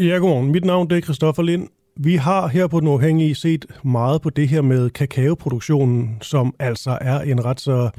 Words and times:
Ja, 0.00 0.16
godmorgen. 0.16 0.52
Mit 0.52 0.64
navn 0.64 0.90
det 0.90 0.98
er 0.98 1.02
Christoffer 1.02 1.42
Lind. 1.42 1.68
Vi 1.96 2.16
har 2.16 2.46
her 2.46 2.66
på 2.66 2.80
Den 2.80 2.88
Uafhængige 2.88 3.34
set 3.34 3.66
meget 3.84 4.22
på 4.22 4.30
det 4.30 4.48
her 4.48 4.62
med 4.62 4.90
kakaoproduktionen, 4.90 6.18
som 6.22 6.54
altså 6.58 6.98
er 7.00 7.20
en 7.20 7.44
ret 7.44 7.60
så 7.60 7.90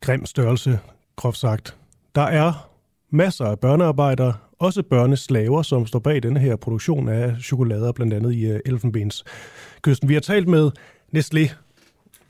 grim 0.00 0.26
størrelse, 0.26 0.78
groft 1.16 1.38
sagt. 1.38 1.76
Der 2.14 2.22
er 2.22 2.68
masser 3.12 3.44
af 3.44 3.58
børnearbejdere, 3.58 4.34
også 4.58 4.82
børneslaver, 4.82 5.62
som 5.62 5.86
står 5.86 5.98
bag 5.98 6.22
denne 6.22 6.40
her 6.40 6.56
produktion 6.56 7.08
af 7.08 7.36
chokolader, 7.40 7.92
blandt 7.92 8.14
andet 8.14 8.34
i 8.34 8.46
øh, 8.46 8.60
Elfenbenskysten. 8.66 10.08
Vi 10.08 10.14
har 10.14 10.20
talt 10.20 10.48
med 10.48 10.70
Nestlé, 11.16 11.54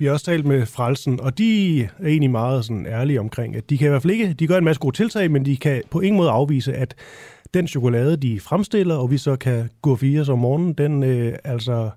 vi 0.00 0.06
har 0.06 0.12
også 0.12 0.26
talt 0.26 0.46
med 0.46 0.66
Frelsen, 0.66 1.20
og 1.20 1.38
de 1.38 1.80
er 1.82 1.88
egentlig 2.06 2.30
meget 2.30 2.64
sådan 2.64 2.86
ærlige 2.86 3.20
omkring, 3.20 3.56
at 3.56 3.70
de 3.70 3.78
kan 3.78 3.86
i 3.86 3.88
hvert 3.88 4.02
fald 4.02 4.12
ikke, 4.12 4.32
de 4.32 4.46
gør 4.46 4.58
en 4.58 4.64
masse 4.64 4.80
gode 4.80 4.96
tiltag, 4.96 5.30
men 5.30 5.44
de 5.44 5.56
kan 5.56 5.82
på 5.90 6.00
ingen 6.00 6.16
måde 6.16 6.30
afvise, 6.30 6.74
at 6.74 6.94
den 7.54 7.68
chokolade, 7.68 8.16
de 8.16 8.40
fremstiller, 8.40 8.94
og 8.94 9.10
vi 9.10 9.18
så 9.18 9.36
kan 9.36 9.70
gå 9.82 9.96
fire 9.96 10.32
om 10.32 10.38
morgenen, 10.38 10.72
den, 10.72 11.02
øh, 11.02 11.34
altså, 11.44 11.90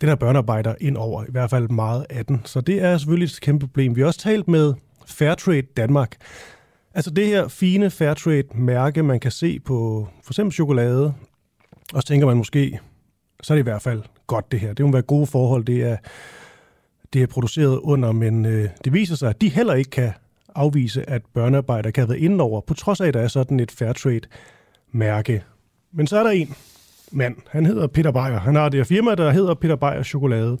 den 0.00 0.08
er 0.08 0.14
børnearbejder 0.14 0.74
ind 0.80 0.96
over, 0.96 1.24
i 1.24 1.30
hvert 1.30 1.50
fald 1.50 1.68
meget 1.68 2.06
af 2.10 2.26
den. 2.26 2.40
Så 2.44 2.60
det 2.60 2.82
er 2.82 2.98
selvfølgelig 2.98 3.26
et 3.26 3.40
kæmpe 3.40 3.66
problem. 3.66 3.96
Vi 3.96 4.00
har 4.00 4.06
også 4.06 4.20
talt 4.20 4.48
med 4.48 4.74
Fairtrade 5.06 5.62
Danmark. 5.76 6.16
Altså 6.94 7.10
det 7.10 7.26
her 7.26 7.48
fine 7.48 7.90
Fairtrade-mærke, 7.90 9.02
man 9.02 9.20
kan 9.20 9.30
se 9.30 9.60
på 9.60 10.08
for 10.24 10.32
eksempel 10.32 10.54
chokolade, 10.54 11.14
og 11.92 12.02
så 12.02 12.08
tænker 12.08 12.26
man 12.26 12.36
måske, 12.36 12.78
så 13.42 13.52
er 13.52 13.56
det 13.56 13.62
i 13.62 13.70
hvert 13.70 13.82
fald 13.82 14.02
godt 14.26 14.52
det 14.52 14.60
her. 14.60 14.72
Det 14.72 14.84
må 14.86 14.92
være 14.92 15.02
gode 15.02 15.26
forhold, 15.26 15.64
det 15.64 15.82
er, 15.82 15.96
det 17.12 17.22
er 17.22 17.26
produceret 17.26 17.78
under, 17.78 18.12
men 18.12 18.46
øh, 18.46 18.68
det 18.84 18.92
viser 18.92 19.16
sig, 19.16 19.30
at 19.30 19.40
de 19.40 19.48
heller 19.48 19.74
ikke 19.74 19.90
kan 19.90 20.12
afvise, 20.54 21.10
at 21.10 21.22
børnearbejder 21.34 21.90
kan 21.90 22.02
have 22.02 22.08
været 22.08 22.20
indenover, 22.20 22.60
på 22.60 22.74
trods 22.74 23.00
af, 23.00 23.06
at 23.06 23.14
der 23.14 23.20
er 23.20 23.28
sådan 23.28 23.60
et 23.60 23.70
Fairtrade 23.70 24.20
mærke. 24.92 25.44
Men 25.92 26.06
så 26.06 26.18
er 26.18 26.22
der 26.22 26.30
en 26.30 26.54
mand, 27.12 27.36
han 27.50 27.66
hedder 27.66 27.86
Peter 27.86 28.10
Beyer. 28.10 28.38
Han 28.38 28.54
har 28.54 28.68
det 28.68 28.78
her 28.78 28.84
firma, 28.84 29.14
der 29.14 29.30
hedder 29.30 29.54
Peter 29.54 29.76
Beyer 29.76 30.02
Chokolade. 30.02 30.58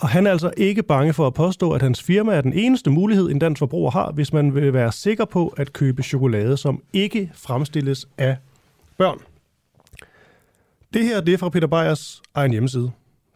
Og 0.00 0.08
han 0.08 0.26
er 0.26 0.30
altså 0.30 0.52
ikke 0.56 0.82
bange 0.82 1.12
for 1.12 1.26
at 1.26 1.34
påstå, 1.34 1.72
at 1.72 1.82
hans 1.82 2.02
firma 2.02 2.34
er 2.34 2.40
den 2.40 2.52
eneste 2.52 2.90
mulighed, 2.90 3.30
en 3.30 3.38
dansk 3.38 3.58
forbruger 3.58 3.90
har, 3.90 4.12
hvis 4.12 4.32
man 4.32 4.54
vil 4.54 4.72
være 4.72 4.92
sikker 4.92 5.24
på 5.24 5.54
at 5.56 5.72
købe 5.72 6.02
chokolade, 6.02 6.56
som 6.56 6.82
ikke 6.92 7.30
fremstilles 7.34 8.08
af 8.18 8.36
børn. 8.98 9.18
Det 10.94 11.04
her 11.04 11.20
det 11.20 11.34
er 11.34 11.38
fra 11.38 11.48
Peter 11.48 11.66
Beyers 11.66 12.22
egen 12.34 12.52
hjemmeside. 12.52 12.90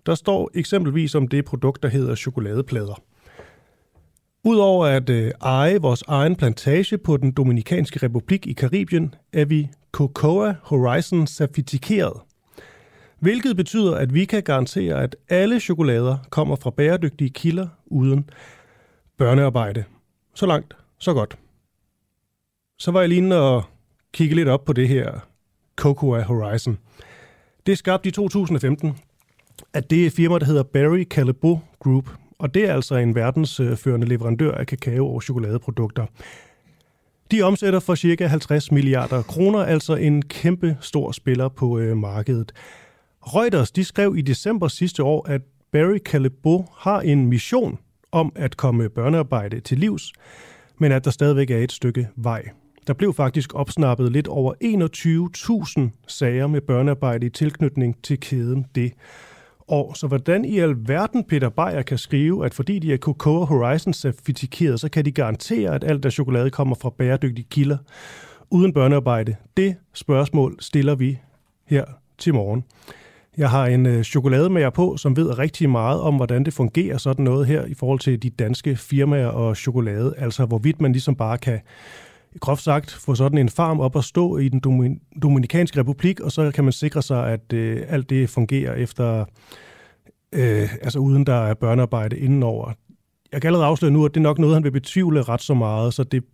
Der 0.07 0.15
står 0.15 0.51
eksempelvis 0.55 1.15
om 1.15 1.29
det 1.29 1.45
produkt, 1.45 1.83
der 1.83 1.89
hedder 1.89 2.15
chokoladeplader. 2.15 3.03
Udover 4.45 4.87
at 4.87 5.11
øh, 5.11 5.33
eje 5.41 5.81
vores 5.81 6.03
egen 6.03 6.37
plantage 6.37 6.99
på 6.99 7.17
den 7.17 7.33
Dominikanske 7.33 8.03
Republik 8.03 8.47
i 8.47 8.53
Karibien, 8.53 9.15
er 9.33 9.45
vi 9.45 9.69
Cocoa 9.93 10.55
Horizon 10.63 11.27
certificeret. 11.27 12.21
Hvilket 13.21 13.57
betyder, 13.57 13.97
at 13.97 14.15
vi 14.15 14.25
kan 14.25 14.43
garantere, 14.43 15.03
at 15.03 15.17
alle 15.29 15.61
chokolader 15.61 16.19
kommer 16.31 16.57
fra 16.57 16.71
bæredygtige 16.71 17.31
kilder 17.31 17.69
uden 17.87 18.31
børnearbejde. 19.19 19.85
Så 20.35 20.47
langt, 20.47 20.77
så 20.99 21.15
godt. 21.15 21.39
Så 22.79 22.91
var 22.91 23.01
jeg 23.01 23.09
lige 23.09 23.37
og 23.37 23.65
kigge 24.13 24.35
lidt 24.35 24.49
op 24.49 24.65
på 24.65 24.73
det 24.73 24.89
her 24.89 25.27
Cocoa 25.77 26.23
Horizon. 26.23 26.79
Det 27.67 27.73
er 27.73 27.77
skabt 27.77 28.07
i 28.07 28.11
2015 28.11 28.97
at 29.73 29.91
det 29.91 30.07
er 30.07 30.11
firma, 30.11 30.39
der 30.39 30.47
hedder 30.47 30.63
Barry 30.63 31.05
Callebaut 31.05 31.59
Group, 31.81 32.11
og 32.39 32.55
det 32.55 32.69
er 32.69 32.75
altså 32.75 32.95
en 32.95 33.15
verdensførende 33.15 34.07
leverandør 34.07 34.53
af 34.53 34.67
kakao- 34.67 35.15
og 35.15 35.23
chokoladeprodukter. 35.23 36.07
De 37.31 37.43
omsætter 37.43 37.81
for 37.81 37.95
ca. 37.95 38.27
50 38.27 38.73
milliarder 38.73 39.23
kroner, 39.23 39.59
altså 39.59 39.95
en 39.95 40.23
kæmpe 40.23 40.77
stor 40.81 41.13
spiller 41.13 41.49
på 41.49 41.79
øh, 41.79 41.97
markedet. 41.97 42.53
Reuters 43.23 43.71
de 43.71 43.85
skrev 43.85 44.15
i 44.17 44.21
december 44.21 44.69
sidste 44.69 45.03
år, 45.03 45.29
at 45.29 45.43
Barry 45.73 45.99
Callebaut 45.99 46.65
har 46.77 47.01
en 47.01 47.27
mission 47.27 47.79
om 48.13 48.33
at 48.35 48.57
komme 48.57 48.89
børnearbejde 48.89 49.61
til 49.61 49.79
livs, 49.79 50.13
men 50.79 50.93
at 50.93 51.05
der 51.05 51.11
stadigvæk 51.11 51.51
er 51.51 51.59
et 51.59 51.73
stykke 51.73 52.09
vej. 52.17 52.49
Der 52.87 52.93
blev 52.93 53.15
faktisk 53.15 53.55
opsnappet 53.55 54.13
lidt 54.13 54.29
over 54.29 54.55
21.000 55.85 56.05
sager 56.07 56.47
med 56.47 56.61
børnearbejde 56.61 57.27
i 57.27 57.31
tilknytning 57.31 58.03
til 58.03 58.21
kæden 58.21 58.67
det. 58.75 58.93
Og 59.69 59.97
så 59.97 60.07
hvordan 60.07 60.45
i 60.45 60.59
alverden 60.59 61.25
Peter 61.25 61.49
Beyer 61.49 61.83
kan 61.83 61.99
skrive, 61.99 62.47
at 62.47 62.55
fordi 62.55 62.79
de 62.79 62.93
er 62.93 62.97
Cocoa 62.97 63.45
Horizon 63.45 63.93
certificeret, 63.93 64.81
så 64.81 64.89
kan 64.89 65.05
de 65.05 65.13
garantere, 65.13 65.75
at 65.75 65.85
alt 65.85 66.03
der 66.03 66.11
chokolade 66.11 66.51
kommer 66.51 66.75
fra 66.75 66.91
bæredygtige 66.99 67.47
kilder 67.51 67.79
uden 68.51 68.73
børnearbejde? 68.73 69.37
Det 69.57 69.77
spørgsmål 69.95 70.57
stiller 70.61 70.95
vi 70.95 71.19
her 71.67 71.85
til 72.19 72.35
morgen. 72.35 72.65
Jeg 73.37 73.51
har 73.51 73.67
en 73.67 73.87
øh, 73.87 74.03
chokolademager 74.03 74.71
på, 74.71 74.97
som 74.97 75.17
ved 75.17 75.39
rigtig 75.39 75.71
meget 75.71 76.01
om, 76.01 76.17
hvordan 76.17 76.45
det 76.45 76.55
fungerer 76.55 76.99
sådan 76.99 77.25
noget 77.25 77.47
her 77.47 77.65
i 77.65 77.75
forhold 77.75 77.99
til 77.99 78.23
de 78.23 78.31
danske 78.31 78.77
firmaer 78.77 79.27
og 79.27 79.57
chokolade. 79.57 80.15
Altså 80.19 80.47
hvorvidt 80.47 80.81
man 80.81 80.93
ligesom 80.93 81.17
bare 81.17 81.39
kan 81.39 81.61
groft 82.41 82.63
sagt 82.63 82.93
få 82.93 83.15
sådan 83.15 83.39
en 83.39 83.49
farm 83.49 83.81
op 83.81 83.97
at 83.97 84.05
stå 84.05 84.39
i 84.39 84.49
den 84.49 84.61
Dominikanske 85.23 85.81
Republik, 85.81 86.21
og 86.21 86.33
så 86.33 86.51
kan 86.51 86.65
man 86.65 86.73
sikre 86.73 87.03
sig, 87.03 87.29
at 87.29 87.53
øh, 87.53 87.83
alt 87.89 88.11
det 88.11 88.31
fungerer 88.31 88.75
efter, 88.75 89.25
øh, 90.33 90.75
altså 90.83 90.99
uden 90.99 91.27
der 91.27 91.35
er 91.35 91.55
børnearbejde 91.55 92.19
indenover. 92.19 92.73
Jeg 93.33 93.41
kan 93.41 93.49
allerede 93.49 93.67
afsløre 93.67 93.93
nu, 93.93 94.05
at 94.05 94.15
det 94.15 94.21
er 94.21 94.23
nok 94.23 94.39
noget, 94.39 94.55
han 94.55 94.65
vil 94.65 94.71
betvivle 94.71 95.23
ret 95.23 95.43
så 95.43 95.55
meget, 95.55 95.95
så 95.95 96.05
det 96.05 96.25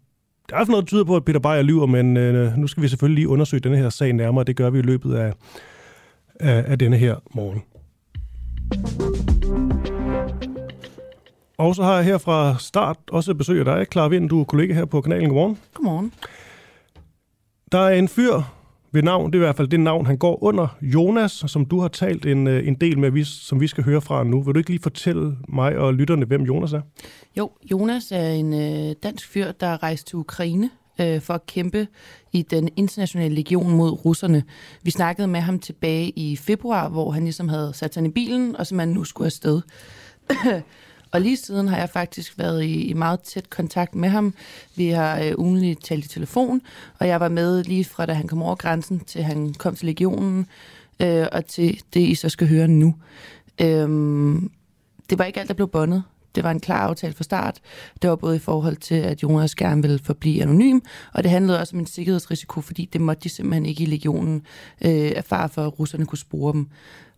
der 0.49 0.57
er 0.57 0.65
noget, 0.65 0.83
der 0.83 0.87
tyder 0.87 1.05
på, 1.05 1.17
at 1.17 1.25
Peter 1.25 1.41
Beyer 1.41 1.63
lyver, 1.63 1.87
men 1.87 2.17
øh, 2.17 2.57
nu 2.57 2.67
skal 2.67 2.83
vi 2.83 2.89
selvfølgelig 2.89 3.15
lige 3.15 3.29
undersøge 3.29 3.61
denne 3.61 3.77
her 3.77 3.91
sag 3.91 4.13
nærmere. 4.13 4.45
Det 4.45 4.57
gør 4.57 4.71
vi 4.71 4.79
i 4.79 4.83
løbet 4.83 5.15
af, 5.15 5.33
af, 6.41 6.65
af 6.67 6.79
denne 6.79 6.97
her 6.97 7.17
morgen. 7.35 7.63
Og 11.59 11.75
så 11.75 11.83
har 11.83 11.95
jeg 11.95 12.05
her 12.05 12.19
fra 12.19 12.57
start 12.59 12.97
også 13.11 13.35
besøg 13.35 13.59
af 13.59 13.65
dig, 13.65 13.87
Clara 13.93 14.09
Vind. 14.09 14.29
Du 14.29 14.41
er 14.41 14.45
kollega 14.45 14.75
her 14.75 14.85
på 14.85 15.01
kanalen. 15.01 15.29
Godmorgen. 15.29 15.59
Godmorgen. 15.75 16.13
Der 17.73 17.79
er 17.79 17.95
en 17.95 18.09
fyr 18.09 18.43
ved 18.93 19.03
navn, 19.03 19.33
det 19.33 19.39
er 19.39 19.43
i 19.43 19.45
hvert 19.45 19.57
fald 19.57 19.69
det 19.69 19.81
navn, 19.81 20.07
han 20.07 20.17
går 20.17 20.43
under, 20.45 20.77
Jonas, 20.83 21.45
som 21.47 21.67
du 21.67 21.81
har 21.81 21.89
talt 21.89 22.27
en, 22.27 22.47
øh, 22.47 22.69
en 22.69 22.75
del 22.75 22.99
med, 22.99 23.25
som 23.25 23.61
vi 23.61 23.67
skal 23.67 23.85
høre 23.85 24.01
fra 24.01 24.25
nu. 24.25 24.43
Vil 24.43 24.55
du 24.55 24.59
ikke 24.59 24.71
lige 24.71 24.83
fortælle 24.83 25.37
mig 25.49 25.79
og 25.79 25.95
lytterne, 25.95 26.27
hvem 26.27 26.43
Jonas 26.43 26.73
er? 26.73 26.81
Jo, 27.37 27.51
Jonas 27.71 28.13
er 28.13 28.29
en 28.29 28.55
øh, 28.55 28.95
dansk 29.03 29.29
fyr, 29.29 29.53
der 29.53 29.67
er 29.67 29.83
rejst 29.83 30.07
til 30.07 30.17
Ukraine 30.17 30.71
øh, 31.01 31.21
for 31.21 31.35
at 31.35 31.47
kæmpe 31.47 31.87
i 32.33 32.43
den 32.43 32.69
internationale 32.77 33.35
legion 33.35 33.71
mod 33.71 34.05
russerne. 34.05 34.43
Vi 34.83 34.91
snakkede 34.91 35.29
med 35.29 35.41
ham 35.41 35.59
tilbage 35.59 36.11
i 36.11 36.37
februar, 36.37 36.89
hvor 36.89 37.11
han 37.11 37.23
ligesom 37.23 37.49
havde 37.49 37.73
sat 37.75 37.95
sig 37.95 38.05
i 38.05 38.09
bilen, 38.09 38.57
og 38.57 38.67
som 38.67 38.79
han 38.79 38.89
nu 38.89 39.05
skulle 39.05 39.27
afsted. 39.27 39.61
Og 41.13 41.21
lige 41.21 41.37
siden 41.37 41.69
har 41.69 41.77
jeg 41.77 41.91
faktisk 41.91 42.39
været 42.39 42.65
i, 42.65 42.83
i 42.83 42.93
meget 42.93 43.21
tæt 43.21 43.51
kontakt 43.51 43.95
med 43.95 44.09
ham. 44.09 44.35
Vi 44.77 44.89
har 44.89 45.21
øh, 45.21 45.33
ugenligt 45.39 45.85
talt 45.85 46.05
i 46.05 46.09
telefon, 46.09 46.61
og 46.99 47.09
jeg 47.09 47.21
var 47.21 47.29
med 47.29 47.65
lige 47.65 47.85
fra 47.85 48.07
da 48.07 48.13
han 48.13 48.29
kom 48.29 48.43
over 48.43 48.55
grænsen, 48.55 49.01
til 49.01 49.23
han 49.23 49.55
kom 49.55 49.77
til 49.77 49.87
legionen, 49.87 50.47
øh, 51.01 51.27
og 51.33 51.47
til 51.47 51.83
det, 51.95 52.01
I 52.01 52.15
så 52.15 52.29
skal 52.29 52.49
høre 52.49 52.69
nu. 52.69 52.95
Øh, 53.61 53.89
det 55.11 55.19
var 55.19 55.25
ikke 55.25 55.41
alt, 55.41 55.49
der 55.49 55.55
blev 55.55 55.69
bundet. 55.69 56.03
Det 56.35 56.45
var 56.45 56.51
en 56.51 56.61
klar 56.61 56.89
aftale 56.89 57.13
fra 57.13 57.25
start. 57.25 57.61
Det 58.03 58.11
var 58.11 58.17
både 58.17 58.37
i 58.37 58.39
forhold 58.39 58.77
til, 58.77 58.95
at 58.95 59.23
Jonas 59.23 59.55
gerne 59.55 59.83
ville 59.83 59.99
forblive 59.99 60.43
anonym, 60.43 60.81
og 61.13 61.23
det 61.23 61.31
handlede 61.31 61.61
også 61.61 61.77
om 61.77 61.81
en 61.81 61.87
sikkerhedsrisiko, 61.87 62.61
fordi 62.61 62.89
det 62.93 63.01
måtte 63.01 63.23
de 63.23 63.29
simpelthen 63.29 63.67
ikke 63.67 63.83
i 63.83 63.87
legionen 63.87 64.43
øh, 64.85 64.91
erfare 64.93 65.49
for, 65.49 65.67
at 65.67 65.79
russerne 65.79 66.07
kunne 66.07 66.19
spore 66.19 66.53
dem. 66.53 66.69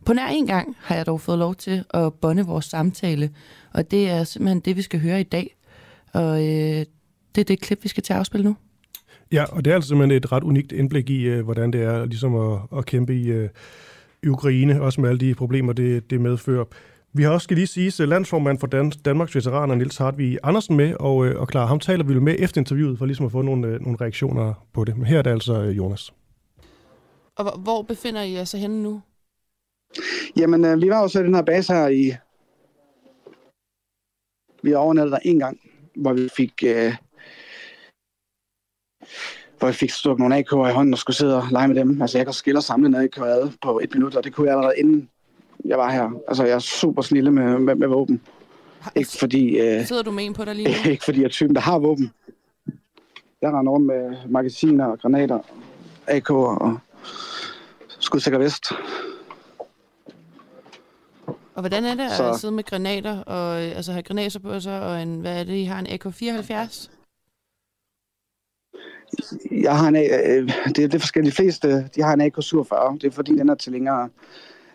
På 0.06 0.12
nær 0.12 0.26
en 0.26 0.46
gang 0.46 0.76
har 0.80 0.96
jeg 0.96 1.06
dog 1.06 1.20
fået 1.20 1.38
lov 1.38 1.54
til 1.54 1.84
at 1.94 2.14
bonde 2.14 2.46
vores 2.46 2.64
samtale, 2.64 3.30
og 3.72 3.90
det 3.90 4.10
er 4.10 4.24
simpelthen 4.24 4.60
det, 4.60 4.76
vi 4.76 4.82
skal 4.82 5.00
høre 5.00 5.20
i 5.20 5.24
dag. 5.24 5.56
Og 6.12 6.42
øh, 6.42 6.84
det 7.34 7.40
er 7.40 7.44
det 7.44 7.60
klip, 7.60 7.78
vi 7.82 7.88
skal 7.88 8.02
til 8.02 8.12
at 8.12 8.18
afspille 8.18 8.44
nu. 8.44 8.56
Ja, 9.32 9.44
og 9.44 9.64
det 9.64 9.70
er 9.70 9.74
altså 9.74 9.88
simpelthen 9.88 10.16
et 10.16 10.32
ret 10.32 10.44
unikt 10.44 10.72
indblik 10.72 11.10
i, 11.10 11.22
øh, 11.22 11.44
hvordan 11.44 11.72
det 11.72 11.82
er 11.82 12.04
ligesom 12.04 12.34
at, 12.34 12.58
at 12.76 12.86
kæmpe 12.86 13.16
i, 13.16 13.26
øh, 13.26 13.48
Ukraine, 14.26 14.82
også 14.82 15.00
med 15.00 15.08
alle 15.08 15.20
de 15.20 15.34
problemer, 15.34 15.72
det, 15.72 16.10
det 16.10 16.20
medfører. 16.20 16.64
Vi 17.12 17.22
har 17.22 17.30
også, 17.30 17.44
skal 17.44 17.56
lige 17.56 17.66
sige, 17.66 18.02
at 18.02 18.08
landsformand 18.08 18.58
for 18.58 18.66
Dan- 18.66 19.02
Danmarks 19.04 19.34
veteraner, 19.34 19.74
Nils 19.74 19.96
Hartvig 19.96 20.38
Andersen 20.42 20.76
med, 20.76 20.94
og, 21.00 21.26
øh, 21.26 21.40
og 21.40 21.48
klar, 21.48 21.66
ham 21.66 21.80
taler 21.80 22.04
vi 22.04 22.20
med 22.20 22.36
efter 22.38 22.60
interviewet, 22.60 22.98
for 22.98 23.06
ligesom 23.06 23.26
at 23.26 23.32
få 23.32 23.42
nogle, 23.42 23.66
øh, 23.66 23.80
nogle 23.80 23.98
reaktioner 24.00 24.66
på 24.72 24.84
det. 24.84 24.96
Men 24.96 25.06
her 25.06 25.18
er 25.18 25.22
det 25.22 25.30
altså 25.30 25.62
øh, 25.62 25.76
Jonas. 25.76 26.12
Og 27.36 27.58
hvor 27.58 27.82
befinder 27.82 28.22
I 28.22 28.32
jer 28.32 28.44
så 28.44 28.58
henne 28.58 28.82
nu? 28.82 29.00
Jamen, 30.36 30.64
øh, 30.64 30.82
vi 30.82 30.90
var 30.90 31.02
jo 31.02 31.08
så 31.08 31.20
i 31.20 31.22
den 31.22 31.34
her 31.34 31.42
base 31.42 31.72
her 31.72 31.88
i... 31.88 32.12
Vi 34.62 34.74
overnattede 34.74 35.14
der 35.14 35.20
en 35.24 35.38
gang, 35.38 35.60
hvor 35.96 36.12
vi 36.12 36.28
fik... 36.36 36.52
Øh, 36.66 36.96
hvor 39.58 39.68
vi 39.68 39.74
fik 39.74 39.90
stukket 39.90 40.18
nogle 40.18 40.38
AK'er 40.38 40.68
i 40.68 40.72
hånden 40.72 40.94
og 40.94 40.98
skulle 40.98 41.16
sidde 41.16 41.36
og 41.36 41.44
lege 41.50 41.68
med 41.68 41.76
dem. 41.76 42.02
Altså, 42.02 42.18
jeg 42.18 42.26
kan 42.26 42.32
skille 42.32 42.58
og 42.58 42.62
samle 42.62 42.86
en 42.86 42.94
AK'er 42.94 43.50
på 43.62 43.80
et 43.82 43.94
minut, 43.94 44.16
og 44.16 44.24
det 44.24 44.34
kunne 44.34 44.46
jeg 44.46 44.56
allerede 44.56 44.78
inden 44.78 45.10
jeg 45.64 45.78
var 45.78 45.90
her. 45.90 46.10
Altså, 46.28 46.44
jeg 46.44 46.54
er 46.54 46.58
super 46.58 47.02
snille 47.02 47.30
med, 47.30 47.58
med, 47.58 47.74
med 47.74 47.88
våben. 47.88 48.20
Ikke 48.94 49.10
fordi... 49.18 49.60
Øh, 49.60 49.86
Sidder 49.86 50.02
du 50.02 50.10
med 50.10 50.24
en 50.24 50.34
på 50.34 50.44
dig 50.44 50.54
lige 50.54 50.68
nu? 50.68 50.90
ikke 50.90 51.04
fordi 51.04 51.18
jeg 51.18 51.24
er 51.24 51.30
typen, 51.30 51.54
der 51.54 51.60
har 51.60 51.78
våben. 51.78 52.12
Jeg 53.42 53.52
render 53.52 53.72
rundt 53.72 53.86
med 53.86 54.16
magasiner 54.28 54.84
og 54.84 54.98
granater, 54.98 55.38
AK'er 56.08 56.34
og 56.34 56.78
skudsikker 57.98 58.38
vest. 58.38 58.72
Og 61.54 61.62
hvordan 61.62 61.84
er 61.84 61.94
det 61.94 62.10
Så- 62.16 62.30
at 62.30 62.40
sidde 62.40 62.54
med 62.54 62.64
granater, 62.64 63.18
og 63.22 63.64
øh, 63.64 63.76
altså 63.76 63.92
have 63.92 64.02
granater 64.02 64.40
på 64.40 64.60
sig, 64.60 64.80
og 64.80 65.02
en, 65.02 65.20
hvad 65.20 65.40
er 65.40 65.44
det, 65.44 65.54
I 65.56 65.64
har 65.64 65.78
en 65.78 65.86
AK-74? 65.86 66.90
Jeg 69.50 69.78
har 69.78 69.88
en, 69.88 69.96
øh, 69.96 70.48
det, 70.68 70.76
det 70.76 70.94
er 70.94 70.98
forskellige. 70.98 71.30
De 71.30 71.36
fleste 71.36 71.88
de 71.94 72.02
har 72.02 72.12
en 72.14 72.20
AK-47. 72.20 72.98
Det 72.98 73.04
er 73.04 73.10
fordi, 73.10 73.32
den 73.32 73.48
er 73.48 73.54
til 73.54 73.72
længere, 73.72 74.08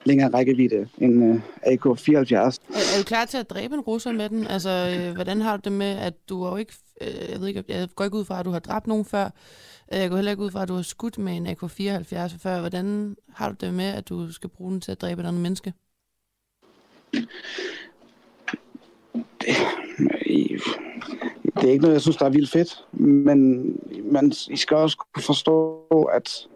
længere 0.03 0.29
rækkevidde 0.33 0.87
end 0.97 1.23
øh, 1.23 1.41
AK-74. 1.65 2.35
Er, 2.35 2.51
er 2.73 2.97
du 2.99 3.03
klar 3.05 3.25
til 3.25 3.37
at 3.37 3.49
dræbe 3.49 3.73
en 3.75 3.79
russer 3.81 4.11
med 4.11 4.29
den? 4.29 4.47
Altså, 4.47 4.69
øh, 4.99 5.15
hvordan 5.15 5.41
har 5.41 5.57
du 5.57 5.61
det 5.63 5.71
med, 5.71 5.97
at 5.97 6.13
du 6.29 6.43
har 6.43 6.49
jo 6.51 6.57
ikke... 6.57 6.73
Øh, 7.01 7.31
jeg 7.31 7.39
ved 7.39 7.47
ikke, 7.47 7.63
jeg 7.67 7.87
går 7.95 8.03
ikke 8.03 8.17
ud 8.17 8.25
fra, 8.25 8.39
at 8.39 8.45
du 8.45 8.51
har 8.51 8.59
dræbt 8.59 8.87
nogen 8.87 9.05
før. 9.05 9.29
Jeg 9.91 10.09
går 10.09 10.15
heller 10.15 10.31
ikke 10.31 10.43
ud 10.43 10.51
fra, 10.51 10.61
at 10.61 10.67
du 10.67 10.73
har 10.75 10.81
skudt 10.81 11.17
med 11.17 11.37
en 11.37 11.47
AK-74 11.47 12.37
før. 12.43 12.59
Hvordan 12.59 13.15
har 13.33 13.49
du 13.49 13.55
det 13.61 13.73
med, 13.73 13.85
at 13.85 14.09
du 14.09 14.31
skal 14.31 14.49
bruge 14.49 14.71
den 14.71 14.81
til 14.81 14.91
at 14.91 15.01
dræbe 15.01 15.21
et 15.21 15.27
andet 15.27 15.41
menneske? 15.41 15.73
Det 21.55 21.67
er 21.67 21.71
ikke 21.71 21.81
noget, 21.81 21.93
jeg 21.93 22.01
synes, 22.01 22.17
der 22.17 22.25
er 22.25 22.29
vildt 22.29 22.51
fedt. 22.51 22.85
Men 22.91 23.63
man, 24.03 24.31
I 24.49 24.57
skal 24.57 24.77
også 24.77 24.97
kunne 25.13 25.23
forstå, 25.23 25.83
at 26.13 26.47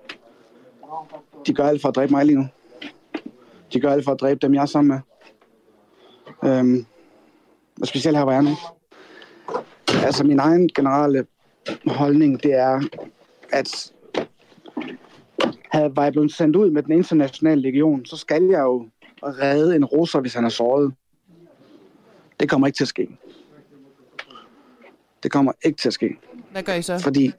de 1.47 1.53
gør 1.53 1.63
alt 1.63 1.81
for 1.81 1.89
at 1.89 1.95
dræbe 1.95 2.11
mig 2.11 2.25
lige 2.25 2.38
nu. 2.38 2.47
De 3.73 3.79
gør 3.79 3.91
alt 3.91 4.05
for 4.05 4.11
at 4.11 4.19
dræbe 4.19 4.39
dem, 4.41 4.53
jeg 4.53 4.61
er 4.61 4.65
sammen 4.65 4.88
med. 4.88 5.00
Øhm, 6.50 6.85
og 7.81 7.88
specielt 7.88 8.17
her, 8.17 8.23
hvor 8.23 8.31
jeg 8.31 8.39
er 8.39 8.50
nu. 8.50 8.55
Altså, 10.05 10.23
min 10.23 10.39
egen 10.39 10.69
generelle 10.75 11.25
holdning, 11.88 12.44
det 12.44 12.53
er, 12.53 12.81
at 13.51 13.94
havde, 15.71 15.94
jeg 15.97 16.13
blevet 16.13 16.33
sendt 16.33 16.55
ud 16.55 16.69
med 16.69 16.83
den 16.83 16.91
internationale 16.91 17.61
legion, 17.61 18.05
så 18.05 18.17
skal 18.17 18.44
jeg 18.44 18.59
jo 18.59 18.88
redde 19.24 19.75
en 19.75 19.86
russer, 19.86 20.20
hvis 20.20 20.34
han 20.34 20.46
er 20.46 20.50
såret. 20.50 20.94
Det 22.40 22.50
kommer 22.50 22.68
ikke 22.68 22.78
til 22.78 22.84
at 22.84 22.88
ske. 22.88 23.18
Det 25.24 25.31
kommer 25.31 25.52
ikke 25.66 25.78
til 25.78 25.90
at 25.90 25.94
ske, 25.94 26.18
Hvad 26.52 26.64
gør 26.64 26.74
I 26.74 26.81
så? 26.81 27.00
fordi 27.00 27.31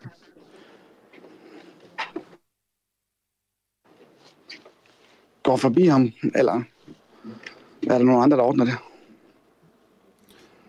går 5.42 5.56
forbi 5.56 5.86
ham, 5.86 6.12
eller 6.34 6.62
er 7.82 7.98
der 7.98 8.04
nogen 8.04 8.22
andre, 8.22 8.36
der 8.36 8.42
ordner 8.42 8.64
det? 8.64 8.74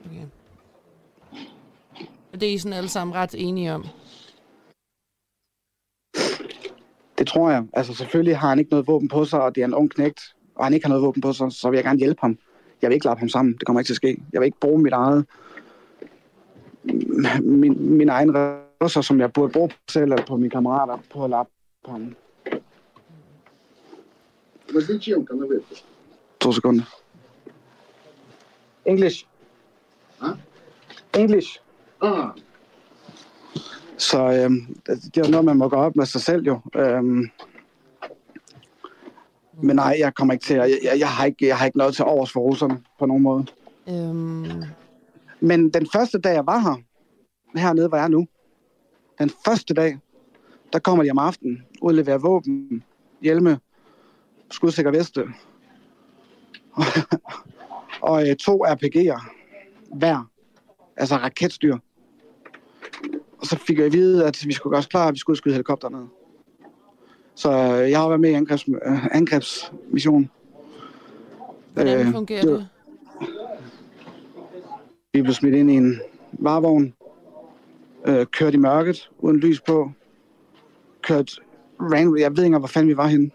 Okay. 0.06 0.26
Og 2.34 2.42
det 2.42 2.50
er 2.50 2.54
I 2.54 2.58
sådan 2.58 2.78
alle 2.78 2.90
sammen 2.90 3.16
ret 3.16 3.36
enige 3.38 3.74
om. 3.74 3.86
Det 7.18 7.28
tror 7.28 7.50
jeg. 7.50 7.66
Altså 7.74 7.94
selvfølgelig 7.94 8.38
har 8.38 8.50
han 8.50 8.60
ikke 8.60 8.72
noget 8.72 8.88
våben 8.88 9.08
på 9.08 9.26
sig, 9.26 9.42
og 9.42 9.56
det 9.56 9.62
er 9.62 9.66
en 9.66 9.74
ung 9.74 9.92
knægt, 9.92 10.36
og 10.56 10.66
han 10.66 10.74
ikke 10.74 10.86
har 10.86 10.90
noget 10.90 11.04
våben 11.04 11.22
på 11.22 11.34
sig, 11.34 11.52
så 11.52 11.70
vil 11.70 11.78
jeg 11.78 11.84
gerne 11.84 12.00
hjælpe 12.00 12.22
ham. 12.22 12.38
Jeg 12.82 12.90
vil 12.90 12.94
ikke 12.94 13.06
lappe 13.06 13.20
ham 13.20 13.30
sammen. 13.30 13.54
Det 13.54 13.66
kommer 13.66 13.80
ikke 13.80 13.88
til 13.88 13.94
at 13.94 13.98
ske. 13.98 14.18
Jeg 14.34 14.42
vil 14.42 14.46
ikke 14.46 14.60
bruge 14.60 14.82
mit 14.82 14.94
eget 14.94 15.26
min, 17.42 17.98
min 17.98 18.10
egen 18.10 18.36
ressourcer, 18.36 19.02
som 19.02 19.20
jeg 19.20 19.34
burde 19.34 19.54
bruge 19.54 19.70
på 19.70 19.76
selv 19.90 20.04
eller 20.04 20.26
på 20.26 20.38
mine 20.38 20.50
kammerater, 20.50 20.98
på 21.14 21.24
at 21.24 21.30
lappe 21.30 21.52
ham. 21.88 22.16
To 26.40 26.52
sekunder. 26.52 26.84
English. 28.86 29.26
English. 31.18 31.60
Så 33.98 34.20
øhm, 34.20 34.78
det, 34.88 35.04
det 35.04 35.18
er 35.18 35.26
jo 35.26 35.32
noget, 35.32 35.46
man 35.46 35.58
må 35.58 35.70
gå 35.70 35.76
op 35.76 35.96
med 35.96 36.06
sig 36.06 36.22
selv 36.22 36.44
jo. 36.44 36.60
Øhm, 36.76 37.30
men 39.62 39.76
nej, 39.76 39.96
jeg 40.00 40.16
kommer 40.16 40.34
ikke 40.34 40.46
til 40.46 40.54
at... 40.54 40.70
Jeg, 40.70 40.80
jeg, 40.84 41.00
jeg, 41.00 41.10
har 41.10 41.26
ikke, 41.26 41.48
jeg 41.48 41.58
har 41.58 41.66
ikke 41.66 41.78
noget 41.78 41.96
til 41.96 42.06
overs 42.06 42.32
for 42.32 42.40
russerne 42.40 42.82
på 43.00 43.06
nogen 43.06 43.24
måde. 43.24 43.46
Øhm, 43.90 44.64
Men 45.40 45.70
den 45.70 45.88
første 45.94 46.20
dag, 46.20 46.34
jeg 46.34 46.46
var 46.46 46.60
her, 46.60 46.76
hernede, 47.60 47.88
hvor 47.88 47.98
jeg 47.98 48.04
er 48.04 48.08
nu, 48.08 48.28
den 49.20 49.32
første 49.46 49.74
dag, 49.74 50.00
der 50.74 50.80
kommer 50.80 51.04
de 51.04 51.12
om 51.12 51.18
aftenen, 51.18 51.64
udleverer 51.82 52.18
våben, 52.18 52.84
hjelme, 53.22 53.60
skudsikker 54.52 54.92
veste, 54.92 55.24
og 58.02 58.30
øh, 58.30 58.36
to 58.36 58.66
RPG'er 58.66 59.22
hver, 59.96 60.30
altså 60.98 61.16
raketstyr. 61.16 61.78
Og 63.38 63.46
så 63.46 63.58
fik 63.68 63.78
jeg 63.78 63.86
at 63.86 63.94
vide, 63.94 64.28
at 64.28 64.44
vi 64.46 64.54
skulle 64.54 64.72
gøre 64.72 64.80
os 64.80 64.88
klar, 64.88 65.08
at 65.08 65.14
vi 65.14 65.20
skulle 65.20 65.38
skyde 65.38 65.54
helikopter 65.54 65.90
ned. 65.90 66.08
Så 67.36 67.52
øh, 67.52 67.92
jeg 67.92 68.00
har 68.00 68.08
været 68.08 68.22
med 68.22 68.30
i 68.30 68.34
angrebs, 68.34 68.68
øh, 68.68 69.06
angrebsmissionen. 69.16 70.30
hvordan 71.74 72.08
Øh, 72.08 72.14
fungerer 72.14 72.42
det- 72.42 72.50
det? 72.52 72.68
Vi 75.14 75.22
blev 75.22 75.34
smidt 75.34 75.56
ind 75.56 75.72
i 75.72 75.74
en 75.74 76.00
varevogn, 76.32 76.94
øh, 78.06 78.26
kørt 78.26 78.54
i 78.54 78.58
mørket, 78.58 79.10
uden 79.20 79.38
lys 79.38 79.62
på, 79.62 79.92
kørt 81.02 81.40
random, 81.80 82.18
jeg 82.18 82.38
ved 82.38 82.44
ikke 82.44 82.58
hvor 82.58 82.68
fanden 82.68 82.90
vi 82.90 82.98
var 82.98 83.08
henne. 83.08 83.32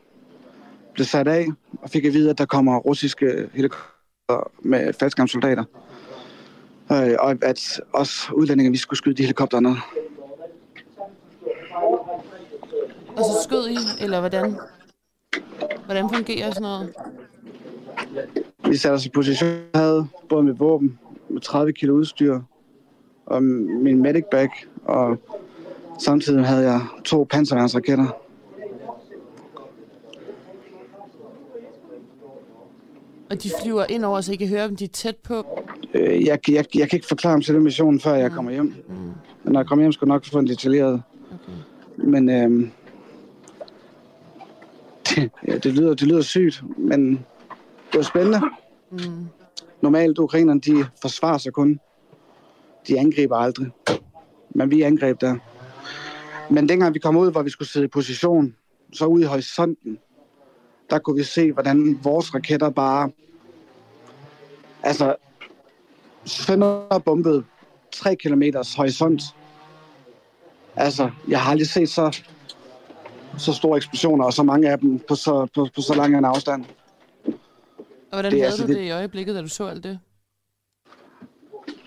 Blev 0.94 1.04
sat 1.06 1.28
af, 1.28 1.46
og 1.82 1.90
fik 1.90 2.04
at 2.04 2.12
vide, 2.12 2.30
at 2.30 2.38
der 2.38 2.46
kommer 2.46 2.76
russiske 2.78 3.48
helikopter 3.54 4.50
med 4.62 4.92
faldskærmssoldater. 4.92 5.64
Øh, 6.92 7.14
og 7.18 7.36
at 7.42 7.80
os 7.92 8.30
udlændinge, 8.34 8.70
vi 8.72 8.76
skulle 8.76 8.98
skyde 8.98 9.14
de 9.14 9.22
helikopter 9.22 9.60
ned. 9.60 9.74
Og 13.16 13.24
så 13.24 13.42
skød 13.44 13.68
I, 13.68 13.76
eller 14.00 14.20
hvordan? 14.20 14.56
Hvordan 15.84 16.08
fungerer 16.14 16.50
sådan 16.50 16.62
noget? 16.62 16.92
Vi 18.68 18.76
satte 18.76 18.94
os 18.94 19.06
i 19.06 19.10
position, 19.10 19.50
jeg 19.50 19.80
havde 19.80 20.06
både 20.28 20.42
med 20.42 20.52
våben, 20.54 20.98
med 21.28 21.40
30 21.40 21.72
kilo 21.72 21.94
udstyr, 21.94 22.40
og 23.26 23.42
min 23.42 24.02
medic 24.02 24.24
bag, 24.30 24.48
og 24.84 25.18
samtidig 25.98 26.46
havde 26.46 26.70
jeg 26.70 26.80
to 27.04 27.26
panserværnsraketter. 27.30 28.06
Og 33.30 33.42
de 33.42 33.50
flyver 33.62 33.84
ind 33.88 34.04
over, 34.04 34.20
så 34.20 34.32
I 34.32 34.36
kan 34.36 34.48
høre 34.48 34.68
dem, 34.68 34.76
de 34.76 34.84
er 34.84 34.88
tæt 34.88 35.16
på. 35.16 35.46
Øh, 35.94 36.26
jeg, 36.26 36.38
jeg, 36.48 36.64
jeg 36.74 36.90
kan 36.90 36.96
ikke 36.96 37.06
forklare 37.06 37.34
om 37.34 37.42
selve 37.42 37.60
missionen, 37.60 38.00
før 38.00 38.14
jeg 38.14 38.30
kommer 38.32 38.50
hjem. 38.52 38.64
Mm, 38.88 38.94
Men 39.44 39.52
når 39.52 39.60
jeg 39.60 39.66
kommer 39.66 39.82
hjem, 39.82 39.92
skal 39.92 40.06
jeg 40.06 40.14
nok 40.14 40.24
få 40.24 40.38
en 40.38 40.46
detaljeret. 40.46 41.02
okay. 41.32 41.52
Men 42.10 42.30
øhm, 42.30 42.70
det, 45.10 45.30
ja, 45.48 45.58
det, 45.58 45.72
lyder, 45.72 45.94
det 45.94 46.02
lyder 46.02 46.22
sygt, 46.22 46.62
men 46.78 47.12
det 47.92 47.96
var 47.96 48.02
spændende. 48.02 48.40
Mm. 48.90 49.26
Normalt, 49.80 50.18
ukrainerne, 50.18 50.60
de 50.60 50.86
forsvarer 51.02 51.38
sig 51.38 51.52
kun. 51.52 51.80
De 52.88 52.98
angriber 52.98 53.36
aldrig. 53.36 53.70
Men 54.50 54.70
vi 54.70 54.82
angreb 54.82 55.20
der. 55.20 55.36
Men 56.50 56.68
dengang 56.68 56.94
vi 56.94 56.98
kom 56.98 57.16
ud, 57.16 57.30
hvor 57.30 57.42
vi 57.42 57.50
skulle 57.50 57.68
sidde 57.68 57.86
i 57.86 57.88
position, 57.88 58.54
så 58.92 59.04
ude 59.04 59.22
i 59.22 59.26
horisonten, 59.26 59.98
der 60.90 60.98
kunne 60.98 61.16
vi 61.16 61.22
se, 61.22 61.52
hvordan 61.52 61.98
vores 62.02 62.34
raketter 62.34 62.70
bare... 62.70 63.10
Altså, 64.82 65.16
Sønder 66.24 66.98
bombede 66.98 67.44
3 67.92 68.16
km 68.16 68.42
horisont. 68.76 69.22
Altså, 70.76 71.10
jeg 71.28 71.40
har 71.40 71.50
aldrig 71.50 71.68
set 71.68 71.88
så, 71.88 72.22
så 73.38 73.52
store 73.52 73.76
eksplosioner, 73.76 74.24
og 74.24 74.32
så 74.32 74.42
mange 74.42 74.70
af 74.70 74.78
dem 74.78 74.98
på 75.08 75.14
så, 75.14 75.46
på, 75.54 75.68
på 75.74 75.80
så 75.80 75.94
lang 75.94 76.18
en 76.18 76.24
afstand. 76.24 76.64
Og 77.26 78.16
hvordan 78.16 78.32
Det 78.32 78.40
havde 78.40 78.46
altså 78.46 78.62
du 78.62 78.68
det- 78.68 78.76
det 78.76 78.84
i 78.84 78.90
øjeblikket, 78.90 79.34
da 79.34 79.40
du 79.42 79.48
så 79.48 79.66
alt 79.66 79.84
det? 79.84 79.98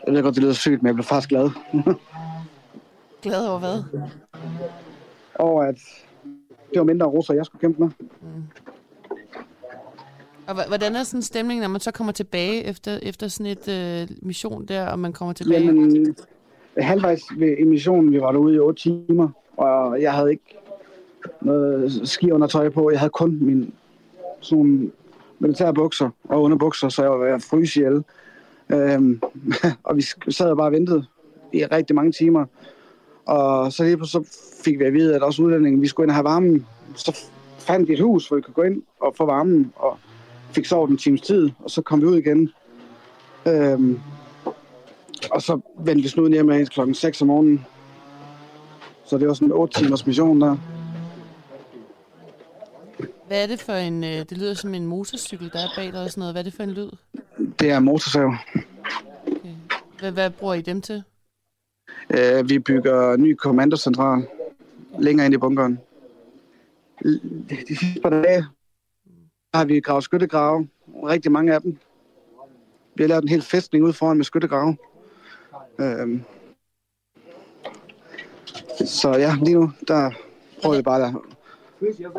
Jeg 0.08 0.14
ved 0.14 0.24
godt, 0.24 0.36
det 0.36 0.44
lyder 0.44 0.54
sygt, 0.54 0.82
men 0.82 0.88
jeg 0.88 0.96
blev 0.96 1.04
faktisk 1.06 1.30
glad 1.30 1.50
Glad 3.24 3.48
over 3.48 3.60
hvad? 3.60 3.84
over, 5.40 5.64
at 5.64 5.76
det 6.70 6.78
var 6.80 6.84
mindre 6.84 7.06
russer, 7.08 7.34
jeg 7.34 7.46
skulle 7.46 7.60
kæmpe 7.62 7.84
med. 7.84 7.90
Og 10.48 10.54
hva- 10.62 10.68
hvordan 10.68 10.96
er 10.96 11.04
sådan 11.04 11.18
en 11.18 11.22
stemning, 11.24 11.62
når 11.62 11.68
man 11.68 11.82
så 11.82 11.92
kommer 11.92 12.14
tilbage 12.14 12.64
efter, 12.64 13.00
efter 13.02 13.28
sådan 13.28 13.46
et 13.52 13.68
øh, 13.68 14.08
mission 14.22 14.66
der, 14.66 14.88
og 14.88 15.00
man 15.00 15.14
kommer 15.14 15.34
tilbage? 15.34 15.66
Jamen, 15.66 16.16
halvvejs 16.78 17.22
ved 17.38 17.56
emissionen, 17.60 18.12
vi 18.12 18.22
var 18.22 18.32
derude 18.32 18.56
i 18.56 18.60
8 18.60 18.82
timer, 18.82 19.30
og 19.58 20.02
jeg 20.02 20.14
havde 20.14 20.32
ikke 20.32 20.58
noget 21.42 22.02
ski 22.10 22.32
under 22.32 22.48
tøj 22.48 22.70
på. 22.70 22.92
Jeg 22.92 23.00
havde 23.00 23.10
kun 23.10 23.38
min 23.42 23.74
sådan 24.40 24.92
militære 25.40 25.74
bukser 25.74 26.10
og 26.24 26.42
underbukser, 26.42 26.90
så 26.90 27.02
jeg 27.02 27.12
var 27.12 27.18
ved 27.18 27.28
at 27.28 27.42
fryse 27.42 27.80
ihjel. 27.80 28.04
Øhm, 28.70 29.22
og 29.84 29.98
vi 29.98 30.02
sad 30.30 30.50
og 30.50 30.58
bare 30.58 30.68
og 30.68 30.72
ventede 30.72 31.06
i 31.54 31.66
rigtig 31.66 31.96
mange 31.96 32.12
timer. 32.12 32.46
Og 33.26 33.74
så 33.74 33.84
lige 33.84 33.98
pludselig 33.98 34.26
så 34.26 34.62
fik 34.64 34.80
vi 34.80 34.84
at 34.84 34.94
vide, 34.94 35.16
at 35.16 35.24
også 35.24 35.42
udlændingen, 35.42 35.82
vi 35.82 35.88
skulle 35.88 36.06
ind 36.06 36.12
og 36.12 36.16
have 36.16 36.24
varmen. 36.24 36.66
Så 36.96 37.18
fandt 37.60 37.88
vi 37.88 37.94
et 37.94 38.00
hus, 38.00 38.28
hvor 38.28 38.36
vi 38.36 38.42
kunne 38.42 38.54
gå 38.54 38.62
ind 38.62 38.82
og 39.00 39.14
få 39.18 39.26
varmen, 39.26 39.74
og 39.76 39.98
fik 40.52 40.66
sovet 40.66 40.90
en 40.90 40.98
times 40.98 41.22
tid, 41.22 41.50
og 41.60 41.70
så 41.72 41.82
kom 41.82 42.02
vi 42.02 42.06
ud 42.06 42.18
igen. 42.18 42.50
Øhm, 43.48 44.00
og 45.32 45.42
så 45.42 45.60
vendte 45.80 46.04
vi 46.04 46.10
snuden 46.10 46.34
hjem 46.34 46.50
af 46.50 46.68
klokken 46.68 46.96
6 46.96 47.22
om 47.22 47.28
morgenen. 47.28 47.66
Så 49.06 49.18
det 49.18 49.28
var 49.28 49.34
sådan 49.34 49.48
en 49.48 49.52
8 49.52 49.80
timers 49.80 50.06
mission 50.06 50.42
der. 50.42 50.58
Hvad 53.34 53.44
er 53.44 53.48
det 53.48 53.62
for 53.62 53.74
en... 53.74 54.04
Øh, 54.04 54.10
det 54.10 54.38
lyder 54.38 54.54
som 54.54 54.74
en 54.74 54.86
motorcykel, 54.86 55.52
der 55.54 55.60
er 55.60 55.68
bag 55.76 55.94
dig 55.94 56.04
og 56.04 56.10
sådan 56.10 56.22
noget. 56.22 56.34
Hvad 56.34 56.42
er 56.42 56.44
det 56.44 56.54
for 56.54 56.64
en 56.64 56.72
lyd? 56.72 56.90
Det 57.60 57.72
er 57.72 57.80
motorsav. 57.80 58.34
Okay. 59.28 59.56
Hvad, 60.00 60.12
hvad 60.12 60.30
bruger 60.30 60.54
I 60.54 60.62
dem 60.62 60.82
til? 60.82 61.04
Øh, 62.10 62.50
vi 62.50 62.60
bygger 62.60 63.18
ny 63.18 63.36
kommandocentral 63.36 64.28
længere 65.00 65.26
ind 65.26 65.36
i 65.36 65.38
bunkeren. 65.38 65.80
De 67.50 67.78
sidste 67.80 68.02
par 68.02 68.10
dage 68.10 68.46
har 69.54 69.66
vi 69.66 69.80
gravet 69.80 70.04
skyttegrave. 70.04 70.68
Rigtig 70.88 71.32
mange 71.32 71.54
af 71.54 71.62
dem. 71.62 71.78
Vi 72.96 73.04
har 73.04 73.08
lavet 73.08 73.22
en 73.22 73.30
hel 73.30 73.42
fæstning 73.42 73.86
ud 73.86 73.94
foran 73.94 74.18
med 74.18 74.26
skyttegrave. 74.26 74.78
Øhm. 75.80 76.24
Så 78.86 79.10
ja, 79.10 79.36
lige 79.44 79.56
nu, 79.56 79.72
der 79.88 80.12
prøver 80.62 80.76
vi 80.76 80.82
bare 80.82 81.08
at 81.08 81.14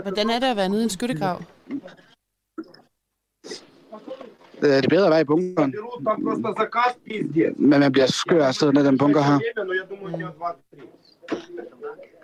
Hvordan 0.02 0.30
er 0.30 0.38
det 0.38 0.46
at 0.46 0.56
være 0.56 0.68
nede 0.68 0.80
i 0.80 0.84
en 0.84 0.90
skyttegrav? 0.90 1.42
Det 4.60 4.74
er 4.74 4.88
bedre 4.88 5.06
at 5.06 5.10
være 5.10 5.20
i 5.20 5.24
bunkeren. 5.24 5.74
Men 7.56 7.80
man 7.80 7.92
bliver 7.92 8.06
skør 8.06 8.46
af 8.46 8.54
stedet 8.54 8.74
ned 8.74 8.84
den 8.84 8.98
bunker 8.98 9.22
her. 9.22 9.38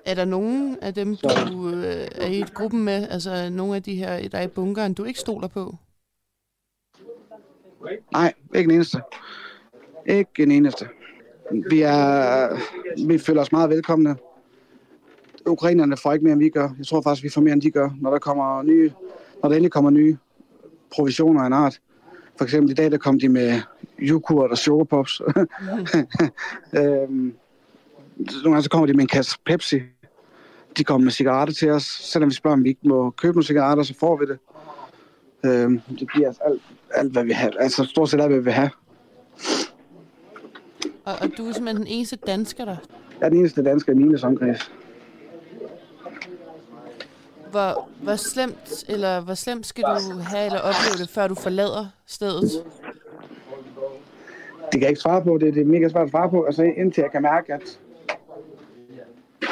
Er 0.05 0.15
der 0.15 0.25
nogen 0.25 0.79
af 0.83 0.95
dem, 0.95 1.17
du 1.17 1.69
øh, 1.69 2.09
er 2.15 2.27
i 2.27 2.41
et 2.41 2.55
gruppen 2.55 2.85
med, 2.85 3.09
altså 3.11 3.51
nogle 3.51 3.77
af 3.77 3.83
de 3.83 3.95
her, 3.95 4.29
der 4.29 4.39
er 4.39 4.43
i 4.43 4.49
bunkeren, 4.49 4.95
du 4.95 5.05
ikke 5.05 5.21
stoler 5.21 5.49
på? 5.49 5.75
Nej, 8.13 8.35
ikke 8.55 8.69
en 8.69 8.75
eneste. 8.75 9.01
Ikke 10.07 10.43
en 10.43 10.51
eneste. 10.51 10.89
Vi, 11.71 11.81
er, 11.81 12.49
vi 13.07 13.19
føler 13.19 13.41
os 13.41 13.53
meget 13.53 13.71
velkomne. 13.71 14.17
Ukrainerne 15.47 15.97
får 15.97 16.13
ikke 16.13 16.25
mere, 16.25 16.33
end 16.33 16.43
vi 16.43 16.49
gør. 16.49 16.69
Jeg 16.79 16.87
tror 16.87 17.01
faktisk, 17.01 17.25
vi 17.25 17.29
får 17.29 17.41
mere, 17.41 17.53
end 17.53 17.63
de 17.63 17.71
gør, 17.71 17.91
når 18.01 18.11
der 18.11 18.19
kommer 18.19 18.63
nye, 18.63 18.93
når 19.43 19.49
der 19.49 19.57
endelig 19.57 19.73
kommer 19.73 19.91
nye 19.91 20.17
provisioner 20.95 21.41
af 21.43 21.47
en 21.47 21.53
art. 21.53 21.81
For 22.37 22.45
eksempel 22.45 22.71
i 22.71 22.75
dag, 22.75 22.91
der 22.91 22.99
kom 22.99 23.21
de 23.21 23.29
med 23.29 23.61
yoghurt 23.99 24.51
og 24.51 24.59
chokopops. 24.59 25.21
øhm, 26.79 27.35
nogle 28.17 28.43
gange 28.43 28.63
så 28.63 28.71
kommer 28.71 28.87
de 28.87 28.93
med 28.93 29.01
en 29.01 29.09
kasse 29.09 29.39
Pepsi. 29.47 29.81
De 30.77 30.85
kommer 30.85 31.05
med 31.05 31.13
cigaretter 31.13 31.55
til 31.55 31.71
os. 31.71 31.83
Selvom 31.83 32.31
vi 32.31 32.35
spørger, 32.35 32.57
om 32.57 32.65
vi 32.65 32.69
ikke 32.69 32.89
må 32.89 33.11
købe 33.11 33.33
nogle 33.33 33.47
cigaretter, 33.47 33.85
så 33.85 33.95
får 34.01 34.17
vi 34.17 34.27
det. 34.27 34.39
Øhm, 35.45 35.81
det 35.99 36.13
giver 36.13 36.29
os 36.29 36.39
alt, 36.45 36.63
alt, 36.95 37.13
hvad 37.13 37.25
vi 37.25 37.33
har. 37.33 37.53
Altså 37.59 37.85
stort 37.85 38.11
set 38.11 38.21
alt, 38.21 38.29
hvad 38.29 38.39
vi 38.39 38.45
vil 38.45 38.53
have. 38.53 38.71
Og, 41.05 41.15
og 41.21 41.31
du 41.39 41.49
er 41.49 41.53
simpelthen 41.53 41.77
den 41.77 41.87
eneste 41.87 42.17
dansker 42.17 42.65
der. 42.65 42.77
Jeg 43.21 43.27
er 43.27 43.29
den 43.29 43.39
eneste 43.39 43.63
dansker 43.65 43.93
i 43.93 43.97
mine 43.97 44.19
omkreds. 44.23 44.73
Hvor, 47.51 47.89
hvor 48.03 48.17
slemt, 48.17 48.85
eller 48.89 49.21
hvor 49.21 49.35
slemt 49.35 49.67
skal 49.67 49.85
du 49.85 50.19
have 50.21 50.47
eller 50.47 50.59
opleve 50.59 50.99
det, 50.99 51.09
før 51.09 51.29
du 51.29 51.35
forlader 51.35 51.87
stedet? 52.07 52.51
Det 54.63 54.73
kan 54.73 54.81
jeg 54.83 54.89
ikke 54.89 55.01
svare 55.01 55.25
på. 55.25 55.39
Det, 55.39 55.55
det 55.55 55.61
er 55.61 55.65
mega 55.65 55.89
svært 55.89 56.05
at 56.05 56.11
svare 56.11 56.31
på. 56.31 56.45
Altså 56.45 56.63
indtil 56.63 57.03
jeg 57.03 57.11
kan 57.11 57.23
mærke, 57.23 57.55
at... 57.55 57.81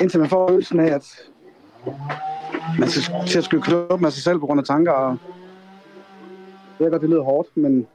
Indtil 0.01 0.21
man 0.21 0.29
får 0.29 0.49
følelsen 0.49 0.81
af, 0.81 0.95
at 0.95 1.07
man 2.79 2.89
skal 2.89 3.27
til 3.29 3.39
at 3.39 3.45
skyde 3.45 3.63
klubben 3.63 4.01
med 4.01 4.11
sig 4.11 4.23
selv 4.23 4.39
på 4.39 4.47
grund 4.47 4.61
af 4.61 4.67
tanker. 4.67 4.93
Og 4.93 5.19
jeg 6.79 6.85
ved 6.85 6.91
godt, 6.91 7.03
det 7.03 7.11
lyder 7.11 7.23
hårdt, 7.23 7.57
men 7.57 7.87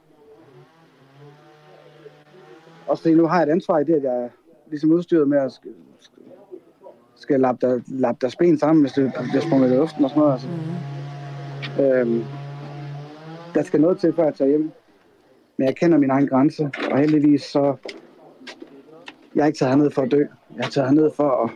også 2.86 3.02
fordi 3.02 3.14
nu 3.14 3.26
har 3.26 3.36
jeg 3.36 3.48
et 3.48 3.52
ansvar 3.52 3.78
i 3.78 3.84
det, 3.84 3.94
at 3.94 4.02
jeg 4.02 4.16
er 4.16 4.28
ligesom 4.70 4.90
udstyret 4.90 5.28
med 5.28 5.38
at 5.38 5.60
skal, 7.24 7.40
lappe, 7.40 7.66
der, 7.66 7.80
lappe 7.86 8.18
deres 8.20 8.36
ben 8.36 8.58
sammen, 8.58 8.80
hvis 8.82 8.92
det 8.92 9.12
bliver 9.30 9.42
sprunget 9.42 9.72
i 9.72 9.74
luften 9.74 10.04
og 10.04 10.10
sådan 10.10 10.22
noget. 10.22 10.32
Altså. 10.32 10.48
Øhm, 11.82 12.24
der 13.54 13.62
skal 13.62 13.80
noget 13.80 13.98
til, 13.98 14.12
før 14.16 14.24
jeg 14.24 14.34
tager 14.34 14.48
hjem. 14.48 14.70
Men 15.56 15.66
jeg 15.66 15.76
kender 15.76 15.98
min 15.98 16.10
egen 16.10 16.28
grænse, 16.28 16.70
og 16.90 16.98
heldigvis 16.98 17.42
så... 17.42 17.76
Jeg 19.34 19.42
er 19.42 19.46
ikke 19.46 19.58
taget 19.58 19.74
herned 19.74 19.90
for 19.90 20.02
at 20.02 20.10
dø. 20.10 20.24
Jeg 20.56 20.64
er 20.64 20.68
taget 20.68 20.88
herned 20.88 21.10
for 21.16 21.44
at 21.44 21.50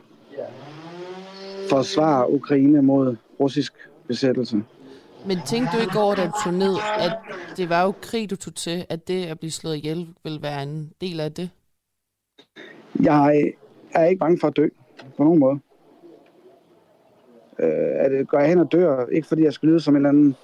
forsvare 1.70 2.32
Ukraine 2.32 2.82
mod 2.82 3.16
russisk 3.40 3.72
besættelse. 4.06 4.62
Men 5.26 5.38
tænkte 5.46 5.76
du 5.76 5.80
ikke 5.80 5.98
over, 5.98 6.14
da 6.14 6.26
du 6.26 6.32
tog 6.44 6.54
ned, 6.54 6.76
at 6.98 7.12
det 7.56 7.68
var 7.68 7.82
jo 7.82 7.92
krig, 8.02 8.30
du 8.30 8.36
tog 8.36 8.54
til, 8.54 8.86
at 8.88 9.08
det 9.08 9.26
at 9.26 9.38
blive 9.38 9.50
slået 9.50 9.76
ihjel 9.76 10.08
ville 10.22 10.42
være 10.42 10.62
en 10.62 10.92
del 11.00 11.20
af 11.20 11.32
det? 11.32 11.50
Jeg 13.02 13.52
er 13.94 14.04
ikke 14.04 14.18
bange 14.18 14.38
for 14.40 14.48
at 14.48 14.56
dø, 14.56 14.68
på 15.16 15.24
nogen 15.24 15.40
måde. 15.40 15.58
Øh, 17.58 18.04
at 18.04 18.10
det 18.10 18.28
går 18.28 18.38
jeg 18.38 18.48
hen 18.48 18.58
og 18.58 18.72
dør, 18.72 19.06
ikke 19.06 19.28
fordi 19.28 19.44
jeg 19.44 19.52
skal 19.52 19.68
lyde 19.68 19.80
som 19.80 19.94
en 19.94 19.96
eller 19.96 20.08
anden 20.08 20.36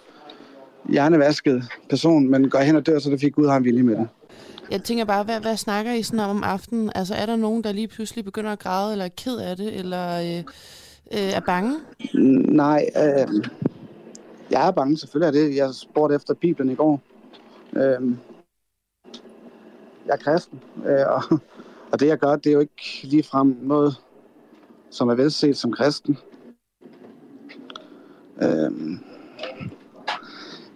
hjernevasket 0.88 1.64
person, 1.90 2.30
men 2.30 2.50
går 2.50 2.58
jeg 2.58 2.66
hen 2.66 2.76
og 2.76 2.87
dør, 2.87 2.99
så 2.99 3.11
det 3.11 3.20
fik 3.20 3.34
Gud 3.34 3.49
har 3.49 3.56
en 3.56 3.64
vilje 3.64 3.82
med 3.82 3.96
det. 3.96 4.08
Jeg 4.70 4.82
tænker 4.82 5.04
bare, 5.04 5.25
hvad, 5.25 5.40
hvad 5.40 5.56
snakker 5.56 5.92
I 5.92 6.02
sådan 6.02 6.20
om 6.20 6.30
om 6.30 6.42
aftenen? 6.44 6.90
Altså, 6.94 7.14
er 7.14 7.26
der 7.26 7.37
nogen, 7.37 7.64
der 7.64 7.73
lige 7.73 7.88
pludselig 7.88 8.25
begynder 8.25 8.50
at 8.50 8.58
græde, 8.58 8.92
eller 8.92 9.04
er 9.04 9.08
ked 9.16 9.37
af 9.37 9.56
det, 9.56 9.78
eller 9.78 10.18
øh, 10.18 10.38
øh, 11.12 11.32
er 11.32 11.40
bange? 11.40 11.76
Nej, 12.54 12.87
øh, 12.96 13.44
jeg 14.50 14.66
er 14.66 14.70
bange, 14.70 14.99
selvfølgelig 14.99 15.40
er 15.40 15.44
det. 15.44 15.56
Jeg 15.56 15.75
spurgte 15.75 16.14
efter 16.14 16.34
Bibelen 16.34 16.70
i 16.70 16.75
går. 16.75 17.00
Øh, 17.76 18.11
jeg 20.06 20.12
er 20.12 20.16
kristen, 20.16 20.61
øh, 20.87 21.06
og, 21.08 21.40
og 21.92 22.00
det 22.00 22.06
jeg 22.06 22.18
gør, 22.18 22.37
det 22.37 22.46
er 22.46 22.52
jo 22.52 22.61
ikke 22.61 23.00
ligefrem 23.02 23.56
noget, 23.62 23.96
som 24.94 25.08
er 25.08 25.14
velset 25.14 25.56
som 25.56 25.72
kristen. 25.72 26.18
Øhm, 28.42 28.98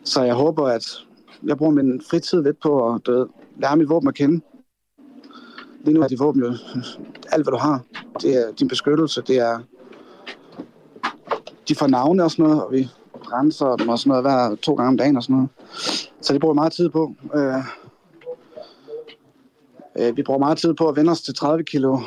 så 0.04 0.22
jeg 0.22 0.34
håber, 0.34 0.66
at 0.66 0.84
jeg 1.42 1.56
bruger 1.56 1.72
min 1.72 2.02
fritid 2.10 2.42
lidt 2.42 2.60
på 2.60 2.94
at 2.94 3.00
døde, 3.06 3.28
lære 3.56 3.76
mit 3.76 3.88
våben 3.88 4.08
at 4.08 4.14
kende. 4.14 4.40
Lige 5.84 5.94
nu 5.94 6.00
er 6.00 6.08
dit 6.08 6.20
våben 6.20 6.42
jo 6.42 6.54
alt, 7.32 7.44
hvad 7.44 7.52
du 7.52 7.58
har. 7.58 7.82
Det 8.22 8.34
er 8.34 8.52
din 8.52 8.68
beskyttelse, 8.68 9.22
det 9.22 9.38
er 9.38 9.58
de 11.68 11.74
får 11.74 11.86
navne 11.86 12.24
og 12.24 12.30
sådan 12.30 12.44
noget, 12.44 12.64
og 12.64 12.72
vi 12.72 12.88
renser 13.32 13.76
dem 13.76 13.88
og 13.88 13.98
sådan 13.98 14.08
noget 14.08 14.24
hver 14.24 14.56
to 14.62 14.74
gange 14.74 14.88
om 14.88 14.96
dagen 14.96 15.16
og 15.16 15.22
sådan 15.22 15.36
noget. 15.36 15.50
Så 16.20 16.32
det 16.32 16.40
bruger 16.40 16.54
meget 16.54 16.72
tid 16.72 16.88
på. 16.88 17.14
Øh, 17.34 17.64
øh, 19.98 20.16
vi 20.16 20.22
bruger 20.22 20.38
meget 20.38 20.58
tid 20.58 20.74
på 20.74 20.88
at 20.88 20.96
vende 20.96 21.10
os 21.10 21.22
til 21.22 21.34
30 21.34 21.64
kilo 21.64 22.00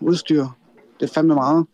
udstyr. 0.00 0.46
Det 1.00 1.10
er 1.10 1.14
fandme 1.14 1.34
meget. 1.34 1.66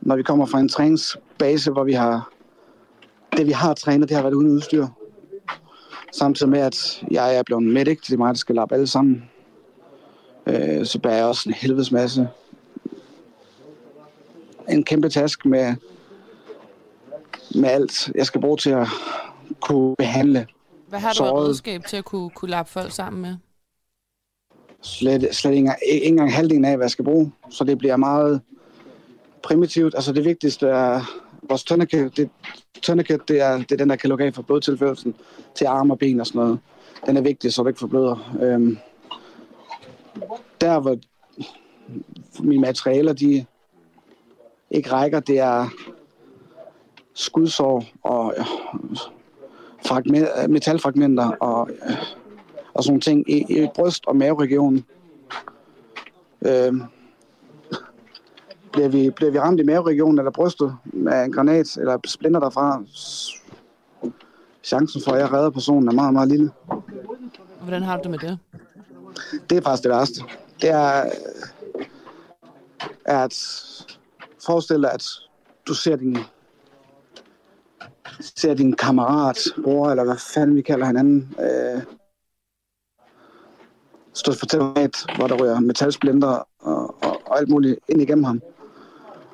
Når 0.00 0.16
vi 0.16 0.22
kommer 0.22 0.46
fra 0.46 0.60
en 0.60 0.68
træningsbase, 0.68 1.70
hvor 1.70 1.84
vi 1.84 1.92
har... 1.92 2.30
Det 3.36 3.46
vi 3.46 3.52
har 3.52 3.74
trænet, 3.74 4.08
det 4.08 4.16
har 4.16 4.22
været 4.22 4.34
uden 4.34 4.50
udstyr. 4.50 4.86
Samtidig 6.12 6.50
med, 6.50 6.60
at 6.60 7.04
jeg 7.10 7.36
er 7.36 7.42
blevet 7.42 7.62
medic, 7.62 8.00
det 8.06 8.12
er 8.12 8.18
mig, 8.18 8.28
der 8.28 8.38
skal 8.38 8.54
lappe 8.54 8.74
alle 8.74 8.86
sammen. 8.86 9.30
Øh, 10.46 10.86
så 10.86 10.98
bærer 10.98 11.16
jeg 11.16 11.24
også 11.24 11.48
en 11.48 11.54
helvedes 11.54 11.92
masse. 11.92 12.28
En 14.68 14.84
kæmpe 14.84 15.08
task 15.08 15.46
med, 15.46 15.74
med 17.54 17.68
alt, 17.68 18.10
jeg 18.14 18.26
skal 18.26 18.40
bruge 18.40 18.56
til 18.56 18.70
at 18.70 18.86
kunne 19.60 19.96
behandle. 19.96 20.46
Hvad 20.88 20.98
har 20.98 21.12
du 21.12 21.24
af 21.24 21.32
redskab 21.32 21.84
til 21.84 21.96
at 21.96 22.04
kunne, 22.04 22.30
kunne 22.30 22.50
lappe 22.50 22.72
folk 22.72 22.92
sammen 22.92 23.22
med? 23.22 23.36
Slet, 24.86 25.34
slet 25.34 25.54
ikke, 25.54 25.72
ikke 25.92 26.06
engang 26.06 26.34
halvdelen 26.34 26.64
af, 26.64 26.76
hvad 26.76 26.84
jeg 26.84 26.90
skal 26.90 27.04
bruge. 27.04 27.32
Så 27.50 27.64
det 27.64 27.78
bliver 27.78 27.96
meget 27.96 28.40
primitivt. 29.42 29.94
Altså 29.94 30.12
det 30.12 30.24
vigtigste 30.24 30.66
er, 30.66 31.00
vores 31.48 31.64
tourniquet, 31.64 32.16
det, 32.16 32.30
tourniquet, 32.82 33.28
det 33.28 33.40
er, 33.40 33.56
det 33.56 33.72
er 33.72 33.76
den, 33.76 33.90
der 33.90 33.96
kan 33.96 34.08
lukke 34.10 34.24
af 34.24 34.34
for 34.34 34.42
blodtilførelsen 34.42 35.14
til 35.54 35.64
arme 35.64 35.94
og 35.94 35.98
ben 35.98 36.20
og 36.20 36.26
sådan 36.26 36.38
noget. 36.38 36.58
Den 37.06 37.16
er 37.16 37.20
vigtig, 37.20 37.52
så 37.52 37.62
du 37.62 37.68
ikke 37.68 37.80
forbløder. 37.80 38.36
Øhm, 38.42 38.78
der, 40.60 40.80
hvor 40.80 40.96
mine 42.42 42.60
materialer, 42.60 43.12
de 43.12 43.44
ikke 44.70 44.92
rækker, 44.92 45.20
det 45.20 45.38
er 45.38 45.68
skudsår 47.14 47.84
og 48.02 48.34
fragment, 49.86 50.28
metalfragmenter 50.48 51.30
og, 51.30 51.70
og 52.76 52.84
sådan 52.84 53.00
ting 53.00 53.30
i, 53.30 53.62
i 53.62 53.68
bryst- 53.74 54.06
og 54.06 54.16
maveregionen. 54.16 54.84
Øhm, 56.46 56.82
bliver, 58.72 58.88
vi, 58.88 59.10
bliver 59.10 59.30
vi 59.30 59.38
ramt 59.38 59.60
i 59.60 59.62
maveregionen 59.62 60.18
eller 60.18 60.30
brystet 60.30 60.76
med 60.84 61.24
en 61.24 61.32
granat 61.32 61.76
eller 61.76 61.98
splinter 62.06 62.40
derfra, 62.40 62.82
chancen 64.64 65.02
for, 65.04 65.12
at 65.12 65.20
jeg 65.20 65.32
redder 65.32 65.50
personen 65.50 65.88
er 65.88 65.92
meget, 65.92 66.12
meget 66.12 66.28
lille. 66.28 66.50
Hvordan 67.60 67.82
har 67.82 67.96
du 67.96 68.02
det 68.02 68.10
med 68.10 68.18
det? 68.18 68.38
Det 69.50 69.58
er 69.58 69.62
faktisk 69.62 69.82
det 69.82 69.90
værste. 69.90 70.20
Det 70.60 70.70
er, 70.70 71.04
at 73.04 73.34
forestille 74.46 74.82
dig, 74.82 74.92
at 74.92 75.04
du 75.68 75.74
ser 75.74 75.96
din, 75.96 76.18
ser 78.20 78.54
din 78.54 78.72
kammerat, 78.72 79.38
bror, 79.64 79.90
eller 79.90 80.04
hvad 80.04 80.16
fanden 80.34 80.56
vi 80.56 80.62
kalder 80.62 80.86
hinanden, 80.86 81.34
øh, 81.40 81.82
stå 84.16 84.32
for 84.32 84.46
terrorat, 84.46 84.96
hvor 85.16 85.26
der 85.26 85.36
ryger 85.42 85.60
metalsplinter 85.60 86.48
og, 86.60 87.04
og, 87.04 87.20
og 87.26 87.38
alt 87.38 87.48
muligt 87.48 87.78
ind 87.88 88.02
igennem 88.02 88.24
ham. 88.24 88.40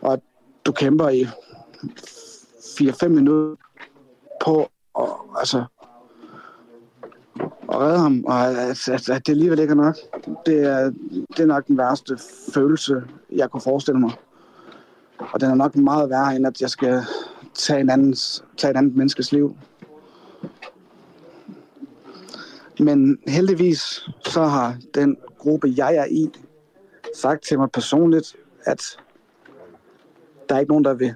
Og 0.00 0.12
at 0.12 0.20
du 0.64 0.72
kæmper 0.72 1.08
i 1.08 1.26
4-5 2.62 3.08
minutter 3.08 3.56
på 4.44 4.70
og, 4.94 5.26
altså, 5.38 5.64
at 7.72 7.80
redde 7.80 7.98
ham, 7.98 8.24
og 8.24 8.46
at, 8.46 8.88
at, 8.88 9.08
at 9.08 9.26
det 9.26 9.32
alligevel 9.32 9.58
ikke 9.58 9.70
er 9.70 9.74
nok. 9.74 9.96
Det 10.46 10.58
er, 10.58 10.92
det 11.36 11.40
er 11.40 11.46
nok 11.46 11.66
den 11.66 11.78
værste 11.78 12.18
følelse, 12.54 13.02
jeg 13.32 13.50
kunne 13.50 13.60
forestille 13.60 14.00
mig. 14.00 14.12
Og 15.18 15.40
den 15.40 15.50
er 15.50 15.54
nok 15.54 15.76
meget 15.76 16.10
værre, 16.10 16.36
end 16.36 16.46
at 16.46 16.60
jeg 16.60 16.70
skal 16.70 17.02
tage 17.54 17.80
en, 17.80 17.90
andens, 17.90 18.44
tage 18.56 18.70
en 18.70 18.76
anden 18.76 18.96
menneskes 18.96 19.32
liv. 19.32 19.56
Men 22.82 23.18
heldigvis 23.26 23.80
så 24.24 24.44
har 24.44 24.76
den 24.94 25.16
gruppe, 25.38 25.72
jeg 25.76 25.96
er 25.96 26.04
i, 26.04 26.30
sagt 27.16 27.44
til 27.44 27.58
mig 27.58 27.70
personligt, 27.70 28.36
at 28.64 28.98
der 30.48 30.54
er 30.54 30.58
ikke 30.58 30.70
nogen, 30.70 30.84
der 30.84 30.94
vil 30.94 31.14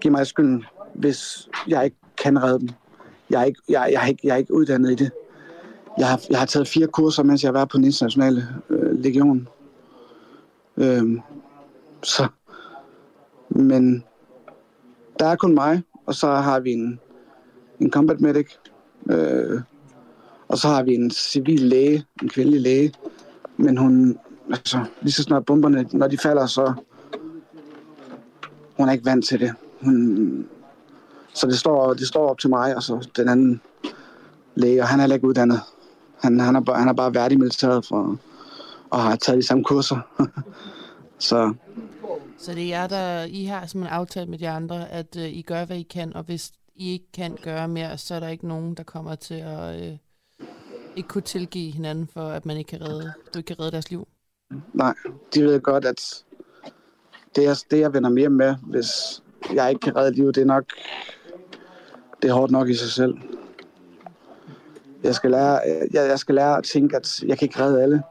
give 0.00 0.12
mig 0.12 0.26
skylden, 0.26 0.64
hvis 0.94 1.48
jeg 1.68 1.84
ikke 1.84 1.96
kan 2.22 2.42
redde 2.42 2.60
dem. 2.60 2.68
Jeg 3.30 3.40
er 3.40 3.44
ikke, 3.44 3.60
jeg, 3.68 3.88
jeg 3.92 4.02
er 4.02 4.06
ikke, 4.06 4.20
jeg 4.24 4.32
er 4.32 4.36
ikke 4.36 4.54
uddannet 4.54 4.90
i 4.90 4.94
det. 4.94 5.10
Jeg 5.98 6.08
har, 6.08 6.20
jeg 6.30 6.38
har 6.38 6.46
taget 6.46 6.68
fire 6.68 6.86
kurser, 6.86 7.22
mens 7.22 7.42
jeg 7.42 7.48
har 7.48 7.52
været 7.52 7.68
på 7.68 7.76
den 7.76 7.84
internationale 7.84 8.48
øh, 8.70 8.98
legion. 8.98 9.48
Øhm, 10.76 11.20
så, 12.02 12.28
men 13.48 14.04
der 15.18 15.26
er 15.26 15.36
kun 15.36 15.54
mig, 15.54 15.82
og 16.06 16.14
så 16.14 16.26
har 16.26 16.60
vi 16.60 16.70
en, 16.70 17.00
en 17.80 17.90
combat 17.90 18.20
medic, 18.20 18.46
øh, 19.06 19.60
og 20.48 20.58
så 20.58 20.68
har 20.68 20.82
vi 20.82 20.94
en 20.94 21.10
civil 21.10 21.60
læge, 21.60 22.04
en 22.22 22.28
kvindelig 22.28 22.60
læge, 22.60 22.92
men 23.56 23.76
hun, 23.76 24.18
altså, 24.50 24.84
lige 25.00 25.12
så 25.12 25.22
snart 25.22 25.44
bomberne, 25.44 25.88
når 25.92 26.08
de 26.08 26.18
falder, 26.18 26.46
så 26.46 26.74
hun 28.76 28.88
er 28.88 28.92
ikke 28.92 29.04
vant 29.04 29.24
til 29.24 29.40
det. 29.40 29.54
Hun, 29.80 30.46
så 31.34 31.46
det 31.46 31.58
står, 31.58 31.94
det 31.94 32.08
står 32.08 32.30
op 32.30 32.38
til 32.38 32.50
mig, 32.50 32.76
og 32.76 32.82
så 32.82 33.08
den 33.16 33.28
anden 33.28 33.60
læge, 34.54 34.82
og 34.82 34.88
han 34.88 34.98
er 34.98 35.02
heller 35.02 35.16
ikke 35.16 35.28
uddannet. 35.28 35.60
Han, 36.22 36.40
han, 36.40 36.56
er, 36.56 36.74
han 36.74 36.88
er 36.88 36.92
bare 36.92 37.14
værdig 37.14 37.38
militæret 37.38 37.86
for, 37.86 38.16
og 38.90 39.02
har 39.02 39.16
taget 39.16 39.36
de 39.36 39.46
samme 39.46 39.64
kurser. 39.64 39.98
så 41.18 41.54
Så 42.38 42.54
det 42.54 42.62
er 42.62 42.68
jer, 42.68 42.86
der 42.86 43.24
I 43.24 43.44
har 43.44 43.66
simpelthen 43.66 43.98
aftalt 43.98 44.28
med 44.28 44.38
de 44.38 44.48
andre, 44.48 44.88
at 44.90 45.16
uh, 45.16 45.22
I 45.22 45.42
gør, 45.42 45.64
hvad 45.64 45.76
I 45.76 45.82
kan, 45.82 46.16
og 46.16 46.22
hvis 46.22 46.52
i 46.80 46.92
ikke 46.92 47.12
kan 47.12 47.38
gøre 47.42 47.68
mere, 47.68 47.98
så 47.98 48.14
er 48.14 48.20
der 48.20 48.28
ikke 48.28 48.48
nogen, 48.48 48.74
der 48.74 48.82
kommer 48.82 49.14
til 49.14 49.34
at 49.34 49.82
øh, 49.82 49.96
ikke 50.96 51.08
kunne 51.08 51.22
tilgive 51.22 51.72
hinanden 51.72 52.08
for, 52.12 52.28
at 52.28 52.46
man 52.46 52.56
ikke 52.56 52.68
kan 52.68 52.88
redde, 52.88 53.12
du 53.34 53.38
ikke 53.38 53.46
kan 53.46 53.60
redde 53.60 53.72
deres 53.72 53.90
liv. 53.90 54.08
nej, 54.72 54.94
de 55.34 55.44
ved 55.44 55.60
godt, 55.60 55.84
at 55.84 56.24
det, 57.36 57.46
er, 57.46 57.64
det 57.70 57.80
jeg 57.80 57.94
vender 57.94 58.10
mere 58.10 58.28
med, 58.28 58.54
hvis 58.62 58.88
jeg 59.54 59.70
ikke 59.70 59.80
kan 59.80 59.96
redde 59.96 60.16
livet, 60.16 60.34
det 60.34 60.40
er 60.40 60.46
nok 60.46 60.64
det 62.22 62.30
er 62.30 62.34
hårdt 62.34 62.52
nok 62.52 62.68
i 62.68 62.74
sig 62.74 62.90
selv. 62.90 63.14
Jeg 65.02 65.14
skal 65.14 65.30
lære, 65.30 65.60
jeg, 65.92 66.08
jeg 66.08 66.18
skal 66.18 66.34
lære 66.34 66.58
at 66.58 66.64
tænke, 66.64 66.96
at 66.96 67.22
jeg 67.22 67.38
kan 67.38 67.46
ikke 67.46 67.62
redde 67.62 67.82
alle. 67.82 68.02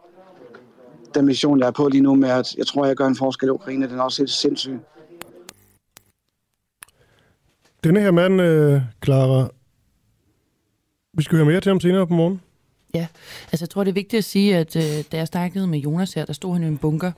Den 1.16 1.26
mission, 1.26 1.60
jeg 1.60 1.68
er 1.68 1.72
på 1.72 1.88
lige 1.88 2.02
nu 2.02 2.16
med, 2.16 2.30
at 2.30 2.56
jeg 2.56 2.68
tror, 2.68 2.86
jeg 2.86 2.96
gør 2.96 3.08
en 3.08 3.16
forskel 3.16 3.48
i 3.48 3.52
Ukraine, 3.52 3.90
den 3.90 4.00
er 4.00 4.04
også 4.04 4.22
helt 4.22 4.32
sindssyg. 4.32 4.80
Denne 7.84 8.00
her 8.00 8.12
mand, 8.12 8.42
øh, 8.42 8.82
Clara, 9.06 9.50
vi 11.14 11.24
skal 11.24 11.36
høre 11.36 11.46
mere 11.46 11.62
til 11.62 11.70
ham 11.70 11.80
senere 11.80 12.08
på 12.08 12.14
morgen. 12.14 12.42
Ja, 12.94 13.08
altså 13.52 13.64
jeg 13.64 13.70
tror, 13.70 13.84
det 13.84 13.92
er 13.92 13.94
vigtigt 13.94 14.18
at 14.18 14.24
sige, 14.24 14.58
at 14.58 14.76
øh, 14.76 15.04
da 15.12 15.18
jeg 15.18 15.28
snakkede 15.28 15.68
med 15.68 15.80
Jonas 15.80 16.14
her, 16.14 16.26
der 16.26 16.34
stod 16.34 16.54
han 16.54 16.64
i 16.64 16.68
en 16.68 16.78
bunker 16.78 17.12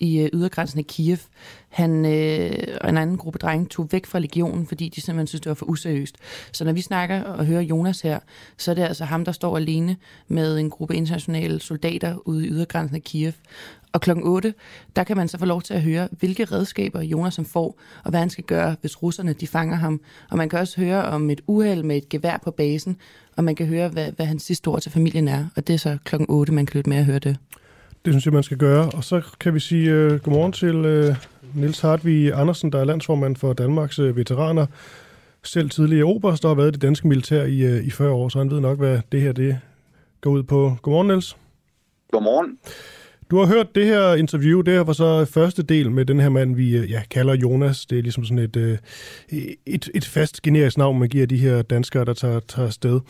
i 0.00 0.18
øh, 0.18 0.30
ydergrænsen 0.32 0.78
af 0.78 0.86
Kiev. 0.86 1.18
Han 1.68 2.06
øh, 2.06 2.76
og 2.80 2.88
en 2.88 2.96
anden 2.96 3.16
gruppe 3.16 3.38
drenge 3.38 3.66
tog 3.66 3.88
væk 3.92 4.06
fra 4.06 4.18
legionen, 4.18 4.66
fordi 4.66 4.88
de 4.88 5.00
simpelthen 5.00 5.26
synes, 5.26 5.40
det 5.40 5.48
var 5.48 5.54
for 5.54 5.66
useriøst. 5.66 6.16
Så 6.52 6.64
når 6.64 6.72
vi 6.72 6.80
snakker 6.80 7.22
og 7.22 7.46
hører 7.46 7.62
Jonas 7.62 8.00
her, 8.00 8.18
så 8.58 8.70
er 8.70 8.74
det 8.74 8.82
altså 8.82 9.04
ham, 9.04 9.24
der 9.24 9.32
står 9.32 9.56
alene 9.56 9.96
med 10.28 10.58
en 10.58 10.70
gruppe 10.70 10.96
internationale 10.96 11.60
soldater 11.60 12.16
ude 12.28 12.46
i 12.46 12.50
ydergrænsen 12.50 12.96
af 12.96 13.02
Kiev. 13.02 13.32
Og 13.94 14.00
klokken 14.00 14.26
8, 14.26 14.54
der 14.96 15.04
kan 15.04 15.16
man 15.16 15.28
så 15.28 15.38
få 15.38 15.44
lov 15.44 15.62
til 15.62 15.74
at 15.74 15.82
høre, 15.82 16.08
hvilke 16.10 16.44
redskaber 16.44 17.00
Jonas 17.02 17.34
som 17.34 17.44
får, 17.44 17.80
og 18.04 18.10
hvad 18.10 18.20
han 18.20 18.30
skal 18.30 18.44
gøre, 18.44 18.76
hvis 18.80 19.02
russerne 19.02 19.32
de 19.32 19.46
fanger 19.46 19.76
ham. 19.76 20.00
Og 20.30 20.36
man 20.36 20.48
kan 20.48 20.58
også 20.58 20.80
høre 20.80 21.04
om 21.04 21.30
et 21.30 21.40
uheld 21.46 21.82
med 21.82 21.96
et 21.96 22.08
gevær 22.08 22.40
på 22.44 22.50
basen, 22.50 22.96
og 23.36 23.44
man 23.44 23.54
kan 23.54 23.66
høre, 23.66 23.88
hvad, 23.88 24.12
hvad 24.12 24.26
hans 24.26 24.42
sidste 24.42 24.68
ord 24.68 24.80
til 24.80 24.92
familien 24.92 25.28
er. 25.28 25.46
Og 25.56 25.66
det 25.66 25.74
er 25.74 25.78
så 25.78 25.98
klokken 26.04 26.26
8, 26.30 26.52
man 26.52 26.66
kan 26.66 26.78
lytte 26.78 26.90
med 26.90 26.98
at 26.98 27.04
høre 27.04 27.18
det. 27.18 27.36
Det 28.04 28.12
synes 28.12 28.24
jeg, 28.24 28.32
man 28.32 28.42
skal 28.42 28.56
gøre. 28.56 28.90
Og 28.90 29.04
så 29.04 29.22
kan 29.40 29.54
vi 29.54 29.60
sige 29.60 30.06
uh, 30.06 30.20
godmorgen 30.20 30.52
til 30.52 30.76
uh, 30.76 31.16
Nils 31.54 31.80
Hartvig 31.80 32.32
Andersen, 32.34 32.72
der 32.72 32.80
er 32.80 32.84
landsformand 32.84 33.36
for 33.36 33.52
Danmarks 33.52 33.98
uh, 33.98 34.16
veteraner. 34.16 34.66
Selv 35.42 35.70
tidligere 35.70 36.04
oberst, 36.04 36.42
der 36.42 36.48
har 36.48 36.54
været 36.54 36.68
i 36.68 36.72
det 36.72 36.82
danske 36.82 37.08
militær 37.08 37.42
i, 37.42 37.76
uh, 37.76 37.86
i 37.86 37.90
40 37.90 38.10
år, 38.10 38.28
så 38.28 38.38
han 38.38 38.50
ved 38.50 38.60
nok, 38.60 38.78
hvad 38.78 39.00
det 39.12 39.20
her 39.20 39.32
det 39.32 39.58
går 40.20 40.30
ud 40.30 40.42
på. 40.42 40.76
Godmorgen, 40.82 41.08
Niels. 41.08 41.36
Godmorgen. 42.12 42.58
Du 43.30 43.38
har 43.38 43.46
hørt 43.46 43.74
det 43.74 43.86
her 43.86 44.14
interview, 44.14 44.60
det 44.60 44.74
her 44.74 44.80
var 44.80 44.92
så 44.92 45.24
første 45.24 45.62
del 45.62 45.90
med 45.90 46.04
den 46.04 46.20
her 46.20 46.28
mand, 46.28 46.56
vi 46.56 46.86
ja, 46.86 47.02
kalder 47.10 47.34
Jonas. 47.34 47.86
Det 47.86 47.98
er 47.98 48.02
ligesom 48.02 48.24
sådan 48.24 48.38
et, 48.38 48.78
et, 49.66 49.90
et 49.94 50.04
fast 50.04 50.42
generisk 50.42 50.78
navn, 50.78 50.98
man 50.98 51.08
giver 51.08 51.26
de 51.26 51.36
her 51.36 51.62
danskere, 51.62 52.04
der 52.04 52.14
tager, 52.14 52.40
tager 52.40 52.66
afsted. 52.66 53.00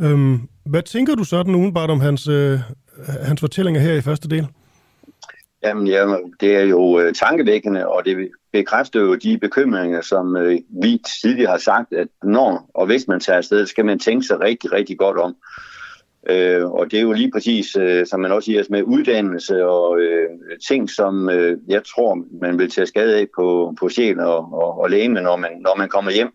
Øhm, 0.00 0.48
hvad 0.64 0.82
tænker 0.82 1.14
du 1.14 1.24
sådan 1.24 1.54
udenbart 1.54 1.90
om 1.90 2.00
hans, 2.00 2.28
øh, 2.28 2.58
hans 3.22 3.40
fortællinger 3.40 3.80
her 3.80 3.94
i 3.94 4.00
første 4.00 4.28
del? 4.28 4.46
Jamen, 5.62 5.86
ja, 5.86 6.16
det 6.40 6.56
er 6.56 6.62
jo 6.62 7.00
øh, 7.00 7.14
tankevækkende, 7.14 7.88
og 7.88 8.04
det 8.04 8.28
bekræfter 8.52 9.00
jo 9.00 9.14
de 9.14 9.38
bekymringer, 9.38 10.00
som 10.00 10.36
øh, 10.36 10.58
vi 10.82 11.02
tidligere 11.22 11.50
har 11.50 11.58
sagt, 11.58 11.92
at 11.92 12.08
når 12.22 12.70
og 12.74 12.86
hvis 12.86 13.08
man 13.08 13.20
tager 13.20 13.36
afsted, 13.36 13.66
skal 13.66 13.84
man 13.84 13.98
tænke 13.98 14.26
sig 14.26 14.40
rigtig, 14.40 14.72
rigtig 14.72 14.98
godt 14.98 15.18
om. 15.18 15.36
Øh, 16.30 16.70
og 16.70 16.90
det 16.90 16.98
er 16.98 17.02
jo 17.02 17.12
lige 17.12 17.30
præcis, 17.30 17.76
øh, 17.76 18.06
som 18.06 18.20
man 18.20 18.32
også 18.32 18.46
siger, 18.46 18.64
med 18.70 18.82
uddannelse 18.82 19.66
og 19.66 20.00
øh, 20.00 20.28
ting, 20.68 20.90
som 20.90 21.30
øh, 21.30 21.58
jeg 21.68 21.82
tror, 21.84 22.18
man 22.40 22.58
vil 22.58 22.70
tage 22.70 22.86
skade 22.86 23.16
af 23.16 23.26
på, 23.36 23.74
på 23.80 23.88
sjæl 23.88 24.20
og, 24.20 24.52
og, 24.52 24.80
og 24.80 24.90
læge, 24.90 25.08
når 25.08 25.36
man, 25.36 25.50
når 25.60 25.76
man 25.78 25.88
kommer 25.88 26.10
hjem. 26.10 26.32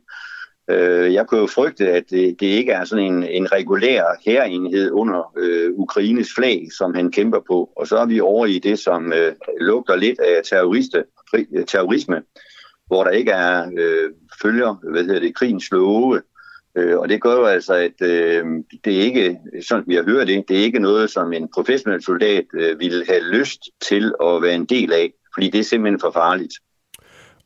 Øh, 0.70 1.14
jeg 1.14 1.28
kunne 1.28 1.40
jo 1.40 1.48
frygte, 1.48 1.92
at 1.92 2.04
det, 2.10 2.40
det 2.40 2.48
ikke 2.48 2.72
er 2.72 2.84
sådan 2.84 3.06
en, 3.06 3.24
en 3.24 3.52
regulær 3.52 4.04
hærenhed 4.26 4.92
under 4.92 5.34
øh, 5.38 5.72
Ukraines 5.74 6.30
flag, 6.36 6.68
som 6.78 6.94
han 6.94 7.12
kæmper 7.12 7.40
på. 7.48 7.70
Og 7.76 7.88
så 7.88 7.98
er 7.98 8.06
vi 8.06 8.20
over 8.20 8.46
i 8.46 8.60
det, 8.60 8.80
som 8.80 9.14
øh, 9.14 9.34
lugter 9.60 9.96
lidt 9.96 10.20
af 10.20 10.42
terroriste, 10.50 11.04
øh, 11.34 11.66
terrorisme, 11.66 12.22
hvor 12.88 13.04
der 13.04 13.12
ikke 13.12 13.32
er 13.32 13.72
øh, 13.78 14.10
følger 14.42 14.92
hvad 14.92 15.04
hedder 15.04 15.20
det, 15.20 15.36
krigens 15.36 15.72
love, 15.72 16.22
Øh, 16.78 17.00
og 17.00 17.10
det 17.10 17.22
gør 17.22 17.34
jo 17.34 17.46
altså, 17.46 17.74
at 17.74 18.02
øh, 18.02 18.46
det 18.86 18.98
er 18.98 19.02
ikke, 19.02 19.40
sådan 19.68 19.84
vi 19.88 19.96
har 19.96 20.04
hørt 20.04 20.28
det, 20.28 20.44
det 20.48 20.60
er 20.60 20.64
ikke 20.64 20.80
noget, 20.80 21.10
som 21.10 21.34
en 21.34 21.50
professionel 21.54 22.04
soldat 22.04 22.46
øh, 22.54 22.80
ville 22.80 23.06
have 23.06 23.24
lyst 23.24 23.60
til 23.90 24.14
at 24.24 24.42
være 24.42 24.56
en 24.56 24.66
del 24.66 24.94
af, 24.94 25.14
fordi 25.34 25.50
det 25.50 25.60
er 25.60 25.64
simpelthen 25.64 26.00
for 26.00 26.12
farligt. 26.12 26.54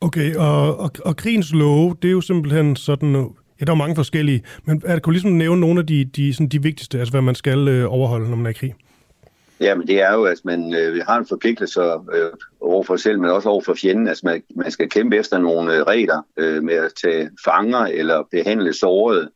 Okay, 0.00 0.34
og, 0.34 0.80
og, 0.80 0.90
og 1.04 1.16
krigens 1.16 1.52
love, 1.52 1.96
det 2.02 2.08
er 2.08 2.12
jo 2.12 2.20
simpelthen 2.20 2.76
sådan, 2.76 3.14
ja, 3.60 3.64
der 3.64 3.72
er 3.72 3.76
mange 3.76 3.96
forskellige, 3.96 4.42
men 4.64 4.82
er, 4.84 4.92
kan 4.92 5.02
du 5.02 5.10
ligesom 5.10 5.30
nævne 5.30 5.60
nogle 5.60 5.80
af 5.80 5.86
de, 5.86 6.04
de, 6.04 6.34
sådan 6.34 6.48
de 6.48 6.62
vigtigste, 6.62 6.98
altså 6.98 7.12
hvad 7.12 7.22
man 7.22 7.34
skal 7.34 7.68
øh, 7.68 7.92
overholde, 7.92 8.28
når 8.30 8.36
man 8.36 8.46
er 8.46 8.50
i 8.50 8.52
krig? 8.52 8.74
Ja, 9.60 9.74
men 9.74 9.86
det 9.86 10.02
er 10.02 10.12
jo, 10.12 10.24
at 10.24 10.40
man 10.44 10.74
øh, 10.74 11.04
har 11.06 11.18
en 11.18 11.26
forpligtelse 11.26 11.80
øh, 11.82 12.30
over 12.60 12.82
for 12.82 12.96
sig 12.96 13.02
selv, 13.02 13.20
men 13.20 13.30
også 13.30 13.48
over 13.48 13.60
for 13.60 13.74
fjenden. 13.74 14.08
Altså 14.08 14.26
man, 14.26 14.42
man 14.56 14.70
skal 14.70 14.88
kæmpe 14.88 15.16
efter 15.16 15.38
nogle 15.38 15.74
øh, 15.74 15.82
regler 15.82 16.22
øh, 16.36 16.62
med 16.62 16.74
at 16.74 16.92
tage 17.02 17.30
fanger 17.44 17.86
eller 17.86 18.22
behandle 18.30 18.72
såret, 18.72 19.28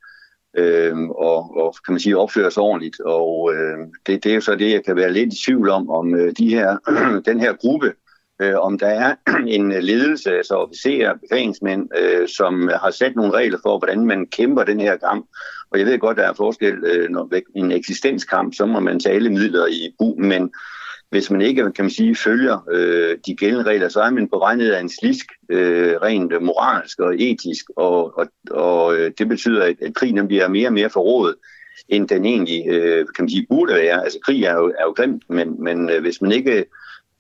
øh, 0.56 0.98
og, 1.08 1.56
og 1.56 1.74
kan 1.84 1.92
man 1.92 2.00
sige 2.00 2.18
opføre 2.18 2.50
sig 2.50 2.62
ordentligt. 2.62 3.00
Og 3.00 3.52
øh, 3.54 3.78
det, 4.06 4.24
det 4.24 4.30
er 4.30 4.34
jo 4.34 4.40
så 4.40 4.54
det, 4.54 4.70
jeg 4.70 4.84
kan 4.84 4.96
være 4.96 5.12
lidt 5.12 5.34
i 5.34 5.44
tvivl 5.44 5.68
om, 5.68 5.90
om 5.90 6.14
øh, 6.14 6.32
de 6.38 6.48
her, 6.48 6.76
den 7.30 7.40
her 7.40 7.52
gruppe, 7.52 7.92
øh, 8.40 8.58
om 8.58 8.78
der 8.78 8.86
er 8.86 9.14
en 9.56 9.72
øh, 9.72 9.82
ledelse, 9.82 10.36
altså 10.36 10.54
officerer, 10.54 11.14
befalingsmænd, 11.14 11.88
øh, 11.98 12.28
som 12.28 12.68
øh, 12.68 12.74
har 12.74 12.90
sat 12.90 13.16
nogle 13.16 13.32
regler 13.32 13.58
for, 13.62 13.78
hvordan 13.78 14.04
man 14.04 14.26
kæmper 14.26 14.64
den 14.64 14.80
her 14.80 14.96
kamp. 14.96 15.26
Og 15.70 15.78
jeg 15.78 15.86
ved 15.86 15.98
godt, 15.98 16.16
der 16.16 16.28
er 16.28 16.32
forskel, 16.32 16.74
øh, 16.84 17.10
når 17.10 17.28
en 17.54 17.72
eksistenskamp, 17.72 18.54
så 18.54 18.66
må 18.66 18.80
man 18.80 19.00
tage 19.00 19.14
alle 19.14 19.30
midler 19.30 19.66
i 19.66 19.94
brug, 19.98 20.20
men 20.20 20.50
hvis 21.10 21.30
man 21.30 21.40
ikke 21.40 21.72
kan 21.72 21.84
man 21.84 21.90
sige, 21.90 22.16
følger 22.16 22.68
øh, 22.72 23.18
de 23.26 23.36
gældende 23.36 23.70
regler, 23.70 23.88
så 23.88 24.00
er 24.00 24.10
man 24.10 24.28
på 24.28 24.38
vej 24.38 24.56
ned 24.56 24.72
af 24.72 24.80
en 24.80 24.90
slisk, 25.00 25.26
øh, 25.48 25.94
rent 26.02 26.32
øh, 26.32 26.42
moralsk 26.42 27.00
og 27.00 27.20
etisk, 27.20 27.64
og, 27.76 28.18
og, 28.18 28.26
og 28.50 28.96
det 29.18 29.28
betyder, 29.28 29.64
at, 29.64 29.76
at 29.82 29.94
krigen 29.94 30.26
bliver 30.28 30.48
mere 30.48 30.68
og 30.68 30.72
mere 30.72 30.90
forrådet, 30.90 31.34
end 31.88 32.08
den 32.08 32.24
egentlig 32.24 32.68
øh, 32.68 33.06
kan 33.16 33.22
man 33.24 33.30
sige, 33.30 33.46
burde 33.50 33.74
være. 33.74 34.04
Altså 34.04 34.18
krig 34.24 34.44
er 34.44 34.54
jo, 34.54 34.68
er 34.78 34.84
jo 34.84 34.90
grimt, 34.90 35.22
men, 35.28 35.64
men 35.64 35.90
øh, 35.90 36.00
hvis 36.00 36.22
man 36.22 36.32
ikke 36.32 36.64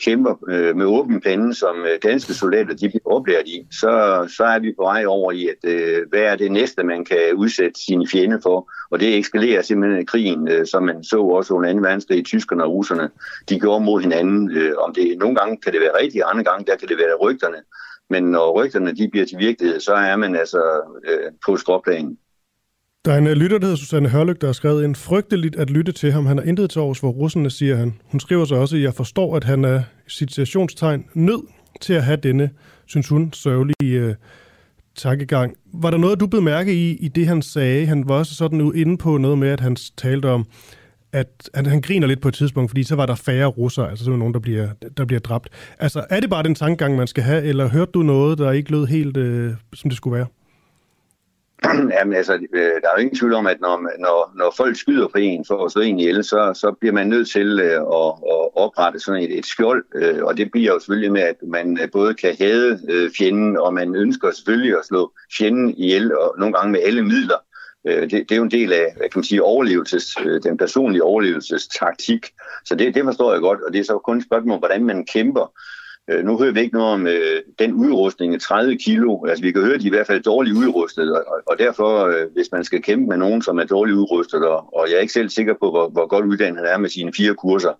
kæmper 0.04 0.34
øh, 0.48 0.76
med 0.76 0.86
åben 0.86 1.20
pande, 1.20 1.54
som 1.54 1.76
øh, 1.76 1.98
danske 2.02 2.34
soldater 2.34 2.74
de 2.74 2.88
bliver 2.88 3.04
oplært 3.04 3.46
i, 3.46 3.66
så, 3.80 3.90
så 4.36 4.44
er 4.44 4.58
vi 4.58 4.72
på 4.78 4.82
vej 4.82 5.04
over 5.06 5.32
i, 5.32 5.48
at 5.48 5.70
øh, 5.70 6.08
hvad 6.08 6.20
er 6.20 6.36
det 6.36 6.52
næste, 6.52 6.82
man 6.82 7.04
kan 7.04 7.34
udsætte 7.36 7.80
sine 7.86 8.06
fjende 8.12 8.40
for. 8.42 8.72
Og 8.90 9.00
det 9.00 9.16
ekskalerer 9.16 9.62
simpelthen 9.62 10.06
krigen, 10.06 10.48
øh, 10.48 10.66
som 10.66 10.82
man 10.82 11.04
så 11.04 11.20
også 11.22 11.54
under 11.54 11.72
2. 11.72 11.78
verdenskrig, 11.78 12.24
tyskerne 12.24 12.64
og 12.64 12.72
russerne, 12.72 13.10
de 13.48 13.60
gjorde 13.60 13.84
mod 13.84 14.00
hinanden. 14.00 14.50
Øh, 14.56 14.72
om 14.78 14.94
det 14.94 15.18
nogle 15.18 15.36
gange 15.36 15.56
kan 15.56 15.72
det 15.72 15.80
være 15.80 16.02
rigtigt, 16.02 16.24
andre 16.26 16.44
gange 16.44 16.66
der 16.66 16.76
kan 16.76 16.88
det 16.88 16.98
være 16.98 17.14
rygterne. 17.14 17.56
Men 18.10 18.22
når 18.22 18.52
rygterne 18.52 18.96
de 18.96 19.08
bliver 19.10 19.26
til 19.26 19.38
virkelighed, 19.38 19.80
så 19.80 19.92
er 19.92 20.16
man 20.16 20.36
altså 20.36 20.62
øh, 21.08 21.32
på 21.46 21.56
skråplanen. 21.56 22.18
Der 23.04 23.12
er 23.12 23.18
en 23.18 23.26
øh, 23.26 23.32
lytter, 23.32 23.58
der 23.58 23.66
hedder 23.66 23.76
Susanne 23.76 24.08
Hørlyk, 24.08 24.40
der 24.40 24.46
har 24.46 24.52
skrevet 24.52 24.84
en 24.84 24.94
frygteligt 24.94 25.56
at 25.56 25.70
lytte 25.70 25.92
til 25.92 26.12
ham. 26.12 26.26
Han 26.26 26.38
har 26.38 26.44
intet 26.44 26.70
til 26.70 26.80
års 26.80 26.98
for 26.98 27.08
russerne, 27.08 27.50
siger 27.50 27.76
han. 27.76 27.94
Hun 28.04 28.20
skriver 28.20 28.44
så 28.44 28.54
også, 28.54 28.76
at 28.76 28.82
jeg 28.82 28.94
forstår, 28.94 29.36
at 29.36 29.44
han 29.44 29.64
er 29.64 29.82
situationstegn 30.06 31.04
nød 31.14 31.42
til 31.80 31.92
at 31.92 32.04
have 32.04 32.16
denne, 32.16 32.50
synes 32.86 33.08
hun, 33.08 33.32
sørgelige 33.32 34.00
øh, 34.00 34.14
tankegang. 34.96 35.54
Var 35.72 35.90
der 35.90 35.98
noget, 35.98 36.20
du 36.20 36.26
blev 36.26 36.42
mærke 36.42 36.74
i, 36.74 36.96
i 36.96 37.08
det, 37.08 37.26
han 37.26 37.42
sagde? 37.42 37.86
Han 37.86 38.08
var 38.08 38.14
også 38.14 38.34
sådan 38.34 38.72
inde 38.74 38.98
på 38.98 39.18
noget 39.18 39.38
med, 39.38 39.48
at 39.48 39.60
han 39.60 39.76
talte 39.96 40.26
om, 40.26 40.46
at 41.12 41.50
han, 41.54 41.66
han 41.66 41.80
griner 41.80 42.06
lidt 42.06 42.20
på 42.20 42.28
et 42.28 42.34
tidspunkt, 42.34 42.70
fordi 42.70 42.82
så 42.82 42.96
var 42.96 43.06
der 43.06 43.14
færre 43.14 43.46
russer, 43.46 43.84
altså 43.84 44.04
så 44.04 44.10
var 44.10 44.18
nogen, 44.18 44.34
der 44.34 44.40
bliver, 44.40 44.68
der 44.96 45.04
bliver 45.04 45.20
dræbt. 45.20 45.48
Altså, 45.78 46.04
er 46.10 46.20
det 46.20 46.30
bare 46.30 46.42
den 46.42 46.54
tankegang, 46.54 46.96
man 46.96 47.06
skal 47.06 47.22
have, 47.22 47.42
eller 47.42 47.68
hørte 47.68 47.90
du 47.94 48.02
noget, 48.02 48.38
der 48.38 48.52
ikke 48.52 48.70
lød 48.70 48.86
helt, 48.86 49.16
øh, 49.16 49.54
som 49.74 49.90
det 49.90 49.96
skulle 49.96 50.16
være? 50.16 50.26
Jamen 51.96 52.14
altså, 52.14 52.34
øh, 52.52 52.62
der 52.62 52.88
er 52.88 52.94
jo 52.96 53.00
ingen 53.00 53.18
tvivl 53.18 53.34
om, 53.34 53.46
at 53.46 53.60
når, 53.60 53.90
når, 53.98 54.32
når 54.38 54.54
folk 54.56 54.76
skyder 54.76 55.08
på 55.08 55.18
en 55.18 55.44
for 55.44 55.64
at 55.64 55.72
slå 55.72 55.82
en 55.82 55.98
ihjel, 55.98 56.24
så, 56.24 56.52
så 56.54 56.74
bliver 56.80 56.92
man 56.92 57.06
nødt 57.06 57.30
til 57.30 57.60
øh, 57.60 57.80
at, 57.80 58.12
at 58.32 58.48
oprette 58.54 59.00
sådan 59.00 59.22
et, 59.22 59.38
et 59.38 59.46
skjold, 59.46 59.84
øh, 59.94 60.24
og 60.24 60.36
det 60.36 60.50
bliver 60.50 60.72
jo 60.72 60.78
selvfølgelig 60.78 61.12
med, 61.12 61.20
at 61.20 61.36
man 61.42 61.78
både 61.92 62.14
kan 62.14 62.36
hade 62.38 63.10
fjenden, 63.18 63.56
og 63.56 63.74
man 63.74 63.96
ønsker 63.96 64.30
selvfølgelig 64.30 64.78
at 64.78 64.84
slå 64.84 65.12
fjenden 65.38 65.74
ihjel, 65.76 66.16
og 66.16 66.34
nogle 66.38 66.54
gange 66.54 66.72
med 66.72 66.80
alle 66.84 67.02
midler. 67.02 67.36
Det, 67.84 68.10
det 68.10 68.32
er 68.32 68.36
jo 68.36 68.42
en 68.42 68.50
del 68.50 68.72
af, 68.72 68.94
hvad 68.96 69.08
kan 69.08 69.18
man 69.18 69.24
sige, 69.24 69.42
overlevelses, 69.42 70.16
den 70.42 70.56
personlige 70.58 71.02
overlevelsestaktik. 71.02 72.26
Så 72.64 72.74
det, 72.74 72.94
det 72.94 73.04
forstår 73.04 73.32
jeg 73.32 73.40
godt, 73.40 73.60
og 73.60 73.72
det 73.72 73.80
er 73.80 73.84
så 73.84 73.98
kun 73.98 74.18
et 74.18 74.24
spørgsmål 74.24 74.52
om, 74.52 74.58
hvordan 74.58 74.84
man 74.84 75.06
kæmper. 75.06 75.52
Øh, 76.10 76.24
nu 76.24 76.38
hører 76.38 76.52
vi 76.52 76.60
ikke 76.60 76.76
noget 76.76 76.92
om 76.92 77.06
øh, 77.06 77.42
den 77.58 77.72
udrustning, 77.72 78.40
30 78.40 78.78
kilo. 78.78 79.24
Altså 79.24 79.42
vi 79.42 79.52
kan 79.52 79.62
høre, 79.62 79.74
at 79.74 79.80
de 79.80 79.86
er 79.86 79.92
i 79.92 79.96
hvert 79.96 80.06
fald 80.06 80.22
dårligt 80.22 80.56
udrustet, 80.56 81.16
og, 81.16 81.24
og 81.46 81.58
derfor, 81.58 82.06
øh, 82.06 82.26
hvis 82.32 82.52
man 82.52 82.64
skal 82.64 82.82
kæmpe 82.82 83.06
med 83.06 83.16
nogen, 83.16 83.42
som 83.42 83.58
er 83.58 83.64
dårligt 83.64 83.96
udrustet, 83.96 84.46
og, 84.46 84.74
og 84.74 84.88
jeg 84.88 84.96
er 84.96 85.00
ikke 85.00 85.12
selv 85.12 85.28
sikker 85.28 85.54
på, 85.54 85.70
hvor, 85.70 85.88
hvor 85.88 86.06
godt 86.06 86.24
uddannet 86.24 86.58
han 86.58 86.66
er 86.74 86.78
med 86.78 86.88
sine 86.88 87.12
fire 87.16 87.34
kurser, 87.34 87.72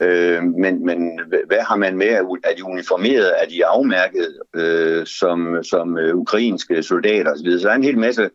øh, 0.00 0.42
men, 0.42 0.86
men 0.86 1.20
hvad 1.46 1.60
har 1.60 1.76
man 1.76 1.96
med? 1.96 2.06
Er 2.44 2.54
de 2.56 2.64
uniformeret? 2.64 3.42
Er 3.42 3.46
de 3.48 3.66
afmærket 3.66 4.36
øh, 4.54 5.06
som, 5.06 5.62
som 5.62 5.98
øh, 5.98 6.16
ukrainske 6.16 6.82
soldater 6.82 7.32
osv.? 7.32 7.58
Så 7.58 7.66
der 7.66 7.70
er 7.72 7.76
en 7.76 7.84
hel 7.84 7.98
masse 7.98 8.30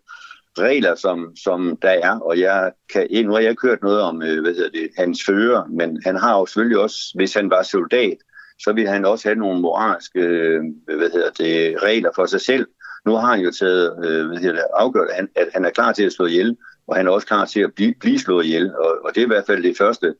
regler, 0.57 0.95
som, 0.95 1.35
som 1.43 1.77
der 1.81 1.89
er, 1.89 2.19
og 2.19 2.39
jeg 2.39 2.71
kan, 2.93 3.07
nu 3.25 3.31
har 3.31 3.39
jeg 3.39 3.49
ikke 3.49 3.67
hørt 3.67 3.81
noget 3.81 4.01
om 4.01 4.21
øh, 4.21 4.41
hvad 4.41 4.53
hedder 4.53 4.69
det, 4.69 4.89
hans 4.97 5.19
fører, 5.25 5.63
men 5.69 6.01
han 6.05 6.15
har 6.15 6.39
jo 6.39 6.45
selvfølgelig 6.45 6.79
også, 6.79 6.97
hvis 7.15 7.33
han 7.33 7.49
var 7.49 7.63
soldat, 7.63 8.17
så 8.63 8.73
vil 8.73 8.87
han 8.87 9.05
også 9.05 9.27
have 9.27 9.39
nogle 9.39 9.61
moralske 9.61 10.19
øh, 10.19 10.63
hvad 10.85 11.11
hedder 11.11 11.29
det, 11.29 11.83
regler 11.83 12.09
for 12.15 12.25
sig 12.25 12.41
selv. 12.41 12.67
Nu 13.05 13.11
har 13.11 13.35
han 13.35 13.39
jo 13.39 13.51
taget 13.51 14.05
øh, 14.05 14.27
hvad 14.27 14.37
hedder 14.37 14.55
det, 14.55 14.63
afgjort, 14.73 15.09
at 15.09 15.15
han, 15.15 15.29
at 15.35 15.47
han 15.53 15.65
er 15.65 15.69
klar 15.69 15.91
til 15.93 16.03
at 16.03 16.13
slå 16.13 16.25
ihjel, 16.25 16.57
og 16.87 16.95
han 16.95 17.07
er 17.07 17.11
også 17.11 17.27
klar 17.27 17.45
til 17.45 17.59
at 17.59 17.73
blive, 17.73 17.93
blive 17.99 18.19
slået 18.19 18.45
ihjel. 18.45 18.75
Og, 18.75 18.97
og 19.03 19.15
det 19.15 19.21
er 19.21 19.25
i 19.25 19.27
hvert 19.27 19.45
fald 19.47 19.63
det 19.63 19.77
første, 19.77 20.15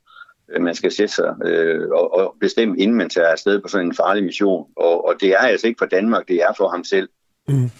øh, 0.51 0.61
man 0.61 0.75
skal 0.75 0.91
sætte 0.91 1.15
sig 1.15 1.35
øh, 1.45 1.89
og, 1.91 2.13
og 2.13 2.35
bestemme, 2.39 2.77
inden 2.77 2.97
man 2.97 3.09
tager 3.09 3.27
afsted 3.27 3.59
på 3.59 3.67
sådan 3.67 3.87
en 3.87 3.95
farlig 3.95 4.23
mission. 4.23 4.67
Og, 4.75 5.07
og 5.07 5.15
det 5.21 5.29
er 5.29 5.37
altså 5.37 5.67
ikke 5.67 5.79
for 5.79 5.85
Danmark, 5.85 6.27
det 6.27 6.35
er 6.35 6.53
for 6.57 6.69
ham 6.69 6.83
selv. 6.83 7.09
Mm. 7.47 7.71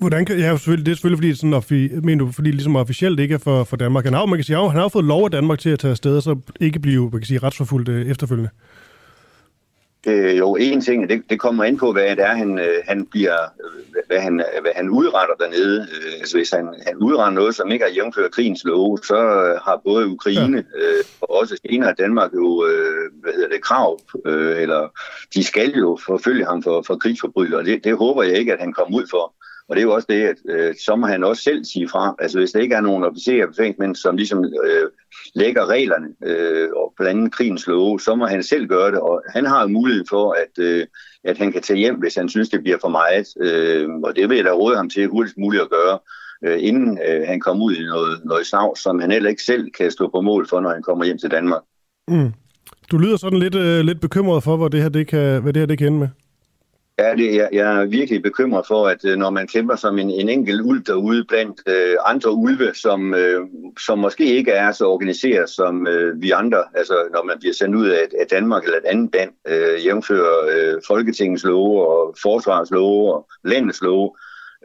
Hvordan 0.00 0.24
kan, 0.24 0.38
ja, 0.38 0.50
selvfølgelig, 0.56 0.86
det 0.86 0.92
er 0.92 0.96
selvfølgelig, 0.96 1.18
fordi, 1.18 1.34
sådan, 1.34 2.04
mener 2.04 2.24
du, 2.24 2.32
fordi 2.32 2.50
ligesom 2.50 2.76
officielt 2.76 3.20
ikke 3.20 3.34
er 3.34 3.38
for, 3.38 3.64
for 3.64 3.76
Danmark. 3.76 4.04
Han 4.04 4.14
har, 4.14 4.26
man 4.26 4.38
kan 4.38 4.44
sige, 4.44 4.70
han 4.70 4.80
har 4.80 4.88
fået 4.88 5.04
lov 5.04 5.24
af 5.24 5.30
Danmark 5.30 5.58
til 5.58 5.70
at 5.70 5.78
tage 5.78 5.90
afsted, 5.90 6.16
og 6.16 6.22
så 6.22 6.36
ikke 6.60 6.80
blive 6.80 7.02
man 7.02 7.20
kan 7.20 7.26
sige, 7.26 7.38
retsforfulgt 7.38 7.88
øh, 7.88 8.06
efterfølgende. 8.06 8.50
Øh, 10.06 10.38
jo, 10.38 10.56
en 10.56 10.80
ting, 10.80 11.08
det, 11.08 11.22
det 11.30 11.40
kommer 11.40 11.64
ind 11.64 11.78
på, 11.78 11.92
hvad 11.92 12.16
det 12.16 12.24
er, 12.24 12.34
han, 12.34 12.58
øh, 12.58 12.78
han 12.88 13.06
bliver, 13.06 13.36
hvad 14.06 14.20
han, 14.20 14.44
hvad 14.60 14.72
han 14.76 14.88
udretter 14.90 15.34
dernede. 15.40 15.80
Øh, 15.80 16.12
altså 16.20 16.36
hvis 16.36 16.50
han, 16.50 16.74
han 16.86 16.96
udretter 16.96 17.30
noget, 17.30 17.54
som 17.54 17.70
ikke 17.70 17.84
er 17.84 17.94
jævnført 17.94 18.30
krigens 18.30 18.64
love, 18.64 18.98
så 18.98 19.16
har 19.64 19.80
både 19.84 20.08
Ukraine 20.08 20.64
ja. 20.74 20.80
øh, 20.80 21.04
og 21.20 21.30
også 21.40 21.56
senere 21.66 21.94
Danmark 21.98 22.30
jo, 22.34 22.66
øh, 22.66 23.22
hvad 23.22 23.32
hedder 23.32 23.48
det, 23.48 23.62
krav, 23.62 24.00
øh, 24.26 24.62
eller 24.62 24.88
de 25.34 25.44
skal 25.44 25.70
jo 25.70 25.98
forfølge 26.06 26.44
ham 26.44 26.62
for, 26.62 26.82
for 26.86 26.96
krigsforbrydelser. 26.96 27.62
Det, 27.62 27.84
det 27.84 27.96
håber 27.96 28.22
jeg 28.22 28.34
ikke, 28.38 28.52
at 28.52 28.60
han 28.60 28.72
kommer 28.72 28.98
ud 28.98 29.06
for. 29.10 29.34
Og 29.70 29.76
det 29.76 29.82
er 29.82 29.86
jo 29.86 29.94
også 29.94 30.06
det, 30.10 30.22
at 30.22 30.36
øh, 30.48 30.74
så 30.86 30.96
må 30.96 31.06
han 31.06 31.24
også 31.24 31.42
selv 31.42 31.64
sige 31.64 31.88
fra. 31.88 32.14
Altså 32.18 32.38
hvis 32.38 32.50
der 32.50 32.60
ikke 32.60 32.74
er 32.74 32.80
nogen 32.80 33.04
officerer 33.04 33.46
og 33.46 33.74
men 33.78 33.94
som 33.94 34.16
ligesom 34.16 34.44
øh, 34.44 34.86
lægger 35.34 35.66
reglerne 35.66 36.08
øh, 36.26 36.68
og 36.76 36.94
blandt 36.96 37.18
andet 37.18 37.32
krigens 37.32 37.66
love, 37.66 38.00
så 38.00 38.14
må 38.14 38.26
han 38.26 38.42
selv 38.42 38.66
gøre 38.66 38.90
det. 38.90 39.00
Og 39.00 39.22
han 39.28 39.46
har 39.46 39.62
jo 39.62 39.68
mulighed 39.68 40.04
for, 40.08 40.32
at, 40.32 40.64
øh, 40.64 40.86
at 41.24 41.38
han 41.38 41.52
kan 41.52 41.62
tage 41.62 41.78
hjem, 41.78 41.94
hvis 41.94 42.14
han 42.14 42.28
synes, 42.28 42.48
det 42.48 42.62
bliver 42.62 42.78
for 42.80 42.88
meget. 42.88 43.26
Øh, 43.40 43.88
og 44.04 44.16
det 44.16 44.28
vil 44.28 44.36
jeg 44.36 44.44
da 44.44 44.50
råde 44.50 44.76
ham 44.76 44.90
til 44.90 45.08
hurtigst 45.08 45.38
muligt 45.38 45.62
at 45.62 45.70
gøre, 45.70 45.98
øh, 46.46 46.58
inden 46.60 46.98
øh, 47.08 47.22
han 47.26 47.40
kommer 47.40 47.64
ud 47.64 47.74
i 47.74 47.82
noget, 47.82 48.20
noget 48.24 48.46
snavs, 48.46 48.78
som 48.78 49.00
han 49.00 49.10
heller 49.10 49.30
ikke 49.30 49.42
selv 49.42 49.70
kan 49.70 49.90
stå 49.90 50.08
på 50.08 50.20
mål 50.20 50.48
for, 50.48 50.60
når 50.60 50.70
han 50.70 50.82
kommer 50.82 51.04
hjem 51.04 51.18
til 51.18 51.30
Danmark. 51.30 51.62
Mm. 52.08 52.32
Du 52.90 52.98
lyder 52.98 53.16
sådan 53.16 53.38
lidt, 53.38 53.54
øh, 53.54 53.80
lidt 53.80 54.00
bekymret 54.00 54.42
for, 54.42 54.56
hvor 54.56 54.68
det 54.68 54.82
her, 54.82 54.88
det 54.88 55.06
kan, 55.06 55.42
hvad 55.42 55.52
det 55.52 55.60
her 55.60 55.66
det 55.66 55.78
kan 55.78 55.86
ende 55.86 55.98
med. 55.98 56.08
Ja, 57.00 57.14
det, 57.16 57.34
jeg, 57.34 57.48
jeg 57.52 57.80
er 57.80 57.86
virkelig 57.86 58.22
bekymret 58.22 58.66
for, 58.66 58.88
at 58.88 59.04
øh, 59.04 59.16
når 59.16 59.30
man 59.30 59.46
kæmper 59.46 59.76
som 59.76 59.98
en, 59.98 60.10
en 60.10 60.28
enkelt 60.28 60.60
ulv 60.60 60.82
derude 60.84 61.24
blandt 61.24 61.60
øh, 61.66 61.96
andre 62.06 62.32
ulve, 62.32 62.74
som, 62.74 63.14
øh, 63.14 63.40
som 63.86 63.98
måske 63.98 64.24
ikke 64.24 64.50
er 64.50 64.72
så 64.72 64.86
organiseret 64.86 65.50
som 65.50 65.86
øh, 65.86 66.22
vi 66.22 66.30
andre, 66.30 66.62
altså 66.74 66.94
når 67.12 67.24
man 67.24 67.36
bliver 67.40 67.54
sendt 67.54 67.76
ud 67.76 67.88
af, 67.88 68.08
af 68.20 68.26
Danmark 68.30 68.64
eller 68.64 68.78
et 68.78 68.84
andet 68.84 69.14
land, 69.14 69.30
øh, 69.48 69.86
jævnfører 69.86 70.36
øh, 70.52 70.80
Folketingets 70.86 71.44
love 71.44 71.88
og 71.88 72.16
forsvarets 72.22 72.70
love 72.70 73.14
og 73.14 73.26
landets 73.44 73.80
love, 73.82 74.10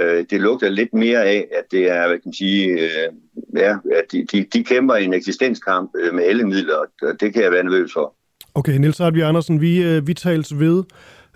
øh, 0.01 0.25
det 0.29 0.41
lugter 0.41 0.69
lidt 0.69 0.93
mere 0.93 1.23
af, 1.23 1.47
at 1.51 1.63
det 1.71 1.91
er, 1.91 2.07
hvad 2.07 2.17
kan 2.17 2.21
man 2.25 2.33
sige, 2.33 2.69
øh, 2.69 3.09
ja, 3.55 3.71
at 3.71 4.11
de, 4.11 4.25
de, 4.31 4.45
de 4.53 4.63
kæmper 4.63 4.95
i 4.95 5.03
en 5.03 5.13
eksistenskamp 5.13 5.91
øh, 5.99 6.13
med 6.13 6.23
alle 6.23 6.47
midler, 6.47 6.75
og 7.01 7.19
det 7.19 7.33
kan 7.33 7.43
jeg 7.43 7.51
være 7.51 7.63
nervøs 7.63 7.93
for. 7.93 8.15
Okay, 8.55 8.77
Niels 8.77 8.97
Hartvig 8.97 9.23
Andersen, 9.23 9.61
vi, 9.61 9.83
øh, 9.83 10.07
vi 10.07 10.13
tales 10.13 10.59
ved 10.59 10.83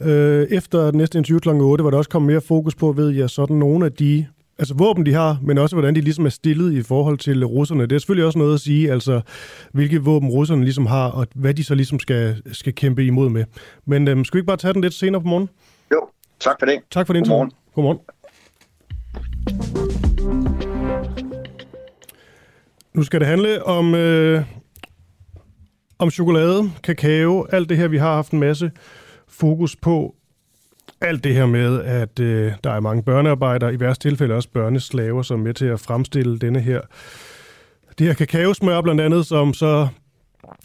Øh, 0.01 0.47
efter 0.49 0.91
næste 0.91 1.17
interview 1.17 1.39
kl. 1.39 1.49
8, 1.49 1.83
var 1.83 1.89
der 1.89 1.97
også 1.97 2.09
kom 2.09 2.21
mere 2.21 2.41
fokus 2.41 2.75
på, 2.75 2.91
ved 2.91 3.09
jeg, 3.09 3.29
sådan 3.29 3.55
nogle 3.55 3.85
af 3.85 3.91
de 3.91 4.25
altså 4.59 4.73
våben, 4.73 5.05
de 5.05 5.13
har, 5.13 5.37
men 5.41 5.57
også 5.57 5.75
hvordan 5.75 5.95
de 5.95 6.01
ligesom 6.01 6.25
er 6.25 6.29
stillet 6.29 6.73
i 6.73 6.83
forhold 6.83 7.17
til 7.17 7.45
russerne. 7.45 7.83
Det 7.83 7.91
er 7.91 7.99
selvfølgelig 7.99 8.25
også 8.25 8.39
noget 8.39 8.53
at 8.53 8.59
sige, 8.59 8.91
altså 8.91 9.21
hvilke 9.71 10.03
våben 10.03 10.29
russerne 10.29 10.63
ligesom 10.63 10.85
har, 10.85 11.07
og 11.11 11.27
hvad 11.35 11.53
de 11.53 11.63
så 11.63 11.75
ligesom 11.75 11.99
skal, 11.99 12.41
skal 12.51 12.75
kæmpe 12.75 13.05
imod 13.05 13.29
med. 13.29 13.45
Men 13.85 14.07
øhm, 14.07 14.25
skal 14.25 14.37
vi 14.37 14.39
ikke 14.39 14.47
bare 14.47 14.57
tage 14.57 14.73
den 14.73 14.81
lidt 14.81 14.93
senere 14.93 15.21
på 15.21 15.27
morgen? 15.27 15.49
Jo, 15.91 16.07
tak 16.39 16.55
for 16.59 16.65
det. 16.65 16.79
Tak 16.91 17.07
for 17.07 17.13
det. 17.13 17.23
Godmorgen. 17.23 17.51
Godmorgen. 17.75 17.99
Nu 22.93 23.03
skal 23.03 23.19
det 23.19 23.27
handle 23.27 23.65
om, 23.65 23.95
øh, 23.95 24.43
om 25.99 26.11
chokolade, 26.11 26.71
kakao, 26.83 27.45
alt 27.51 27.69
det 27.69 27.77
her, 27.77 27.87
vi 27.87 27.97
har 27.97 28.15
haft 28.15 28.31
en 28.31 28.39
masse 28.39 28.71
fokus 29.29 29.75
på 29.75 30.15
alt 31.01 31.23
det 31.23 31.33
her 31.33 31.45
med, 31.45 31.81
at 31.81 32.19
øh, 32.19 32.51
der 32.63 32.71
er 32.71 32.79
mange 32.79 33.03
børnearbejdere, 33.03 33.73
i 33.73 33.79
værste 33.79 34.09
tilfælde 34.09 34.35
også 34.35 34.49
børneslaver, 34.49 35.21
som 35.21 35.39
er 35.39 35.43
med 35.43 35.53
til 35.53 35.65
at 35.65 35.79
fremstille 35.79 36.39
denne 36.39 36.59
her 36.59 36.81
det 37.99 38.07
her 38.07 38.13
kakaosmør 38.13 38.81
blandt 38.81 39.01
andet, 39.01 39.25
som 39.25 39.53
så 39.53 39.87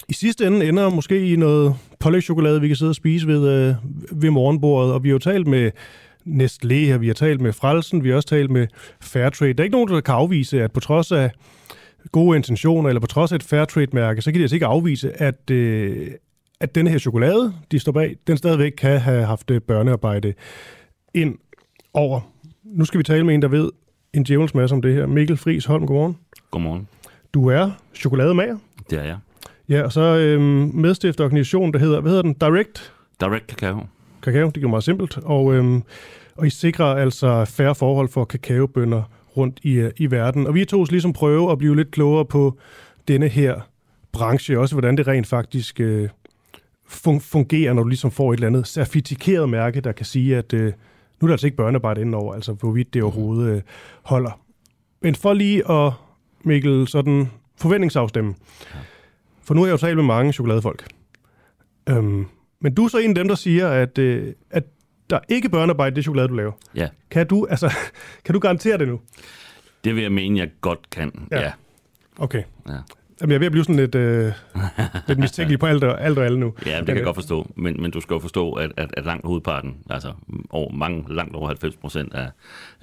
i 0.09 0.13
sidste 0.13 0.47
ende 0.47 0.69
ender 0.69 0.91
måske 0.91 1.33
i 1.33 1.37
noget 1.37 1.75
pålægtschokolade, 2.01 2.61
vi 2.61 2.67
kan 2.67 2.77
sidde 2.77 2.91
og 2.91 2.95
spise 2.95 3.27
ved, 3.27 3.49
øh, 3.49 3.75
ved 4.23 4.31
morgenbordet. 4.31 4.93
Og 4.93 5.03
vi 5.03 5.09
har 5.09 5.13
jo 5.13 5.19
talt 5.19 5.47
med 5.47 5.71
Nestlé 6.27 6.75
her, 6.75 6.99
vi 6.99 7.07
har 7.07 7.15
talt 7.15 7.41
med 7.41 7.53
Frelsen, 7.53 8.05
vi 8.05 8.09
har 8.09 8.17
også 8.17 8.29
talt 8.29 8.51
med 8.51 8.67
Fairtrade. 9.01 9.53
Der 9.53 9.63
er 9.63 9.65
ikke 9.65 9.77
nogen, 9.77 9.89
der 9.89 10.01
kan 10.01 10.15
afvise, 10.15 10.63
at 10.63 10.73
på 10.73 10.81
trods 10.81 11.13
af 11.13 11.31
gode 12.13 12.37
intentioner, 12.37 12.89
eller 12.89 13.01
på 13.01 13.07
trods 13.07 13.33
af 13.33 13.37
et 13.37 13.43
Fairtrade-mærke, 13.43 14.23
så 14.23 14.33
kan 14.33 14.39
de 14.39 14.45
altså 14.45 14.57
ikke 14.57 14.67
afvise, 14.67 15.23
at, 15.23 15.51
øh, 15.51 16.11
at 16.65 16.75
denne 16.75 16.91
her 16.91 16.99
chokolade, 16.99 17.55
de 17.73 17.79
står 17.79 17.93
bag, 17.93 18.17
den 18.27 18.37
stadigvæk 18.37 18.73
kan 18.73 19.01
have 19.01 19.25
haft 19.25 19.51
øh, 19.51 19.61
børnearbejde 19.61 20.35
ind 21.15 21.39
over. 21.95 22.21
Nu 22.65 22.85
skal 22.85 22.99
vi 22.99 23.05
tale 23.05 23.25
med 23.25 23.35
en, 23.35 23.43
der 23.43 23.49
ved 23.49 23.71
en 24.13 24.25
djævels 24.25 24.55
masse 24.55 24.75
om 24.75 24.83
det 24.83 24.95
her. 24.95 25.07
Mikkel 25.07 25.37
Friis 25.37 25.65
Holm, 25.65 25.87
godmorgen. 25.87 26.19
Godmorgen. 26.51 26.89
Du 27.35 27.49
er 27.49 27.71
chokolademager. 27.95 28.57
Det 28.91 28.99
er 28.99 29.05
jeg. 29.05 29.19
Ja, 29.69 29.83
og 29.83 29.93
så 29.93 30.01
øhm, 30.01 30.71
medstifter 30.75 31.25
organisation, 31.25 31.73
der 31.73 31.79
hedder, 31.79 32.01
hvad 32.01 32.11
hedder 32.11 32.23
den? 32.23 32.35
Direct 32.35 32.93
Direct 33.21 33.47
Kakao. 33.47 33.87
Kakao, 34.23 34.51
det 34.55 34.65
er 34.65 34.69
meget 34.69 34.85
simpelt. 34.85 35.19
Og, 35.19 35.55
øhm, 35.55 35.83
og 36.37 36.47
I 36.47 36.51
sikrer 36.51 36.87
altså 36.87 37.45
færre 37.45 37.75
forhold 37.75 38.09
for 38.09 38.25
kakaobønder 38.25 39.03
rundt 39.37 39.61
i, 39.63 39.73
øh, 39.73 39.91
i 39.97 40.11
verden. 40.11 40.47
Og 40.47 40.55
vi 40.55 40.65
to 40.65 40.85
ligesom 40.85 41.13
prøve 41.13 41.53
at 41.53 41.59
blive 41.59 41.77
lidt 41.77 41.91
klogere 41.91 42.25
på 42.25 42.59
denne 43.09 43.29
her 43.29 43.61
branche, 44.13 44.59
også 44.59 44.75
hvordan 44.75 44.97
det 44.97 45.07
rent 45.07 45.27
faktisk 45.27 45.81
øh, 45.81 46.09
fun- 46.89 47.21
fungerer, 47.21 47.73
når 47.73 47.83
du 47.83 47.89
ligesom 47.89 48.11
får 48.11 48.33
et 48.33 48.37
eller 48.37 48.47
andet 48.47 48.67
certificeret 48.67 49.49
mærke, 49.49 49.81
der 49.81 49.93
kan 49.93 50.07
sige, 50.07 50.37
at 50.37 50.53
øh, 50.53 50.65
nu 51.21 51.27
er 51.27 51.27
der 51.27 51.33
altså 51.33 51.47
ikke 51.47 51.57
børnearbejde 51.57 52.01
indenover, 52.01 52.35
altså 52.35 52.53
hvorvidt 52.53 52.95
det 52.95 53.03
overhovedet 53.03 53.57
øh, 53.57 53.63
holder. 54.03 54.41
Men 55.03 55.15
for 55.15 55.33
lige 55.33 55.71
at, 55.71 55.93
Mikkel, 56.45 56.89
sådan 56.89 57.31
forventningsafstemme. 57.61 58.35
For 59.43 59.55
nu 59.55 59.61
har 59.61 59.67
jeg 59.67 59.73
jo 59.73 59.77
talt 59.77 59.97
med 59.97 60.05
mange 60.05 60.33
chokoladefolk. 60.33 60.85
Øhm, 61.89 62.27
men 62.61 62.75
du 62.75 62.85
er 62.85 62.89
så 62.89 62.99
en 62.99 63.09
af 63.11 63.15
dem, 63.15 63.29
der 63.29 63.35
siger, 63.35 63.69
at, 63.69 63.99
øh, 63.99 64.33
at 64.51 64.65
der 65.11 65.17
er 65.17 65.21
ikke 65.29 65.49
børnearbejde 65.49 65.93
i 65.93 65.97
det 65.97 66.05
chokolade, 66.05 66.29
du 66.29 66.35
laver. 66.35 66.53
Ja, 66.75 66.89
Kan 67.11 67.27
du, 67.27 67.47
altså, 67.51 67.73
kan 68.25 68.33
du 68.33 68.39
garantere 68.39 68.79
det 68.79 68.89
nu? 68.89 69.01
det 69.85 69.95
vil 69.95 70.03
jeg 70.03 70.13
mene, 70.13 70.39
jeg 70.39 70.51
godt 70.61 70.91
kan. 70.91 71.29
Ja. 71.31 71.37
Ja. 71.41 71.45
ja. 71.45 71.53
Okay. 72.19 72.43
Ja. 72.69 72.73
Jamen, 73.21 73.31
jeg 73.31 73.35
er 73.35 73.39
ved 73.39 73.47
at 73.47 73.53
blive 73.53 73.65
sådan 73.65 73.77
lidt, 73.77 73.95
øh, 73.95 74.33
lidt 75.09 75.19
mistænkelig 75.19 75.59
på 75.59 75.67
alt 75.67 75.85
og, 75.85 76.05
alt 76.05 76.19
og 76.19 76.25
alle 76.25 76.41
nu. 76.41 76.55
Ja, 76.67 76.79
det 76.79 76.87
kan 76.87 76.97
jeg 76.97 77.05
godt 77.05 77.17
forstå. 77.17 77.53
Men, 77.57 77.83
men 77.83 77.91
du 77.91 78.01
skal 78.01 78.15
jo 78.15 78.21
forstå, 78.21 78.53
at, 78.53 78.73
at, 78.77 78.91
at 78.97 79.05
langt 79.05 79.27
hovedparten, 79.27 79.77
altså 79.91 80.13
over, 80.51 80.73
mange, 80.73 81.15
langt 81.15 81.37
over 81.37 81.47
90 81.47 81.77
procent 81.77 82.15
af, 82.15 82.31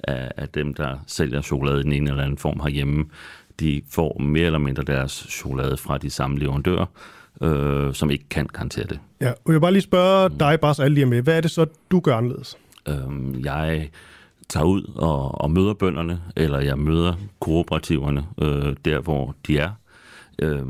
af, 0.04 0.30
af 0.36 0.48
dem, 0.48 0.74
der 0.74 0.96
sælger 1.06 1.42
chokolade 1.42 1.80
i 1.80 1.82
den 1.82 1.92
ene 1.92 2.10
eller 2.10 2.22
anden 2.22 2.38
form 2.38 2.60
herhjemme, 2.60 3.04
de 3.60 3.82
får 3.90 4.18
mere 4.18 4.46
eller 4.46 4.58
mindre 4.58 4.82
deres 4.82 5.26
chokolade 5.30 5.76
fra 5.76 5.98
de 5.98 6.10
samme 6.10 6.38
leverandører, 6.38 6.86
øh, 7.42 7.94
som 7.94 8.10
ikke 8.10 8.24
kan 8.30 8.46
garantere 8.46 8.86
det. 8.86 8.98
Ja, 9.20 9.30
og 9.30 9.36
jeg 9.46 9.54
vil 9.54 9.60
bare 9.60 9.72
lige 9.72 9.82
spørge 9.82 10.30
dig, 10.40 10.60
bare 10.60 10.74
så 10.74 10.82
alle 10.82 10.94
lige 10.94 11.06
med. 11.06 11.22
Hvad 11.22 11.36
er 11.36 11.40
det 11.40 11.50
så, 11.50 11.66
du 11.90 12.00
gør 12.00 12.16
anderledes? 12.16 12.56
Øh, 12.88 13.44
jeg 13.44 13.88
tager 14.48 14.66
ud 14.66 14.82
og, 14.94 15.40
og 15.40 15.50
møder 15.50 15.74
bønderne, 15.74 16.20
eller 16.36 16.60
jeg 16.60 16.78
møder 16.78 17.14
kooperativerne 17.40 18.24
øh, 18.42 18.76
der, 18.84 19.00
hvor 19.00 19.34
de 19.46 19.58
er, 19.58 19.70
øh, 20.42 20.66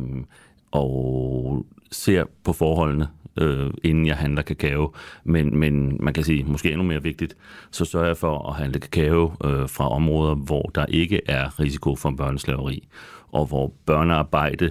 og 0.70 1.66
ser 1.90 2.24
på 2.44 2.52
forholdene, 2.52 3.08
øh, 3.36 3.70
inden 3.84 4.06
jeg 4.06 4.16
handler 4.16 4.42
kakao. 4.42 4.94
Men, 5.24 5.58
men 5.58 5.96
man 6.00 6.14
kan 6.14 6.24
sige, 6.24 6.44
måske 6.44 6.70
endnu 6.70 6.84
mere 6.84 7.02
vigtigt, 7.02 7.36
så 7.70 7.84
sørger 7.84 8.06
jeg 8.06 8.16
for 8.16 8.48
at 8.48 8.56
handle 8.56 8.80
kakao 8.80 9.32
øh, 9.44 9.68
fra 9.68 9.88
områder, 9.88 10.34
hvor 10.34 10.70
der 10.74 10.86
ikke 10.86 11.20
er 11.26 11.60
risiko 11.60 11.96
for 11.96 12.10
børneslaveri, 12.10 12.88
og 13.32 13.46
hvor 13.46 13.72
børnearbejde 13.86 14.70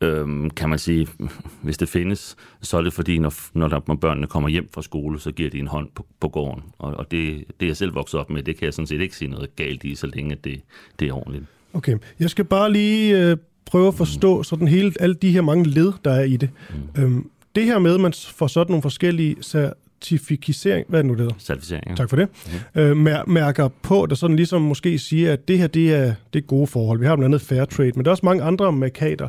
øhm, 0.00 0.50
kan 0.50 0.68
man 0.68 0.78
sige, 0.78 1.08
hvis 1.64 1.78
det 1.78 1.88
findes, 1.88 2.36
så 2.60 2.76
er 2.78 2.82
det 2.82 2.92
fordi, 2.92 3.18
når, 3.18 3.58
når, 3.58 3.68
der, 3.68 3.80
når 3.86 3.94
børnene 3.94 4.26
kommer 4.26 4.48
hjem 4.48 4.68
fra 4.74 4.82
skole, 4.82 5.20
så 5.20 5.32
giver 5.32 5.50
de 5.50 5.58
en 5.58 5.68
hånd 5.68 5.88
på, 5.94 6.06
på 6.20 6.28
gården. 6.28 6.62
Og, 6.78 6.94
og 6.94 7.10
det, 7.10 7.44
det 7.60 7.66
er 7.66 7.70
jeg 7.70 7.76
selv 7.76 7.94
vokset 7.94 8.20
op 8.20 8.30
med, 8.30 8.42
det 8.42 8.56
kan 8.56 8.64
jeg 8.64 8.74
sådan 8.74 8.86
set 8.86 9.00
ikke 9.00 9.16
sige 9.16 9.30
noget 9.30 9.56
galt 9.56 9.84
i, 9.84 9.94
så 9.94 10.06
længe 10.06 10.34
det, 10.34 10.62
det 10.98 11.08
er 11.08 11.12
ordentligt. 11.12 11.44
Okay, 11.74 11.98
jeg 12.20 12.30
skal 12.30 12.44
bare 12.44 12.72
lige 12.72 13.30
øh, 13.30 13.36
prøve 13.66 13.88
at 13.88 13.94
forstå 13.94 14.42
sådan 14.42 14.68
hele, 14.68 14.92
alle 15.00 15.14
de 15.14 15.30
her 15.30 15.40
mange 15.40 15.64
led, 15.68 15.92
der 16.04 16.10
er 16.12 16.22
i 16.22 16.36
det. 16.36 16.50
Mm. 16.94 17.02
Øhm, 17.02 17.30
det 17.56 17.64
her 17.64 17.78
med, 17.78 17.94
at 17.94 18.00
man 18.00 18.12
får 18.12 18.46
sådan 18.46 18.70
nogle 18.70 18.82
forskellige 18.82 19.36
certificering, 19.42 20.86
hvad 20.88 20.98
er 20.98 21.02
det 21.02 21.08
nu, 21.08 21.12
det 21.12 21.20
hedder? 21.20 21.34
Certificering. 21.38 21.84
ja. 21.90 21.94
Tak 21.94 22.10
for 22.10 22.16
det. 22.16 22.28
Mm. 22.74 22.80
Øh, 22.80 22.96
mær- 22.96 23.24
mærker 23.26 23.68
på, 23.82 24.06
der 24.06 24.14
sådan 24.14 24.36
ligesom 24.36 24.62
måske 24.62 24.98
siger, 24.98 25.32
at 25.32 25.48
det 25.48 25.58
her, 25.58 25.66
det 25.66 25.94
er, 25.94 26.14
det 26.32 26.42
er 26.42 26.46
gode 26.46 26.66
forhold. 26.66 26.98
Vi 26.98 27.06
har 27.06 27.16
blandt 27.16 27.34
andet 27.34 27.40
fair 27.40 27.64
trade, 27.64 27.92
men 27.96 28.04
der 28.04 28.08
er 28.08 28.12
også 28.12 28.26
mange 28.26 28.42
andre 28.42 28.72
markader. 28.72 29.28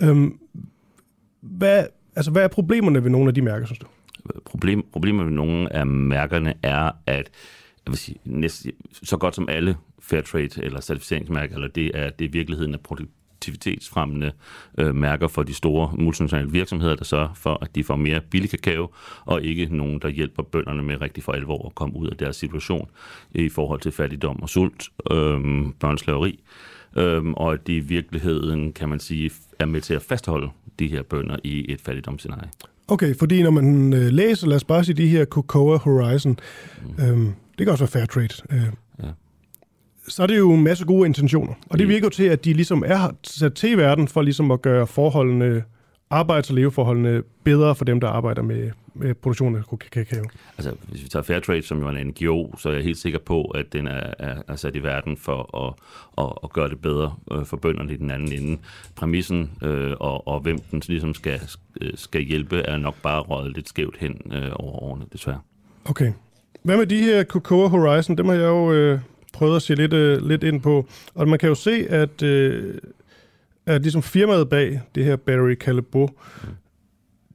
Mm. 0.00 0.08
Øhm, 0.08 0.38
hvad, 1.40 1.86
altså, 2.16 2.30
hvad 2.30 2.42
er 2.42 2.48
problemerne 2.48 3.04
ved 3.04 3.10
nogle 3.10 3.28
af 3.28 3.34
de 3.34 3.42
mærker, 3.42 3.66
synes 3.66 3.78
du? 3.78 3.86
Problem, 4.44 4.84
problemet 4.92 5.26
med 5.26 5.32
nogle 5.32 5.72
af 5.72 5.86
mærkerne 5.86 6.54
er, 6.62 6.90
at 7.06 7.30
jeg 7.86 7.90
vil 7.92 7.96
sige, 7.98 8.16
næsten, 8.24 8.72
så 9.02 9.16
godt 9.16 9.34
som 9.34 9.48
alle 9.48 9.76
Fairtrade 10.00 10.62
eller 10.62 10.80
certificeringsmærker, 10.80 11.54
eller 11.54 11.68
det 11.68 11.90
er, 11.94 12.10
det 12.10 12.24
er 12.24 12.28
virkeligheden 12.28 12.74
af 12.74 12.80
produktivitetsfremmende 13.44 14.32
øh, 14.78 14.94
mærker 14.94 15.28
for 15.28 15.42
de 15.42 15.54
store 15.54 15.90
multinationale 15.98 16.50
virksomheder, 16.50 16.96
der 16.96 17.04
sørger 17.04 17.34
for, 17.34 17.58
at 17.62 17.74
de 17.74 17.84
får 17.84 17.96
mere 17.96 18.20
billig 18.30 18.50
kakao, 18.50 18.90
og 19.24 19.42
ikke 19.42 19.76
nogen, 19.76 19.98
der 19.98 20.08
hjælper 20.08 20.42
bønderne 20.42 20.82
med 20.82 21.00
rigtig 21.00 21.24
for 21.24 21.32
alvor 21.32 21.66
at 21.66 21.74
komme 21.74 21.96
ud 21.96 22.08
af 22.08 22.16
deres 22.16 22.36
situation 22.36 22.88
i 23.34 23.48
forhold 23.48 23.80
til 23.80 23.92
fattigdom 23.92 24.42
og 24.42 24.48
sult, 24.48 24.88
øh, 25.10 25.40
børneslaveri, 25.80 26.40
øh, 26.96 27.24
og 27.24 27.52
at 27.52 27.66
de 27.66 27.76
i 27.76 27.80
virkeligheden, 27.80 28.72
kan 28.72 28.88
man 28.88 29.00
sige, 29.00 29.30
er 29.58 29.66
med 29.66 29.80
til 29.80 29.94
at 29.94 30.02
fastholde 30.02 30.48
de 30.78 30.88
her 30.88 31.02
bønder 31.02 31.36
i 31.44 31.72
et 31.72 31.80
fattigdomsscenarie. 31.80 32.50
Okay, 32.88 33.14
fordi 33.18 33.42
når 33.42 33.50
man 33.50 33.92
øh, 33.92 34.12
læser, 34.12 34.46
lad 34.46 34.56
os 34.56 34.64
bare 34.64 34.84
sige 34.84 34.96
de 34.96 35.08
her 35.08 35.24
Cocoa 35.24 35.78
Horizon, 35.78 36.38
mm. 36.82 37.04
øhm, 37.04 37.32
det 37.58 37.66
kan 37.66 37.68
også 37.68 37.84
være 37.84 37.90
fair 37.90 38.06
trade, 38.06 38.34
øh. 38.50 38.83
Så 40.08 40.22
er 40.22 40.26
det 40.26 40.38
jo 40.38 40.52
en 40.52 40.64
masse 40.64 40.84
gode 40.84 41.06
intentioner. 41.06 41.52
Og 41.70 41.78
det 41.78 41.86
Mm. 41.86 41.90
virker 41.90 42.06
jo 42.06 42.10
til, 42.10 42.24
at 42.24 42.44
de 42.44 42.52
ligesom 42.52 42.82
er 42.86 43.10
sat 43.22 43.54
til 43.54 43.70
i 43.70 43.74
verden 43.74 44.08
for 44.08 44.22
ligesom 44.22 44.50
at 44.50 44.62
gøre 44.62 44.86
forholdene, 44.86 45.62
arbejds- 46.10 46.50
og 46.50 46.54
leveforholdene 46.56 47.22
bedre 47.44 47.74
for 47.74 47.84
dem, 47.84 48.00
der 48.00 48.08
arbejder 48.08 48.42
med, 48.42 48.70
med 48.94 49.14
produktion 49.14 49.56
af 49.56 49.78
kakao. 49.90 50.24
Altså, 50.58 50.74
hvis 50.88 51.02
vi 51.04 51.08
tager 51.08 51.22
Fairtrade, 51.22 51.62
som 51.62 51.78
jo 51.80 51.86
er 51.86 51.90
en 51.90 52.06
NGO, 52.06 52.56
så 52.58 52.68
er 52.68 52.72
jeg 52.72 52.82
helt 52.82 52.98
sikker 52.98 53.18
på, 53.18 53.44
at 53.44 53.72
den 53.72 53.86
er, 53.86 54.12
er, 54.18 54.34
er 54.48 54.56
sat 54.56 54.76
i 54.76 54.82
verden 54.82 55.16
for 55.16 55.66
at, 55.66 55.74
at, 56.24 56.32
at 56.44 56.52
gøre 56.52 56.68
det 56.68 56.78
bedre 56.82 57.14
øh, 57.32 57.44
for 57.44 57.56
bønderne 57.56 57.92
i 57.92 57.96
den 57.96 58.10
anden 58.10 58.32
ende. 58.32 58.58
Præmissen 58.96 59.50
øh, 59.62 59.92
og, 60.00 60.28
og 60.28 60.40
hvem 60.40 60.58
den 60.58 60.82
ligesom 60.88 61.14
skal, 61.14 61.40
skal 61.94 62.22
hjælpe, 62.22 62.56
er 62.58 62.76
nok 62.76 62.94
bare 63.02 63.20
røget 63.20 63.54
lidt 63.54 63.68
skævt 63.68 63.96
hen 63.98 64.20
øh, 64.32 64.48
over 64.52 64.82
årene, 64.82 65.04
desværre. 65.12 65.40
Okay. 65.84 66.12
Hvad 66.62 66.76
med 66.76 66.86
de 66.86 66.98
her 67.02 67.24
Cocoa 67.24 67.68
Horizon? 67.68 68.18
Dem 68.18 68.26
har 68.26 68.34
jeg 68.34 68.44
jo 68.48 68.72
øh, 68.72 68.98
prøvet 69.34 69.56
at 69.56 69.62
se 69.62 69.74
lidt, 69.74 69.92
øh, 69.92 70.26
lidt 70.28 70.44
ind 70.44 70.60
på. 70.60 70.86
Og 71.14 71.28
man 71.28 71.38
kan 71.38 71.48
jo 71.48 71.54
se, 71.54 71.86
at, 71.90 72.22
øh, 72.22 72.74
at 73.66 73.82
ligesom 73.82 74.02
firmaet 74.02 74.48
bag 74.48 74.80
det 74.94 75.04
her 75.04 75.16
Battery 75.16 75.54
Calabo, 75.54 76.08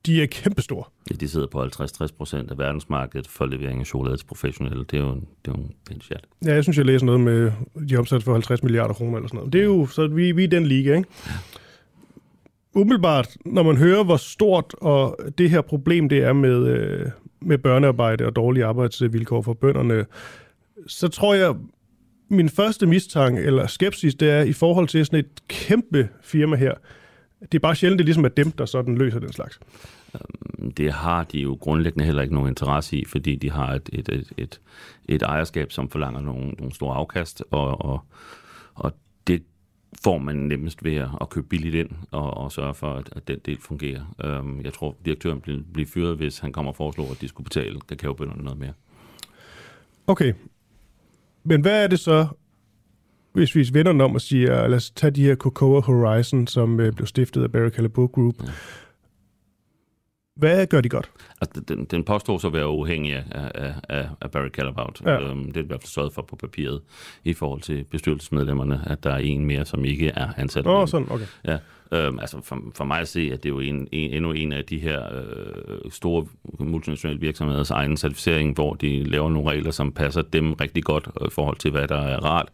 de 0.06 0.24
er 0.24 0.28
kæmpestore. 0.28 0.84
Ja, 1.12 1.16
De 1.16 1.28
sidder 1.28 1.48
på 1.48 1.64
50-60 1.64 2.08
procent 2.18 2.52
af 2.52 2.58
verdensmarkedet 2.58 3.28
for 3.28 3.46
levering 3.46 3.80
af 3.80 3.86
chokolade 3.86 4.18
til 4.18 4.26
professionelle. 4.26 4.84
Det 4.84 4.94
er 5.00 5.02
jo 5.04 5.12
en, 5.12 5.28
det 5.46 5.52
er 5.52 5.56
jo 5.58 5.64
en 5.64 5.72
pæn 5.90 6.02
chat. 6.02 6.22
Ja, 6.46 6.54
jeg 6.54 6.64
synes, 6.64 6.78
jeg 6.78 6.86
læser 6.86 7.06
noget 7.06 7.22
med, 7.22 7.52
de 7.90 7.96
er 7.96 8.00
omsat 8.00 8.24
for 8.24 8.32
50 8.32 8.64
milliarder 8.64 8.94
kroner 8.94 9.18
eller 9.18 9.28
sådan 9.28 9.38
noget. 9.38 9.54
Det 9.54 9.62
er 9.62 9.66
jo, 9.66 9.86
så 9.88 10.08
vi, 10.08 10.32
vi 10.32 10.44
er 10.44 10.48
den 10.48 10.66
liga, 10.66 10.96
ikke? 10.96 11.10
Umiddelbart, 12.76 13.38
når 13.46 13.64
man 13.64 13.78
hører, 13.78 14.04
hvor 14.04 14.18
stort 14.18 14.76
og 14.82 15.18
det 15.38 15.50
her 15.50 15.62
problem 15.62 16.10
det 16.10 16.24
er 16.24 16.34
med, 16.34 16.68
øh, 16.68 17.06
med 17.42 17.58
børnearbejde 17.58 18.26
og 18.26 18.36
dårlige 18.36 18.66
arbejdsvilkår 18.66 19.42
for 19.42 19.54
bønderne, 19.54 20.06
så 20.88 21.08
tror 21.08 21.34
jeg, 21.34 21.56
min 22.30 22.50
første 22.50 22.86
mistanke 22.86 23.42
eller 23.42 23.68
skepsis, 23.68 24.16
det 24.16 24.30
er 24.30 24.42
i 24.42 24.54
forhold 24.54 24.88
til 24.88 25.06
sådan 25.06 25.20
et 25.20 25.48
kæmpe 25.48 26.10
firma 26.22 26.56
her. 26.56 26.74
Det 27.42 27.56
er 27.56 27.60
bare 27.60 27.76
sjældent, 27.76 28.00
det 28.00 28.06
ligesom 28.06 28.26
er 28.26 28.30
dem, 28.30 28.52
der 28.52 28.66
sådan 28.66 28.98
løser 28.98 29.20
den 29.20 29.34
slags. 29.34 29.60
det 30.78 30.94
har 30.94 31.24
de 31.24 31.40
jo 31.40 31.58
grundlæggende 31.62 32.06
heller 32.06 32.22
ikke 32.22 32.34
nogen 32.34 32.50
interesse 32.50 32.98
i, 32.98 33.06
fordi 33.06 33.36
de 33.36 33.52
har 33.52 33.74
et, 33.74 33.90
et, 33.94 34.10
et, 34.10 34.32
et, 34.38 34.62
et 35.08 35.22
ejerskab, 35.22 35.72
som 35.72 35.90
forlanger 35.90 36.22
nogle, 36.22 36.50
nogle 36.50 36.74
store 36.74 36.96
afkast, 36.96 37.44
og, 37.52 37.82
og, 37.82 38.02
og 38.76 38.92
det 39.28 39.44
får 40.04 40.18
man 40.18 40.36
nemmest 40.36 40.84
ved 40.84 40.96
at 40.96 41.30
købe 41.30 41.48
billigt 41.48 41.76
ind 41.76 41.90
og, 42.12 42.38
og 42.38 42.52
sørge 42.52 42.74
for, 42.74 42.94
at, 42.94 43.10
at 43.16 43.28
den 43.28 43.40
del 43.46 43.58
fungerer. 43.62 44.40
Um, 44.40 44.62
jeg 44.64 44.74
tror, 44.74 44.98
direktøren 45.06 45.42
bliver, 45.42 45.60
bliver 45.74 45.88
fyret, 45.88 46.18
hvis 46.18 46.40
han 46.40 46.52
kommer 46.52 46.72
og 46.72 46.76
foreslår, 46.76 47.12
at 47.12 47.22
de 47.22 47.28
skulle 47.28 47.46
betale 47.46 47.80
kakaobønderne 47.80 48.44
noget 48.44 48.60
mere. 48.60 48.74
Okay. 50.08 50.34
Men 51.44 51.62
hvad 51.62 51.84
er 51.84 51.88
det 51.88 52.00
så, 52.00 52.28
hvis 53.34 53.56
vi 53.56 53.70
vender 53.74 53.92
den 53.92 54.02
om 54.02 54.16
og 54.16 54.22
siger, 54.22 54.68
lad 54.68 54.78
os 54.78 54.92
tage 54.92 55.12
de 55.12 55.24
her 55.24 55.36
Cocoa 55.36 55.82
Horizon, 55.82 56.48
som 56.48 56.80
øh, 56.80 56.94
blev 56.94 57.08
stiftet 57.08 57.44
af 57.44 57.52
Barry 57.52 57.70
Callebaut 57.70 58.12
Group. 58.12 58.36
Ja. 58.44 58.48
Hvad 60.36 60.68
gør 60.68 60.82
de 60.82 60.90
godt? 60.90 61.12
Altså, 61.42 61.62
den, 61.62 61.86
den 61.86 62.04
påstår 62.04 62.38
så 62.38 62.48
at 62.48 62.54
være 62.54 62.70
uafhængig 62.70 63.14
af, 63.14 63.52
af, 63.56 63.74
af, 63.90 64.10
af 64.22 64.32
Barry 64.32 64.50
Callebaut. 64.50 65.02
Ja. 65.06 65.20
Øhm, 65.20 65.46
det 65.46 65.58
er 65.58 65.64
i 65.64 65.68
hvert 65.68 65.82
fald 65.82 65.90
sørget 65.90 66.14
for 66.14 66.22
på 66.22 66.36
papiret 66.36 66.82
i 67.24 67.34
forhold 67.34 67.62
til 67.62 67.84
bestyrelsesmedlemmerne, 67.84 68.82
at 68.86 69.04
der 69.04 69.12
er 69.12 69.18
en 69.18 69.46
mere, 69.46 69.66
som 69.66 69.86
ikke 69.86 70.08
er 70.08 70.28
ansat. 70.38 70.68
Åh, 70.68 70.82
oh, 70.82 70.88
sådan, 70.88 71.12
okay. 71.12 71.26
Ja, 71.46 71.58
øhm, 71.92 72.20
altså 72.20 72.42
for, 72.42 72.62
for 72.76 72.86
mig 72.86 73.00
at 73.00 73.08
se, 73.08 73.30
at 73.34 73.44
det 73.44 73.50
er 73.50 73.54
jo 73.54 73.60
en, 73.60 73.88
en, 73.92 74.12
endnu 74.12 74.32
en 74.32 74.52
af 74.52 74.66
de 74.66 74.80
her 74.80 75.02
øh, 75.14 75.92
store 75.92 76.26
multinationale 76.60 77.20
virksomheders 77.20 77.72
egen 77.72 77.98
certificering, 77.98 78.54
hvor 78.54 78.74
de 78.74 79.04
laver 79.04 79.30
nogle 79.30 79.50
regler, 79.50 79.72
som 79.72 79.92
passer 79.92 80.22
dem 80.22 80.54
rigtig 80.54 80.84
godt 80.84 81.08
øh, 81.22 81.28
i 81.28 81.32
forhold 81.32 81.58
til, 81.58 81.72
hvad 81.72 81.88
der 81.88 82.02
er 82.02 82.26
rart 82.26 82.50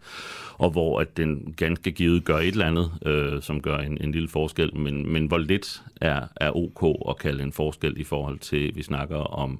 og 0.57 0.69
hvor 0.71 0.99
at 0.99 1.17
den 1.17 1.53
ganske 1.57 1.91
givet 1.91 2.25
gør 2.25 2.37
et 2.37 2.47
eller 2.47 2.65
andet, 2.65 2.91
øh, 3.05 3.41
som 3.41 3.61
gør 3.61 3.77
en, 3.77 3.97
en 4.01 4.11
lille 4.11 4.27
forskel, 4.27 4.77
men, 4.77 5.13
men 5.13 5.25
hvor 5.25 5.37
lidt 5.37 5.81
er, 6.01 6.21
er 6.35 6.51
ok 6.55 7.09
at 7.09 7.17
kalde 7.17 7.43
en 7.43 7.53
forskel 7.53 7.93
i 7.97 8.03
forhold 8.03 8.39
til, 8.39 8.75
vi 8.75 8.83
snakker 8.83 9.17
om 9.17 9.59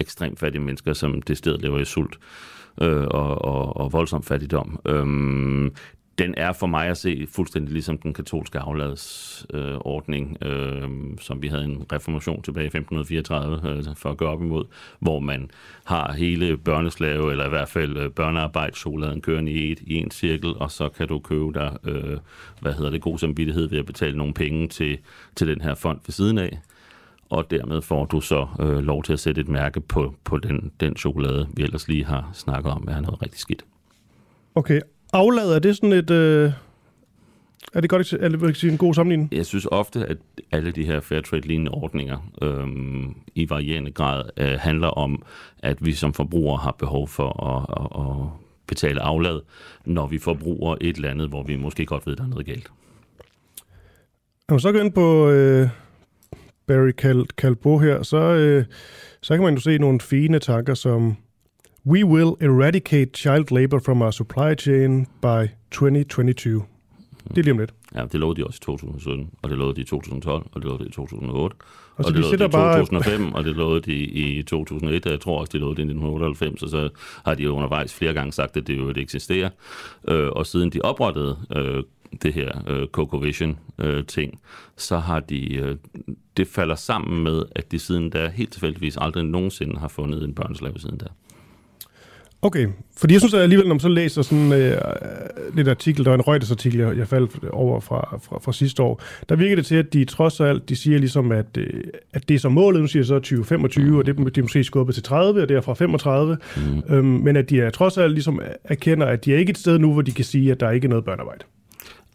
ekstremt 0.00 0.38
fattige 0.38 0.62
mennesker, 0.62 0.92
som 0.92 1.22
det 1.22 1.38
sted 1.38 1.58
lever 1.58 1.78
i 1.78 1.84
sult 1.84 2.18
øh, 2.80 3.06
og, 3.06 3.44
og, 3.44 3.76
og 3.76 3.92
voldsom 3.92 4.22
fattigdom. 4.22 4.80
Øhm, 4.84 5.74
den 6.18 6.34
er 6.36 6.52
for 6.52 6.66
mig 6.66 6.86
at 6.86 6.96
se 6.96 7.26
fuldstændig 7.30 7.72
ligesom 7.72 7.98
den 7.98 8.12
katolske 8.12 8.58
afladsordning, 8.58 10.36
øh, 10.42 10.82
øh, 10.82 10.88
som 11.20 11.42
vi 11.42 11.48
havde 11.48 11.64
en 11.64 11.86
reformation 11.92 12.42
tilbage 12.42 12.64
i 12.64 12.66
1534 12.66 13.60
øh, 13.64 13.84
for 13.96 14.10
at 14.10 14.16
gøre 14.16 14.28
op 14.28 14.42
imod, 14.42 14.64
hvor 14.98 15.20
man 15.20 15.50
har 15.84 16.12
hele 16.12 16.56
børneslave, 16.56 17.30
eller 17.30 17.46
i 17.46 17.48
hvert 17.48 17.68
fald 17.68 17.96
øh, 17.96 18.10
børnearbejdschokoladen 18.10 19.20
kørende 19.20 19.52
i, 19.52 19.72
et, 19.72 19.80
i 19.80 19.94
en 19.94 20.10
cirkel, 20.10 20.54
og 20.56 20.70
så 20.70 20.88
kan 20.88 21.08
du 21.08 21.18
købe 21.18 21.52
der, 21.52 21.76
øh, 21.84 22.18
hvad 22.60 22.72
hedder 22.72 22.90
det, 22.90 23.00
god 23.00 23.18
samvittighed 23.18 23.68
ved 23.68 23.78
at 23.78 23.86
betale 23.86 24.18
nogle 24.18 24.34
penge 24.34 24.68
til, 24.68 24.98
til 25.36 25.48
den 25.48 25.60
her 25.60 25.74
fond 25.74 26.00
ved 26.06 26.12
siden 26.12 26.38
af 26.38 26.58
og 27.30 27.50
dermed 27.50 27.82
får 27.82 28.04
du 28.04 28.20
så 28.20 28.46
øh, 28.60 28.78
lov 28.78 29.02
til 29.02 29.12
at 29.12 29.20
sætte 29.20 29.40
et 29.40 29.48
mærke 29.48 29.80
på, 29.80 30.14
på 30.24 30.38
den, 30.38 30.72
den 30.80 30.96
chokolade, 30.96 31.48
vi 31.56 31.62
ellers 31.62 31.88
lige 31.88 32.04
har 32.04 32.30
snakket 32.32 32.72
om, 32.72 32.88
er 32.88 33.00
noget 33.00 33.22
rigtig 33.22 33.40
skidt. 33.40 33.64
Okay, 34.54 34.80
aflad, 35.14 35.54
er 35.54 35.58
det 35.58 35.76
sådan 35.76 35.92
et... 35.92 36.10
Øh, 36.10 36.52
er 37.74 37.80
det 37.80 37.90
godt 37.90 38.12
er 38.12 38.28
det 38.28 38.56
sige, 38.56 38.72
en 38.72 38.78
god 38.78 38.94
sammenligning? 38.94 39.28
Jeg 39.32 39.46
synes 39.46 39.66
ofte, 39.70 40.06
at 40.06 40.16
alle 40.52 40.70
de 40.70 40.84
her 40.84 41.00
Fairtrade-lignende 41.00 41.70
ordninger 41.70 42.30
øhm, 42.42 43.14
i 43.34 43.50
varierende 43.50 43.90
grad 43.90 44.22
øh, 44.36 44.58
handler 44.58 44.88
om, 44.88 45.22
at 45.58 45.86
vi 45.86 45.92
som 45.92 46.12
forbrugere 46.12 46.56
har 46.56 46.76
behov 46.78 47.08
for 47.08 47.46
at, 47.46 47.66
at, 47.80 48.06
at 48.06 48.28
betale 48.66 49.00
aflad, 49.00 49.40
når 49.84 50.06
vi 50.06 50.18
forbruger 50.18 50.76
et 50.80 50.96
eller 50.96 51.10
andet, 51.10 51.28
hvor 51.28 51.42
vi 51.42 51.56
måske 51.56 51.86
godt 51.86 52.06
ved, 52.06 52.16
der 52.16 52.24
er 52.24 52.28
noget 52.28 52.46
galt. 52.46 52.70
Når 54.48 54.54
man 54.54 54.60
så 54.60 54.72
går 54.72 54.80
ind 54.80 54.92
på 54.92 55.30
øh, 55.30 55.68
Barry 56.66 56.90
Cal 56.90 57.24
Calbo 57.36 57.78
her, 57.78 58.02
så, 58.02 58.16
øh, 58.16 58.64
så 59.22 59.34
kan 59.34 59.44
man 59.44 59.54
jo 59.54 59.60
se 59.60 59.78
nogle 59.78 60.00
fine 60.00 60.38
tanker 60.38 60.74
som 60.74 61.16
We 61.86 62.04
will 62.04 62.36
eradicate 62.40 63.12
child 63.14 63.50
labor 63.50 63.78
from 63.78 64.02
our 64.02 64.10
supply 64.10 64.54
chain 64.54 65.06
by 65.20 65.50
2022. 65.70 66.62
Det 67.28 67.38
er 67.38 67.42
lige 67.42 67.52
om 67.52 67.58
lidt. 67.58 67.74
Ja, 67.94 68.04
det 68.12 68.20
lovede 68.20 68.40
de 68.40 68.46
også 68.46 68.58
i 68.62 68.64
2017, 68.64 69.30
og 69.42 69.50
det 69.50 69.58
lovede 69.58 69.76
de 69.76 69.80
i 69.80 69.84
2012, 69.84 70.46
og 70.52 70.62
det 70.62 70.64
lovede 70.64 70.84
de 70.84 70.88
i 70.88 70.92
2008. 70.92 71.56
Og, 71.96 72.04
og 72.04 72.12
det 72.12 72.20
lovede 72.20 72.38
de 72.38 72.44
i 72.44 72.48
2005, 72.48 73.20
bare... 73.20 73.32
og 73.34 73.44
det 73.44 73.56
lovede 73.56 73.80
de 73.80 73.94
i 73.94 74.42
2001, 74.42 75.06
og 75.06 75.12
jeg 75.12 75.20
tror 75.20 75.40
også, 75.40 75.50
det 75.52 75.60
lovede 75.60 75.76
de 75.76 75.82
i 75.82 75.84
1998, 75.84 76.62
og 76.62 76.68
så 76.68 76.88
har 77.24 77.34
de 77.34 77.50
undervejs 77.50 77.94
flere 77.94 78.12
gange 78.12 78.32
sagt, 78.32 78.56
at 78.56 78.66
det 78.66 78.78
jo 78.78 78.88
ikke 78.88 79.00
eksisterer. 79.00 79.50
Øh, 80.08 80.28
og 80.28 80.46
siden 80.46 80.70
de 80.70 80.80
oprettede 80.80 81.36
øh, 81.56 81.82
det 82.22 82.34
her 82.34 82.50
øh, 82.66 82.88
Coco 82.88 83.16
Vision 83.16 83.58
øh, 83.78 84.06
ting, 84.06 84.40
så 84.76 84.98
har 84.98 85.20
de, 85.20 85.54
øh, 85.54 85.76
det 86.36 86.48
falder 86.48 86.74
sammen 86.74 87.22
med, 87.22 87.42
at 87.54 87.72
de 87.72 87.78
siden 87.78 88.10
da 88.10 88.28
helt 88.28 88.52
tilfældigvis 88.52 88.96
aldrig 89.00 89.24
nogensinde 89.24 89.78
har 89.78 89.88
fundet 89.88 90.24
en 90.24 90.34
børneslave 90.34 90.78
siden 90.78 90.98
da. 90.98 91.06
Okay, 92.44 92.68
fordi 92.96 93.14
jeg 93.14 93.20
synes 93.20 93.34
at 93.34 93.40
alligevel, 93.40 93.68
når 93.68 93.74
man 93.74 93.80
så 93.80 93.88
læser 93.88 94.22
sådan 94.22 94.52
øh, 94.52 94.76
lidt 95.54 95.68
artikel, 95.68 96.04
der 96.04 96.10
er 96.10 96.14
en 96.14 96.20
Reuters-artikel, 96.20 96.80
jeg, 96.80 96.98
jeg 96.98 97.08
faldt 97.08 97.48
over 97.48 97.80
fra, 97.80 98.18
fra, 98.22 98.38
fra 98.38 98.52
sidste 98.52 98.82
år, 98.82 99.02
der 99.28 99.36
virker 99.36 99.56
det 99.56 99.66
til, 99.66 99.76
at 99.76 99.92
de 99.92 100.04
trods 100.04 100.40
alt, 100.40 100.68
de 100.68 100.76
siger 100.76 100.98
ligesom, 100.98 101.32
at, 101.32 101.46
øh, 101.58 101.84
at 102.12 102.28
det 102.28 102.34
er 102.34 102.38
som 102.38 102.52
målet, 102.52 102.80
nu 102.80 102.86
siger 102.86 103.04
så 103.04 103.14
2025, 103.14 103.98
og 103.98 104.06
det 104.06 104.34
de 104.34 104.42
måske 104.42 104.64
skubbet 104.64 104.94
til 104.94 105.04
30, 105.04 105.42
og 105.42 105.48
det 105.48 105.56
er 105.56 105.60
fra 105.60 105.74
35, 105.74 106.36
mm. 106.56 106.94
øhm, 106.94 107.06
men 107.06 107.36
at 107.36 107.50
de 107.50 107.60
er 107.60 107.70
trods 107.70 107.98
alt 107.98 108.12
ligesom 108.12 108.40
erkender, 108.64 109.06
at 109.06 109.24
de 109.24 109.34
er 109.34 109.38
ikke 109.38 109.50
et 109.50 109.58
sted 109.58 109.78
nu, 109.78 109.92
hvor 109.92 110.02
de 110.02 110.12
kan 110.12 110.24
sige, 110.24 110.50
at 110.50 110.60
der 110.60 110.70
ikke 110.70 110.84
er 110.84 110.88
noget 110.88 111.04
børnearbejde. 111.04 111.44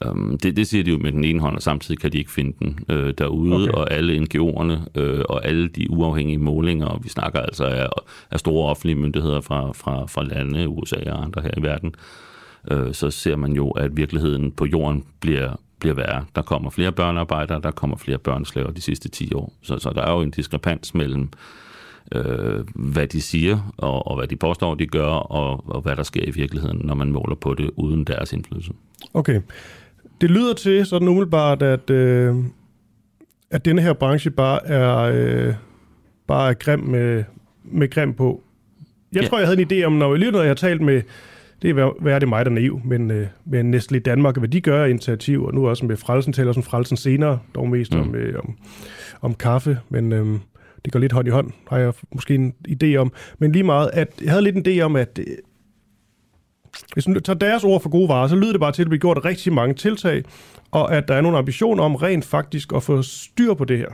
Um, 0.06 0.38
det, 0.44 0.56
det 0.56 0.68
siger 0.68 0.84
de 0.84 0.92
jo 0.92 0.98
med 0.98 1.12
den 1.12 1.24
ene 1.24 1.40
hånd, 1.40 1.56
og 1.56 1.62
samtidig 1.62 2.00
kan 2.02 2.12
de 2.12 2.18
ikke 2.18 2.32
finde 2.32 2.54
den 2.60 2.80
øh, 2.90 3.14
derude, 3.18 3.64
okay. 3.64 3.74
og 3.74 3.92
alle 3.92 4.20
NGO'erne 4.20 5.00
øh, 5.00 5.24
og 5.30 5.46
alle 5.46 5.68
de 5.68 5.92
uafhængige 5.92 6.38
målinger, 6.38 6.86
og 6.86 7.04
vi 7.04 7.10
snakker 7.10 7.40
altså 7.40 7.66
af, 7.66 7.88
af 8.32 8.40
store 8.40 8.70
offentlige 8.70 8.96
myndigheder 8.96 9.42
fra, 9.42 9.72
fra, 9.72 10.06
fra 10.06 10.24
lande, 10.24 10.68
USA 10.68 11.12
og 11.12 11.24
andre 11.24 11.42
her 11.42 11.52
i 11.58 11.62
verden, 11.62 11.96
øh, 12.72 12.94
så 12.94 13.12
ser 13.12 13.36
man 13.36 13.54
jo, 13.54 13.70
at 13.70 13.98
virkeligheden 13.98 14.52
på 14.52 14.66
jorden 14.66 15.04
bliver, 15.20 15.60
bliver 15.80 15.96
værre. 15.96 16.26
Der 16.36 16.42
kommer 16.42 16.70
flere 16.70 16.92
børnearbejdere, 16.92 17.62
der 17.62 17.72
kommer 17.72 17.98
flere 17.98 18.18
børneslaver 18.18 18.72
de 18.72 18.82
sidste 18.82 19.10
10 19.10 19.34
år. 19.34 19.54
Så, 19.62 19.78
så 19.78 19.90
der 19.90 20.02
er 20.02 20.12
jo 20.12 20.22
en 20.22 20.32
diskrepans 20.32 20.94
mellem 20.94 21.30
øh, 22.12 22.66
hvad 22.76 23.08
de 23.08 23.22
siger, 23.22 23.74
og, 23.78 24.08
og 24.08 24.16
hvad 24.18 24.28
de 24.28 24.36
påstår, 24.36 24.76
de 24.76 24.88
gør, 24.88 25.10
og, 25.10 25.70
og 25.70 25.82
hvad 25.82 25.96
der 25.96 26.04
sker 26.04 26.24
i 26.28 26.32
virkeligheden, 26.32 26.82
når 26.84 26.96
man 26.96 27.12
måler 27.12 27.36
på 27.36 27.54
det 27.54 27.72
uden 27.76 28.04
deres 28.04 28.34
indflydelse. 28.34 28.72
Okay. 29.14 29.42
Det 30.22 30.32
lyder 30.32 30.54
til 30.54 30.86
sådan 30.86 31.08
umiddelbart, 31.08 31.62
at, 31.62 31.90
øh, 31.90 32.36
at 33.52 33.66
denne 33.66 33.82
her 33.82 33.94
branche 33.94 34.32
bare 34.32 34.68
er, 34.68 34.98
øh, 34.98 35.54
bare 36.28 36.50
er 36.50 36.54
grim 36.54 36.80
med, 36.80 37.24
med 37.64 37.90
grim 37.90 38.14
på. 38.14 38.44
Jeg 39.14 39.22
ja. 39.22 39.28
tror, 39.28 39.38
jeg 39.38 39.48
havde 39.48 39.62
en 39.62 39.72
idé 39.72 39.86
om, 39.86 39.94
når 39.94 40.16
jeg, 40.16 40.32
når 40.32 40.40
jeg 40.40 40.50
har 40.50 40.56
talt 40.56 40.82
med, 40.82 41.02
det 41.62 41.70
er, 41.70 42.02
hvad 42.02 42.14
er 42.14 42.20
det 42.20 42.30
mig, 42.30 42.46
der 42.46 42.52
er 42.52 42.56
naiv, 42.56 42.82
men 42.86 43.12
øh, 43.12 43.28
med 43.46 43.64
Nestle 43.64 44.00
Danmark, 44.00 44.38
hvad 44.38 44.50
de 44.50 44.62
gør 44.62 44.86
initiativ, 44.86 45.44
og 45.44 45.54
nu 45.54 45.68
også 45.68 45.86
med 45.86 45.98
Frelsen, 45.98 46.34
taler 46.34 46.54
som 46.54 46.64
Frelsen 46.64 46.98
senere, 46.98 47.40
dog 47.56 47.70
mest 47.70 47.94
mm. 47.94 48.00
om, 48.00 48.16
øh, 48.16 48.40
om, 48.40 48.56
om 49.22 49.34
kaffe, 49.34 49.80
men 49.90 50.14
øh, 50.14 50.40
det 50.86 50.94
går 50.94 51.00
lidt 51.00 51.12
hånd 51.12 51.28
i 51.28 51.32
hånd, 51.32 51.52
har 51.70 51.78
jeg 51.78 51.94
måske 52.16 52.36
en 52.36 52.54
idé 52.68 52.96
om. 52.96 53.12
Men 53.40 53.52
lige 53.52 53.64
meget, 53.64 53.90
at 53.94 54.14
jeg 54.24 54.32
havde 54.32 54.44
lidt 54.44 54.56
en 54.56 54.66
idé 54.68 54.82
om, 54.82 54.96
at 54.96 55.20
hvis 56.94 57.08
man 57.08 57.22
tager 57.22 57.40
deres 57.40 57.64
ord 57.64 57.82
for 57.82 57.90
gode 57.90 58.10
varer, 58.10 58.28
så 58.28 58.36
lyder 58.36 58.52
det 58.52 58.60
bare 58.60 58.72
til, 58.72 58.82
at 58.82 58.86
der 58.86 58.90
bliver 58.90 59.02
gjort 59.02 59.26
rigtig 59.26 59.54
mange 59.54 59.74
tiltag, 59.74 60.24
og 60.72 60.96
at 60.96 61.08
der 61.08 61.14
er 61.14 61.22
nogle 61.22 61.38
ambitioner 61.38 61.84
om 61.84 61.96
rent 61.96 62.26
faktisk 62.26 62.74
at 62.76 62.84
få 62.84 63.02
styr 63.02 63.54
på 63.54 63.66
det 63.66 63.78
her. 63.78 63.90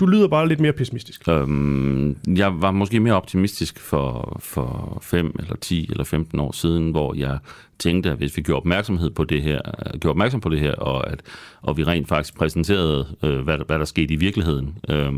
Du 0.00 0.06
lyder 0.06 0.28
bare 0.28 0.48
lidt 0.48 0.60
mere 0.60 0.72
pessimistisk. 0.72 1.28
Øhm, 1.28 2.16
jeg 2.36 2.62
var 2.62 2.70
måske 2.70 3.00
mere 3.00 3.14
optimistisk 3.14 3.78
for, 3.78 4.36
for 4.40 4.98
5 5.02 5.34
eller 5.38 5.56
10 5.56 5.88
eller 5.90 6.04
15 6.04 6.40
år 6.40 6.52
siden, 6.52 6.90
hvor 6.90 7.14
jeg 7.14 7.38
tænkte, 7.78 8.10
at 8.10 8.16
hvis 8.16 8.36
vi 8.36 8.42
gjorde 8.42 8.58
opmærksomhed 8.58 9.10
på 9.10 9.24
det 9.24 9.42
her, 9.42 9.60
gjorde 9.90 10.12
opmærksom 10.12 10.40
på 10.40 10.48
det 10.48 10.60
her, 10.60 10.74
og 10.74 11.12
at 11.12 11.22
og 11.62 11.76
vi 11.76 11.84
rent 11.84 12.08
faktisk 12.08 12.36
præsenterede, 12.36 13.06
øh, 13.22 13.40
hvad, 13.40 13.58
hvad 13.66 13.78
der 13.78 13.84
skete 13.84 14.14
i 14.14 14.16
virkeligheden, 14.16 14.78
øh, 14.88 15.12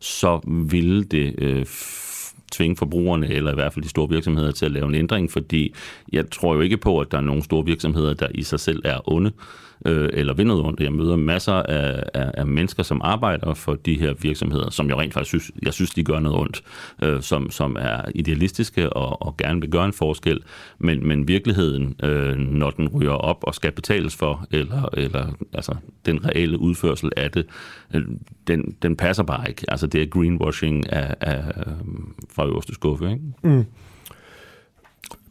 så 0.00 0.40
ville 0.46 1.04
det 1.04 1.34
øh, 1.38 1.66
tvinge 2.52 2.76
forbrugerne, 2.76 3.28
eller 3.28 3.50
i 3.50 3.54
hvert 3.54 3.72
fald 3.72 3.82
de 3.82 3.88
store 3.88 4.08
virksomheder, 4.08 4.52
til 4.52 4.64
at 4.64 4.72
lave 4.72 4.86
en 4.86 4.94
ændring, 4.94 5.30
fordi 5.30 5.74
jeg 6.12 6.30
tror 6.30 6.54
jo 6.54 6.60
ikke 6.60 6.76
på, 6.76 7.00
at 7.00 7.12
der 7.12 7.18
er 7.18 7.22
nogen 7.22 7.42
store 7.42 7.64
virksomheder, 7.64 8.14
der 8.14 8.28
i 8.34 8.42
sig 8.42 8.60
selv 8.60 8.82
er 8.84 9.12
onde 9.12 9.32
øh, 9.86 10.08
eller 10.12 10.34
vil 10.34 10.46
noget 10.46 10.64
ondt. 10.64 10.80
Jeg 10.80 10.92
møder 10.92 11.16
masser 11.16 11.52
af, 11.52 12.02
af, 12.14 12.30
af 12.34 12.46
mennesker, 12.46 12.82
som 12.82 13.00
arbejder 13.04 13.54
for 13.54 13.74
de 13.74 14.00
her 14.00 14.14
virksomheder, 14.20 14.70
som 14.70 14.88
jeg 14.88 14.96
rent 14.98 15.14
faktisk 15.14 15.28
synes, 15.28 15.50
jeg 15.62 15.72
synes, 15.72 15.90
de 15.90 16.04
gør 16.04 16.18
noget 16.18 16.38
ondt, 16.38 16.62
øh, 17.02 17.22
som, 17.22 17.50
som 17.50 17.76
er 17.80 18.02
idealistiske 18.14 18.90
og, 18.90 19.22
og 19.22 19.36
gerne 19.36 19.60
vil 19.60 19.70
gøre 19.70 19.84
en 19.84 19.92
forskel. 19.92 20.40
Men, 20.78 21.08
men 21.08 21.28
virkeligheden, 21.28 21.94
øh, 22.02 22.36
når 22.36 22.70
den 22.70 22.88
ryger 22.88 23.12
op 23.12 23.38
og 23.42 23.54
skal 23.54 23.72
betales 23.72 24.16
for, 24.16 24.46
eller, 24.50 24.88
eller 24.92 25.26
altså, 25.52 25.74
den 26.06 26.24
reelle 26.24 26.58
udførsel 26.58 27.10
af 27.16 27.30
det, 27.30 27.46
øh, 27.94 28.02
den, 28.46 28.76
den 28.82 28.96
passer 28.96 29.22
bare 29.22 29.48
ikke. 29.48 29.64
Altså 29.68 29.86
det 29.86 30.02
er 30.02 30.06
greenwashing 30.06 30.92
af, 30.92 31.14
af, 31.20 31.44
fra 32.30 32.46
øverste 32.46 32.74
skuffe. 32.74 33.10
Ikke? 33.10 33.22
Mm. 33.42 33.64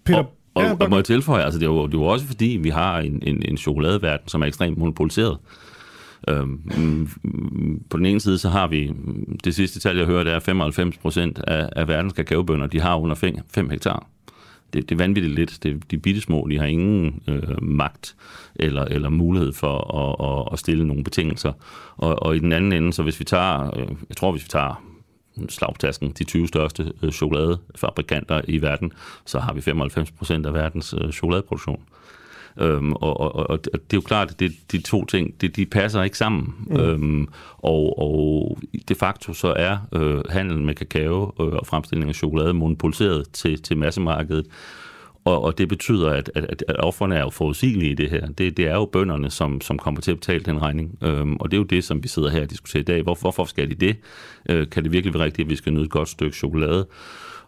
Peter, 0.05 0.19
og, 0.19 0.36
og, 0.57 0.63
ja, 0.63 0.75
og 0.79 0.89
må 0.89 0.95
jeg 0.95 1.05
tilføje, 1.05 1.43
altså 1.43 1.59
det 1.59 1.65
er, 1.65 1.69
jo, 1.69 1.85
det 1.85 1.93
er 1.93 1.97
jo 1.97 2.03
også 2.03 2.25
fordi, 2.25 2.45
vi 2.61 2.69
har 2.69 2.99
en, 2.99 3.23
en, 3.25 3.43
en 3.45 3.57
chokoladeverden, 3.57 4.27
som 4.27 4.41
er 4.41 4.45
ekstremt 4.45 4.77
monopoliseret. 4.77 5.37
Øhm, 6.27 7.09
på 7.89 7.97
den 7.97 8.05
ene 8.05 8.19
side, 8.19 8.37
så 8.37 8.49
har 8.49 8.67
vi, 8.67 8.93
det 9.43 9.55
sidste 9.55 9.79
tal, 9.79 9.97
jeg 9.97 10.05
hørte, 10.05 10.31
er 10.31 10.39
95 10.39 10.97
procent 10.97 11.39
af, 11.47 11.69
af 11.75 11.87
verdens 11.87 12.13
kakaobønder, 12.13 12.67
de 12.67 12.81
har 12.81 12.95
under 12.95 13.41
5 13.49 13.69
hektar. 13.69 14.07
Det, 14.73 14.89
det 14.89 14.95
er 14.95 14.97
vanvittigt 14.97 15.35
lidt. 15.35 15.63
Det, 15.63 15.91
de 15.91 15.97
bitte 15.97 16.21
små, 16.21 16.47
de 16.51 16.59
har 16.59 16.65
ingen 16.65 17.21
øh, 17.27 17.63
magt 17.63 18.15
eller, 18.55 18.85
eller 18.85 19.09
mulighed 19.09 19.53
for 19.53 19.95
at, 19.97 20.29
at, 20.29 20.53
at 20.53 20.59
stille 20.59 20.87
nogle 20.87 21.03
betingelser. 21.03 21.53
Og, 21.97 22.23
og 22.23 22.35
i 22.35 22.39
den 22.39 22.51
anden 22.51 22.73
ende, 22.73 22.93
så 22.93 23.03
hvis 23.03 23.19
vi 23.19 23.25
tager, 23.25 23.77
øh, 23.77 23.87
jeg 24.09 24.17
tror, 24.17 24.31
hvis 24.31 24.43
vi 24.43 24.49
tager 24.49 24.83
slagtasken, 25.49 26.11
de 26.19 26.23
20 26.23 26.47
største 26.47 26.91
øh, 27.03 27.11
chokoladefabrikanter 27.11 28.41
i 28.47 28.61
verden, 28.61 28.91
så 29.25 29.39
har 29.39 29.53
vi 29.53 29.61
95 29.61 30.11
procent 30.11 30.45
af 30.45 30.53
verdens 30.53 30.95
øh, 31.01 31.11
chokoladeproduktion. 31.11 31.79
Øhm, 32.59 32.93
og, 32.93 33.19
og, 33.19 33.49
og 33.49 33.63
det 33.63 33.73
er 33.73 33.97
jo 33.97 34.01
klart, 34.01 34.31
at 34.31 34.39
det, 34.39 34.51
de 34.71 34.81
to 34.81 35.05
ting, 35.05 35.41
det, 35.41 35.55
de 35.55 35.65
passer 35.65 36.03
ikke 36.03 36.17
sammen. 36.17 36.55
Mm. 36.67 36.75
Øhm, 36.79 37.27
og, 37.57 37.99
og 37.99 38.57
de 38.89 38.95
facto 38.95 39.33
så 39.33 39.53
er 39.55 39.77
øh, 39.93 40.23
handelen 40.29 40.65
med 40.65 40.75
kakao 40.75 41.33
øh, 41.39 41.47
og 41.47 41.67
fremstilling 41.67 42.09
af 42.09 42.15
chokolade 42.15 42.53
monopoliseret 42.53 43.29
til, 43.33 43.61
til 43.61 43.77
massemarkedet. 43.77 44.47
Og, 45.27 45.43
og 45.43 45.57
det 45.57 45.69
betyder, 45.69 46.09
at, 46.09 46.31
at, 46.35 46.63
at 46.67 46.79
offerne 46.79 47.15
er 47.15 47.21
jo 47.21 47.29
forudsigelige 47.29 47.91
i 47.91 47.93
det 47.93 48.09
her. 48.09 48.27
Det, 48.27 48.57
det 48.57 48.67
er 48.67 48.73
jo 48.73 48.85
bønderne, 48.85 49.29
som, 49.29 49.61
som 49.61 49.77
kommer 49.77 50.01
til 50.01 50.11
at 50.11 50.17
betale 50.17 50.39
den 50.39 50.61
regning. 50.61 50.97
Øhm, 51.01 51.35
og 51.35 51.51
det 51.51 51.57
er 51.57 51.61
jo 51.61 51.63
det, 51.63 51.83
som 51.83 52.03
vi 52.03 52.07
sidder 52.07 52.29
her 52.29 52.41
og 52.41 52.49
diskuterer 52.49 52.81
i 52.81 52.83
dag. 52.83 53.01
Hvor, 53.01 53.17
hvorfor 53.21 53.45
skal 53.45 53.69
de 53.69 53.75
det? 53.75 53.97
Øh, 54.49 54.69
kan 54.69 54.83
det 54.83 54.91
virkelig 54.91 55.13
være 55.13 55.23
rigtigt, 55.23 55.45
at 55.45 55.49
vi 55.49 55.55
skal 55.55 55.73
nyde 55.73 55.83
et 55.83 55.89
godt 55.89 56.09
stykke 56.09 56.37
chokolade? 56.37 56.87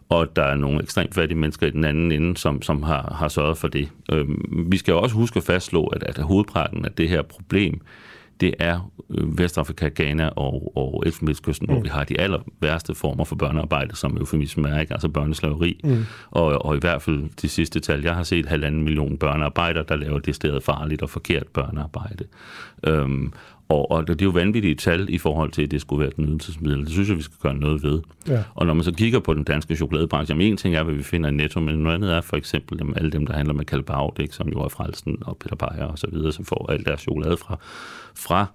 og 0.08 0.36
der 0.36 0.42
er 0.42 0.56
nogle 0.56 0.82
ekstremt 0.82 1.14
fattige 1.14 1.38
mennesker 1.38 1.66
i 1.66 1.70
den 1.70 1.84
anden 1.84 2.12
ende, 2.12 2.36
som, 2.36 2.62
som 2.62 2.82
har, 2.82 3.14
har 3.18 3.28
sørget 3.28 3.58
for 3.58 3.68
det. 3.68 3.88
Øhm, 4.12 4.66
vi 4.70 4.76
skal 4.76 4.94
også 4.94 5.14
huske 5.14 5.36
at 5.36 5.42
fastslå, 5.42 5.86
at, 5.86 6.02
at 6.02 6.18
hovedparten 6.18 6.84
af 6.84 6.92
det 6.92 7.08
her 7.08 7.22
problem, 7.22 7.80
det 8.40 8.54
er 8.58 8.90
øh, 9.10 9.38
Vestafrika, 9.38 9.90
Ghana 9.94 10.28
og, 10.28 10.72
og 10.76 11.02
Elfenbenskysten, 11.06 11.66
mm. 11.66 11.72
hvor 11.72 11.82
vi 11.82 11.88
har 11.88 12.04
de 12.04 12.20
aller 12.20 12.38
værste 12.60 12.94
former 12.94 13.24
for 13.24 13.36
børnearbejde, 13.36 13.96
som 13.96 14.16
eufemisme 14.16 14.68
er, 14.68 14.80
ikke? 14.80 14.92
altså 14.92 15.08
børneslaveri. 15.08 15.80
Mm. 15.84 16.04
Og, 16.30 16.64
og 16.64 16.76
i 16.76 16.78
hvert 16.78 17.02
fald 17.02 17.28
de 17.42 17.48
sidste 17.48 17.80
tal, 17.80 18.02
jeg 18.02 18.14
har 18.14 18.22
set 18.22 18.46
halvanden 18.46 18.82
million 18.82 19.18
børnearbejdere, 19.18 19.84
der 19.88 19.96
laver 19.96 20.18
det 20.18 20.34
stedet 20.34 20.62
farligt 20.62 21.02
og 21.02 21.10
forkert 21.10 21.46
børnearbejde. 21.46 22.24
Øhm, 22.86 23.32
og, 23.70 23.90
og 23.90 24.08
det 24.08 24.22
er 24.22 24.26
jo 24.26 24.30
vanvittige 24.30 24.74
tal 24.74 25.06
i 25.10 25.18
forhold 25.18 25.50
til, 25.50 25.62
at 25.62 25.70
det 25.70 25.80
skulle 25.80 26.00
være 26.00 26.08
et 26.08 26.18
nydelsesmiddel. 26.18 26.80
Det 26.80 26.90
synes 26.90 27.08
jeg, 27.08 27.16
vi 27.16 27.22
skal 27.22 27.36
gøre 27.42 27.54
noget 27.54 27.82
ved. 27.82 28.00
Ja. 28.28 28.42
Og 28.54 28.66
når 28.66 28.74
man 28.74 28.84
så 28.84 28.92
kigger 28.92 29.20
på 29.20 29.34
den 29.34 29.44
danske 29.44 29.76
chokoladebranche, 29.76 30.32
jamen 30.32 30.46
en 30.46 30.56
ting 30.56 30.74
er, 30.74 30.82
hvad 30.82 30.94
vi 30.94 31.02
finder 31.02 31.28
i 31.28 31.32
Netto, 31.32 31.60
men 31.60 31.74
noget 31.74 31.94
andet 31.94 32.12
er 32.12 32.20
for 32.20 32.36
eksempel 32.36 32.78
jamen, 32.78 32.96
alle 32.96 33.10
dem, 33.10 33.26
der 33.26 33.34
handler 33.34 33.54
med 33.54 33.64
Kalbau, 33.64 34.14
som 34.30 34.48
jo 34.48 34.60
er 34.60 34.68
Frelsen 34.68 35.18
og 35.20 35.36
Peter 35.36 35.56
Beyer 35.56 35.84
og 35.84 35.98
så 35.98 36.06
videre, 36.12 36.32
som 36.32 36.44
får 36.44 36.72
alt 36.72 36.86
deres 36.86 37.00
chokolade 37.00 37.36
fra, 37.36 37.58
fra 38.20 38.46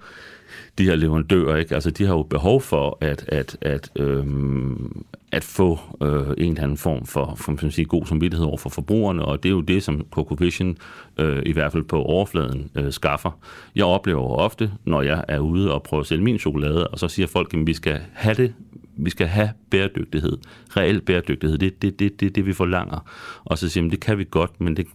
de 0.78 0.84
her 0.84 0.96
leverandører, 0.96 1.58
ikke? 1.58 1.76
Altså, 1.76 1.92
de 1.92 2.06
har 2.06 2.14
jo 2.14 2.24
behov 2.24 2.62
for 2.62 2.98
at, 3.02 3.26
at, 3.28 3.58
at, 3.62 3.92
øhm, 3.96 5.06
at 5.32 5.44
få 5.44 5.80
øh, 6.02 6.28
en 6.38 6.52
eller 6.52 6.64
anden 6.64 6.78
form 6.78 7.06
for, 7.06 7.36
for 7.38 7.52
man 7.62 7.72
sige, 7.72 7.86
god 7.86 8.06
samvittighed 8.06 8.48
over 8.48 8.58
for 8.58 8.70
forbrugerne, 8.70 9.26
og 9.26 9.44
det 9.44 9.50
er 9.50 9.54
jo 9.54 9.62
det, 9.62 9.84
som 9.84 10.06
Coco 10.12 10.36
Vision 10.40 10.78
øh, 11.18 11.44
i 11.46 11.52
hvert 11.52 11.72
fald 11.72 11.84
på 11.84 12.02
overfladen 12.02 12.72
øh, 12.76 12.92
skaffer. 12.92 13.40
Jeg 13.76 13.86
oplever 13.86 14.22
ofte, 14.22 14.72
når 14.86 15.02
jeg 15.02 15.24
er 15.28 15.40
ude 15.40 15.74
og 15.74 15.84
prøver 15.84 16.02
at 16.02 16.08
sælge 16.08 16.24
min 16.24 16.40
chokolade, 16.40 16.88
og 16.88 17.00
så 17.00 17.08
siger 17.08 17.28
folk, 17.28 17.54
at 17.54 17.68
vi 17.68 17.74
skal 17.74 18.00
have 18.14 18.36
det 18.36 18.54
vi 18.98 19.10
skal 19.10 19.28
have 19.28 19.50
bæredygtighed, 19.70 20.38
reel 20.78 21.02
bæredygtighed, 21.02 21.58
det 21.58 21.68
er 21.68 21.72
det, 21.82 22.00
det, 22.00 22.20
det, 22.20 22.36
det, 22.36 22.46
vi 22.46 22.54
forlanger. 22.54 23.10
Og 23.46 23.58
så 23.58 23.70
siger 23.70 23.82
man, 23.82 23.92
det 23.92 24.00
kan 24.00 24.18
vi 24.18 24.26
godt, 24.32 24.62
men 24.62 24.78
det, 24.78 24.88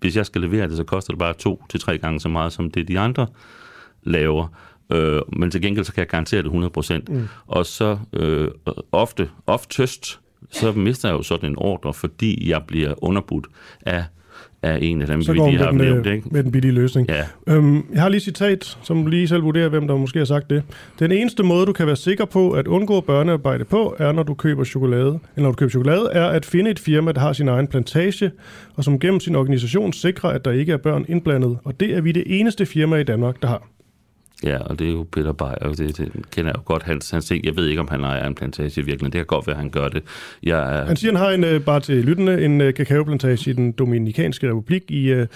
hvis 0.00 0.16
jeg 0.16 0.26
skal 0.26 0.40
levere 0.40 0.68
det, 0.68 0.76
så 0.76 0.84
koster 0.84 1.12
det 1.12 1.18
bare 1.18 1.34
to 1.34 1.62
til 1.68 1.80
tre 1.80 1.98
gange 1.98 2.20
så 2.20 2.28
meget, 2.28 2.52
som 2.52 2.70
det 2.70 2.88
de 2.88 2.98
andre 2.98 3.26
laver. 4.06 4.46
Øh, 4.92 5.20
men 5.36 5.50
til 5.50 5.62
gengæld 5.62 5.84
så 5.84 5.92
kan 5.92 6.00
jeg 6.00 6.08
garantere 6.08 6.42
det 6.42 6.50
100%. 7.08 7.12
Mm. 7.12 7.28
Og 7.46 7.66
så 7.66 7.98
øh, 8.12 8.48
ofte, 8.92 9.28
oftest, 9.46 10.20
så 10.50 10.72
mister 10.72 11.08
jeg 11.08 11.16
jo 11.18 11.22
sådan 11.22 11.50
en 11.50 11.58
ordre, 11.58 11.94
fordi 11.94 12.50
jeg 12.50 12.62
bliver 12.66 12.94
underbudt 13.04 13.46
af 13.86 14.04
af 14.62 14.78
en 14.82 15.02
af 15.02 15.06
dem, 15.06 15.22
så 15.22 15.32
vi 15.32 15.38
lige 15.38 15.58
har 15.58 15.70
den, 15.70 15.80
nævnt. 15.80 16.06
Ikke? 16.06 16.28
med 16.30 16.44
den 16.44 16.52
billige 16.52 16.72
løsning. 16.72 17.08
Ja. 17.08 17.54
Øhm, 17.54 17.84
jeg 17.92 18.02
har 18.02 18.08
lige 18.08 18.20
citat, 18.20 18.78
som 18.82 19.06
lige 19.06 19.28
selv 19.28 19.42
vurderer, 19.42 19.68
hvem 19.68 19.88
der 19.88 19.96
måske 19.96 20.18
har 20.18 20.26
sagt 20.26 20.50
det. 20.50 20.62
Den 20.98 21.12
eneste 21.12 21.42
måde, 21.42 21.66
du 21.66 21.72
kan 21.72 21.86
være 21.86 21.96
sikker 21.96 22.24
på 22.24 22.50
at 22.50 22.66
undgå 22.66 23.00
børnearbejde 23.00 23.64
på, 23.64 23.96
er, 23.98 24.12
når 24.12 24.22
du 24.22 24.34
køber 24.34 24.64
chokolade. 24.64 25.18
Eller 25.36 25.42
når 25.42 25.50
du 25.50 25.56
køber 25.56 25.70
chokolade, 25.70 26.08
er 26.12 26.26
at 26.26 26.46
finde 26.46 26.70
et 26.70 26.78
firma, 26.78 27.12
der 27.12 27.20
har 27.20 27.32
sin 27.32 27.48
egen 27.48 27.66
plantage, 27.66 28.30
og 28.74 28.84
som 28.84 29.00
gennem 29.00 29.20
sin 29.20 29.36
organisation 29.36 29.92
sikrer, 29.92 30.30
at 30.30 30.44
der 30.44 30.50
ikke 30.50 30.72
er 30.72 30.76
børn 30.76 31.04
indblandet. 31.08 31.58
Og 31.64 31.80
det 31.80 31.96
er 31.96 32.00
vi 32.00 32.12
det 32.12 32.24
eneste 32.26 32.66
firma 32.66 32.96
i 32.96 33.04
Danmark, 33.04 33.42
der 33.42 33.48
har. 33.48 33.62
Ja, 34.44 34.58
og 34.58 34.78
det 34.78 34.88
er 34.88 34.92
jo 34.92 35.06
Peter 35.12 35.32
Beyer, 35.32 35.74
det, 35.78 35.96
det 35.98 36.12
kender 36.30 36.50
jeg 36.50 36.56
jo 36.56 36.62
godt. 36.64 36.82
Hans, 36.82 37.10
hans 37.10 37.24
ting, 37.24 37.44
jeg 37.44 37.56
ved 37.56 37.66
ikke, 37.66 37.80
om 37.80 37.88
han 37.88 38.04
ejer 38.04 38.26
en 38.26 38.34
plantage 38.34 38.80
i 38.80 38.84
virkeligheden. 38.84 39.12
Det 39.12 39.18
kan 39.18 39.26
godt 39.26 39.46
være, 39.46 39.56
at 39.56 39.62
han 39.62 39.70
gør 39.70 39.88
det. 39.88 40.02
Jeg 40.42 40.78
er... 40.78 40.86
Han 40.86 40.96
siger, 40.96 41.12
han 41.12 41.20
har 41.20 41.30
en, 41.30 41.44
øh, 41.44 41.64
bare 41.64 41.80
til 41.80 42.04
lyttende, 42.04 42.44
en 42.44 42.60
øh, 42.60 42.74
kakaoplantage 42.74 43.50
i 43.50 43.52
den 43.52 43.72
Dominikanske 43.72 44.48
Republik 44.50 44.82
i, 44.88 45.12
øh, 45.12 45.26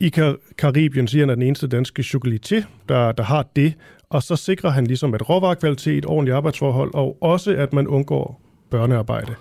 i 0.00 0.08
Kar- 0.08 0.54
Karibien, 0.58 1.08
siger 1.08 1.22
han, 1.22 1.30
er 1.30 1.34
den 1.34 1.42
eneste 1.42 1.66
danske 1.66 2.02
chokolatier, 2.02 2.62
der, 2.88 3.12
der 3.12 3.22
har 3.22 3.46
det. 3.56 3.74
Og 4.10 4.22
så 4.22 4.36
sikrer 4.36 4.70
han 4.70 4.86
ligesom, 4.86 5.14
at 5.14 5.28
råvarekvalitet, 5.28 6.06
ordentlige 6.06 6.34
arbejdsforhold, 6.34 6.90
og 6.94 7.22
også, 7.22 7.56
at 7.56 7.72
man 7.72 7.86
undgår 7.86 8.42
børnearbejde. 8.70 9.34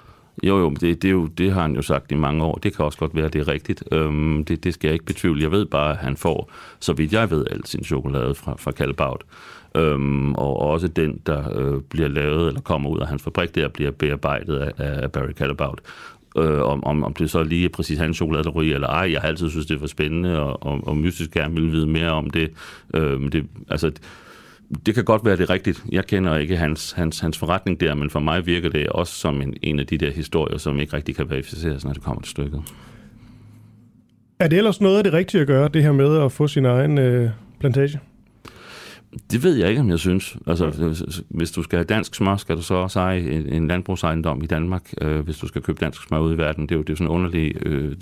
Jo, 0.43 0.59
jo, 0.59 0.69
det, 0.69 1.01
det, 1.01 1.05
er 1.05 1.11
jo, 1.11 1.25
det 1.25 1.51
har 1.51 1.61
han 1.61 1.75
jo 1.75 1.81
sagt 1.81 2.11
i 2.11 2.15
mange 2.15 2.43
år. 2.43 2.55
Det 2.63 2.75
kan 2.75 2.85
også 2.85 2.97
godt 2.97 3.15
være, 3.15 3.27
det 3.27 3.41
er 3.41 3.47
rigtigt. 3.47 3.83
Øhm, 3.91 4.45
det, 4.45 4.63
det 4.63 4.73
skal 4.73 4.87
jeg 4.87 4.93
ikke 4.93 5.05
betvivle. 5.05 5.41
Jeg 5.41 5.51
ved 5.51 5.65
bare, 5.65 5.91
at 5.91 5.97
han 5.97 6.17
får, 6.17 6.51
så 6.79 6.93
vidt 6.93 7.13
jeg 7.13 7.31
ved, 7.31 7.45
al 7.51 7.65
sin 7.65 7.83
chokolade 7.83 8.35
fra, 8.35 8.55
fra 8.59 8.71
Callebaut. 8.71 9.23
Øhm, 9.75 10.35
og 10.35 10.59
også 10.59 10.87
den, 10.87 11.21
der 11.25 11.59
øh, 11.59 11.81
bliver 11.81 12.07
lavet 12.07 12.47
eller 12.47 12.61
kommer 12.61 12.89
ud 12.89 12.99
af 12.99 13.07
hans 13.07 13.23
fabrik, 13.23 13.55
der 13.55 13.67
bliver 13.67 13.91
bearbejdet 13.91 14.57
af, 14.57 14.71
af 14.77 15.11
Barry 15.11 15.31
Callebaut. 15.31 15.81
Øh, 16.37 16.61
om, 16.61 16.83
om, 16.83 17.03
om 17.03 17.13
det 17.13 17.29
så 17.29 17.43
lige 17.43 17.65
er 17.65 17.69
præcis 17.69 17.97
hans 17.97 18.17
chokolade, 18.17 18.43
der 18.43 18.49
ryger 18.49 18.75
eller 18.75 18.87
ej. 18.87 19.11
Jeg 19.11 19.21
har 19.21 19.27
altid 19.27 19.49
synes, 19.49 19.65
det 19.65 19.81
var 19.81 19.87
spændende, 19.87 20.39
og, 20.39 20.63
og, 20.63 20.87
og 20.87 20.97
mystisk 20.97 21.31
gerne 21.31 21.53
ville 21.53 21.71
vide 21.71 21.87
mere 21.87 22.11
om 22.11 22.29
det. 22.29 22.51
Øhm, 22.93 23.31
det 23.31 23.45
altså, 23.69 23.91
det 24.85 24.95
kan 24.95 25.03
godt 25.03 25.25
være 25.25 25.37
det 25.37 25.49
rigtigt. 25.49 25.83
Jeg 25.91 26.05
kender 26.05 26.37
ikke 26.37 26.57
hans, 26.57 26.91
hans, 26.91 27.19
hans 27.19 27.37
forretning 27.37 27.79
der, 27.79 27.93
men 27.93 28.09
for 28.09 28.19
mig 28.19 28.45
virker 28.45 28.69
det 28.69 28.87
også 28.89 29.13
som 29.13 29.41
en, 29.41 29.53
en 29.61 29.79
af 29.79 29.87
de 29.87 29.97
der 29.97 30.11
historier, 30.11 30.57
som 30.57 30.79
ikke 30.79 30.95
rigtig 30.95 31.15
kan 31.15 31.29
verificeres, 31.29 31.85
når 31.85 31.93
det 31.93 32.03
kommer 32.03 32.21
til 32.21 32.31
stykket. 32.31 32.61
Er 34.39 34.47
det 34.47 34.57
ellers 34.57 34.81
noget 34.81 34.97
af 34.97 35.03
det 35.03 35.13
rigtige 35.13 35.41
at 35.41 35.47
gøre, 35.47 35.67
det 35.67 35.83
her 35.83 35.91
med 35.91 36.17
at 36.17 36.31
få 36.31 36.47
sin 36.47 36.65
egen 36.65 36.97
øh, 36.97 37.29
plantage? 37.59 37.99
Det 39.31 39.43
ved 39.43 39.55
jeg 39.55 39.69
ikke, 39.69 39.81
om 39.81 39.89
jeg 39.89 39.99
synes. 39.99 40.37
Altså, 40.47 40.95
hvis 41.29 41.51
du 41.51 41.63
skal 41.63 41.77
have 41.77 41.85
dansk 41.85 42.15
smør, 42.15 42.35
skal 42.35 42.55
du 42.55 42.61
så 42.61 42.73
også 42.73 42.99
eje 42.99 43.19
en, 43.19 43.53
en 43.53 43.67
landbrugsejendom 43.67 44.43
i 44.43 44.45
Danmark, 44.45 44.93
øh, 45.01 45.19
hvis 45.19 45.37
du 45.37 45.47
skal 45.47 45.61
købe 45.61 45.79
dansk 45.79 46.07
smør 46.07 46.19
ude 46.19 46.33
i 46.33 46.37
verden. 46.37 46.63
Det 46.63 46.71
er 46.71 46.75
jo, 46.75 46.81
det 46.81 46.93
er 46.93 46.97
sådan 46.97 47.07
en 47.07 47.11
underlig 47.11 47.65
øh, 47.65 47.95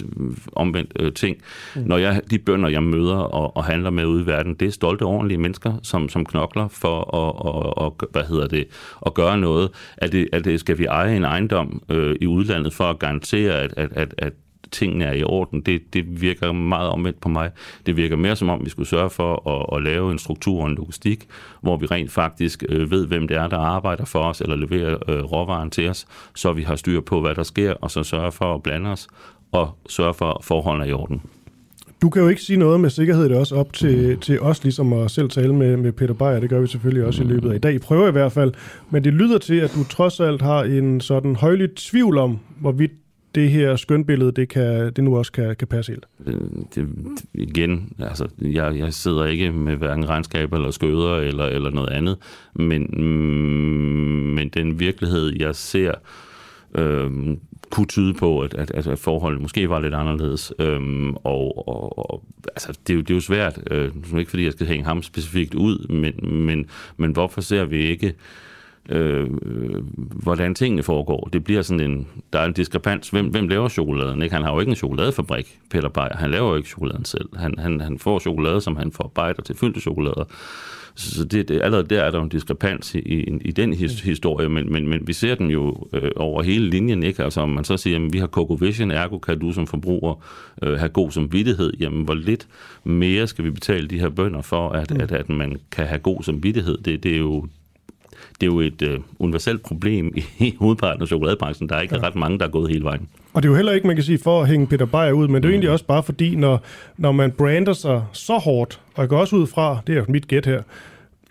omvendt 0.53 0.91
øh, 0.99 1.13
ting. 1.13 1.37
Mm. 1.75 1.81
Når 1.81 1.97
jeg, 1.97 2.21
de 2.31 2.39
bønder, 2.39 2.69
jeg 2.69 2.83
møder 2.83 3.15
og, 3.15 3.57
og 3.57 3.63
handler 3.63 3.89
med 3.89 4.05
ude 4.05 4.23
i 4.23 4.25
verden, 4.25 4.53
det 4.53 4.67
er 4.67 4.71
stolte, 4.71 5.03
ordentlige 5.03 5.37
mennesker, 5.37 5.73
som, 5.83 6.09
som 6.09 6.25
knokler 6.25 6.67
for 6.67 6.99
at, 6.99 7.45
og, 7.45 7.77
og, 7.77 7.97
hvad 8.11 8.23
hedder 8.23 8.47
det, 8.47 8.67
at 9.05 9.13
gøre 9.13 9.37
noget. 9.37 9.69
Er 9.97 10.07
det, 10.07 10.29
er 10.33 10.39
det, 10.39 10.59
skal 10.59 10.77
vi 10.77 10.85
eje 10.85 11.15
en 11.15 11.23
ejendom 11.23 11.81
øh, 11.89 12.15
i 12.21 12.27
udlandet 12.27 12.73
for 12.73 12.83
at 12.83 12.99
garantere, 12.99 13.53
at, 13.53 13.73
at, 13.77 13.89
at, 13.91 14.15
at 14.17 14.33
tingene 14.73 15.05
er 15.05 15.13
i 15.13 15.23
orden, 15.23 15.61
det, 15.61 15.81
det 15.93 16.21
virker 16.21 16.51
meget 16.51 16.89
omvendt 16.89 17.21
på 17.21 17.29
mig. 17.29 17.51
Det 17.85 17.97
virker 17.97 18.15
mere 18.15 18.35
som 18.35 18.49
om, 18.49 18.65
vi 18.65 18.69
skulle 18.69 18.89
sørge 18.89 19.09
for 19.09 19.49
at, 19.49 19.77
at 19.77 19.83
lave 19.83 20.11
en 20.11 20.19
struktur 20.19 20.61
og 20.61 20.69
en 20.69 20.75
logistik, 20.75 21.27
hvor 21.61 21.77
vi 21.77 21.85
rent 21.85 22.11
faktisk 22.11 22.63
øh, 22.69 22.91
ved, 22.91 23.07
hvem 23.07 23.27
det 23.27 23.37
er, 23.37 23.47
der 23.47 23.57
arbejder 23.57 24.05
for 24.05 24.19
os, 24.19 24.41
eller 24.41 24.55
leverer 24.55 24.97
øh, 25.09 25.23
råvaren 25.23 25.69
til 25.69 25.89
os, 25.89 26.05
så 26.35 26.53
vi 26.53 26.61
har 26.61 26.75
styr 26.75 27.01
på, 27.01 27.21
hvad 27.21 27.35
der 27.35 27.43
sker, 27.43 27.73
og 27.73 27.91
så 27.91 28.03
sørge 28.03 28.31
for 28.31 28.55
at 28.55 28.63
blande 28.63 28.89
os, 28.89 29.07
og 29.51 29.77
sørge 29.89 30.13
for, 30.13 30.25
at 30.25 30.43
forholdene 30.43 30.85
er 30.85 30.89
i 30.89 30.93
orden. 30.93 31.21
Du 32.01 32.09
kan 32.09 32.21
jo 32.21 32.27
ikke 32.27 32.41
sige 32.41 32.57
noget 32.57 32.79
med 32.79 32.89
sikkerhed, 32.89 33.23
det 33.23 33.35
er 33.35 33.39
også 33.39 33.55
op 33.55 33.73
til, 33.73 34.09
mm. 34.09 34.19
til 34.19 34.41
os 34.41 34.63
ligesom 34.63 34.93
at 34.93 35.11
selv 35.11 35.29
tale 35.29 35.53
med, 35.53 35.77
med 35.77 35.91
Peter 35.91 36.13
Beyer. 36.13 36.39
Det 36.39 36.49
gør 36.49 36.61
vi 36.61 36.67
selvfølgelig 36.67 37.05
også 37.05 37.23
mm. 37.23 37.29
i 37.29 37.33
løbet 37.33 37.51
af 37.51 37.55
i 37.55 37.57
dag. 37.57 37.73
I 37.73 37.79
prøver 37.79 38.07
i 38.07 38.11
hvert 38.11 38.31
fald. 38.31 38.53
Men 38.89 39.03
det 39.03 39.13
lyder 39.13 39.37
til, 39.37 39.55
at 39.55 39.71
du 39.75 39.83
trods 39.83 40.19
alt 40.19 40.41
har 40.41 40.63
en 40.63 41.01
sådan 41.01 41.35
højlig 41.35 41.75
tvivl 41.75 42.17
om, 42.17 42.39
hvorvidt 42.59 42.91
det 43.35 43.51
her 43.51 43.75
skønbillede, 43.75 44.31
det, 44.31 44.49
kan, 44.49 44.93
det 44.93 45.03
nu 45.03 45.17
også 45.17 45.31
kan, 45.31 45.55
kan 45.55 45.67
passe 45.67 45.91
helt? 45.91 46.05
Øh, 46.25 46.41
det, 46.75 46.87
igen, 47.33 47.93
altså, 47.99 48.27
jeg, 48.41 48.77
jeg 48.77 48.93
sidder 48.93 49.25
ikke 49.25 49.51
med 49.51 49.75
hverken 49.75 50.09
regnskab 50.09 50.53
eller 50.53 50.71
skøder 50.71 51.15
eller, 51.15 51.45
eller 51.45 51.69
noget 51.69 51.89
andet, 51.89 52.17
men, 52.53 52.81
mm, 52.81 54.33
men 54.35 54.49
den 54.49 54.79
virkelighed, 54.79 55.33
jeg 55.39 55.55
ser, 55.55 55.91
øh, 56.75 57.11
kunne 57.69 57.87
tyde 57.87 58.13
på, 58.13 58.39
at, 58.39 58.53
at, 58.53 58.87
at 58.87 58.99
forholdet 58.99 59.41
måske 59.41 59.69
var 59.69 59.79
lidt 59.79 59.93
anderledes. 59.93 60.53
Øhm, 60.59 61.15
og, 61.15 61.67
og, 61.67 62.11
og 62.11 62.23
altså, 62.47 62.79
det, 62.87 62.93
er 62.93 62.95
jo, 62.95 63.01
det 63.01 63.09
er 63.09 63.15
jo 63.15 63.21
svært, 63.21 63.59
øh, 63.71 63.91
ikke 64.19 64.29
fordi 64.29 64.45
jeg 64.45 64.51
skal 64.51 64.67
hænge 64.67 64.85
ham 64.85 65.03
specifikt 65.03 65.53
ud, 65.53 65.87
men, 65.89 66.35
men, 66.45 66.65
men 66.97 67.11
hvorfor 67.11 67.41
ser 67.41 67.65
vi 67.65 67.77
ikke 67.77 68.07
øh, 68.07 68.13
hvordan 70.23 70.55
tingene 70.55 70.83
foregår. 70.83 71.29
Det 71.33 71.43
bliver 71.43 71.61
sådan 71.61 71.91
en, 71.91 72.07
der 72.33 72.39
er 72.39 72.45
en 72.45 72.53
diskrepans. 72.53 73.09
Hvem, 73.09 73.27
hvem 73.27 73.47
laver 73.47 73.69
chokoladen? 73.69 74.21
Ikke? 74.21 74.35
Han 74.35 74.43
har 74.43 74.53
jo 74.53 74.59
ikke 74.59 74.69
en 74.69 74.75
chokoladefabrik, 74.75 75.59
Peter 75.69 75.89
Beyer. 75.89 76.17
Han 76.17 76.31
laver 76.31 76.49
jo 76.49 76.55
ikke 76.55 76.69
chokoladen 76.69 77.05
selv. 77.05 77.37
Han, 77.37 77.55
han, 77.57 77.81
han 77.81 77.99
får 77.99 78.19
chokolade, 78.19 78.61
som 78.61 78.75
han 78.75 78.91
forarbejder 78.91 79.41
til 79.41 79.55
fyldte 79.55 79.79
chokolader. 79.79 80.23
Så 80.95 81.25
det, 81.25 81.47
det, 81.47 81.61
allerede 81.61 81.87
der 81.89 82.01
er 82.01 82.11
der 82.11 82.21
en 82.21 82.29
diskrepans 82.29 82.95
i, 82.95 82.99
i, 82.99 83.37
i 83.41 83.51
den 83.51 83.73
his, 83.73 84.01
historie, 84.01 84.49
men, 84.49 84.73
men, 84.73 84.87
men 84.87 85.07
vi 85.07 85.13
ser 85.13 85.35
den 85.35 85.49
jo 85.49 85.87
øh, 85.93 86.11
over 86.15 86.43
hele 86.43 86.69
linjen, 86.69 87.03
ikke? 87.03 87.23
Altså 87.23 87.41
om 87.41 87.49
man 87.49 87.63
så 87.63 87.77
siger, 87.77 88.05
at 88.05 88.13
vi 88.13 88.17
har 88.17 88.27
Coco 88.27 88.53
Vision, 88.53 88.91
ergo 88.91 89.17
kan 89.17 89.39
du 89.39 89.51
som 89.51 89.67
forbruger 89.67 90.23
øh, 90.61 90.79
have 90.79 90.89
god 90.89 91.11
samvittighed, 91.11 91.73
jamen 91.79 92.03
hvor 92.03 92.13
lidt 92.13 92.47
mere 92.83 93.27
skal 93.27 93.45
vi 93.45 93.51
betale 93.51 93.87
de 93.87 93.99
her 93.99 94.09
bønder 94.09 94.41
for, 94.41 94.69
at, 94.69 94.91
mm. 94.91 95.01
at, 95.01 95.11
at 95.11 95.29
man 95.29 95.57
kan 95.71 95.87
have 95.87 95.99
god 95.99 96.23
samvittighed? 96.23 96.77
Det, 96.77 97.03
det 97.03 97.13
er 97.13 97.19
jo 97.19 97.47
det 98.43 98.49
er 98.49 98.53
jo 98.53 98.59
et 98.59 98.81
øh, 98.81 98.99
universelt 99.19 99.63
problem 99.63 100.13
i 100.39 100.55
hovedparten 100.59 101.01
af 101.01 101.07
chokoladebranchen. 101.07 101.69
Der 101.69 101.75
er 101.75 101.81
ikke 101.81 101.95
ja. 101.95 102.07
ret 102.07 102.15
mange, 102.15 102.39
der 102.39 102.45
er 102.45 102.49
gået 102.49 102.69
hele 102.69 102.83
vejen. 102.83 103.07
Og 103.33 103.43
det 103.43 103.49
er 103.49 103.51
jo 103.51 103.55
heller 103.55 103.71
ikke, 103.71 103.87
man 103.87 103.95
kan 103.95 104.05
sige, 104.05 104.17
for 104.17 104.41
at 104.41 104.47
hænge 104.47 104.67
Peter 104.67 104.85
Beyer 104.85 105.11
ud, 105.11 105.27
men 105.27 105.35
det 105.35 105.45
er 105.45 105.49
jo 105.49 105.51
egentlig 105.51 105.69
også 105.69 105.85
bare 105.85 106.03
fordi, 106.03 106.35
når, 106.35 106.63
når 106.97 107.11
man 107.11 107.31
brander 107.31 107.73
sig 107.73 108.03
så 108.13 108.37
hårdt, 108.37 108.79
og 108.95 109.01
jeg 109.01 109.09
går 109.09 109.17
også 109.17 109.35
ud 109.35 109.47
fra, 109.47 109.77
det 109.87 109.97
er 109.97 110.05
mit 110.07 110.27
gæt 110.27 110.45
her, 110.45 110.61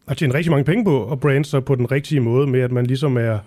at 0.08 0.16
tjene 0.16 0.34
rigtig 0.34 0.50
mange 0.50 0.64
penge 0.64 0.84
på 0.84 1.12
at 1.12 1.20
brande 1.20 1.44
sig 1.44 1.64
på 1.64 1.74
den 1.74 1.92
rigtige 1.92 2.20
måde, 2.20 2.46
med 2.46 2.60
at 2.60 2.72
man 2.72 2.86
ligesom 2.86 3.16
er 3.16 3.38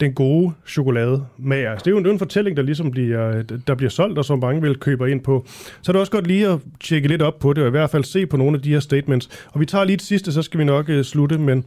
den 0.00 0.12
gode 0.12 0.52
chokolade 0.66 1.24
med. 1.38 1.56
Altså, 1.56 1.84
det 1.84 1.86
er 1.86 1.90
jo 1.90 1.98
en, 1.98 2.06
en 2.06 2.18
fortælling, 2.18 2.56
der 2.56 2.62
ligesom 2.62 2.90
bliver, 2.90 3.42
der 3.42 3.74
bliver 3.74 3.90
solgt, 3.90 4.18
og 4.18 4.24
som 4.24 4.38
mange 4.38 4.62
vil 4.62 4.76
købe 4.76 5.10
ind 5.10 5.20
på. 5.20 5.44
Så 5.82 5.90
er 5.90 5.92
det 5.92 6.00
også 6.00 6.12
godt 6.12 6.26
lige 6.26 6.48
at 6.48 6.58
tjekke 6.80 7.08
lidt 7.08 7.22
op 7.22 7.38
på 7.38 7.52
det, 7.52 7.62
og 7.62 7.68
i 7.68 7.70
hvert 7.70 7.90
fald 7.90 8.04
se 8.04 8.26
på 8.26 8.36
nogle 8.36 8.56
af 8.56 8.62
de 8.62 8.72
her 8.72 8.80
statements. 8.80 9.28
Og 9.52 9.60
vi 9.60 9.66
tager 9.66 9.84
lige 9.84 9.96
det 9.96 10.06
sidste, 10.06 10.32
så 10.32 10.42
skal 10.42 10.60
vi 10.60 10.64
nok 10.64 10.88
uh, 10.88 11.02
slutte, 11.02 11.38
men, 11.38 11.64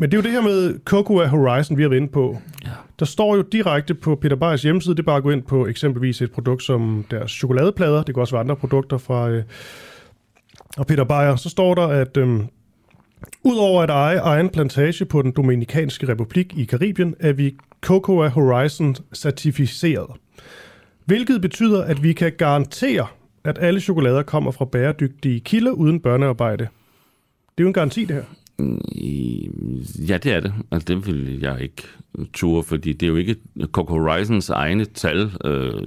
men 0.00 0.10
det 0.10 0.16
er 0.16 0.18
jo 0.18 0.22
det 0.22 0.32
her 0.32 0.42
med 0.42 0.84
Cocoa 0.84 1.26
Horizon, 1.26 1.76
vi 1.76 1.82
har 1.82 1.88
været 1.88 2.00
inde 2.00 2.12
på. 2.12 2.38
Ja. 2.64 2.70
Der 2.98 3.04
står 3.04 3.36
jo 3.36 3.42
direkte 3.42 3.94
på 3.94 4.14
Peter 4.16 4.36
Beyers 4.36 4.62
hjemmeside, 4.62 4.94
det 4.94 5.02
er 5.02 5.06
bare 5.06 5.16
at 5.16 5.22
gå 5.22 5.30
ind 5.30 5.42
på 5.42 5.66
eksempelvis 5.66 6.22
et 6.22 6.32
produkt 6.32 6.62
som 6.62 7.04
deres 7.10 7.30
chokoladeplader, 7.30 8.02
det 8.02 8.14
kan 8.14 8.20
også 8.20 8.34
være 8.34 8.40
andre 8.40 8.56
produkter 8.56 8.98
fra 8.98 9.30
uh, 9.30 9.42
og 10.76 10.86
Peter 10.86 11.04
Beyer, 11.04 11.36
så 11.36 11.48
står 11.48 11.74
der, 11.74 11.86
at 11.86 12.16
øhm, 12.16 12.46
Udover 13.44 13.82
at 13.82 13.90
eje 13.90 14.18
egen 14.18 14.48
plantage 14.48 15.04
på 15.04 15.22
den 15.22 15.32
Dominikanske 15.32 16.08
Republik 16.08 16.54
i 16.56 16.64
Karibien, 16.64 17.14
er 17.20 17.32
vi 17.32 17.56
Cocoa 17.80 18.28
Horizon 18.28 18.96
certificeret. 19.14 20.10
Hvilket 21.04 21.40
betyder, 21.42 21.84
at 21.84 22.02
vi 22.02 22.12
kan 22.12 22.32
garantere, 22.38 23.06
at 23.44 23.58
alle 23.60 23.80
chokolader 23.80 24.22
kommer 24.22 24.50
fra 24.50 24.64
bæredygtige 24.64 25.40
kilder 25.40 25.72
uden 25.72 26.00
børnearbejde. 26.00 26.64
Det 26.64 27.62
er 27.62 27.64
jo 27.64 27.66
en 27.66 27.72
garanti, 27.72 28.04
det 28.04 28.16
her. 28.16 28.24
Mm, 28.60 29.82
ja, 30.08 30.18
det 30.18 30.32
er 30.32 30.40
det. 30.40 30.52
Altså, 30.70 30.86
det 30.88 31.06
vil 31.06 31.40
jeg 31.40 31.60
ikke 31.70 31.88
ture, 32.32 32.62
fordi 32.62 32.92
det 32.92 33.06
er 33.06 33.10
jo 33.10 33.16
ikke... 33.16 33.36
Coco 33.72 33.94
Horizons 33.94 34.50
egne 34.50 34.84
tal 34.84 35.30
øh, 35.44 35.82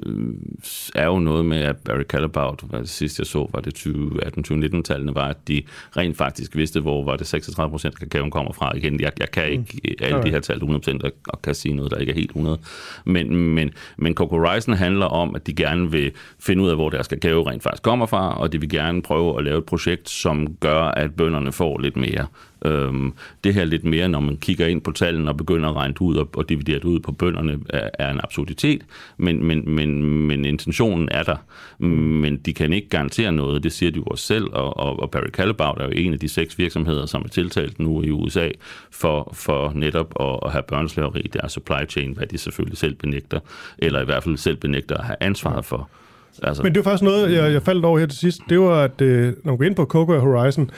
er 0.96 1.06
jo 1.06 1.20
noget 1.20 1.46
med, 1.46 1.58
at 1.58 1.78
Barry 1.78 2.04
Callebaut, 2.04 2.62
hvad 2.70 2.80
det 2.80 2.90
sidste 2.90 3.22
jeg 3.22 3.28
så, 3.28 3.50
var 3.54 3.62
det 3.62 3.88
2018-2019-tallene, 3.88 5.16
var, 5.16 5.28
at 5.28 5.48
de 5.48 5.62
rent 5.98 6.18
faktisk 6.18 6.56
vidste, 6.56 6.80
hvor 6.80 7.04
var 7.04 7.16
det 7.16 7.28
36 7.28 7.72
procent 7.72 8.00
kakaoen 8.00 8.32
kommer 8.32 8.54
fra. 8.54 8.76
Igen, 8.76 9.00
jeg, 9.00 9.12
jeg 9.20 9.32
kan 9.32 9.52
ikke 9.52 9.80
mm. 9.84 10.06
alle 10.06 10.24
de 10.24 10.30
her 10.30 10.40
tal 10.40 10.56
100 10.56 11.00
og, 11.04 11.12
og 11.30 11.42
kan 11.42 11.56
sige 11.56 11.74
noget, 11.74 11.92
der 11.92 11.98
ikke 11.98 12.12
er 12.12 12.16
helt 12.16 12.30
100. 12.30 12.60
Men, 13.06 13.36
men, 13.36 13.72
men 13.98 14.14
Coco 14.14 14.38
Horizon 14.38 14.74
handler 14.74 15.06
om, 15.06 15.36
at 15.36 15.48
de 15.48 15.54
gerne 15.54 15.92
vil 15.92 16.12
finde 16.40 16.64
ud 16.64 16.70
af, 16.70 16.76
hvor 16.76 16.90
deres 16.90 17.08
kakao 17.08 17.42
rent 17.42 17.64
faktisk 17.64 17.84
kommer 17.84 18.06
fra, 18.06 18.40
og 18.40 18.52
de 18.54 18.60
vil 18.60 18.70
gerne 18.70 19.02
prøve 19.02 19.38
at 19.38 19.44
lave 19.44 19.58
et 19.58 19.66
projekt, 19.66 20.10
som 20.10 20.56
gør, 20.60 20.82
at 20.82 21.16
bønderne 21.16 21.52
får 21.52 21.80
lidt 21.80 21.98
mere 21.98 22.28
Øhm, 22.66 23.14
det 23.44 23.54
her 23.54 23.66
lidt 23.66 23.84
mere, 23.84 24.10
når 24.10 24.20
man 24.20 24.38
kigger 24.38 24.68
ind 24.68 24.82
på 24.82 24.92
tallene 24.92 25.32
og 25.32 25.38
begynder 25.38 25.70
at 25.70 25.76
regne 25.76 26.02
ud 26.02 26.16
og, 26.24 26.30
og 26.36 26.50
dividere 26.50 26.76
det 26.76 26.86
ud 26.86 27.00
på 27.00 27.12
bønderne, 27.12 27.60
er, 27.70 27.90
er 28.00 28.12
en 28.12 28.20
absurditet, 28.24 28.82
men, 29.18 29.44
men, 29.44 29.76
men, 29.76 30.04
men 30.04 30.46
intentionen 30.46 31.10
er 31.12 31.24
der. 31.24 31.36
Men 31.84 32.38
de 32.38 32.54
kan 32.54 32.74
ikke 32.74 32.90
garantere 32.90 33.32
noget, 33.32 33.64
det 33.64 33.72
siger 33.72 33.92
de 33.92 33.98
jo 33.98 34.04
også 34.04 34.26
selv, 34.26 34.46
og, 34.54 34.78
og, 34.78 35.00
og 35.00 35.12
Barry 35.12 35.30
Callebaut 35.32 35.82
er 35.82 35.86
jo 35.86 35.92
en 35.92 36.14
af 36.14 36.20
de 36.20 36.30
seks 36.30 36.58
virksomheder, 36.58 37.06
som 37.06 37.22
er 37.22 37.28
tiltalt 37.28 37.80
nu 37.80 38.04
i 38.04 38.10
USA 38.12 38.50
for, 38.92 39.32
for 39.34 39.72
netop 39.76 40.14
at, 40.20 40.40
at 40.46 40.52
have 40.52 40.64
børneslaveri 40.64 41.22
i 41.22 41.28
deres 41.28 41.52
supply 41.52 41.90
chain, 41.90 42.14
hvad 42.14 42.28
de 42.28 42.38
selvfølgelig 42.38 42.78
selv 42.78 42.96
benægter, 42.96 43.40
eller 43.78 44.02
i 44.02 44.06
hvert 44.06 44.24
fald 44.24 44.38
selv 44.38 44.58
benægter 44.58 44.98
at 44.98 45.06
have 45.06 45.18
ansvaret 45.20 45.66
for. 45.66 45.90
Altså. 46.44 46.64
Men 46.64 46.74
det 46.74 46.80
er 46.80 46.84
faktisk 46.84 47.04
noget, 47.04 47.32
jeg, 47.34 47.54
jeg 47.54 47.62
faldt 47.62 47.86
over 47.86 48.00
her 48.00 48.06
til 48.06 48.20
sidst. 48.20 48.42
Det 48.50 48.60
var, 48.60 48.84
at 48.84 49.02
øh, 49.02 49.34
når 49.44 49.52
man 49.52 49.58
går 49.58 49.66
ind 49.66 49.76
på 49.76 49.86
Cocoa 49.86 50.20
Horizon, 50.20 50.72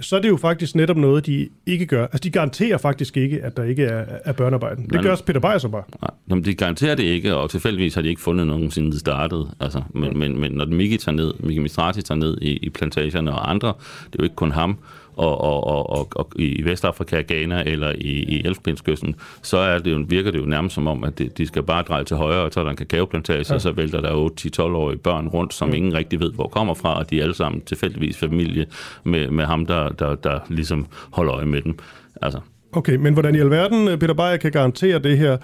så 0.00 0.16
er 0.16 0.20
det 0.20 0.28
jo 0.28 0.36
faktisk 0.36 0.74
netop 0.74 0.96
noget, 0.96 1.26
de 1.26 1.48
ikke 1.66 1.86
gør. 1.86 2.02
Altså, 2.02 2.18
de 2.18 2.30
garanterer 2.30 2.78
faktisk 2.78 3.16
ikke, 3.16 3.42
at 3.42 3.56
der 3.56 3.64
ikke 3.64 3.84
er, 3.84 4.04
er 4.24 4.32
børnearbejde. 4.32 4.82
Det 4.82 5.02
gør 5.02 5.10
også 5.10 5.24
Peter 5.24 5.40
Beyer 5.40 5.58
så 5.58 5.68
bare. 5.68 5.82
Nej, 6.28 6.40
de 6.40 6.54
garanterer 6.54 6.94
det 6.94 7.02
ikke, 7.02 7.34
og 7.34 7.50
tilfældigvis 7.50 7.94
har 7.94 8.02
de 8.02 8.08
ikke 8.08 8.20
fundet 8.20 8.46
nogen 8.46 8.70
siden 8.70 8.92
det 8.92 9.00
startede. 9.00 9.50
Altså, 9.60 9.82
men, 9.94 10.18
men, 10.18 10.40
men 10.40 10.52
når 10.52 10.66
Miki 10.66 10.96
tager 10.96 11.16
ned, 11.16 11.34
Miki 11.40 11.58
Mistrati 11.58 12.02
tager 12.02 12.18
ned 12.18 12.38
i, 12.40 12.56
i 12.56 12.70
plantagerne 12.70 13.32
og 13.32 13.50
andre, 13.50 13.68
det 14.06 14.14
er 14.14 14.18
jo 14.18 14.24
ikke 14.24 14.36
kun 14.36 14.50
ham, 14.50 14.78
og, 15.16 15.40
og, 15.40 15.66
og, 15.66 15.90
og, 15.90 16.08
og 16.16 16.32
i 16.36 16.64
Vestafrika, 16.64 17.22
Ghana 17.28 17.62
eller 17.66 17.92
i, 17.92 18.12
i 18.22 18.46
Elfbindskysten, 18.46 19.14
så 19.42 19.56
er 19.58 19.78
det 19.78 19.92
jo, 19.92 20.04
virker 20.08 20.30
det 20.30 20.38
jo 20.38 20.44
nærmest 20.44 20.74
som 20.74 20.86
om, 20.86 21.04
at 21.04 21.18
det, 21.18 21.38
de 21.38 21.46
skal 21.46 21.62
bare 21.62 21.82
dreje 21.82 22.04
til 22.04 22.16
højre, 22.16 22.42
og 22.42 22.52
så 22.52 22.60
er 22.60 22.64
der 22.64 22.70
en 22.70 22.76
kakaoplantage, 22.76 23.44
ja. 23.48 23.54
og 23.54 23.60
så 23.60 23.72
vælter 23.72 24.00
der 24.00 24.30
8-10-12-årige 24.60 24.98
børn 24.98 25.28
rundt, 25.28 25.54
som 25.54 25.68
ja. 25.68 25.74
ingen 25.74 25.94
rigtig 25.94 26.20
ved, 26.20 26.32
hvor 26.32 26.48
kommer 26.48 26.74
fra, 26.74 26.98
og 26.98 27.10
de 27.10 27.18
er 27.18 27.22
alle 27.22 27.34
sammen 27.34 27.60
tilfældigvis 27.60 28.18
familie 28.18 28.66
med, 29.04 29.30
med 29.30 29.44
ham, 29.44 29.66
der, 29.66 29.88
der, 29.88 30.14
der 30.14 30.38
ligesom 30.48 30.86
holder 31.10 31.34
øje 31.34 31.46
med 31.46 31.62
dem. 31.62 31.78
Altså. 32.22 32.40
Okay, 32.72 32.96
men 32.96 33.12
hvordan 33.12 33.34
i 33.34 33.40
alverden 33.40 33.98
Peter 33.98 34.14
Beyer 34.14 34.36
kan 34.36 34.52
garantere 34.52 34.98
det 34.98 35.18
her? 35.18 35.36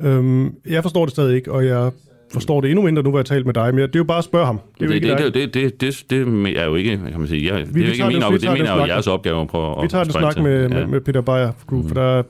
Øhm, 0.00 0.54
jeg 0.66 0.82
forstår 0.82 1.04
det 1.04 1.12
stadig 1.12 1.36
ikke, 1.36 1.52
og 1.52 1.66
jeg 1.66 1.90
forstår 2.32 2.60
det 2.60 2.70
endnu 2.70 2.84
mindre 2.84 3.02
nu, 3.02 3.10
hvor 3.10 3.18
jeg 3.18 3.26
talt 3.26 3.46
med 3.46 3.54
dig, 3.54 3.74
men 3.74 3.82
det 3.82 3.96
er 3.96 4.00
jo 4.00 4.04
bare 4.04 4.18
at 4.18 4.24
spørge 4.24 4.46
ham. 4.46 4.60
Det 4.80 4.84
er, 4.84 4.88
det, 4.88 5.02
det, 5.02 5.34
det, 5.34 5.54
det, 5.54 5.54
det, 5.54 5.80
det, 5.80 6.10
det 6.10 6.58
er 6.58 6.64
jo 6.64 6.74
ikke, 6.74 6.98
kan 7.10 7.18
man 7.18 7.28
sige, 7.28 7.54
jeg, 7.54 7.66
vi, 7.74 7.80
det 7.80 7.82
er 7.82 7.86
jo 7.86 7.92
ikke 7.92 8.06
min 8.06 8.22
opgave, 8.22 8.38
det 8.38 8.52
mener 8.52 8.76
jo 8.76 8.86
jeres 8.86 9.06
opgave 9.06 9.40
at 9.40 9.48
prøve 9.48 9.82
Vi 9.82 9.88
tager 9.88 10.04
en 10.04 10.10
snak 10.10 10.38
med, 10.38 10.68
med, 10.68 10.86
med 10.86 11.00
Peter 11.00 11.20
Beyer, 11.20 11.52
mm. 11.70 11.88
for 11.88 11.94
der, 11.94 12.22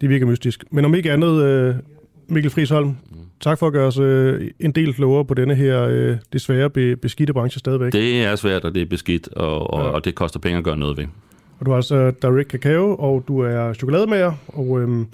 det 0.00 0.08
virker 0.08 0.26
mystisk. 0.26 0.64
Men 0.70 0.84
om 0.84 0.94
ikke 0.94 1.12
andet, 1.12 1.42
øh, 1.42 1.74
Mikkel 2.28 2.50
Friisholm, 2.50 2.86
mm. 2.86 2.96
tak 3.40 3.58
for 3.58 3.66
at 3.66 3.72
gøre 3.72 3.86
os 3.86 3.98
øh, 3.98 4.50
en 4.60 4.72
del 4.72 4.94
klogere 4.94 5.24
på 5.24 5.34
denne 5.34 5.54
her 5.54 5.82
øh, 5.82 6.16
desværre 6.32 6.70
be, 6.70 6.96
beskidte 6.96 7.32
branche 7.32 7.58
stadigvæk. 7.58 7.92
Det 7.92 8.24
er 8.24 8.36
svært, 8.36 8.64
og 8.64 8.74
det 8.74 8.82
er 8.82 8.86
beskidt, 8.86 9.28
og, 9.28 9.74
og, 9.74 9.80
ja. 9.80 9.88
og 9.88 10.04
det 10.04 10.14
koster 10.14 10.40
penge 10.40 10.58
at 10.58 10.64
gøre 10.64 10.76
noget 10.76 10.98
ved. 10.98 11.04
Og 11.58 11.66
du 11.66 11.70
har 11.70 11.76
altså 11.76 12.12
Direct 12.22 12.50
Cacao, 12.50 12.96
og 12.98 13.24
du 13.28 13.40
er 13.40 13.72
chokolademager, 13.72 14.32
og 14.48 14.80
øhm, 14.80 15.06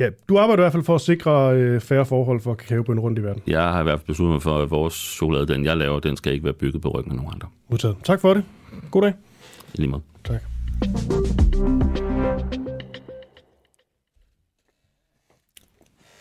Ja, 0.00 0.10
du 0.28 0.38
arbejder 0.38 0.62
i 0.62 0.64
hvert 0.64 0.72
fald 0.72 0.84
for 0.84 0.94
at 0.94 1.00
sikre 1.00 1.54
øh, 1.56 1.80
færre 1.80 2.06
forhold 2.06 2.40
for 2.40 2.54
kakaobønder 2.54 3.02
rundt 3.02 3.18
i 3.18 3.22
verden. 3.22 3.42
Jeg 3.46 3.62
har 3.62 3.80
i 3.80 3.82
hvert 3.82 3.98
fald 3.98 4.06
besluttet 4.06 4.32
mig 4.34 4.42
for, 4.42 4.58
at 4.58 4.70
vores 4.70 4.94
chokolade, 4.94 5.46
den 5.46 5.64
jeg 5.64 5.76
laver, 5.76 6.00
den 6.00 6.16
skal 6.16 6.32
ikke 6.32 6.44
være 6.44 6.52
bygget 6.54 6.82
på 6.82 6.88
ryggen 6.88 7.12
af 7.12 7.16
nogen 7.16 7.32
andre. 7.34 7.48
Udtaget. 7.68 7.96
Tak 8.04 8.20
for 8.20 8.34
det. 8.34 8.44
God 8.90 9.02
dag. 9.02 9.12
I 9.74 9.76
lige 9.80 9.90
måde. 9.90 10.02
Tak. 10.24 10.40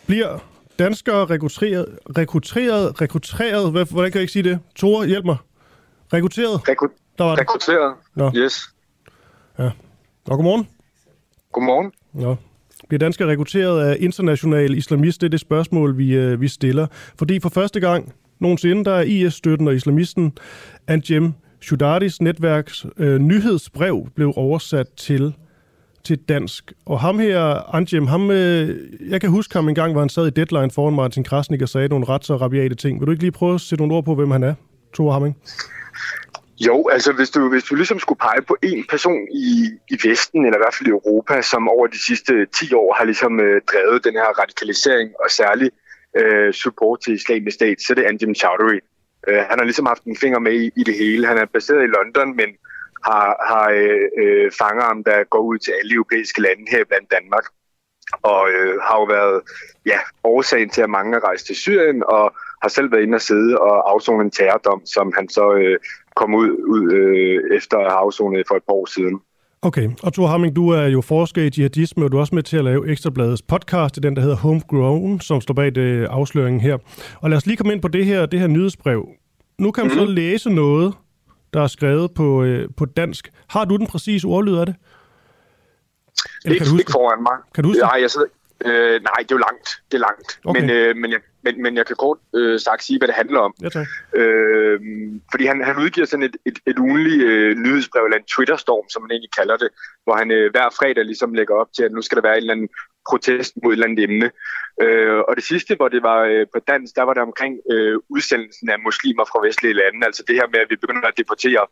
Bliver 0.07 0.39
danskere 0.80 1.25
rekrutteret, 1.25 1.99
rekrutteret, 2.17 3.01
rekrutteret, 3.01 3.71
hvad, 3.71 3.86
hvordan 3.86 4.11
kan 4.11 4.19
jeg 4.19 4.23
ikke 4.23 4.34
sige 4.34 4.43
det? 4.43 4.59
Tore, 4.75 5.07
hjælp 5.07 5.25
mig. 5.25 5.38
Rekrutteret? 6.13 6.69
Rekru- 6.69 7.13
Der 7.17 7.23
var 7.23 7.32
det. 7.36 7.39
Rekrutteret, 7.41 7.95
Nå. 8.15 8.32
yes. 8.36 8.69
Ja. 9.59 9.71
Og 10.30 10.36
godmorgen. 10.38 10.67
Godmorgen. 11.51 11.91
Nå, 12.13 12.36
bliver 12.88 12.99
danskere 12.99 13.30
rekrutteret 13.30 13.82
af 13.82 13.97
internationale 13.99 14.77
islamister? 14.77 15.19
Det 15.19 15.27
er 15.27 15.30
det 15.30 15.39
spørgsmål, 15.39 15.97
vi, 15.97 16.15
øh, 16.15 16.41
vi 16.41 16.47
stiller. 16.47 16.88
Fordi 17.19 17.39
for 17.39 17.49
første 17.49 17.80
gang 17.80 18.13
nogensinde, 18.39 18.86
der 18.86 18.93
er 18.93 19.01
IS-støtten 19.01 19.67
og 19.67 19.75
islamisten 19.75 20.34
Anjem 20.88 21.34
Shudaris 21.61 22.21
netværks 22.21 22.86
øh, 22.97 23.17
nyhedsbrev 23.17 24.07
blev 24.15 24.34
oversat 24.36 24.88
til 24.97 25.34
til 26.03 26.17
dansk. 26.17 26.73
Og 26.86 26.99
ham 26.99 27.19
her, 27.19 27.75
Anjem, 27.75 28.07
ham, 28.07 28.32
øh, 28.32 28.80
jeg 29.09 29.21
kan 29.21 29.30
huske 29.30 29.53
ham 29.53 29.69
en 29.69 29.75
gang, 29.75 29.91
hvor 29.91 30.01
han 30.01 30.09
sad 30.09 30.27
i 30.27 30.30
Deadline 30.30 30.71
foran 30.71 30.93
Martin 30.93 31.23
Krasnik 31.23 31.61
og 31.61 31.69
sagde 31.69 31.88
nogle 31.88 32.05
ret 32.05 32.25
så 32.25 32.36
rabiate 32.36 32.75
ting. 32.75 32.99
Vil 32.99 33.05
du 33.05 33.11
ikke 33.11 33.23
lige 33.23 33.32
prøve 33.32 33.55
at 33.55 33.61
sætte 33.61 33.82
nogle 33.82 33.95
ord 33.95 34.05
på, 34.05 34.15
hvem 34.15 34.32
han 34.32 34.43
er, 34.43 34.53
Tore 34.93 35.13
Hamming? 35.13 35.38
Jo, 36.68 36.88
altså 36.88 37.14
hvis 37.14 37.30
du, 37.30 37.49
hvis 37.49 37.64
du 37.64 37.76
ligesom 37.76 37.99
skulle 37.99 38.20
pege 38.20 38.41
på 38.41 38.57
en 38.64 38.86
person 38.89 39.28
i, 39.32 39.70
i 39.89 39.97
Vesten, 40.07 40.45
eller 40.45 40.57
i 40.57 40.64
hvert 40.64 40.76
fald 40.76 40.88
i 40.88 40.97
Europa, 40.97 41.41
som 41.41 41.70
over 41.70 41.88
de 41.88 42.03
sidste 42.05 42.45
10 42.45 42.74
år 42.74 42.93
har 42.93 43.05
ligesom 43.05 43.39
øh, 43.39 43.62
drevet 43.72 44.03
den 44.03 44.14
her 44.14 44.39
radikalisering 44.41 45.10
og 45.24 45.32
særlig 45.32 45.72
øh, 46.18 46.53
support 46.53 47.01
til 47.01 47.14
islamisk 47.14 47.55
stat, 47.55 47.82
så 47.82 47.93
er 47.93 47.95
det 47.95 48.03
Anjem 48.03 48.36
Chowdhury. 48.36 48.80
Øh, 49.28 49.41
han 49.49 49.60
har 49.60 49.64
ligesom 49.64 49.86
haft 49.86 50.03
en 50.03 50.18
finger 50.18 50.39
med 50.39 50.53
i, 50.53 50.72
i 50.76 50.84
det 50.84 50.95
hele. 50.95 51.28
Han 51.28 51.38
er 51.38 51.45
baseret 51.45 51.84
i 51.84 51.93
London, 51.97 52.36
men 52.36 52.49
har, 53.03 53.28
har 53.49 53.70
øh, 53.70 54.07
øh, 54.22 54.51
fanger 54.60 54.84
ham, 54.84 55.03
der 55.03 55.24
går 55.24 55.39
ud 55.39 55.57
til 55.57 55.72
alle 55.72 55.93
europæiske 55.93 56.41
lande, 56.41 56.66
her 56.72 56.84
blandt 56.84 57.12
Danmark. 57.12 57.45
Og 58.22 58.49
øh, 58.49 58.82
har 58.82 58.95
jo 58.99 59.03
været 59.03 59.41
ja, 59.86 59.99
årsagen 60.24 60.70
til, 60.70 60.82
at 60.82 60.89
mange 60.89 61.18
er 61.18 61.24
rejst 61.24 61.45
til 61.45 61.55
Syrien, 61.55 62.03
og 62.03 62.36
har 62.62 62.70
selv 62.70 62.91
været 62.91 63.03
inde 63.03 63.16
og 63.16 63.22
sidde 63.22 63.60
og 63.60 63.91
afzone 63.91 64.24
en 64.24 64.32
terrordom, 64.32 64.86
som 64.86 65.14
han 65.16 65.30
så 65.30 65.53
øh, 65.53 65.80
kom 66.20 66.36
ud, 66.36 66.49
ud 66.76 66.84
øh, 66.99 67.57
efter 67.57 67.78
afzonet 67.78 68.43
for 68.47 68.55
et 68.55 68.63
par 68.67 68.74
år 68.74 68.88
siden. 68.95 69.15
Okay, 69.61 69.89
og 70.03 70.13
Thor 70.13 70.28
Hamming, 70.28 70.55
du 70.55 70.70
er 70.70 70.86
jo 70.86 71.01
forsker 71.01 71.41
i 71.41 71.49
jihadisme, 71.57 72.05
og 72.05 72.11
du 72.11 72.17
er 72.17 72.22
også 72.22 72.36
med 72.36 72.43
til 72.43 72.57
at 72.57 72.63
lave 72.63 72.91
Ekstrabladets 72.91 73.41
podcast, 73.41 74.03
den, 74.03 74.15
der 74.15 74.22
hedder 74.22 74.36
Homegrown, 74.36 75.22
som 75.22 75.41
står 75.41 75.53
bag 75.53 75.76
det 75.76 76.05
afsløringen 76.05 76.61
her. 76.61 76.78
Og 77.22 77.30
lad 77.30 77.38
os 77.38 77.45
lige 77.45 77.57
komme 77.57 77.74
ind 77.74 77.82
på 77.82 77.88
det 77.88 78.05
her, 78.05 78.26
det 78.26 78.39
her 78.39 78.47
nyhedsbrev. 78.47 79.09
Nu 79.57 79.72
kan 79.72 79.84
man 79.84 79.88
mm-hmm. 79.88 79.99
så 79.99 80.05
mhm. 80.05 80.15
læse 80.15 80.49
noget, 80.49 80.93
der 81.53 81.61
er 81.61 81.67
skrevet 81.67 82.11
på, 82.15 82.43
øh, 82.43 82.70
på 82.78 82.86
dansk. 82.86 83.32
Har 83.47 83.65
du 83.65 83.78
den 83.78 83.88
præcise 83.88 84.28
ordlyd 84.28 84.55
af 84.55 84.65
det? 84.65 84.76
Eller 86.45 86.53
ikke, 86.53 86.63
kan 86.63 86.65
du 86.65 86.72
huske 86.72 86.82
ikke 86.82 86.91
foran 86.91 87.24
mig. 87.24 87.38
Kan 87.55 87.63
du 87.63 87.70
huske 87.70 87.82
Nej, 87.82 87.97
jeg 88.01 88.11
sidder, 88.11 88.28
Øh, 88.65 89.01
nej, 89.09 89.20
det 89.20 89.32
er 89.32 89.36
jo 89.36 89.43
langt. 89.49 89.67
Det 89.91 89.95
er 89.97 90.03
langt. 90.09 90.39
Okay. 90.45 90.61
Men, 90.61 90.70
øh, 90.70 90.95
men, 90.95 91.11
jeg, 91.11 91.20
men, 91.52 91.64
men 91.64 91.78
jeg 91.78 91.86
kan 91.86 91.95
kort 91.95 92.18
øh, 92.36 92.60
sagt 92.60 92.84
sige, 92.84 93.00
hvad 93.00 93.08
det 93.08 93.16
handler 93.16 93.39
om. 93.39 93.54
Ja, 93.62 93.70
tak. 93.70 93.88
Øh, 94.16 94.80
fordi 95.32 95.45
han, 95.45 95.64
han 95.64 95.78
udgiver 95.78 96.08
sådan 96.08 96.26
et, 96.26 96.38
et, 96.45 96.60
et 96.68 96.80
ugenligt 96.80 97.24
øh, 97.24 97.58
nyhedsbrev, 97.58 98.04
eller 98.04 98.18
en 98.18 98.32
Twitter-storm, 98.36 98.89
som 98.89 99.02
man 99.02 99.12
egentlig 99.12 99.32
kalder 99.32 99.58
det, 99.58 99.70
hvor 100.04 100.16
han 100.16 100.32
øh, 100.32 100.52
hver 100.52 100.70
fredag 100.80 101.06
ligesom 101.06 101.34
lægger 101.34 101.56
op 101.56 101.74
til, 101.76 101.84
at 101.84 101.91
nu 101.91 102.02
skal 102.02 102.16
der 102.16 102.22
være 102.22 102.38
en 102.38 102.43
eller 102.43 102.54
anden 102.54 102.70
protest 103.10 103.54
mod 103.64 103.72
et 103.72 103.76
eller 103.76 103.88
andet 103.88 104.04
emne. 104.04 104.32
Øh, 104.82 105.20
og 105.28 105.36
det 105.36 105.43
sidste, 105.43 105.76
hvor 105.76 105.88
det 105.88 106.04
var 106.04 106.20
øh, 106.32 106.45
på 106.54 106.60
dansk, 106.68 106.95
der 106.95 107.04
var 107.04 107.14
det 107.14 107.24
omkring 107.24 107.54
øh, 107.72 107.95
udsendelsen 108.10 108.70
af 108.70 108.80
muslimer 108.80 109.26
fra 109.26 109.45
vestlige 109.45 109.74
lande. 109.74 110.06
Altså 110.06 110.24
det 110.28 110.36
her 110.36 110.47
med, 110.54 110.60
at 110.60 110.70
vi 110.70 110.76
begynder 110.76 111.08
at 111.08 111.18
deportere 111.18 111.66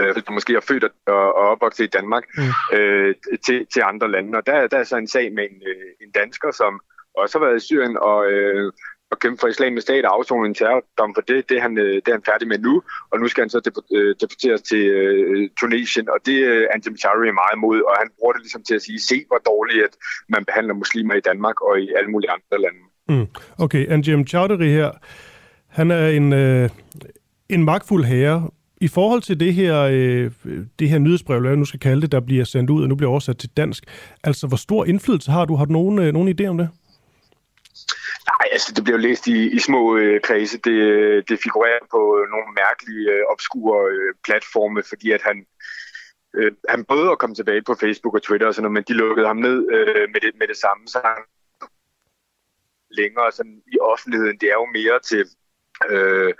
øh, 0.00 0.14
der 0.14 0.32
måske 0.32 0.54
er 0.54 0.60
født 0.60 0.84
og, 1.06 1.36
og 1.38 1.44
opvokset 1.52 1.84
i 1.84 1.94
Danmark, 1.96 2.24
mm. 2.36 2.76
øh, 2.78 3.14
til, 3.46 3.66
til 3.72 3.82
andre 3.84 4.10
lande. 4.10 4.38
Og 4.38 4.46
der, 4.46 4.66
der 4.66 4.78
er 4.78 4.84
så 4.84 4.96
en 4.96 5.08
sag 5.08 5.32
med 5.32 5.44
en, 5.50 5.62
øh, 5.66 6.06
en 6.06 6.10
dansker, 6.10 6.50
som 6.50 6.80
også 7.16 7.38
har 7.38 7.46
været 7.46 7.62
i 7.62 7.66
Syrien 7.66 7.96
og, 7.96 8.30
øh, 8.32 8.72
og 9.10 9.18
kæmpe 9.18 9.38
for 9.40 9.48
islamisk 9.48 9.84
stat 9.86 10.04
og 10.04 10.14
afsonet 10.16 10.48
en 10.48 10.54
terrordom 10.54 11.14
for 11.14 11.24
det. 11.30 11.48
Det 11.48 11.56
er, 11.56 11.62
han, 11.66 11.78
øh, 11.78 11.94
det 11.94 12.08
er 12.08 12.12
han 12.18 12.28
færdig 12.30 12.48
med 12.48 12.58
nu, 12.58 12.82
og 13.10 13.20
nu 13.20 13.28
skal 13.28 13.42
han 13.42 13.50
så 13.50 13.60
øh, 13.96 14.14
deporteres 14.20 14.62
til 14.62 14.84
øh, 14.98 15.48
Tunesien, 15.60 16.08
og 16.14 16.18
det 16.26 16.38
øh, 16.50 16.62
er 16.62 16.68
Anjem 16.74 16.96
Chari 16.96 17.32
meget 17.42 17.54
imod, 17.56 17.78
og 17.88 17.94
han 18.02 18.08
bruger 18.18 18.32
det 18.32 18.42
ligesom 18.42 18.62
til 18.68 18.74
at 18.74 18.82
sige, 18.82 19.00
se 19.00 19.24
hvor 19.28 19.40
dårligt, 19.50 19.84
at 19.84 19.94
man 20.28 20.44
behandler 20.44 20.74
muslimer 20.74 21.14
i 21.14 21.20
Danmark 21.20 21.60
og 21.60 21.80
i 21.80 21.88
alle 21.98 22.10
mulige 22.10 22.30
andre 22.30 22.56
lande. 22.64 22.80
Mm. 23.08 23.26
Okay, 23.64 23.86
Anjem 23.88 24.26
Chowdhury 24.26 24.70
her, 24.80 24.90
han 25.68 25.90
er 25.90 26.08
en, 26.08 26.32
øh, 26.32 26.68
en 27.48 27.64
magtfuld 27.64 28.04
herre. 28.04 28.50
I 28.80 28.88
forhold 28.88 29.22
til 29.22 29.40
det 29.40 29.54
her, 29.54 29.80
øh, 29.80 30.30
det 30.78 30.88
her 30.88 30.98
nyhedsbrev, 30.98 31.36
eller 31.36 31.48
hvad 31.48 31.50
jeg 31.50 31.58
nu 31.58 31.64
skal 31.64 31.80
kalde 31.80 32.02
det, 32.02 32.12
der 32.12 32.20
bliver 32.20 32.44
sendt 32.44 32.70
ud 32.70 32.82
og 32.82 32.88
nu 32.88 32.94
bliver 32.94 33.10
oversat 33.10 33.38
til 33.38 33.50
dansk, 33.56 33.84
altså 34.24 34.46
hvor 34.46 34.56
stor 34.56 34.84
indflydelse 34.84 35.30
har 35.30 35.44
du? 35.44 35.54
Har 35.54 35.64
du 35.64 35.72
nogen, 35.72 35.98
øh, 35.98 36.12
nogen 36.12 36.28
idé 36.40 36.46
om 36.46 36.58
det? 36.58 36.68
Nej, 38.30 38.48
altså 38.52 38.72
det 38.76 38.84
bliver 38.84 38.98
læst 38.98 39.26
i, 39.26 39.38
i 39.56 39.58
små 39.58 39.96
øh, 39.96 40.20
kredse. 40.20 40.58
Det, 40.58 40.70
øh, 40.70 41.24
det 41.28 41.38
figurerer 41.42 41.84
på 41.90 42.00
øh, 42.18 42.24
nogle 42.30 42.48
mærkelige, 42.62 43.10
øh, 43.12 43.22
obskure 43.32 43.90
øh, 43.92 44.14
platforme, 44.24 44.82
fordi 44.82 45.10
at 45.10 45.22
han, 45.22 45.46
øh, 46.34 46.52
han 46.68 46.84
prøvede 46.84 47.10
at 47.10 47.18
komme 47.18 47.34
tilbage 47.36 47.62
på 47.62 47.74
Facebook 47.74 48.14
og 48.14 48.22
Twitter 48.22 48.46
og 48.46 48.54
sådan 48.54 48.62
noget, 48.62 48.78
men 48.78 48.84
de 48.88 49.00
lukkede 49.02 49.26
ham 49.26 49.36
ned 49.36 49.58
øh, 49.76 50.08
med, 50.12 50.20
det, 50.20 50.32
med 50.40 50.48
det 50.48 50.56
samme. 50.56 50.88
Så 50.88 50.98
han 51.04 51.22
længere 52.90 53.32
sådan, 53.32 53.62
i 53.74 53.78
offentligheden. 53.80 54.38
Det 54.40 54.48
er 54.48 54.58
jo 54.62 54.66
mere 54.78 54.98
til, 55.10 55.24
øh, 55.90 56.34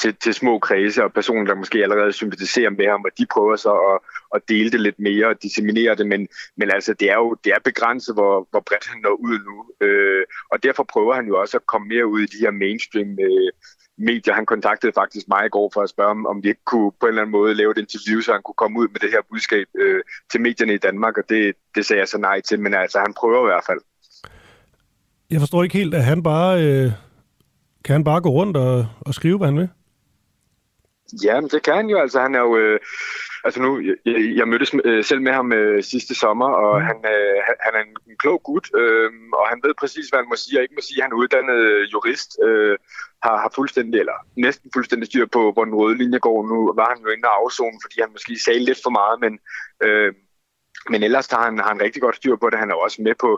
til, 0.00 0.14
til 0.14 0.34
små 0.34 0.58
kredse 0.58 1.04
og 1.04 1.12
personer, 1.12 1.44
der 1.44 1.54
måske 1.54 1.82
allerede 1.82 2.12
sympatiserer 2.12 2.70
med 2.70 2.86
ham, 2.90 3.04
og 3.04 3.10
de 3.18 3.26
prøver 3.34 3.56
så 3.56 3.72
at, 3.72 3.98
at 4.34 4.42
dele 4.48 4.70
det 4.70 4.80
lidt 4.80 4.98
mere 4.98 5.26
og 5.26 5.42
disseminere 5.42 5.94
det, 5.94 6.06
men, 6.06 6.28
men 6.56 6.70
altså, 6.70 6.94
det 6.94 7.10
er 7.10 7.14
jo 7.16 7.36
det 7.44 7.52
er 7.52 7.58
begrænset, 7.64 8.14
hvor, 8.14 8.48
hvor 8.50 8.62
bredt 8.68 8.86
han 8.86 9.00
når 9.02 9.14
ud 9.28 9.38
nu. 9.48 9.86
Øh, 9.86 10.22
og 10.52 10.62
derfor 10.62 10.84
prøver 10.92 11.14
han 11.14 11.26
jo 11.26 11.40
også 11.40 11.56
at 11.56 11.66
komme 11.66 11.88
mere 11.88 12.06
ud 12.06 12.20
i 12.20 12.26
de 12.26 12.42
her 12.44 12.50
mainstream 12.50 13.10
øh, 13.10 13.50
medier. 13.98 14.34
Han 14.34 14.46
kontaktede 14.46 14.92
faktisk 14.92 15.28
mig 15.28 15.46
i 15.46 15.48
går 15.48 15.70
for 15.74 15.82
at 15.82 15.90
spørge, 15.90 16.10
om, 16.10 16.26
om 16.26 16.42
ikke 16.44 16.64
kunne 16.66 16.92
på 17.00 17.06
en 17.06 17.08
eller 17.08 17.22
anden 17.22 17.32
måde 17.32 17.54
lave 17.54 17.70
et 17.70 17.78
interview, 17.78 18.20
så 18.20 18.32
han 18.32 18.42
kunne 18.42 18.60
komme 18.62 18.78
ud 18.80 18.88
med 18.88 19.00
det 19.00 19.10
her 19.10 19.22
budskab 19.30 19.66
øh, 19.78 20.02
til 20.30 20.40
medierne 20.40 20.74
i 20.74 20.78
Danmark, 20.78 21.18
og 21.18 21.24
det, 21.28 21.54
det 21.74 21.86
sagde 21.86 22.00
jeg 22.00 22.08
så 22.08 22.18
nej 22.18 22.40
til, 22.40 22.60
men 22.60 22.74
altså, 22.74 22.98
han 22.98 23.14
prøver 23.14 23.46
i 23.46 23.50
hvert 23.50 23.66
fald. 23.66 23.80
Jeg 25.30 25.40
forstår 25.40 25.62
ikke 25.62 25.78
helt, 25.78 25.94
at 25.94 26.04
han 26.04 26.22
bare... 26.22 26.64
Øh, 26.64 26.92
kan 27.84 27.92
han 27.92 28.04
bare 28.04 28.20
gå 28.20 28.28
rundt 28.28 28.56
og, 28.56 28.86
og 29.00 29.14
skrive, 29.14 29.38
hvad 29.38 29.48
han 29.48 29.58
vil? 29.58 29.68
Ja, 31.24 31.40
men 31.40 31.50
det 31.50 31.62
kan 31.62 31.74
han 31.74 31.86
jo. 31.86 31.98
Altså, 31.98 32.20
han 32.20 32.34
er 32.34 32.40
jo... 32.40 32.56
Øh, 32.56 32.80
altså 33.44 33.62
nu, 33.62 33.80
jeg, 34.06 34.36
jeg 34.36 34.48
mødtes 34.48 34.74
øh, 34.84 35.04
selv 35.04 35.22
med 35.22 35.32
ham 35.32 35.52
øh, 35.52 35.82
sidste 35.82 36.14
sommer, 36.14 36.48
og 36.48 36.80
mm. 36.80 36.86
han, 36.86 36.96
øh, 36.96 37.36
han, 37.64 37.72
er 37.74 37.82
en, 37.86 37.96
en 38.10 38.16
klog 38.18 38.42
gut, 38.42 38.70
øh, 38.80 39.10
og 39.32 39.48
han 39.48 39.60
ved 39.64 39.74
præcis, 39.80 40.08
hvad 40.08 40.18
han 40.20 40.28
må 40.28 40.36
sige 40.36 40.58
og 40.58 40.62
ikke 40.62 40.74
må 40.74 40.80
sige. 40.88 41.02
Han 41.02 41.12
er 41.12 41.16
uddannet 41.22 41.92
jurist, 41.92 42.30
øh, 42.46 42.76
har, 43.22 43.36
har 43.36 43.52
fuldstændig, 43.54 44.00
eller 44.00 44.18
næsten 44.36 44.70
fuldstændig 44.74 45.06
styr 45.06 45.26
på, 45.26 45.52
hvor 45.52 45.64
den 45.64 45.74
røde 45.74 45.98
linje 45.98 46.18
går. 46.18 46.38
Nu 46.52 46.58
var 46.80 46.88
han 46.92 47.02
jo 47.04 47.08
inde 47.08 47.28
og 47.28 47.36
afzone, 47.40 47.78
fordi 47.82 47.96
han 48.00 48.12
måske 48.12 48.32
sagde 48.44 48.64
lidt 48.64 48.80
for 48.82 48.90
meget, 48.90 49.16
men, 49.24 49.32
øh, 49.86 50.12
men 50.90 51.02
ellers 51.02 51.26
har 51.30 51.44
han, 51.44 51.58
har 51.58 51.68
han 51.68 51.82
rigtig 51.82 52.02
godt 52.02 52.16
styr 52.16 52.36
på 52.36 52.50
det. 52.50 52.58
Han 52.58 52.70
er 52.70 52.74
også 52.74 53.02
med 53.02 53.14
på 53.20 53.30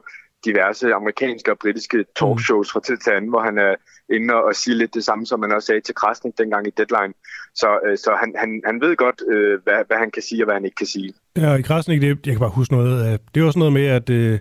diverse 0.45 0.95
amerikanske 0.95 1.51
og 1.51 1.59
britiske 1.59 2.05
talkshows 2.17 2.73
fra 2.73 2.81
tid 2.81 2.97
til 2.97 3.11
anden, 3.11 3.31
hvor 3.31 3.43
han 3.43 3.59
er 3.59 3.75
inde 4.15 4.35
og 4.35 4.55
siger 4.55 4.77
lidt 4.77 4.95
det 4.95 5.05
samme, 5.05 5.27
som 5.27 5.41
man 5.41 5.53
også 5.53 5.67
sagde 5.67 5.81
til 5.81 5.95
Krasnik 5.95 6.39
dengang 6.39 6.67
i 6.67 6.71
Deadline. 6.71 7.15
Så, 7.55 7.69
øh, 7.87 7.99
så 7.99 8.11
han, 8.21 8.35
han, 8.39 8.63
han 8.67 8.81
ved 8.81 8.97
godt, 8.97 9.23
øh, 9.33 9.61
hvad, 9.65 9.79
hvad 9.87 9.97
han 9.97 10.11
kan 10.11 10.23
sige 10.23 10.43
og 10.43 10.47
hvad 10.47 10.55
han 10.55 10.65
ikke 10.65 10.75
kan 10.75 10.87
sige. 10.87 11.13
Ja, 11.37 11.55
i 11.55 11.63
Krasnik, 11.63 12.01
det, 12.01 12.09
jeg 12.09 12.35
kan 12.35 12.39
bare 12.39 12.59
huske 12.61 12.75
noget 12.75 13.21
det 13.35 13.41
er 13.41 13.47
også 13.47 13.59
noget 13.59 13.73
med 13.73 13.87
at 13.87 14.11
øh, 14.11 14.39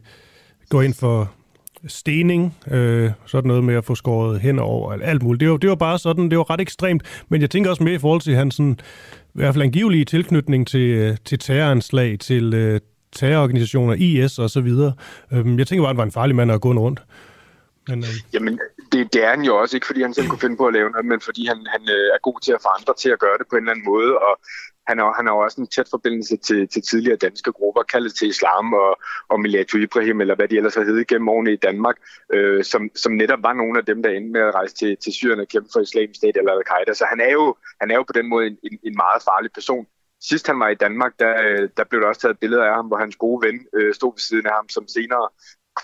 gå 0.70 0.82
ind 0.82 0.94
for 0.94 1.32
stening, 1.88 2.58
øh, 2.72 3.12
sådan 3.26 3.48
noget 3.48 3.64
med 3.64 3.76
at 3.76 3.86
få 3.86 3.96
skåret 3.96 4.40
hen 4.40 4.60
over, 4.60 4.92
alt 4.92 5.24
muligt. 5.24 5.40
Det 5.40 5.50
var, 5.50 5.58
det 5.58 5.70
var 5.70 5.76
bare 5.76 6.00
sådan, 6.00 6.30
det 6.30 6.38
var 6.38 6.50
ret 6.50 6.62
ekstremt, 6.62 7.24
men 7.30 7.42
jeg 7.42 7.50
tænker 7.50 7.70
også 7.70 7.84
mere 7.84 7.96
i 7.96 8.00
forhold 8.00 8.22
til 8.22 8.36
hans 8.36 8.56
sådan, 8.56 8.80
i 9.24 9.34
hvert 9.34 9.54
fald 9.54 9.64
angivelige 9.64 10.06
tilknytning 10.06 10.68
til, 10.68 10.90
øh, 10.90 11.18
til 11.26 11.40
terroranslag, 11.40 12.20
til, 12.20 12.54
øh, 12.54 12.80
terrororganisationer, 13.16 13.94
IS 13.94 14.40
og 14.40 14.50
så 14.50 14.62
videre. 14.62 14.94
Øhm, 15.34 15.60
jeg 15.60 15.68
tænker 15.68 15.84
bare, 15.84 15.90
at 15.90 15.96
han 15.96 15.98
var 15.98 16.04
en 16.04 16.12
farlig 16.12 16.36
mand 16.36 16.52
at 16.52 16.62
gå 16.62 16.74
rundt. 16.74 17.02
Men, 17.88 18.00
øh... 18.00 18.16
Jamen, 18.34 18.60
det, 18.92 19.14
det 19.14 19.24
er 19.26 19.30
han 19.30 19.42
jo 19.42 19.58
også, 19.62 19.78
ikke 19.78 19.88
fordi 19.88 20.02
han 20.02 20.14
selv 20.14 20.28
kunne 20.28 20.40
finde 20.40 20.58
på 20.58 20.68
at 20.68 20.74
lave 20.74 20.90
noget, 20.90 21.06
men 21.06 21.22
fordi 21.22 21.46
han, 21.46 21.58
han 21.74 21.82
øh, 21.82 22.06
er 22.16 22.20
god 22.22 22.40
til 22.42 22.52
at 22.52 22.62
få 22.62 22.70
andre 22.80 22.94
til 23.02 23.10
at 23.10 23.20
gøre 23.20 23.38
det 23.38 23.46
på 23.50 23.56
en 23.56 23.62
eller 23.64 23.72
anden 23.72 23.86
måde, 23.86 24.18
og 24.18 24.34
han 24.88 24.98
har, 25.00 25.14
han 25.20 25.26
har 25.28 25.34
også 25.34 25.62
en 25.62 25.68
tæt 25.68 25.88
forbindelse 25.90 26.38
til, 26.38 26.68
til 26.68 26.82
tidligere 26.82 27.18
danske 27.18 27.52
grupper, 27.52 27.82
kaldet 27.84 28.16
til 28.16 28.28
islam 28.28 28.74
og, 28.74 28.92
og 29.30 29.40
Milato 29.40 29.78
Ibrahim, 29.78 30.22
eller 30.22 30.36
hvad 30.36 30.48
de 30.48 30.58
ellers 30.58 30.76
har 30.76 30.84
heddet 30.84 31.08
gennem 31.08 31.30
årene 31.30 31.54
i 31.54 31.64
Danmark, 31.68 31.98
øh, 32.34 32.64
som, 32.64 32.90
som 32.96 33.12
netop 33.12 33.44
var 33.44 33.54
nogle 33.54 33.80
af 33.80 33.86
dem, 33.86 34.04
der 34.04 34.10
endte 34.10 34.32
med 34.32 34.42
at 34.42 34.56
rejse 34.56 34.76
til, 34.76 34.98
til 35.04 35.14
Syrien 35.14 35.40
og 35.40 35.48
kæmpe 35.48 35.70
for 35.74 35.80
islamisk 35.80 36.18
stat 36.18 36.38
eller 36.38 36.52
al-Qaida. 36.52 36.94
Så 36.94 37.06
han 37.10 37.20
er, 37.20 37.32
jo, 37.32 37.56
han 37.82 37.92
er 37.92 37.96
jo 37.96 38.04
på 38.04 38.14
den 38.14 38.30
måde 38.30 38.48
en, 38.48 38.58
en, 38.64 38.80
en 38.84 38.96
meget 39.04 39.22
farlig 39.30 39.52
person. 39.54 39.86
Sidst 40.22 40.48
han 40.48 40.60
var 40.60 40.70
i 40.70 40.76
Danmark, 40.76 41.14
der, 41.20 41.34
øh, 41.46 41.70
der 41.78 41.84
blev 41.84 42.02
der 42.02 42.08
også 42.08 42.22
taget 42.22 42.40
billeder 42.40 42.64
af 42.64 42.76
ham, 42.76 42.88
hvor 42.88 42.98
hans 42.98 43.16
gode 43.16 43.48
ven 43.48 43.66
øh, 43.74 43.94
stod 43.94 44.14
ved 44.14 44.20
siden 44.20 44.46
af 44.46 44.54
ham, 44.56 44.70
som 44.70 44.88
senere 44.88 45.30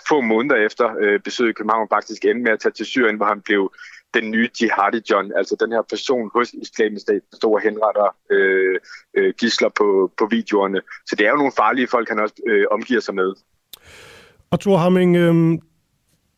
få 0.08 0.20
måneder 0.20 0.56
efter 0.56 0.94
øh, 1.00 1.20
besøget 1.20 1.50
i 1.50 1.52
København 1.52 1.88
faktisk 1.88 2.24
endte 2.24 2.42
med 2.42 2.52
at 2.52 2.60
tage 2.60 2.72
til 2.72 2.86
Syrien, 2.86 3.16
hvor 3.16 3.26
han 3.26 3.40
blev 3.40 3.72
den 4.14 4.30
nye 4.30 4.48
jihadi 4.60 5.00
John, 5.10 5.32
altså 5.36 5.56
den 5.60 5.72
her 5.72 5.82
person 5.82 6.30
hos 6.34 6.52
islamisk 6.52 7.02
stat, 7.02 7.22
der 7.30 7.36
stod 7.36 7.54
og 7.54 7.60
henretter 7.60 8.16
øh, 8.30 8.80
øh, 9.16 9.34
gisler 9.40 9.68
på, 9.68 10.12
på 10.18 10.26
videoerne. 10.30 10.80
Så 11.06 11.16
det 11.16 11.26
er 11.26 11.30
jo 11.30 11.36
nogle 11.36 11.52
farlige 11.56 11.88
folk, 11.88 12.08
han 12.08 12.18
også 12.18 12.34
øh, 12.46 12.66
omgiver 12.70 13.00
sig 13.00 13.14
med. 13.14 13.34
Og 14.50 14.60
Thor 14.60 14.76
Hamming, 14.76 15.16
øh, 15.16 15.58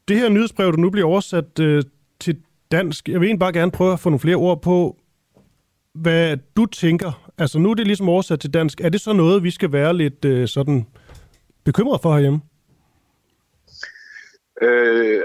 det 0.08 0.16
her 0.18 0.28
nyhedsbrev, 0.28 0.72
der 0.72 0.78
nu 0.78 0.90
bliver 0.90 1.06
oversat 1.06 1.58
øh, 1.60 1.82
til 2.20 2.42
dansk, 2.72 3.08
jeg 3.08 3.20
vil 3.20 3.26
egentlig 3.26 3.40
bare 3.40 3.52
gerne 3.52 3.72
prøve 3.72 3.92
at 3.92 4.00
få 4.00 4.08
nogle 4.08 4.20
flere 4.20 4.36
ord 4.36 4.62
på, 4.62 4.96
hvad 5.94 6.36
du 6.56 6.66
tænker. 6.66 7.29
Altså 7.40 7.58
nu 7.58 7.70
er 7.70 7.74
det 7.74 7.86
ligesom 7.86 8.08
oversat 8.08 8.40
til 8.40 8.54
dansk. 8.54 8.80
Er 8.80 8.88
det 8.88 9.00
så 9.00 9.12
noget, 9.12 9.42
vi 9.42 9.50
skal 9.50 9.72
være 9.72 9.94
lidt 9.94 10.24
øh, 10.24 10.48
sådan 10.48 10.86
bekymret 11.64 12.00
for 12.02 12.12
herhjemme? 12.12 12.40
Øh, 14.62 15.22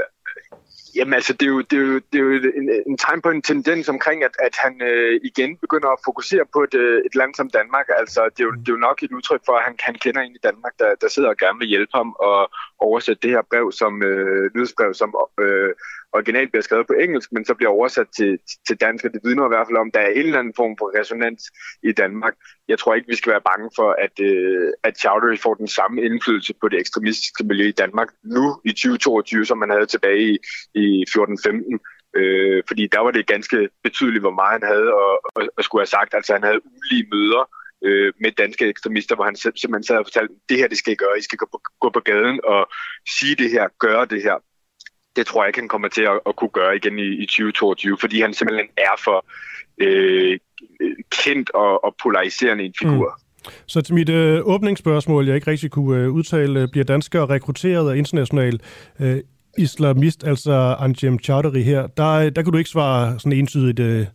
jamen 0.95 1.13
altså, 1.13 1.33
det 1.33 1.45
er 1.45 1.49
jo, 1.55 1.61
det 1.61 1.77
er 1.79 1.81
jo, 1.81 1.95
det 2.11 2.17
er 2.19 2.23
jo 2.23 2.31
en, 2.31 2.69
en 2.87 2.97
tegn 2.97 3.21
på 3.21 3.29
en 3.29 3.41
tendens 3.41 3.89
omkring, 3.89 4.23
at, 4.23 4.35
at 4.39 4.55
han 4.63 4.81
øh, 4.81 5.19
igen 5.23 5.57
begynder 5.57 5.89
at 5.89 6.03
fokusere 6.05 6.45
på 6.53 6.59
et, 6.63 6.73
øh, 6.73 7.01
et 7.05 7.15
land 7.15 7.35
som 7.35 7.49
Danmark. 7.49 7.87
Altså, 7.97 8.21
det 8.33 8.39
er, 8.43 8.47
jo, 8.49 8.51
det 8.51 8.67
er 8.69 8.77
jo 8.77 8.87
nok 8.87 9.03
et 9.03 9.11
udtryk 9.11 9.41
for, 9.45 9.53
at 9.57 9.63
han, 9.63 9.75
han 9.79 9.95
kender 9.95 10.21
en 10.21 10.35
i 10.35 10.43
Danmark, 10.43 10.73
der, 10.79 10.89
der 11.01 11.09
sidder 11.09 11.29
og 11.29 11.37
gerne 11.37 11.59
vil 11.59 11.67
hjælpe 11.67 11.93
ham 11.93 12.09
og 12.19 12.39
oversætte 12.79 13.21
det 13.21 13.31
her 13.31 13.41
brev 13.51 13.71
som 13.71 14.03
øh, 14.03 14.51
nyhedsbrev, 14.55 14.93
som 14.93 15.15
øh, 15.39 15.73
originalt 16.13 16.51
bliver 16.51 16.63
skrevet 16.63 16.87
på 16.87 16.93
engelsk, 16.93 17.31
men 17.31 17.45
så 17.45 17.53
bliver 17.53 17.71
oversat 17.71 18.07
til, 18.17 18.39
til 18.67 18.75
dansk, 18.81 19.05
og 19.05 19.13
det 19.13 19.21
vidner 19.23 19.45
i 19.45 19.53
hvert 19.53 19.67
fald 19.67 19.77
om, 19.77 19.87
at 19.87 19.93
der 19.93 19.99
er 19.99 20.07
en 20.07 20.25
eller 20.25 20.39
anden 20.39 20.53
form 20.61 20.75
for 20.79 20.99
resonans 20.99 21.43
i 21.83 21.91
Danmark. 21.91 22.33
Jeg 22.67 22.79
tror 22.79 22.95
ikke, 22.95 23.07
vi 23.07 23.15
skal 23.15 23.31
være 23.31 23.49
bange 23.51 23.69
for, 23.75 23.89
at, 24.05 24.15
øh, 24.29 24.73
at 24.83 24.97
Chowdhury 24.99 25.37
får 25.37 25.53
den 25.53 25.67
samme 25.67 26.01
indflydelse 26.01 26.53
på 26.61 26.67
det 26.69 26.79
ekstremistiske 26.79 27.43
miljø 27.43 27.65
i 27.67 27.79
Danmark 27.83 28.09
nu 28.23 28.61
i 28.65 28.71
2022, 28.71 29.45
som 29.45 29.57
man 29.57 29.69
havde 29.69 29.85
tilbage 29.85 30.21
i, 30.31 30.37
i 30.73 31.05
14-15. 31.09 31.95
Øh, 32.19 32.63
fordi 32.67 32.87
der 32.87 32.99
var 32.99 33.11
det 33.11 33.27
ganske 33.27 33.69
betydeligt, 33.83 34.23
hvor 34.23 34.37
meget 34.41 34.61
han 34.61 34.67
havde 34.73 34.89
at, 35.05 35.15
at, 35.35 35.49
at 35.57 35.65
skulle 35.65 35.81
have 35.81 35.95
sagt. 35.97 36.13
Altså 36.13 36.33
han 36.33 36.43
havde 36.43 36.65
ulige 36.65 37.07
møder 37.13 37.43
øh, 37.87 38.13
med 38.21 38.31
danske 38.31 38.65
ekstremister, 38.73 39.15
hvor 39.15 39.25
han 39.25 39.35
simpelthen 39.35 39.83
sad 39.83 39.97
og 39.97 40.05
fortalte, 40.05 40.33
det 40.49 40.57
her 40.57 40.67
det 40.67 40.77
skal 40.77 40.93
I 40.93 40.95
gøre, 40.95 41.19
I 41.19 41.21
skal 41.21 41.37
gå 41.37 41.47
på, 41.51 41.59
gå 41.79 41.89
på 41.89 41.99
gaden 41.99 42.39
og 42.43 42.61
sige 43.17 43.35
det 43.35 43.49
her, 43.51 43.65
gøre 43.79 44.05
det 44.05 44.21
her 44.23 44.37
det 45.15 45.25
tror 45.25 45.43
jeg 45.43 45.49
ikke, 45.49 45.59
han 45.59 45.69
kommer 45.69 45.87
til 45.87 46.01
at, 46.01 46.19
at 46.25 46.35
kunne 46.35 46.49
gøre 46.49 46.75
igen 46.75 46.99
i, 46.99 47.09
i 47.23 47.25
2022, 47.25 47.97
fordi 47.99 48.21
han 48.21 48.33
simpelthen 48.33 48.67
er 48.77 48.95
for 49.03 49.25
øh, 49.77 50.39
kendt 51.23 51.49
og, 51.49 51.85
og 51.85 51.95
polariserende 52.03 52.63
en 52.63 52.73
figur. 52.79 53.19
Mm. 53.19 53.51
Så 53.65 53.81
til 53.81 53.95
mit 53.95 54.09
øh, 54.09 54.41
åbningsspørgsmål, 54.43 55.27
jeg 55.27 55.35
ikke 55.35 55.51
rigtig 55.51 55.71
kunne 55.71 56.01
øh, 56.01 56.11
udtale, 56.11 56.61
øh, 56.61 56.67
bliver 56.71 56.83
danskere 56.83 57.25
rekrutteret 57.25 57.91
af 57.91 57.97
international 57.97 58.59
øh, 58.99 59.17
islamist, 59.57 60.23
altså 60.23 60.75
Anjem 60.79 61.19
Chowdhury 61.19 61.61
her, 61.61 61.87
der, 61.87 62.11
øh, 62.11 62.31
der 62.35 62.43
kunne 62.43 62.51
du 62.51 62.57
ikke 62.57 62.69
svare 62.69 63.19
sådan 63.19 63.31
entydigt 63.31 63.79
øh, 63.79 64.05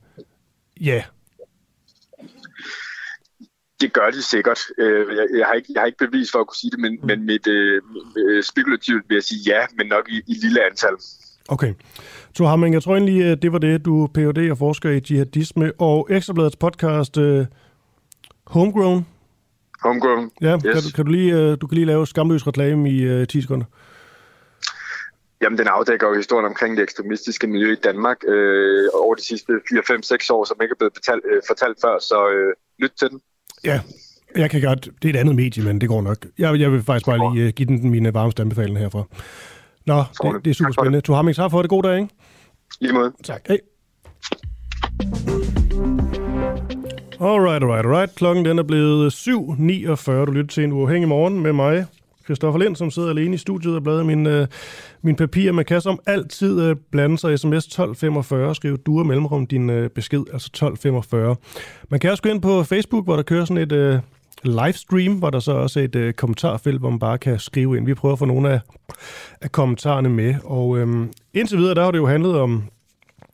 ja 0.81 1.03
det 3.81 3.93
gør 3.93 4.11
de 4.11 4.23
sikkert. 4.23 4.61
Øh, 4.79 5.17
jeg, 5.17 5.27
jeg, 5.39 5.47
har 5.47 5.55
ikke, 5.55 5.69
jeg 5.75 5.81
har 5.81 5.87
ikke 5.87 6.07
bevis 6.07 6.29
for 6.33 6.39
at 6.39 6.47
kunne 6.47 6.57
sige 6.57 6.71
det, 6.71 6.81
men, 6.81 6.93
mm. 6.93 7.07
men 7.07 7.27
mit 7.27 7.47
øh, 7.47 7.83
øh, 8.19 8.43
spekulativt 8.43 9.05
vil 9.09 9.15
jeg 9.15 9.23
sige 9.23 9.41
ja, 9.47 9.67
men 9.77 9.87
nok 9.87 10.09
i, 10.09 10.23
i 10.27 10.35
lille 10.43 10.67
antal. 10.67 10.95
Okay. 11.49 11.75
Så 12.35 12.47
Hamming, 12.47 12.75
jeg 12.75 12.83
tror 12.83 12.97
egentlig, 12.97 13.43
det 13.43 13.53
var 13.53 13.59
det, 13.59 13.85
du 13.85 14.09
Ph.D. 14.15 14.51
og 14.51 14.59
forsker 14.59 14.91
i 14.91 15.01
jihadisme, 15.11 15.73
og 15.79 16.09
Ekstrabladets 16.11 16.57
podcast 16.57 17.17
uh, 17.17 17.47
Homegrown. 18.47 19.07
Homegrown, 19.83 20.31
Ja, 20.41 20.55
yes. 20.55 20.63
kan, 20.63 20.73
du, 20.73 20.91
kan 20.95 21.05
du, 21.05 21.11
lige, 21.11 21.57
du 21.57 21.67
kan 21.67 21.75
lige 21.75 21.87
lave 21.87 22.07
skamløs 22.07 22.47
reklame 22.47 22.91
i 22.91 23.21
uh, 23.21 23.27
10 23.27 23.41
sekunder. 23.41 23.67
Jamen, 25.43 25.59
den 25.59 25.67
afdækker 25.67 26.09
jo 26.09 26.15
historien 26.15 26.47
omkring 26.47 26.77
det 26.77 26.83
ekstremistiske 26.83 27.47
miljø 27.47 27.73
i 27.73 27.83
Danmark 27.85 28.17
øh, 28.29 28.89
over 28.95 29.15
de 29.15 29.23
sidste 29.23 29.53
4, 29.69 29.83
5, 29.87 30.03
6 30.03 30.31
år, 30.31 30.45
som 30.45 30.57
ikke 30.63 30.73
er 30.73 30.77
blevet 30.77 30.93
betalt, 30.93 31.25
øh, 31.33 31.43
fortalt 31.47 31.79
før, 31.81 31.99
så 31.99 32.31
øh, 32.31 32.55
lyt 32.79 32.93
til 32.99 33.11
den. 33.11 33.21
Ja, 33.65 33.81
jeg 34.37 34.51
kan 34.51 34.63
godt. 34.63 34.89
Det 35.03 35.09
er 35.09 35.15
et 35.15 35.21
andet 35.21 35.37
medie, 35.37 35.65
men 35.65 35.81
det 35.81 35.89
går 35.89 36.03
nok. 36.03 36.27
Jeg, 36.39 36.61
jeg 36.61 36.73
vil 36.73 36.83
faktisk 36.83 37.07
bare 37.07 37.35
lige 37.35 37.47
uh, 37.47 37.53
give 37.53 37.67
den 37.67 37.91
mine 37.91 38.15
varmeste 38.15 38.43
anbefalinger 38.43 38.81
herfra. 38.81 39.05
Nå, 39.87 39.97
det, 40.23 40.45
det 40.45 40.51
er 40.51 40.55
super 40.55 40.73
spændende. 40.73 41.01
Tu 41.01 41.13
Hamming, 41.13 41.37
tak 41.37 41.51
for 41.51 41.63
det. 41.63 41.71
God 41.71 41.83
dag, 41.83 41.97
ikke? 41.97 42.09
Lige 42.81 42.93
måde. 42.93 43.13
Tak. 43.25 43.41
Hej. 43.49 43.59
Alright, 47.21 47.63
alright, 47.65 47.87
alright. 47.87 48.15
Klokken 48.15 48.45
den 48.45 48.59
er 48.59 48.63
blevet 48.63 49.13
7.49. 49.13 50.13
Du 50.13 50.33
lytter 50.33 50.49
til 50.49 50.65
en 50.65 50.73
uafhængig 50.73 51.09
morgen 51.09 51.41
med 51.41 51.53
mig, 51.53 51.87
Christoffer 52.31 52.61
Lind, 52.61 52.77
som 52.77 52.91
sidder 52.91 53.11
alene 53.11 53.35
i 53.35 53.39
studiet 53.39 53.77
og 53.77 53.83
bladrer 53.83 54.05
min, 54.05 54.27
øh, 54.27 54.47
min 55.03 55.17
papir. 55.17 55.53
Man 55.53 55.65
kan 55.65 55.81
som 55.81 56.01
altid 56.07 56.61
øh, 56.61 56.77
blande 56.93 57.19
sig 57.19 57.39
sms 57.39 57.65
1245. 57.67 58.55
Skriv 58.55 58.79
du 58.79 58.99
og 58.99 59.07
mellemrum 59.07 59.47
din 59.47 59.71
øh, 59.71 59.91
besked, 59.91 60.25
altså 60.33 60.47
1245. 60.47 61.37
Man 61.89 62.01
kan 62.01 62.11
også 62.11 62.23
gå 62.23 62.29
ind 62.29 62.43
på 62.43 62.63
Facebook, 62.63 63.05
hvor 63.05 63.17
der 63.17 63.23
kører 63.23 63.45
sådan 63.45 63.63
et 63.63 63.73
øh, 63.73 63.99
livestream, 64.43 65.15
hvor 65.15 65.31
der 65.31 65.41
så 65.41 65.53
også 65.53 65.81
er 65.81 65.85
et 65.85 65.97
øh, 65.97 66.13
kommentarfelt, 66.13 66.81
hvor 66.81 66.91
man 66.91 66.99
bare 66.99 67.19
kan 67.19 67.39
skrive 67.39 67.77
ind. 67.77 67.87
Vi 67.87 67.95
prøver 67.95 68.13
at 68.13 68.19
få 68.19 68.25
nogle 68.25 68.51
af, 68.51 68.61
af 69.41 69.53
kommentarerne 69.53 70.09
med. 70.09 70.35
Og 70.45 70.79
øh, 70.79 71.07
indtil 71.35 71.59
videre, 71.59 71.75
der 71.75 71.85
har 71.85 71.91
det 71.91 71.99
jo 71.99 72.07
handlet 72.07 72.37
om 72.37 72.63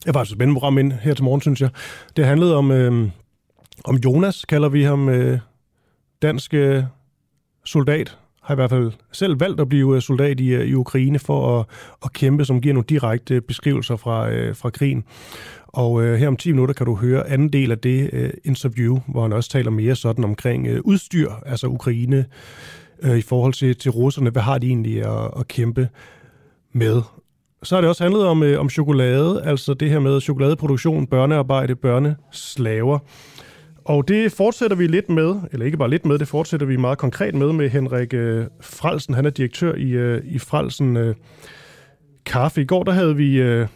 det 0.04 0.14
var 0.14 0.20
et 0.20 0.28
spændende 0.28 0.54
program 0.54 0.78
ind 0.78 0.92
her 0.92 1.14
til 1.14 1.24
morgen, 1.24 1.40
synes 1.40 1.60
jeg. 1.60 1.70
Det 2.16 2.26
handlede 2.26 2.56
om, 2.56 2.70
øh, 2.70 3.08
om 3.84 3.96
Jonas, 3.96 4.44
kalder 4.44 4.68
vi 4.68 4.82
ham, 4.82 5.08
øh, 5.08 5.38
dansk 6.22 6.54
øh, 6.54 6.84
soldat. 7.64 8.18
Har 8.46 8.54
i 8.54 8.56
hvert 8.56 8.70
fald 8.70 8.92
selv 9.12 9.40
valgt 9.40 9.60
at 9.60 9.68
blive 9.68 9.96
øh, 9.96 10.02
soldat 10.02 10.40
i, 10.40 10.48
øh, 10.48 10.66
i 10.66 10.74
Ukraine 10.74 11.18
for 11.18 11.60
at, 11.60 11.66
at 12.04 12.12
kæmpe, 12.12 12.44
som 12.44 12.60
giver 12.60 12.74
nogle 12.74 12.84
direkte 12.88 13.40
beskrivelser 13.40 13.96
fra, 13.96 14.30
øh, 14.30 14.56
fra 14.56 14.70
krigen. 14.70 15.04
Og 15.66 16.02
øh, 16.02 16.18
her 16.18 16.28
om 16.28 16.36
10 16.36 16.52
minutter 16.52 16.74
kan 16.74 16.86
du 16.86 16.94
høre 16.94 17.28
anden 17.28 17.52
del 17.52 17.70
af 17.70 17.78
det 17.78 18.10
øh, 18.12 18.30
interview, 18.44 18.98
hvor 19.08 19.22
han 19.22 19.32
også 19.32 19.50
taler 19.50 19.70
mere 19.70 19.96
sådan 19.96 20.24
omkring 20.24 20.66
øh, 20.66 20.80
udstyr, 20.84 21.30
altså 21.46 21.66
Ukraine, 21.66 22.26
øh, 23.02 23.18
i 23.18 23.22
forhold 23.22 23.52
til, 23.52 23.76
til 23.76 23.90
russerne. 23.90 24.30
Hvad 24.30 24.42
har 24.42 24.58
de 24.58 24.66
egentlig 24.66 25.02
at, 25.04 25.30
at 25.38 25.48
kæmpe 25.48 25.88
med? 26.72 27.02
Så 27.62 27.74
har 27.74 27.80
det 27.80 27.88
også 27.88 28.04
handlet 28.04 28.26
om, 28.26 28.42
øh, 28.42 28.60
om 28.60 28.70
chokolade, 28.70 29.42
altså 29.44 29.74
det 29.74 29.90
her 29.90 29.98
med 29.98 30.20
chokoladeproduktion, 30.20 31.06
børnearbejde, 31.06 31.74
børneslaver. 31.74 32.98
Og 33.88 34.08
det 34.08 34.32
fortsætter 34.32 34.76
vi 34.76 34.86
lidt 34.86 35.08
med, 35.08 35.34
eller 35.52 35.66
ikke 35.66 35.78
bare 35.78 35.90
lidt 35.90 36.06
med, 36.06 36.18
det 36.18 36.28
fortsætter 36.28 36.66
vi 36.66 36.76
meget 36.76 36.98
konkret 36.98 37.34
med 37.34 37.52
med 37.52 37.68
Henrik 37.68 38.14
øh, 38.14 38.46
Frelsen. 38.60 39.14
Han 39.14 39.26
er 39.26 39.30
direktør 39.30 39.74
i, 39.74 39.90
øh, 39.90 40.22
i 40.24 40.38
Frelsen 40.38 40.96
øh, 40.96 41.14
Kaffe. 42.24 42.62
I 42.62 42.64
går 42.64 42.82
der 42.82 42.92
havde 42.92 43.16
vi 43.16 43.40
øh, 43.40 43.66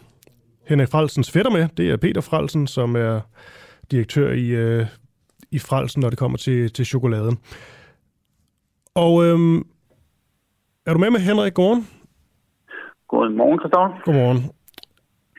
Henrik 0.67 0.87
Frelsens 0.87 1.31
fætter 1.31 1.51
med. 1.51 1.67
Det 1.77 1.89
er 1.89 1.97
Peter 1.97 2.21
Frelsen, 2.21 2.67
som 2.67 2.95
er 2.95 3.19
direktør 3.91 4.31
i, 4.31 4.47
øh, 4.47 4.85
i 5.51 5.59
Frelsen, 5.59 6.01
når 6.01 6.09
det 6.09 6.19
kommer 6.19 6.37
til, 6.37 6.73
til 6.73 6.85
chokoladen. 6.85 7.37
Og 8.95 9.23
øh, 9.25 9.61
er 10.85 10.93
du 10.93 10.99
med 10.99 11.09
med 11.09 11.19
Henrik 11.19 11.53
Gården? 11.53 11.87
Godmorgen, 13.07 13.59
Christoffer. 13.59 14.01
Godmorgen. 14.05 14.51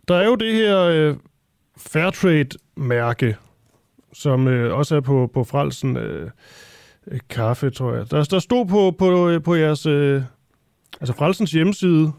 Der 0.08 0.14
er 0.14 0.24
jo 0.24 0.34
det 0.34 0.52
her 0.52 0.78
øh, 0.78 1.16
Fairtrade-mærke, 1.76 3.36
som 4.12 4.48
øh, 4.48 4.78
også 4.78 4.96
er 4.96 5.00
på, 5.00 5.30
på 5.34 5.44
Frelsen 5.44 5.96
øh, 5.96 6.30
øh, 7.06 7.20
Kaffe, 7.30 7.70
tror 7.70 7.94
jeg. 7.94 8.10
Der, 8.10 8.24
der 8.24 8.38
stod 8.38 8.66
på, 8.66 8.94
på, 8.98 9.28
øh, 9.28 9.42
på 9.42 9.54
jeres, 9.54 9.86
øh, 9.86 10.22
altså 11.00 11.14
Frelsens 11.14 11.52
hjemmeside 11.52 12.12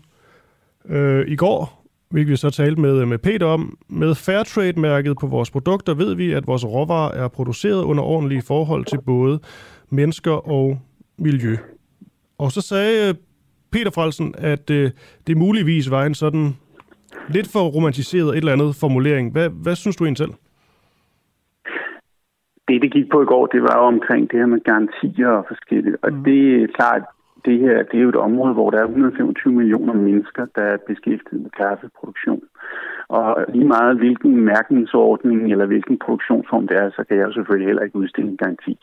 øh, 0.89 1.28
i 1.28 1.36
går, 1.36 1.86
hvilket 2.10 2.32
vi 2.32 2.36
så 2.36 2.50
talte 2.50 2.82
med, 2.82 3.02
øh, 3.02 3.08
med 3.08 3.18
Peter 3.18 3.46
om. 3.46 3.78
Med 3.89 4.16
Fairtrade-mærket 4.16 5.18
på 5.18 5.28
vores 5.28 5.52
produkter 5.52 5.94
ved 5.94 6.16
vi, 6.16 6.32
at 6.32 6.48
vores 6.48 6.66
råvarer 6.66 7.12
er 7.12 7.28
produceret 7.28 7.84
under 7.84 8.04
ordentlige 8.04 8.41
forhold 8.41 8.86
til 8.86 9.02
både 9.02 9.39
mennesker 9.89 10.50
og 10.50 10.80
miljø. 11.18 11.58
Og 12.38 12.52
så 12.52 12.62
sagde 12.62 13.10
øh, 13.10 13.16
Peter 13.72 13.91
Frelsen, 13.91 14.36
at 14.38 14.70
øh, 14.70 14.91
det 15.28 15.38
muligvis 15.38 15.91
var 15.91 16.06
en 16.06 16.16
sådan 16.16 16.56
lidt 17.30 17.48
for 17.48 17.68
romantiseret 17.68 18.30
et 18.30 18.38
eller 18.38 18.52
andet 18.52 18.76
formulering. 18.76 19.32
Hvad, 19.32 19.50
hvad 19.50 19.76
synes 19.76 19.96
du 19.96 20.06
egentlig 20.06 20.18
selv? 20.18 20.34
Det, 22.68 22.82
det 22.82 22.91
gik 22.91 23.09
på 23.11 23.22
i 23.22 23.26
går, 23.26 23.45
det 23.45 23.61
var 23.61 23.76
jo 23.80 23.86
omkring 23.95 24.32
det 24.32 24.39
her 24.39 24.45
med 24.45 24.59
garantier 24.59 25.28
og 25.28 25.45
forskelligt. 25.47 25.97
Og 26.01 26.14
Mm. 26.14 26.24
det 26.24 26.64
er 26.64 26.68
klart, 26.68 27.03
det 27.45 27.59
her 27.59 27.84
det 27.84 27.97
er 27.97 28.03
jo 28.03 28.09
et 28.09 28.16
område, 28.16 28.53
hvor 28.53 28.70
der 28.70 28.80
er 28.80 28.86
125 28.88 29.53
millioner 29.53 29.93
mennesker, 29.93 30.45
der 30.55 30.61
er 30.61 30.78
beskæftiget 30.88 31.41
med 31.41 31.51
kaffeproduktion. 31.51 32.43
Og 33.07 33.45
lige 33.53 33.68
meget 33.68 33.97
hvilken 33.97 34.41
mærkningsordning 34.41 35.51
eller 35.51 35.66
hvilken 35.66 35.99
produktionsform 35.99 36.68
det 36.68 36.78
er, 36.78 36.89
så 36.89 37.03
kan 37.07 37.18
jeg 37.18 37.28
jo 37.28 37.34
selvfølgelig 37.34 37.68
heller 37.68 37.84
ikke 37.84 37.95
udstille 37.95 38.30
en 38.30 38.38
garanti. 38.38 38.80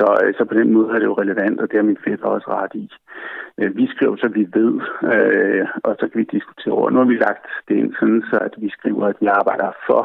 Så, 0.00 0.08
øh, 0.22 0.34
så 0.38 0.42
på 0.50 0.54
den 0.60 0.72
måde 0.72 0.88
er 0.94 0.98
det 0.98 1.10
jo 1.10 1.20
relevant, 1.22 1.60
og 1.60 1.66
det 1.68 1.76
har 1.76 1.90
min 1.90 2.04
fætter 2.04 2.26
også 2.26 2.48
ret 2.58 2.74
i. 2.84 2.86
Øh, 3.60 3.76
vi 3.76 3.84
skriver, 3.94 4.16
så 4.16 4.28
vi 4.38 4.44
ved, 4.58 4.74
øh, 5.14 5.64
og 5.86 5.92
så 6.00 6.04
kan 6.08 6.18
vi 6.20 6.26
diskutere 6.36 6.74
over. 6.74 6.90
Nu 6.90 6.98
har 6.98 7.08
vi 7.12 7.24
lagt 7.26 7.46
det 7.68 7.74
ind 7.80 7.92
sådan, 8.00 8.22
så 8.30 8.36
at 8.48 8.54
vi 8.64 8.68
skriver, 8.78 9.04
at 9.06 9.16
vi 9.20 9.26
arbejder 9.26 9.70
for, 9.88 10.02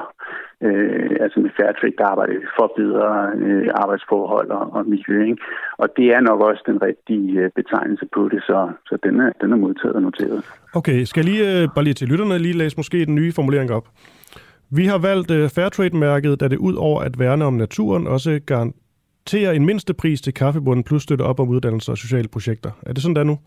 øh, 0.68 1.16
altså 1.24 1.38
med 1.40 1.52
Fairtrade, 1.58 1.98
der 2.00 2.06
arbejder 2.14 2.34
vi 2.34 2.46
for 2.58 2.68
bedre 2.82 3.08
øh, 3.46 3.68
arbejdsforhold 3.84 4.50
og, 4.60 4.66
og 4.78 4.82
miljø. 4.94 5.18
Ikke? 5.30 5.42
Og 5.78 5.88
det 5.98 6.08
er 6.16 6.22
nok 6.30 6.40
også 6.50 6.64
den 6.72 6.82
rigtige 6.82 7.30
øh, 7.42 7.50
betegnelse 7.60 8.06
på 8.16 8.22
det, 8.34 8.42
så, 8.50 8.60
så 8.90 8.98
den, 9.04 9.16
er, 9.26 9.32
den 9.42 9.52
er 9.52 9.60
modtaget 9.66 9.96
og 9.96 10.02
noteret. 10.02 10.40
Okay, 10.80 11.04
skal 11.04 11.20
jeg 11.22 11.30
lige, 11.32 11.70
bare 11.76 11.84
lige 11.84 12.00
til 12.00 12.08
lytterne, 12.08 12.40
lige 12.40 12.58
læse 12.58 12.78
måske 12.78 13.06
den 13.06 13.16
nye 13.16 13.32
formulering 13.32 13.72
op. 13.72 13.88
Vi 14.80 14.86
har 14.86 15.00
valgt 15.10 15.32
Fairtrade-mærket, 15.56 16.40
da 16.40 16.48
det 16.48 16.58
ud 16.58 16.76
over 16.76 17.02
at 17.02 17.20
værne 17.20 17.46
om 17.46 17.54
naturen, 17.54 18.08
også 18.08 18.40
garanterer 19.26 19.52
en 19.56 19.66
mindste 19.66 19.94
pris 19.94 20.22
til 20.22 20.34
kaffebunden, 20.34 20.84
plus 20.84 21.04
støtte 21.04 21.24
op 21.24 21.40
om 21.40 21.50
uddannelse 21.50 21.92
og 21.92 21.98
sociale 21.98 22.28
projekter. 22.28 22.72
Er 22.86 22.94
det 22.94 23.02
sådan, 23.02 23.16
der 23.16 23.24
nu? 23.24 23.38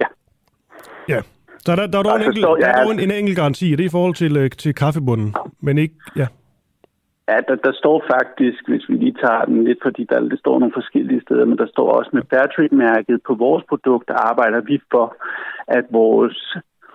Ja. 0.00 0.06
Ja. 1.08 1.20
Så 1.58 1.76
der, 1.76 1.86
der 1.86 1.98
er 1.98 2.02
dog, 2.02 2.16
en, 2.16 2.22
enkelt, 2.22 2.44
der 2.44 2.66
er 2.66 2.78
ja. 2.78 2.84
dog 2.84 2.92
en, 2.92 3.00
en 3.00 3.10
enkelt 3.10 3.36
garanti, 3.36 3.72
og 3.72 3.78
det 3.78 3.84
er 3.84 3.88
i 3.88 3.96
forhold 3.98 4.14
til, 4.14 4.36
øh, 4.36 4.50
til 4.50 4.74
kaffebunden, 4.74 5.34
men 5.60 5.78
ikke... 5.78 5.94
Ja. 6.16 6.26
Ja, 7.28 7.36
der, 7.48 7.56
der 7.66 7.72
står 7.72 8.04
faktisk, 8.14 8.60
hvis 8.68 8.84
vi 8.88 8.94
lige 8.94 9.16
tager 9.24 9.44
den 9.44 9.64
lidt, 9.64 9.78
fordi 9.82 10.02
der, 10.10 10.20
der 10.20 10.36
står 10.36 10.58
nogle 10.58 10.74
forskellige 10.74 11.20
steder, 11.26 11.44
men 11.44 11.58
der 11.58 11.66
står 11.74 11.88
også 11.98 12.10
med 12.12 12.22
Fairtrade-mærket 12.30 13.20
på 13.26 13.34
vores 13.34 13.64
produkter 13.68 14.14
arbejder 14.14 14.60
vi 14.60 14.80
for, 14.90 15.16
at 15.68 15.84
vores 15.90 16.38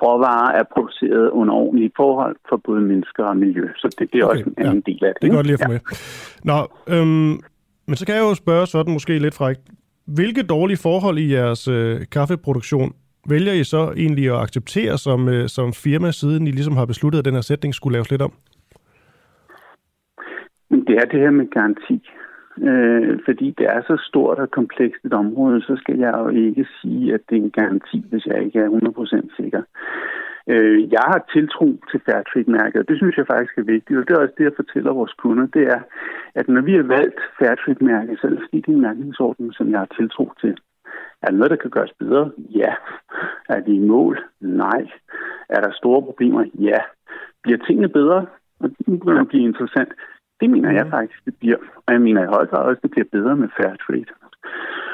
råvarer 0.04 0.52
er 0.60 0.66
produceret 0.74 1.30
under 1.30 1.54
ordentlige 1.54 1.92
forhold 1.96 2.36
for 2.50 2.58
både 2.68 2.82
mennesker 2.82 3.24
og 3.24 3.38
miljø. 3.38 3.66
Så 3.78 3.96
det, 4.00 4.14
det 4.14 4.20
er 4.20 4.26
Okay, 4.26 4.34
også 4.34 4.44
en 4.50 4.66
anden 4.66 4.84
ja. 4.88 4.92
del 4.92 5.04
af 5.06 5.12
det. 5.14 5.22
Det 5.22 5.30
er 5.30 5.36
godt 5.36 5.48
lige 5.48 5.58
at 5.60 5.66
få 5.66 5.72
med. 5.72 5.82
Nå, 6.52 6.60
øhm, 6.94 7.34
men 7.88 7.96
så 7.96 8.06
kan 8.06 8.16
jeg 8.16 8.22
jo 8.22 8.36
spørge 8.36 8.68
sådan 8.68 8.94
måske 8.94 9.20
lidt 9.20 9.34
frækt. 9.34 9.62
Hvilke 10.06 10.44
dårlige 10.44 10.78
forhold 10.78 11.18
i 11.18 11.34
jeres 11.34 11.68
øh, 11.68 12.02
kaffeproduktion 12.12 12.92
vælger 13.30 13.54
I 13.54 13.64
så 13.64 13.94
egentlig 13.98 14.26
at 14.34 14.42
acceptere 14.42 14.98
som, 14.98 15.30
øh, 15.30 15.48
som 15.48 15.74
firma, 15.74 16.12
siden 16.12 16.48
I 16.48 16.52
ligesom 16.52 16.78
har 16.78 16.86
besluttet, 16.86 17.20
at 17.20 17.26
den 17.26 17.34
her 17.34 17.42
sætning 17.42 17.74
skulle 17.74 17.94
laves 17.94 18.12
lidt 18.12 18.22
om? 18.22 18.34
Det 20.70 20.96
er 21.02 21.06
det 21.12 21.20
her 21.20 21.32
med 21.32 21.48
garanti. 21.50 22.10
Øh, 22.62 23.20
fordi 23.26 23.56
det 23.58 23.66
er 23.66 23.82
så 23.82 23.96
stort 24.10 24.40
og 24.40 24.52
komplekst 24.52 25.06
et 25.06 25.14
område, 25.14 25.62
så 25.62 25.76
skal 25.82 25.98
jeg 25.98 26.14
jo 26.18 26.30
ikke 26.30 26.66
sige, 26.82 27.14
at 27.14 27.22
det 27.30 27.38
er 27.38 27.42
en 27.42 27.52
garanti, 27.52 28.06
hvis 28.10 28.26
jeg 28.26 28.46
ikke 28.46 28.60
er 28.60 28.70
100% 28.70 29.36
sikker. 29.44 29.62
Øh, 30.54 30.92
jeg 30.96 31.04
har 31.12 31.22
tiltro 31.34 31.68
til 31.90 32.00
Fairtrade-mærket, 32.06 32.80
og 32.82 32.88
det 32.90 32.98
synes 32.98 33.18
jeg 33.18 33.28
faktisk 33.34 33.58
er 33.58 33.72
vigtigt, 33.76 34.00
og 34.00 34.08
det 34.08 34.14
er 34.14 34.22
også 34.22 34.38
det, 34.38 34.44
jeg 34.44 34.60
fortæller 34.62 35.00
vores 35.00 35.14
kunder, 35.14 35.46
det 35.46 35.64
er, 35.76 35.82
at 36.36 36.48
når 36.48 36.62
vi 36.62 36.74
har 36.76 36.84
valgt 36.98 37.20
Fairtrade-mærket, 37.40 38.20
så 38.20 38.28
er 38.28 38.32
det 38.32 38.44
fordi, 38.46 38.58
det 38.62 38.72
er 38.72 38.78
en 38.78 38.88
mærkningsorden, 38.90 39.54
som 39.54 39.72
jeg 39.72 39.80
har 39.80 39.92
tiltro 39.98 40.32
til. 40.42 40.58
Er 41.22 41.28
der 41.30 41.38
noget, 41.38 41.52
der 41.52 41.64
kan 41.64 41.70
gøres 41.70 41.94
bedre? 42.00 42.32
Ja. 42.38 42.74
Er 43.50 43.62
vi 43.66 43.72
i 43.76 43.88
mål? 43.94 44.20
Nej. 44.42 44.82
Er 45.50 45.62
der 45.62 45.72
store 45.72 46.02
problemer? 46.02 46.46
Ja. 46.60 46.80
Bliver 47.44 47.58
tingene 47.58 47.90
bedre? 47.90 48.26
Og 48.60 48.70
det 48.70 48.86
begynder 48.86 49.22
at 49.22 49.28
blive 49.28 49.44
interessant. 49.44 49.92
Det 50.40 50.50
mener 50.50 50.72
jeg 50.72 50.88
faktisk, 50.90 51.26
det 51.26 51.36
bliver. 51.40 51.58
Og 51.86 51.94
jeg 51.94 52.02
mener 52.02 52.24
i 52.24 52.34
høj 52.36 52.46
grad 52.46 52.64
også, 52.64 52.80
det 52.82 52.92
bliver 52.92 53.08
bedre 53.12 53.36
med 53.36 53.50
fair 53.58 53.76
trade. 53.76 54.12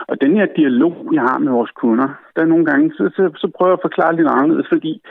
Og 0.07 0.21
den 0.21 0.35
her 0.37 0.45
dialog, 0.45 0.95
jeg 1.13 1.21
har 1.21 1.37
med 1.37 1.51
vores 1.51 1.71
kunder, 1.71 2.09
der 2.35 2.41
er 2.41 2.45
nogle 2.53 2.65
gange, 2.65 2.93
så, 2.97 3.03
så, 3.15 3.31
så 3.35 3.51
prøver 3.55 3.71
jeg 3.71 3.79
at 3.79 3.87
forklare 3.87 4.15
lidt 4.15 4.27
anderledes, 4.27 4.67
fordi 4.73 5.01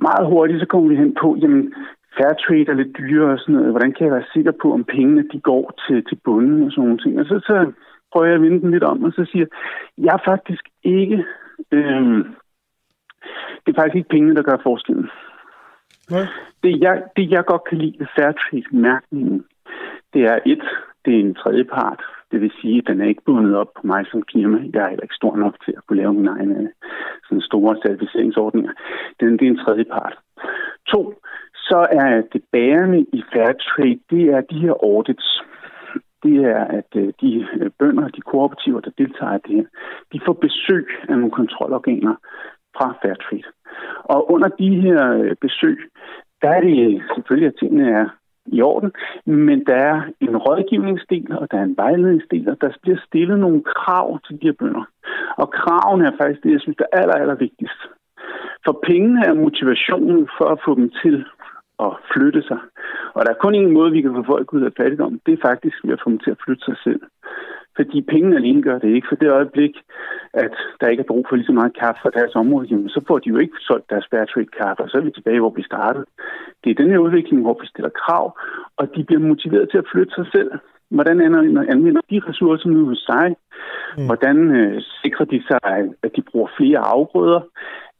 meget 0.00 0.26
hurtigt 0.26 0.60
så 0.60 0.66
kommer 0.66 0.88
vi 0.88 0.96
hen 0.96 1.16
på, 1.22 1.36
jamen 1.40 1.74
fair 2.16 2.32
trade 2.32 2.68
er 2.68 2.80
lidt 2.80 2.98
dyrere 2.98 3.32
og 3.32 3.38
sådan 3.38 3.54
noget. 3.54 3.70
Hvordan 3.70 3.92
kan 3.92 4.06
jeg 4.06 4.14
være 4.14 4.32
sikker 4.34 4.52
på, 4.62 4.72
om 4.72 4.84
pengene 4.84 5.28
de 5.32 5.40
går 5.40 5.64
til, 5.86 6.04
til 6.08 6.18
bunden 6.24 6.62
og 6.64 6.70
sådan 6.70 6.84
nogle 6.84 6.98
ting? 6.98 7.20
Og 7.20 7.26
så, 7.26 7.40
så 7.48 7.72
prøver 8.12 8.26
jeg 8.26 8.34
at 8.34 8.42
vinde 8.42 8.60
den 8.60 8.70
lidt 8.70 8.84
om, 8.84 9.04
og 9.04 9.12
så 9.12 9.24
siger 9.32 9.46
jeg 9.98 10.14
er 10.14 10.30
faktisk 10.30 10.64
ikke... 10.82 11.24
Øh, 11.72 12.24
det 13.62 13.68
er 13.76 13.80
faktisk 13.80 13.96
ikke 13.96 14.08
pengene, 14.08 14.34
der 14.34 14.42
gør 14.42 14.56
forskellen. 14.62 15.10
Nej. 16.10 16.26
Det 16.62 16.80
jeg, 16.80 17.02
det, 17.16 17.30
jeg 17.30 17.44
godt 17.44 17.64
kan 17.68 17.78
lide 17.78 17.96
ved 17.98 18.06
fair 18.16 18.32
trade-mærkningen, 18.32 19.44
det 20.12 20.22
er 20.22 20.38
et, 20.46 20.62
det 21.04 21.14
er 21.14 21.20
en 21.20 21.34
tredje 21.34 21.64
part. 21.64 22.00
Det 22.30 22.40
vil 22.40 22.52
sige, 22.60 22.78
at 22.78 22.86
den 22.86 23.00
er 23.00 23.08
ikke 23.08 23.26
bundet 23.26 23.56
op 23.56 23.70
på 23.74 23.82
mig 23.86 24.06
som 24.10 24.22
firma. 24.32 24.58
Jeg 24.72 24.82
er 24.82 24.88
heller 24.88 25.02
ikke 25.02 25.20
stor 25.22 25.36
nok 25.36 25.54
til 25.64 25.74
at 25.76 25.86
kunne 25.86 26.00
lave 26.02 26.14
mine 26.14 26.30
egne 26.30 26.70
sådan 27.28 27.40
store 27.40 27.76
certificeringsordninger. 27.86 28.72
Den, 29.20 29.32
det 29.38 29.46
er 29.46 29.50
en 29.50 29.64
tredje 29.64 29.84
part. 29.84 30.18
To, 30.86 31.14
så 31.54 31.86
er 31.90 32.22
det 32.32 32.42
bærende 32.52 33.00
i 33.12 33.22
fair 33.32 33.52
trade, 33.52 34.00
det 34.10 34.24
er 34.34 34.40
de 34.40 34.58
her 34.58 34.74
audits. 34.82 35.42
Det 36.22 36.36
er, 36.44 36.64
at 36.64 36.90
øh, 36.96 37.12
de 37.20 37.46
øh, 37.60 37.70
bønder, 37.78 38.08
de 38.08 38.20
kooperativer, 38.20 38.80
der 38.80 38.90
deltager 38.98 39.34
i 39.36 39.40
det 39.46 39.56
her, 39.56 39.66
de 40.12 40.20
får 40.26 40.32
besøg 40.32 40.86
af 41.08 41.16
nogle 41.16 41.30
kontrolorganer 41.30 42.14
fra 42.76 42.94
Fairtrade. 43.02 43.50
Og 44.04 44.30
under 44.32 44.48
de 44.48 44.80
her 44.80 45.12
øh, 45.12 45.36
besøg, 45.40 45.78
der 46.42 46.48
er 46.48 46.60
det 46.60 47.02
selvfølgelig, 47.14 47.48
at 47.48 47.58
tingene 47.60 47.90
er 47.90 48.08
i 48.52 48.62
orden, 48.62 48.92
men 49.24 49.64
der 49.66 49.74
er 49.74 50.02
en 50.20 50.36
rådgivningsdel, 50.36 51.32
og 51.40 51.50
der 51.50 51.58
er 51.58 51.62
en 51.62 51.76
vejledningsdel, 51.76 52.48
og 52.48 52.56
der 52.60 52.70
bliver 52.82 52.98
stillet 53.06 53.38
nogle 53.38 53.62
krav 53.62 54.20
til 54.26 54.34
de 54.40 54.46
her 54.46 54.52
bønder. 54.58 54.84
Og 55.36 55.50
kravene 55.50 56.04
er 56.06 56.16
faktisk 56.20 56.42
det, 56.42 56.52
jeg 56.52 56.60
synes, 56.60 56.76
der 56.76 56.84
er 56.92 57.00
aller, 57.00 57.14
aller 57.14 57.34
vigtigst. 57.34 57.80
For 58.64 58.80
pengene 58.88 59.20
er 59.26 59.34
motivationen 59.34 60.28
for 60.38 60.46
at 60.54 60.60
få 60.64 60.74
dem 60.74 60.90
til 61.02 61.24
at 61.86 61.92
flytte 62.12 62.42
sig. 62.42 62.60
Og 63.14 63.20
der 63.24 63.30
er 63.30 63.42
kun 63.44 63.54
en 63.54 63.72
måde, 63.72 63.92
vi 63.92 64.00
kan 64.02 64.14
få 64.14 64.22
folk 64.22 64.52
ud 64.52 64.62
af 64.62 64.72
fattigdom. 64.76 65.20
Det 65.26 65.32
er 65.32 65.46
faktisk 65.48 65.76
ved 65.84 65.92
at 65.92 66.00
få 66.04 66.10
dem 66.10 66.18
til 66.18 66.30
at 66.30 66.42
flytte 66.44 66.64
sig 66.64 66.76
selv. 66.84 67.02
Fordi 67.76 68.00
pengene 68.12 68.36
alene 68.36 68.62
gør 68.62 68.78
det 68.78 68.88
ikke. 68.94 69.06
For 69.08 69.16
det 69.16 69.30
øjeblik, 69.30 69.74
at 70.34 70.54
der 70.80 70.88
ikke 70.88 71.00
er 71.00 71.10
brug 71.12 71.26
for 71.28 71.36
lige 71.36 71.46
så 71.46 71.52
meget 71.52 71.78
kaffe 71.80 72.00
fra 72.02 72.16
deres 72.18 72.34
område, 72.34 72.66
jamen, 72.70 72.88
så 72.88 73.00
får 73.08 73.18
de 73.18 73.28
jo 73.28 73.38
ikke 73.38 73.56
solgt 73.60 73.90
deres 73.90 74.06
fair 74.10 74.24
trade 74.24 74.54
kaffe, 74.60 74.82
og 74.82 74.90
så 74.90 74.96
er 74.98 75.00
vi 75.02 75.10
tilbage, 75.10 75.40
hvor 75.40 75.54
vi 75.56 75.62
startede. 75.62 76.04
Det 76.64 76.70
er 76.70 76.82
den 76.82 76.90
her 76.90 76.98
udvikling, 76.98 77.42
hvor 77.42 77.56
vi 77.60 77.66
stiller 77.66 77.90
krav, 78.02 78.38
og 78.76 78.94
de 78.94 79.04
bliver 79.04 79.20
motiveret 79.20 79.70
til 79.70 79.78
at 79.78 79.88
flytte 79.92 80.14
sig 80.14 80.26
selv. 80.32 80.50
Hvordan 80.90 81.20
anvender 81.74 82.02
de 82.10 82.20
ressourcer 82.28 82.68
nu 82.68 82.84
hos 82.86 82.98
sig? 83.10 83.36
Mm. 83.96 84.06
Hvordan 84.06 84.36
øh, 84.60 84.82
sikrer 85.02 85.24
de 85.24 85.42
sig, 85.48 85.58
at 86.02 86.16
de 86.16 86.22
bruger 86.22 86.48
flere 86.56 86.78
afgrøder? 86.78 87.40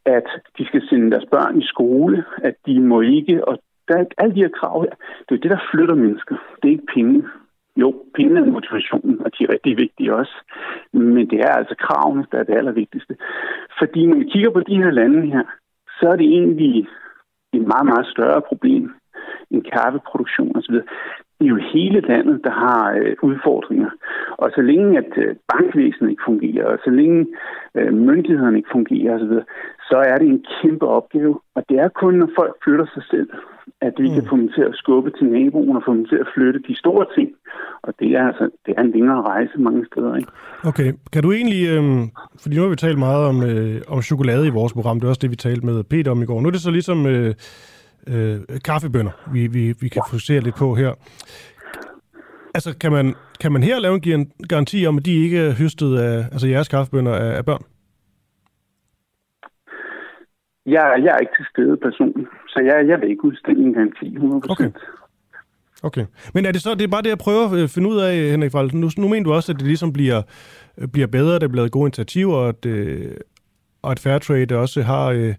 At 0.04 0.26
de 0.58 0.66
skal 0.66 0.82
sende 0.88 1.10
deres 1.10 1.26
børn 1.30 1.58
i 1.58 1.64
skole? 1.66 2.24
At 2.42 2.54
de 2.66 2.80
må 2.80 3.00
ikke? 3.00 3.48
Og 3.48 3.58
der 3.91 3.99
er 3.99 4.05
alle 4.18 4.34
de 4.34 4.45
her 4.45 4.57
krav 4.61 4.82
her. 4.82 4.95
Det 5.28 5.34
er 5.34 5.41
det, 5.41 5.51
der 5.51 5.68
flytter 5.70 5.95
mennesker. 5.95 6.34
Det 6.62 6.68
er 6.68 6.72
ikke 6.72 6.93
penge. 6.95 7.22
Jo, 7.76 7.88
penge 8.14 8.41
er 8.41 8.45
motivationen, 8.45 9.20
og 9.24 9.30
de 9.34 9.45
er 9.45 9.53
rigtig 9.53 9.76
vigtige 9.76 10.14
også. 10.14 10.36
Men 10.93 11.30
det 11.30 11.38
er 11.41 11.53
altså 11.53 11.74
kravene, 11.78 12.26
der 12.32 12.38
er 12.38 12.43
det 12.43 12.59
allervigtigste. 12.59 13.16
Fordi 13.78 14.07
når 14.07 14.16
vi 14.16 14.30
kigger 14.32 14.51
på 14.51 14.61
de 14.61 14.82
her 14.82 14.91
lande 14.91 15.26
her, 15.26 15.43
så 16.01 16.09
er 16.09 16.16
det 16.16 16.26
egentlig 16.26 16.88
et 17.53 17.66
meget, 17.72 17.86
meget 17.86 18.07
større 18.07 18.43
problem 18.43 18.93
end 19.51 19.62
kaffeproduktion 19.72 20.57
osv. 20.57 20.74
Det 21.38 21.47
er 21.47 21.55
jo 21.57 21.61
hele 21.74 22.01
landet, 22.01 22.41
der 22.45 22.51
har 22.51 22.93
øh, 22.93 23.16
udfordringer. 23.22 23.91
Og 24.30 24.51
så 24.55 24.62
længe 24.62 24.99
at 24.99 25.12
øh, 25.16 25.36
bankvæsenet 25.53 26.11
ikke 26.11 26.22
fungerer, 26.26 26.66
og 26.66 26.78
så 26.84 26.91
længe 26.91 27.26
øh, 27.74 27.93
myndighederne 27.93 28.57
ikke 28.57 28.68
fungerer 28.72 29.14
osv., 29.14 29.34
så 29.91 29.97
er 30.11 30.16
det 30.18 30.28
en 30.28 30.45
kæmpe 30.62 30.86
opgave. 30.86 31.34
Og 31.57 31.62
det 31.68 31.76
er 31.78 31.88
kun, 31.88 32.14
når 32.14 32.30
folk 32.38 32.55
flytter 32.64 32.86
sig 32.95 33.05
selv, 33.11 33.28
at 33.80 33.95
vi 33.99 34.09
mm. 34.09 34.14
kan 34.14 34.24
få 34.30 34.36
dem 34.36 34.49
til 34.57 34.62
at 34.62 34.74
skubbe 34.74 35.11
til 35.18 35.26
naboen 35.26 35.76
og 35.76 35.82
få 35.86 35.93
dem 35.95 36.07
til 36.07 36.16
at 36.16 36.28
flytte 36.34 36.61
de 36.68 36.74
store 36.82 37.07
ting. 37.16 37.28
Og 37.82 37.95
det 38.01 38.09
er 38.18 38.26
altså 38.26 38.51
det 38.66 38.74
er 38.76 38.82
en 38.82 38.91
længere 38.91 39.22
rejse 39.22 39.59
mange 39.59 39.86
steder. 39.93 40.16
Ikke? 40.16 40.32
Okay, 40.64 40.93
kan 41.12 41.22
du 41.22 41.32
egentlig, 41.32 41.62
øh, 41.68 41.84
fordi 42.43 42.57
nu 42.57 42.62
har 42.62 42.68
vi 42.68 42.76
talt 42.76 42.99
meget 42.99 43.26
om, 43.30 43.43
øh, 43.43 43.80
om 43.88 44.03
chokolade 44.03 44.47
i 44.47 44.57
vores 44.59 44.72
program, 44.72 45.01
det 45.01 45.07
er 45.07 45.09
også 45.09 45.22
det, 45.22 45.30
vi 45.30 45.36
talte 45.36 45.66
med 45.66 45.84
Peter 45.84 46.11
om 46.11 46.22
i 46.22 46.26
går. 46.26 46.41
Nu 46.41 46.47
er 46.47 46.53
det 46.53 46.61
så 46.61 46.70
ligesom 46.70 47.07
øh, 47.07 47.34
øh, 48.12 48.36
kaffebønder, 48.64 49.14
vi, 49.32 49.47
vi, 49.47 49.74
vi 49.80 49.88
kan 49.88 50.03
fokusere 50.11 50.41
lidt 50.41 50.57
på 50.57 50.74
her. 50.74 50.93
Altså, 52.55 52.78
kan 52.78 52.93
man, 52.93 53.14
kan 53.41 53.53
man 53.53 53.62
her 53.62 53.80
lave 53.80 54.01
en 54.07 54.32
garanti 54.49 54.86
om, 54.86 54.97
at 54.97 55.07
de 55.07 55.24
ikke 55.24 55.38
er 55.38 55.53
høstet 55.53 55.99
af, 55.99 56.16
altså 56.32 56.49
jeres 56.49 56.68
kaffebønder 56.68 57.12
af, 57.12 57.36
af 57.36 57.45
børn? 57.45 57.62
Jeg, 60.76 60.84
jeg 61.04 61.12
er 61.14 61.18
ikke 61.24 61.36
til 61.38 61.46
stede 61.52 61.76
personligt, 61.76 62.28
så 62.48 62.58
jeg, 62.68 62.88
jeg 62.88 63.00
vil 63.00 63.10
ikke 63.10 63.24
udstille 63.24 63.62
en 63.66 63.72
garanti 63.72 64.06
100%. 64.16 64.52
Okay. 64.52 64.70
Okay. 65.82 66.06
Men 66.34 66.46
er 66.46 66.52
det 66.52 66.62
så, 66.62 66.74
det 66.74 66.82
er 66.82 66.88
bare 66.88 67.02
det, 67.02 67.08
jeg 67.08 67.18
prøver 67.18 67.52
øh, 67.52 67.62
at 67.62 67.70
finde 67.70 67.88
ud 67.88 68.00
af, 68.00 68.30
Henrik 68.30 68.52
Fald. 68.52 68.72
Nu, 68.72 68.90
nu 68.98 69.08
mener 69.08 69.24
du 69.24 69.32
også, 69.32 69.52
at 69.52 69.58
det 69.58 69.66
ligesom 69.66 69.92
bliver, 69.92 70.22
øh, 70.78 70.88
bliver 70.88 71.06
bedre, 71.06 71.38
der 71.38 71.48
bliver 71.48 71.68
gode 71.68 71.86
initiativer, 71.86 72.34
og 72.36 72.48
at, 72.48 72.66
øh, 72.66 73.16
og 73.82 73.90
at 73.90 73.98
Fairtrade 73.98 74.56
også 74.56 74.82
har 74.82 75.06
øh, 75.06 75.34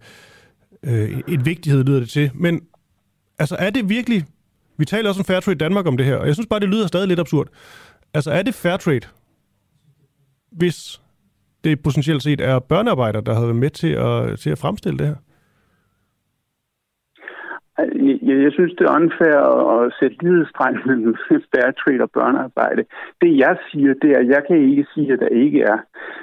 øh, 0.84 1.22
et 1.28 1.46
vigtighed, 1.46 1.84
lyder 1.84 2.00
det 2.00 2.10
til. 2.10 2.32
Men 2.34 2.62
altså, 3.40 3.56
er 3.60 3.70
det 3.70 3.90
virkelig... 3.90 4.26
Vi 4.78 4.86
taler 4.86 5.10
også 5.10 5.22
om 5.22 5.26
Fairtrade 5.26 5.58
Danmark 5.58 5.88
om 5.88 5.98
det 5.98 6.06
her, 6.06 6.16
og 6.16 6.28
jeg 6.28 6.36
synes 6.36 6.48
bare, 6.48 6.60
det 6.60 6.70
lyder 6.70 6.88
stadig 6.88 7.08
lidt 7.08 7.20
absurd. 7.20 7.48
Altså, 8.14 8.32
er 8.32 8.42
det 8.42 8.54
Fairtrade, 8.54 9.08
hvis 10.52 11.01
det 11.64 11.84
potentielt 11.84 12.24
set 12.24 12.42
er 12.42 12.60
børnearbejdere, 12.60 13.22
der 13.26 13.34
har 13.34 13.42
været 13.42 13.56
med 13.56 13.70
til 13.70 13.92
at, 13.92 14.40
til 14.40 14.50
at 14.50 14.58
fremstille 14.58 14.98
det 15.00 15.08
her? 15.08 15.16
Jeg, 18.28 18.38
jeg 18.46 18.52
synes, 18.58 18.74
det 18.78 18.84
er 18.86 18.96
unfair 19.00 19.38
at 19.74 19.94
sætte 20.00 20.16
lighedstegn 20.24 20.78
mellem 20.88 21.16
fair 21.52 21.70
trade 21.80 22.02
og 22.08 22.12
børnearbejde. 22.18 22.82
Det 23.22 23.32
jeg 23.44 23.56
siger, 23.68 23.94
det 24.02 24.10
er, 24.16 24.20
at 24.24 24.28
jeg 24.36 24.42
kan 24.48 24.58
ikke 24.70 24.86
sige, 24.94 25.14
at 25.14 25.20
der 25.20 25.32
ikke 25.46 25.60
er. 25.62 25.80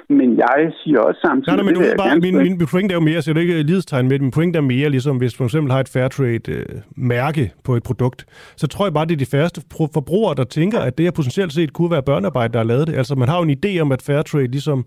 Men 0.09 0.37
jeg 0.37 0.71
siger 0.79 0.99
også 0.99 1.21
samtidig... 1.27 1.47
Nej, 1.47 1.55
nej, 1.55 1.65
men 1.65 1.73
du 1.75 1.81
ved 1.81 1.95
bare, 1.97 2.19
min, 2.19 2.37
min 2.37 2.67
point 2.71 2.91
er 2.91 2.95
jo 2.95 3.05
mere, 3.09 3.21
så 3.21 3.33
det 3.33 3.41
ikke 3.41 3.63
lighedstegn 3.63 4.07
med 4.07 4.19
min 4.19 4.31
point 4.31 4.55
er 4.55 4.61
mere, 4.61 4.89
ligesom 4.89 5.17
hvis 5.17 5.39
man 5.39 5.45
eksempel 5.45 5.71
har 5.71 5.79
et 5.79 5.89
fair 5.95 6.07
trade 6.07 6.51
øh, 6.55 6.65
mærke 6.97 7.53
på 7.63 7.75
et 7.75 7.83
produkt, 7.83 8.19
så 8.61 8.67
tror 8.67 8.85
jeg 8.85 8.93
bare, 8.93 9.05
det 9.05 9.13
er 9.13 9.25
de 9.25 9.35
færreste 9.35 9.61
forbrugere, 9.93 10.35
der 10.35 10.43
tænker, 10.43 10.79
at 10.79 10.97
det 10.97 11.05
her 11.05 11.11
potentielt 11.11 11.53
set 11.53 11.73
kunne 11.73 11.91
være 11.91 12.03
børnearbejde, 12.03 12.53
der 12.53 12.59
har 12.59 12.69
lavet 12.73 12.87
det. 12.87 12.95
Altså 12.95 13.15
man 13.15 13.27
har 13.29 13.37
jo 13.37 13.43
en 13.43 13.57
idé 13.59 13.79
om, 13.79 13.91
at 13.91 14.01
fair 14.01 14.21
trade 14.21 14.47
ligesom 14.47 14.85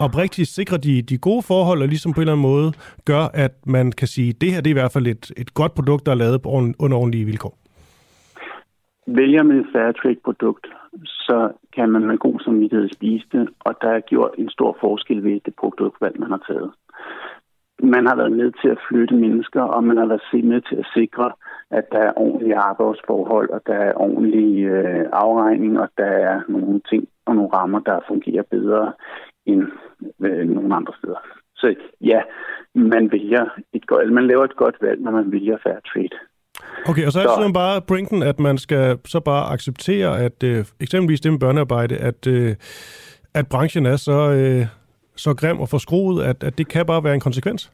oprigtigt 0.00 0.48
sikrer 0.48 0.78
de, 0.78 1.02
de 1.02 1.18
gode 1.18 1.42
forhold, 1.42 1.82
og 1.82 1.88
ligesom 1.88 2.12
på 2.12 2.20
en 2.20 2.22
eller 2.22 2.32
anden 2.32 2.50
måde 2.52 2.72
gør, 3.04 3.24
at 3.34 3.54
man 3.66 3.92
kan 3.92 4.08
sige, 4.08 4.28
at 4.28 4.40
det 4.40 4.52
her 4.52 4.60
det 4.60 4.70
er 4.70 4.76
i 4.76 4.80
hvert 4.80 4.92
fald 4.92 5.06
et, 5.06 5.32
et 5.36 5.54
godt 5.54 5.74
produkt, 5.74 6.06
der 6.06 6.12
er 6.12 6.22
lavet 6.24 6.40
under 6.78 6.96
ordentlige 6.96 7.24
vilkår? 7.24 7.54
Vælger 9.06 9.42
man 9.42 9.56
et 9.56 9.66
Fairtrade-produkt, 9.72 10.66
så 11.04 11.50
kan 11.76 11.88
man 11.90 12.02
med 12.06 12.18
god 12.18 12.40
samvittighed 12.40 12.88
spise 12.88 13.26
det, 13.32 13.48
og 13.60 13.74
der 13.82 13.88
er 13.88 14.00
gjort 14.00 14.30
en 14.38 14.50
stor 14.50 14.76
forskel 14.80 15.24
ved 15.24 15.40
det 15.46 15.54
produktvalg, 15.54 16.20
man 16.20 16.30
har 16.30 16.42
taget. 16.48 16.70
Man 17.82 18.06
har 18.06 18.16
været 18.16 18.32
med 18.32 18.52
til 18.60 18.68
at 18.68 18.78
flytte 18.88 19.14
mennesker, 19.14 19.62
og 19.62 19.84
man 19.84 19.96
har 19.96 20.06
været 20.06 20.44
med 20.44 20.60
til 20.60 20.76
at 20.76 20.86
sikre, 20.94 21.32
at 21.70 21.84
der 21.92 21.98
er 21.98 22.12
ordentlige 22.16 22.56
arbejdsforhold, 22.56 23.50
og 23.50 23.60
der 23.66 23.74
er 23.74 23.92
ordentlig 23.96 24.64
øh, 24.64 25.04
afregning, 25.12 25.80
og 25.80 25.88
der 25.98 26.10
er 26.28 26.40
nogle 26.48 26.80
ting 26.90 27.08
og 27.26 27.34
nogle 27.34 27.50
rammer, 27.54 27.80
der 27.80 28.06
fungerer 28.08 28.42
bedre 28.50 28.92
end 29.46 29.62
øh, 30.24 30.48
nogle 30.48 30.74
andre 30.74 30.92
steder. 30.98 31.20
Så 31.56 31.74
ja, 32.00 32.20
man 32.74 33.12
vælger 33.12 33.44
et 33.72 33.86
godt, 33.86 34.12
man 34.12 34.26
laver 34.26 34.44
et 34.44 34.56
godt 34.56 34.76
valg, 34.80 35.00
når 35.00 35.10
man 35.10 35.32
vælger 35.32 35.56
fair 35.62 35.80
trade. 35.92 36.16
Okay, 36.88 37.06
og 37.06 37.12
så 37.12 37.20
er 37.20 37.22
det 37.22 37.32
sådan 37.36 37.52
bare 37.52 37.80
pointen, 37.80 38.22
at 38.22 38.40
man 38.40 38.58
skal 38.58 38.98
så 39.04 39.20
bare 39.20 39.52
acceptere, 39.52 40.20
at 40.20 40.42
øh, 40.44 40.64
eksempelvis 40.80 41.20
det 41.20 41.32
med 41.32 41.40
børnearbejde, 41.40 41.96
at, 41.96 42.26
øh, 42.26 42.54
at 43.34 43.48
branchen 43.48 43.86
er 43.86 43.96
så, 43.96 44.30
øh, 44.32 44.66
så 45.16 45.34
grim 45.34 45.60
og 45.60 45.68
forskruet, 45.68 46.24
at, 46.24 46.44
at 46.44 46.58
det 46.58 46.68
kan 46.68 46.86
bare 46.86 47.04
være 47.04 47.14
en 47.14 47.20
konsekvens? 47.20 47.72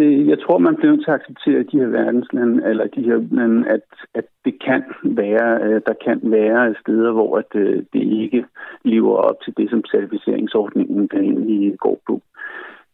Øh, 0.00 0.28
jeg 0.28 0.38
tror, 0.40 0.58
man 0.58 0.76
bliver 0.76 0.92
nødt 0.92 1.04
til 1.04 1.10
at 1.10 1.20
acceptere 1.20 1.62
de 1.62 1.78
her 1.80 1.86
verdenslande, 1.86 2.68
eller 2.70 2.86
de 2.86 3.02
her 3.02 3.18
lande, 3.38 3.68
at, 3.68 3.86
at 4.14 4.26
det 4.44 4.54
kan 4.66 4.82
være, 5.02 5.50
øh, 5.64 5.80
der 5.86 5.94
kan 6.04 6.20
være 6.22 6.74
steder, 6.80 7.12
hvor 7.12 7.38
at, 7.38 7.50
øh, 7.54 7.82
det 7.92 8.02
ikke 8.22 8.44
lever 8.84 9.16
op 9.16 9.38
til 9.44 9.52
det, 9.56 9.70
som 9.70 9.84
certificeringsordningen 9.90 11.08
kan 11.08 11.22
egentlig 11.24 11.78
går 11.78 11.98
på. 12.06 12.22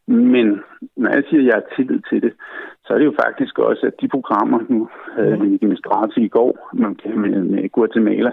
Men 0.08 0.60
når 0.96 1.10
jeg 1.10 1.24
siger, 1.28 1.40
at 1.40 1.46
jeg 1.46 1.54
har 1.54 1.74
tillid 1.76 2.00
til 2.10 2.22
det, 2.22 2.32
så 2.84 2.94
er 2.94 2.98
det 2.98 3.04
jo 3.04 3.14
faktisk 3.24 3.58
også, 3.58 3.86
at 3.86 4.00
de 4.00 4.08
programmer, 4.08 4.60
nu 4.68 4.88
havde 5.16 5.40
vi 5.40 5.58
administrativ 5.62 6.24
i 6.24 6.28
går 6.28 6.70
man 6.72 6.94
kan 6.94 7.18
med, 7.18 7.42
med 7.44 7.68
Guatemala, 7.68 8.30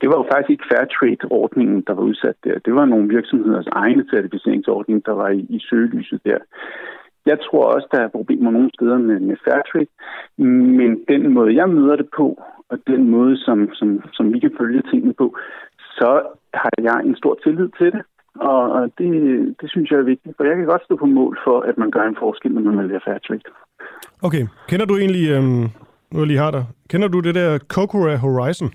det 0.00 0.08
var 0.08 0.16
jo 0.16 0.26
faktisk 0.32 0.50
ikke 0.50 0.70
fair 0.72 0.84
trade-ordningen, 0.84 1.80
der 1.86 1.94
var 1.94 2.02
udsat 2.02 2.36
der. 2.44 2.58
Det 2.58 2.74
var 2.74 2.84
nogle 2.84 3.08
virksomheders 3.08 3.66
egne 3.72 4.04
certificeringsordning, 4.10 5.06
der 5.06 5.12
var 5.12 5.28
i, 5.28 5.46
i 5.48 5.58
søgelyset 5.58 6.20
der. 6.24 6.38
Jeg 7.26 7.38
tror 7.46 7.64
også, 7.74 7.88
der 7.92 8.00
er 8.00 8.08
problemer 8.08 8.50
nogle 8.50 8.70
steder 8.74 8.98
med, 8.98 9.20
med 9.20 9.36
Fairtrade, 9.44 9.90
men 10.78 10.90
den 11.08 11.34
måde, 11.34 11.56
jeg 11.56 11.68
møder 11.68 11.96
det 11.96 12.08
på, 12.16 12.42
og 12.68 12.78
den 12.86 13.10
måde, 13.10 13.36
som, 13.36 13.68
som, 13.72 14.02
som 14.12 14.32
vi 14.34 14.38
kan 14.38 14.52
følge 14.60 14.82
tingene 14.90 15.14
på, 15.14 15.36
så 15.78 16.22
har 16.54 16.70
jeg 16.82 17.02
en 17.04 17.16
stor 17.16 17.38
tillid 17.44 17.68
til 17.78 17.92
det. 17.92 18.02
Og, 18.34 18.62
og 18.72 18.90
det, 18.98 19.10
det 19.60 19.70
synes 19.70 19.90
jeg 19.90 19.98
er 19.98 20.10
vigtigt, 20.12 20.36
for 20.36 20.44
jeg 20.44 20.56
kan 20.56 20.64
godt 20.64 20.84
stå 20.84 20.96
på 20.96 21.06
mål 21.06 21.38
for, 21.44 21.60
at 21.60 21.78
man 21.78 21.90
gør 21.90 22.02
en 22.02 22.16
forskel, 22.18 22.52
når 22.52 22.60
man 22.60 22.78
vælger 22.78 23.00
Fairtrade. 23.04 23.40
Okay, 24.22 24.46
kender 24.68 24.86
du 24.86 24.96
egentlig, 24.96 25.30
øhm, 25.30 25.66
nu 26.10 26.18
jeg 26.18 26.26
lige 26.26 26.38
har 26.38 26.50
dig, 26.50 26.64
kender 26.90 27.08
du 27.08 27.20
det 27.20 27.34
der 27.34 27.58
Cocora 27.58 28.16
Horizon? 28.16 28.70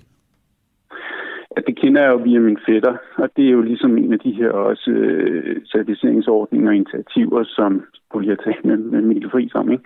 Ja, 1.56 1.60
det 1.66 1.76
kender 1.80 2.02
jeg 2.02 2.10
jo 2.10 2.16
via 2.16 2.38
min 2.38 2.58
fætter, 2.68 2.94
og 3.16 3.28
det 3.36 3.46
er 3.46 3.50
jo 3.50 3.62
ligesom 3.62 3.98
en 3.98 4.12
af 4.12 4.18
de 4.18 4.32
her 4.32 4.50
også 4.50 4.90
øh, 4.90 5.56
certificeringsordninger 5.66 6.68
og 6.68 6.76
initiativer, 6.76 7.44
som 7.44 7.82
du 8.12 8.18
lige 8.18 8.36
har 8.36 8.52
talt 8.52 8.64
med, 8.64 8.76
med 8.76 9.02
Mikkel 9.02 9.30
Friis 9.30 9.54
om, 9.54 9.72
ikke? 9.72 9.84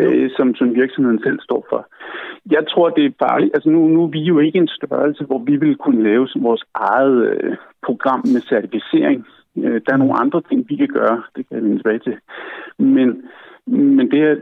Øh, 0.00 0.30
som, 0.36 0.54
som 0.54 0.74
virksomheden 0.74 1.22
selv 1.22 1.40
står 1.40 1.66
for. 1.70 1.86
Jeg 2.50 2.64
tror, 2.68 2.90
det 2.90 3.04
er 3.04 3.10
farligt. 3.18 3.50
Altså 3.54 3.70
nu, 3.70 3.88
nu 3.88 4.02
er 4.04 4.08
vi 4.08 4.20
jo 4.20 4.38
ikke 4.38 4.58
en 4.58 4.68
størrelse, 4.68 5.24
hvor 5.24 5.38
vi 5.38 5.56
vil 5.56 5.76
kunne 5.76 6.02
lave 6.02 6.28
vores 6.36 6.64
eget 6.74 7.28
øh, 7.28 7.56
program 7.82 8.22
med 8.34 8.40
certificering. 8.40 9.26
Øh, 9.56 9.80
der 9.86 9.92
er 9.92 10.02
nogle 10.02 10.20
andre 10.20 10.42
ting, 10.48 10.68
vi 10.68 10.76
kan 10.76 10.88
gøre. 10.88 11.22
Det 11.36 11.48
kan 11.48 11.56
jeg 11.56 11.64
vende 11.64 11.78
tilbage 11.78 11.98
til. 11.98 12.16
Men, 12.78 13.08
men 13.66 14.10
det 14.10 14.18
her 14.18 14.36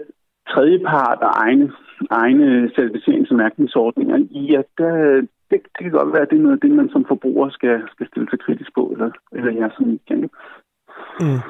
tredjepart 0.49 1.19
og 1.21 1.33
egne, 1.35 1.73
egne 2.11 2.71
certificerings- 2.77 3.31
og 3.31 3.37
mærkningsordninger, 3.37 4.19
ja, 4.31 4.63
der, 4.79 5.27
det, 5.51 5.59
det 5.75 5.83
kan 5.85 5.91
godt 5.99 6.13
være, 6.13 6.23
at 6.23 6.31
det 6.31 6.39
er 6.39 6.43
noget 6.43 6.57
af 6.57 6.61
det, 6.61 6.71
man 6.71 6.89
som 6.95 7.05
forbruger 7.09 7.49
skal, 7.51 7.83
skal 7.95 8.07
stille 8.11 8.29
sig 8.31 8.41
kritisk 8.47 8.71
på, 8.75 8.83
eller, 8.95 9.11
eller 9.33 9.53
jeg 9.61 9.71
som 9.77 9.85
kan. 10.09 10.19
Mm. 11.21 11.41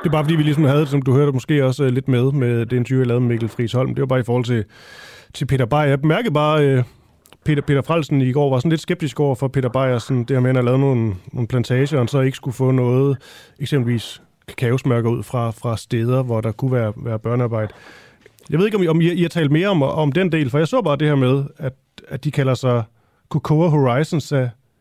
Det 0.00 0.06
er 0.06 0.16
bare 0.16 0.24
fordi, 0.24 0.36
vi 0.36 0.42
ligesom 0.42 0.64
havde, 0.64 0.86
som 0.86 1.02
du 1.02 1.12
hørte 1.12 1.32
måske 1.32 1.64
også 1.64 1.84
øh, 1.84 1.90
lidt 1.90 2.08
med, 2.08 2.32
med 2.32 2.66
det 2.66 2.76
interview, 2.76 3.00
jeg 3.00 3.06
lavede 3.06 3.20
med 3.20 3.28
Mikkel 3.28 3.48
Friisholm. 3.48 3.94
Det 3.94 4.00
var 4.00 4.06
bare 4.06 4.20
i 4.20 4.28
forhold 4.30 4.44
til, 4.44 4.64
til 5.34 5.46
Peter 5.46 5.66
Beyer. 5.66 5.92
Jeg 5.94 6.00
bemærkede 6.00 6.34
bare, 6.34 6.66
øh, 6.66 6.84
Peter, 7.44 7.62
Peter 7.62 7.82
Frelsen 7.82 8.20
i 8.20 8.32
går 8.32 8.50
var 8.50 8.58
sådan 8.58 8.70
lidt 8.70 8.80
skeptisk 8.80 9.20
over 9.20 9.34
for 9.34 9.48
Peter 9.48 9.68
Beyer, 9.68 9.98
sådan 9.98 10.24
det 10.24 10.36
her 10.36 10.40
med, 10.40 10.50
at 10.50 10.56
han 10.56 10.64
lavede 10.64 10.80
nogle, 10.80 11.14
nogle 11.32 11.48
plantager, 11.48 11.92
og 11.92 12.00
han 12.00 12.08
så 12.08 12.20
ikke 12.20 12.36
skulle 12.36 12.54
få 12.54 12.70
noget, 12.70 13.18
eksempelvis 13.60 14.22
kakaosmørker 14.48 15.10
ud 15.10 15.22
fra, 15.22 15.50
fra 15.50 15.76
steder, 15.76 16.22
hvor 16.22 16.40
der 16.40 16.52
kunne 16.52 16.72
være, 16.72 16.92
være 16.96 17.18
børnearbejde. 17.18 17.72
Jeg 18.50 18.58
ved 18.58 18.66
ikke, 18.66 18.76
om 18.76 18.82
I, 18.82 18.86
om 18.86 19.00
I, 19.00 19.12
I 19.12 19.22
har 19.22 19.28
talt 19.28 19.50
mere 19.50 19.68
om, 19.68 19.82
om 19.82 20.12
den 20.12 20.32
del, 20.32 20.50
for 20.50 20.58
jeg 20.58 20.68
så 20.68 20.82
bare 20.82 20.96
det 20.96 21.08
her 21.08 21.14
med, 21.16 21.44
at, 21.58 21.72
at 22.08 22.24
de 22.24 22.30
kalder 22.30 22.54
sig 22.54 22.82
Cocoa 23.28 23.68
Horizons 23.68 24.32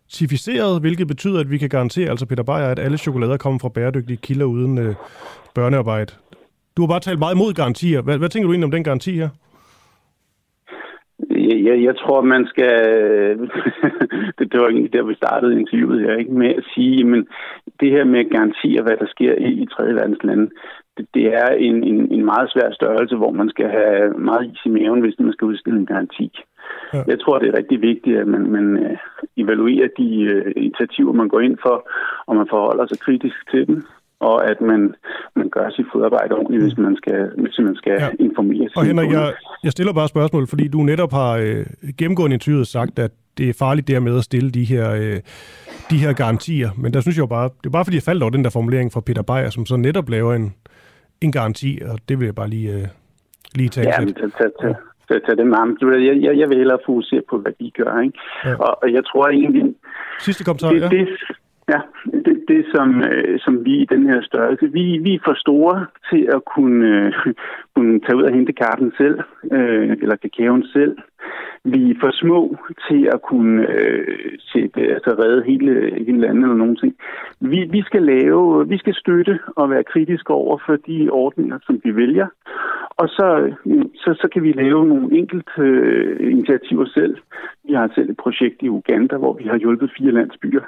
certificeret, 0.10 0.82
hvilket 0.82 1.08
betyder, 1.08 1.40
at 1.40 1.52
vi 1.52 1.58
kan 1.58 1.70
garantere, 1.70 2.10
altså 2.10 2.26
Peter 2.26 2.44
Beyer, 2.44 2.72
at 2.72 2.80
alle 2.80 2.98
chokolader 2.98 3.38
kommer 3.38 3.60
fra 3.60 3.70
bæredygtige 3.70 4.18
kilder 4.18 4.46
uden 4.46 4.78
øh, 4.78 4.96
børnearbejde. 5.56 6.14
Du 6.78 6.82
har 6.82 6.88
bare 6.88 7.00
talt 7.00 7.20
meget 7.20 7.36
imod 7.36 7.54
garantier. 7.54 8.02
Hvad, 8.02 8.18
hvad 8.18 8.30
tænker 8.30 8.48
du 8.48 8.54
egentlig 8.54 8.66
om 8.66 8.78
den 8.78 8.84
garanti 8.84 9.12
her? 9.12 9.30
Jeg, 11.30 11.58
jeg, 11.68 11.84
jeg 11.84 11.96
tror, 11.98 12.22
man 12.22 12.48
skal... 12.52 12.74
det, 14.38 14.52
det 14.52 14.60
var 14.60 14.68
egentlig 14.68 14.94
der, 14.94 15.04
vi 15.04 15.16
startede 15.16 15.60
interviewet 15.60 16.02
her, 16.02 16.16
ikke? 16.16 16.32
med 16.32 16.52
at 16.60 16.64
sige, 16.74 17.04
men 17.04 17.28
det 17.80 17.92
her 17.92 18.04
med 18.04 18.30
garantier, 18.30 18.82
hvad 18.84 18.98
der 18.98 19.08
sker 19.08 19.34
i, 19.34 19.52
i 19.64 19.66
tredje 19.66 19.96
verdens 19.96 20.24
lande, 20.24 20.50
det, 20.98 21.06
det 21.14 21.26
er 21.42 21.48
en, 21.48 21.84
en, 21.84 22.12
en 22.12 22.26
meget 22.26 22.52
svær 22.54 22.70
størrelse, 22.72 23.16
hvor 23.16 23.32
man 23.32 23.50
skal 23.50 23.70
have 23.70 24.14
meget 24.30 24.52
is 24.52 24.66
i 24.66 24.70
maven, 24.70 25.02
hvis 25.02 25.20
man 25.20 25.34
skal 25.34 25.46
udstille 25.46 25.80
en 25.80 25.86
garanti. 25.86 26.32
Ja. 26.94 27.04
Jeg 27.08 27.20
tror, 27.20 27.40
det 27.40 27.48
er 27.50 27.58
rigtig 27.58 27.82
vigtigt, 27.82 28.18
at 28.18 28.28
man, 28.28 28.44
man 28.52 28.68
uh, 28.86 28.98
evaluerer 29.38 29.90
de 29.98 30.10
uh, 30.34 30.52
initiativer, 30.56 31.12
man 31.12 31.28
går 31.28 31.40
ind 31.40 31.58
for, 31.62 31.90
og 32.28 32.36
man 32.36 32.48
forholder 32.50 32.86
sig 32.88 33.00
kritisk 33.00 33.52
til 33.52 33.68
dem 33.68 33.84
og 34.20 34.50
at 34.52 34.62
man, 34.62 34.96
man 35.36 35.50
gør 35.50 35.70
sit 35.70 35.86
fodarbejde 35.94 36.36
ordentligt, 36.36 36.64
hvis 36.64 36.78
man 36.78 36.96
skal, 36.96 37.32
hvis 37.38 37.60
man 37.60 37.76
skal 37.76 37.96
ja. 38.00 38.10
informere 38.20 38.70
sig. 38.70 38.78
Og 38.78 38.86
Henrik, 38.86 39.12
jeg, 39.12 39.34
jeg 39.64 39.72
stiller 39.72 39.94
bare 39.94 40.08
spørgsmål, 40.08 40.48
fordi 40.48 40.68
du 40.68 40.84
netop 40.84 41.12
har 41.12 41.32
øh, 41.32 41.66
gennemgående 41.98 42.34
interviewet 42.34 42.68
sagt, 42.68 43.00
at 43.00 43.12
det 43.38 43.50
er 43.50 43.54
farligt 43.54 43.88
dermed 43.88 44.18
at 44.18 44.24
stille 44.24 44.50
de 44.52 44.64
her, 44.64 44.92
øh, 44.92 45.20
de 45.92 45.98
her 45.98 46.14
garantier. 46.14 46.70
Men 46.78 46.94
der 46.94 47.02
synes 47.02 47.18
jeg 47.18 47.22
jo 47.22 47.28
bare, 47.28 47.50
det 47.62 47.66
er 47.66 47.70
bare 47.70 47.86
fordi, 47.86 47.98
jeg 47.98 48.04
faldt 48.04 48.24
over 48.24 48.30
den 48.30 48.44
der 48.44 48.50
formulering 48.50 48.94
fra 48.94 49.02
Peter 49.02 49.22
Beyer, 49.22 49.50
som 49.50 49.66
så 49.66 49.78
netop 49.78 50.10
laver 50.10 50.34
en, 50.34 50.54
en 51.22 51.32
garanti, 51.32 51.82
og 51.92 52.00
det 52.10 52.20
vil 52.20 52.26
jeg 52.26 52.36
bare 52.36 52.50
lige, 52.50 52.74
øh, 52.74 52.88
lige 53.56 53.70
tage. 53.70 53.88
Ja, 53.88 54.00
men 54.00 54.14
tag, 54.14 54.32
tag, 54.38 54.52
tag, 54.62 54.76
tag, 55.08 55.20
tag 55.26 55.38
det 55.38 55.48
med 55.48 55.58
ham. 55.58 55.78
Jeg, 55.82 56.22
jeg, 56.22 56.38
jeg 56.38 56.50
vil 56.50 56.58
hellere 56.58 56.80
fokusere 56.86 57.22
på, 57.30 57.38
hvad 57.38 57.52
de 57.60 57.72
gør. 57.72 58.00
Ikke? 58.00 58.20
Ja. 58.46 58.56
Og, 58.56 58.84
og 58.84 58.94
jeg 58.94 59.06
tror 59.06 59.28
egentlig... 59.28 59.76
Sidste 60.20 60.44
kommentar, 60.44 60.70
det, 60.70 60.82
ja. 60.82 60.90
det, 60.90 61.08
Ja, 61.74 61.80
det, 62.26 62.36
det 62.48 62.66
som, 62.76 63.04
øh, 63.04 63.40
som 63.40 63.66
vi 63.66 63.74
i 63.82 63.86
den 63.86 64.04
her 64.10 64.22
størrelse, 64.22 64.72
vi, 64.72 64.98
vi 65.04 65.14
er 65.14 65.20
for 65.26 65.36
store 65.46 65.86
til 66.10 66.30
at 66.36 66.42
kunne, 66.54 66.82
øh, 66.88 67.14
kunne 67.76 68.00
tage 68.00 68.18
ud 68.18 68.24
og 68.24 68.34
hente 68.34 68.54
kaffen 68.54 68.92
selv, 68.98 69.20
øh, 69.52 69.92
eller 70.02 70.16
kakaoen 70.16 70.66
selv. 70.74 70.98
Vi 71.64 71.92
er 71.92 71.96
for 72.00 72.12
små 72.12 72.58
til 72.90 73.10
at 73.14 73.22
kunne 73.22 73.68
øh, 73.70 74.38
sætte, 74.52 74.82
altså 74.96 75.16
redde 75.20 75.44
hele, 75.44 75.72
hele 76.06 76.20
landet 76.22 76.44
eller 76.44 76.56
nogen 76.56 76.76
ting. 76.76 76.96
Vi, 77.42 77.60
vi 77.72 77.82
skal 77.82 78.04
lave, 78.04 78.68
vi 78.68 78.78
skal 78.78 78.96
støtte 78.96 79.40
og 79.56 79.70
være 79.70 79.84
kritiske 79.84 80.34
over 80.34 80.58
for 80.66 80.76
de 80.76 81.10
ordninger, 81.12 81.60
som 81.66 81.82
vi 81.84 81.96
vælger. 81.96 82.28
Og 83.02 83.08
så, 83.10 83.28
øh, 83.66 83.86
så, 83.96 84.10
så 84.22 84.28
kan 84.34 84.44
vi 84.44 84.52
lave 84.52 84.88
nogle 84.88 85.18
enkelte 85.18 85.62
øh, 85.62 86.32
initiativer 86.32 86.86
selv. 86.86 87.18
Vi 87.68 87.74
har 87.74 87.92
selv 87.96 88.10
et 88.10 88.18
projekt 88.18 88.58
i 88.62 88.70
Uganda, 88.70 89.18
hvor 89.18 89.34
vi 89.34 89.44
har 89.44 89.58
hjulpet 89.58 89.92
fire 89.98 90.12
landsbyer. 90.12 90.66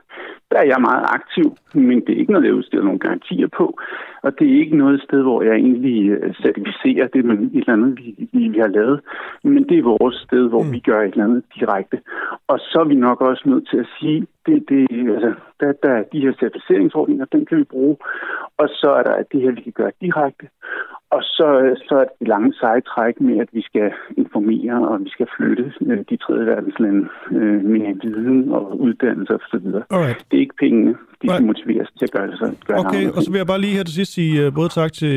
Der 0.52 0.58
er 0.58 0.66
jeg 0.66 0.82
meget 0.82 1.06
aktiv, 1.18 1.48
men 1.74 1.98
det 2.02 2.10
er 2.10 2.20
ikke 2.20 2.32
noget, 2.32 2.46
jeg 2.46 2.54
udstiller 2.54 2.86
nogle 2.86 3.00
garantier 3.00 3.48
på. 3.58 3.80
Og 4.22 4.40
det 4.40 4.48
er 4.48 4.60
ikke 4.60 4.78
noget 4.78 5.02
sted, 5.02 5.22
hvor 5.22 5.42
jeg 5.42 5.56
egentlig 5.56 6.10
øh, 6.10 6.34
certificerer 6.34 7.08
det 7.08 7.26
med 7.26 7.36
et 7.38 7.52
eller 7.54 7.74
andet, 7.74 7.98
vi, 7.98 8.28
vi, 8.34 8.48
vi 8.48 8.60
har 8.60 8.68
lavet. 8.68 9.00
Men 9.44 9.64
det 9.70 9.78
er 9.78 9.84
vores 9.84 10.16
sted, 10.16 10.39
hvor 10.48 10.64
mm. 10.64 10.72
vi 10.72 10.80
gør 10.80 11.02
et 11.02 11.12
eller 11.12 11.24
andet 11.24 11.44
direkte. 11.56 11.98
Og 12.48 12.60
så 12.60 12.80
er 12.80 12.88
vi 12.88 12.96
nok 12.96 13.22
også 13.22 13.44
nødt 13.46 13.70
til 13.70 13.78
at 13.78 13.88
sige, 14.00 14.28
det, 14.50 14.70
det, 14.70 15.12
altså, 15.16 15.34
der, 15.60 15.72
der 15.84 15.92
er 16.00 16.04
de 16.14 16.20
her 16.20 16.34
certificeringsordninger, 16.40 17.26
den 17.26 17.46
kan 17.46 17.58
vi 17.58 17.64
bruge. 17.64 17.98
Og 18.58 18.68
så 18.70 18.90
er 19.00 19.04
der 19.04 19.24
det 19.32 19.42
her, 19.42 19.52
vi 19.52 19.62
kan 19.62 19.80
gøre 19.82 19.92
direkte. 20.02 20.46
Og 21.12 21.22
så, 21.24 21.48
så 21.88 21.96
er 21.96 22.06
det 22.20 22.28
lange 22.28 22.54
seje 22.60 22.82
træk 22.82 23.16
med, 23.22 23.38
at 23.40 23.50
vi 23.54 23.62
skal 23.62 23.92
informere, 24.18 24.88
og 24.90 25.00
vi 25.06 25.10
skal 25.10 25.28
flytte 25.38 25.74
øh, 25.88 25.98
de 26.10 26.18
tredje 26.18 26.46
verdenslande 26.46 27.08
øh, 27.32 27.64
med 27.74 27.86
viden 28.04 28.52
og 28.52 28.80
uddannelse 28.80 29.34
osv. 29.36 29.68
Alright. 29.96 30.26
Det 30.32 30.38
er 30.38 30.42
ikke 30.42 30.60
pengene, 30.60 30.94
de 31.22 31.28
skal 31.30 31.46
motiveres 31.46 31.90
til 31.98 32.06
at 32.06 32.12
gøre 32.12 32.28
det. 32.28 32.38
Så 32.40 32.54
gøre 32.68 32.80
Okay, 32.80 33.10
og 33.16 33.24
så 33.24 33.32
vil 33.32 33.38
jeg 33.38 33.48
bare 33.48 33.62
lige 33.62 33.76
her 33.78 33.84
til 33.84 33.96
sidst 33.96 34.14
sige 34.14 34.48
uh, 34.48 34.54
både 34.54 34.70
tak 34.70 34.94
til, 34.94 35.16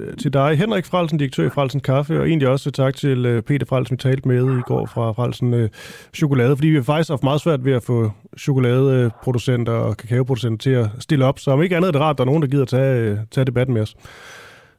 uh, 0.00 0.14
til 0.22 0.32
dig, 0.32 0.50
Henrik 0.62 0.86
Frelsen, 0.86 1.18
direktør 1.18 1.46
i 1.46 1.54
Frelsen 1.56 1.80
Kaffe, 1.80 2.20
og 2.20 2.28
egentlig 2.28 2.48
også 2.48 2.70
tak 2.70 2.94
til 2.94 3.18
uh, 3.36 3.42
Peter 3.42 3.66
Frelsen, 3.66 3.94
vi 3.94 3.98
talte 4.08 4.28
med 4.28 4.58
i 4.58 4.62
går 4.66 4.86
fra 4.94 5.12
Frelsen 5.12 5.68
Chokolade, 6.14 6.56
fordi 6.56 6.68
vi 6.68 6.74
har 6.74 6.82
faktisk 6.82 7.10
haft 7.10 7.22
meget 7.22 7.40
svært 7.40 7.64
ved 7.64 7.72
at 7.72 7.84
få 7.86 8.10
chokoladeproducenter 8.50 9.72
og 9.72 9.96
kakaoproducenter 9.96 10.58
til 10.58 10.70
at 10.70 10.86
stille 10.98 11.24
op, 11.24 11.38
så 11.38 11.50
om 11.50 11.62
ikke 11.62 11.76
andet 11.76 11.88
er 11.88 11.92
det 11.92 12.00
rart, 12.00 12.14
at 12.14 12.18
der 12.18 12.24
er 12.24 12.26
nogen, 12.26 12.42
der 12.42 12.48
gider 12.48 12.64
tage, 12.64 13.18
tage 13.30 13.44
debatten 13.44 13.74
med 13.74 13.82
os. 13.82 13.96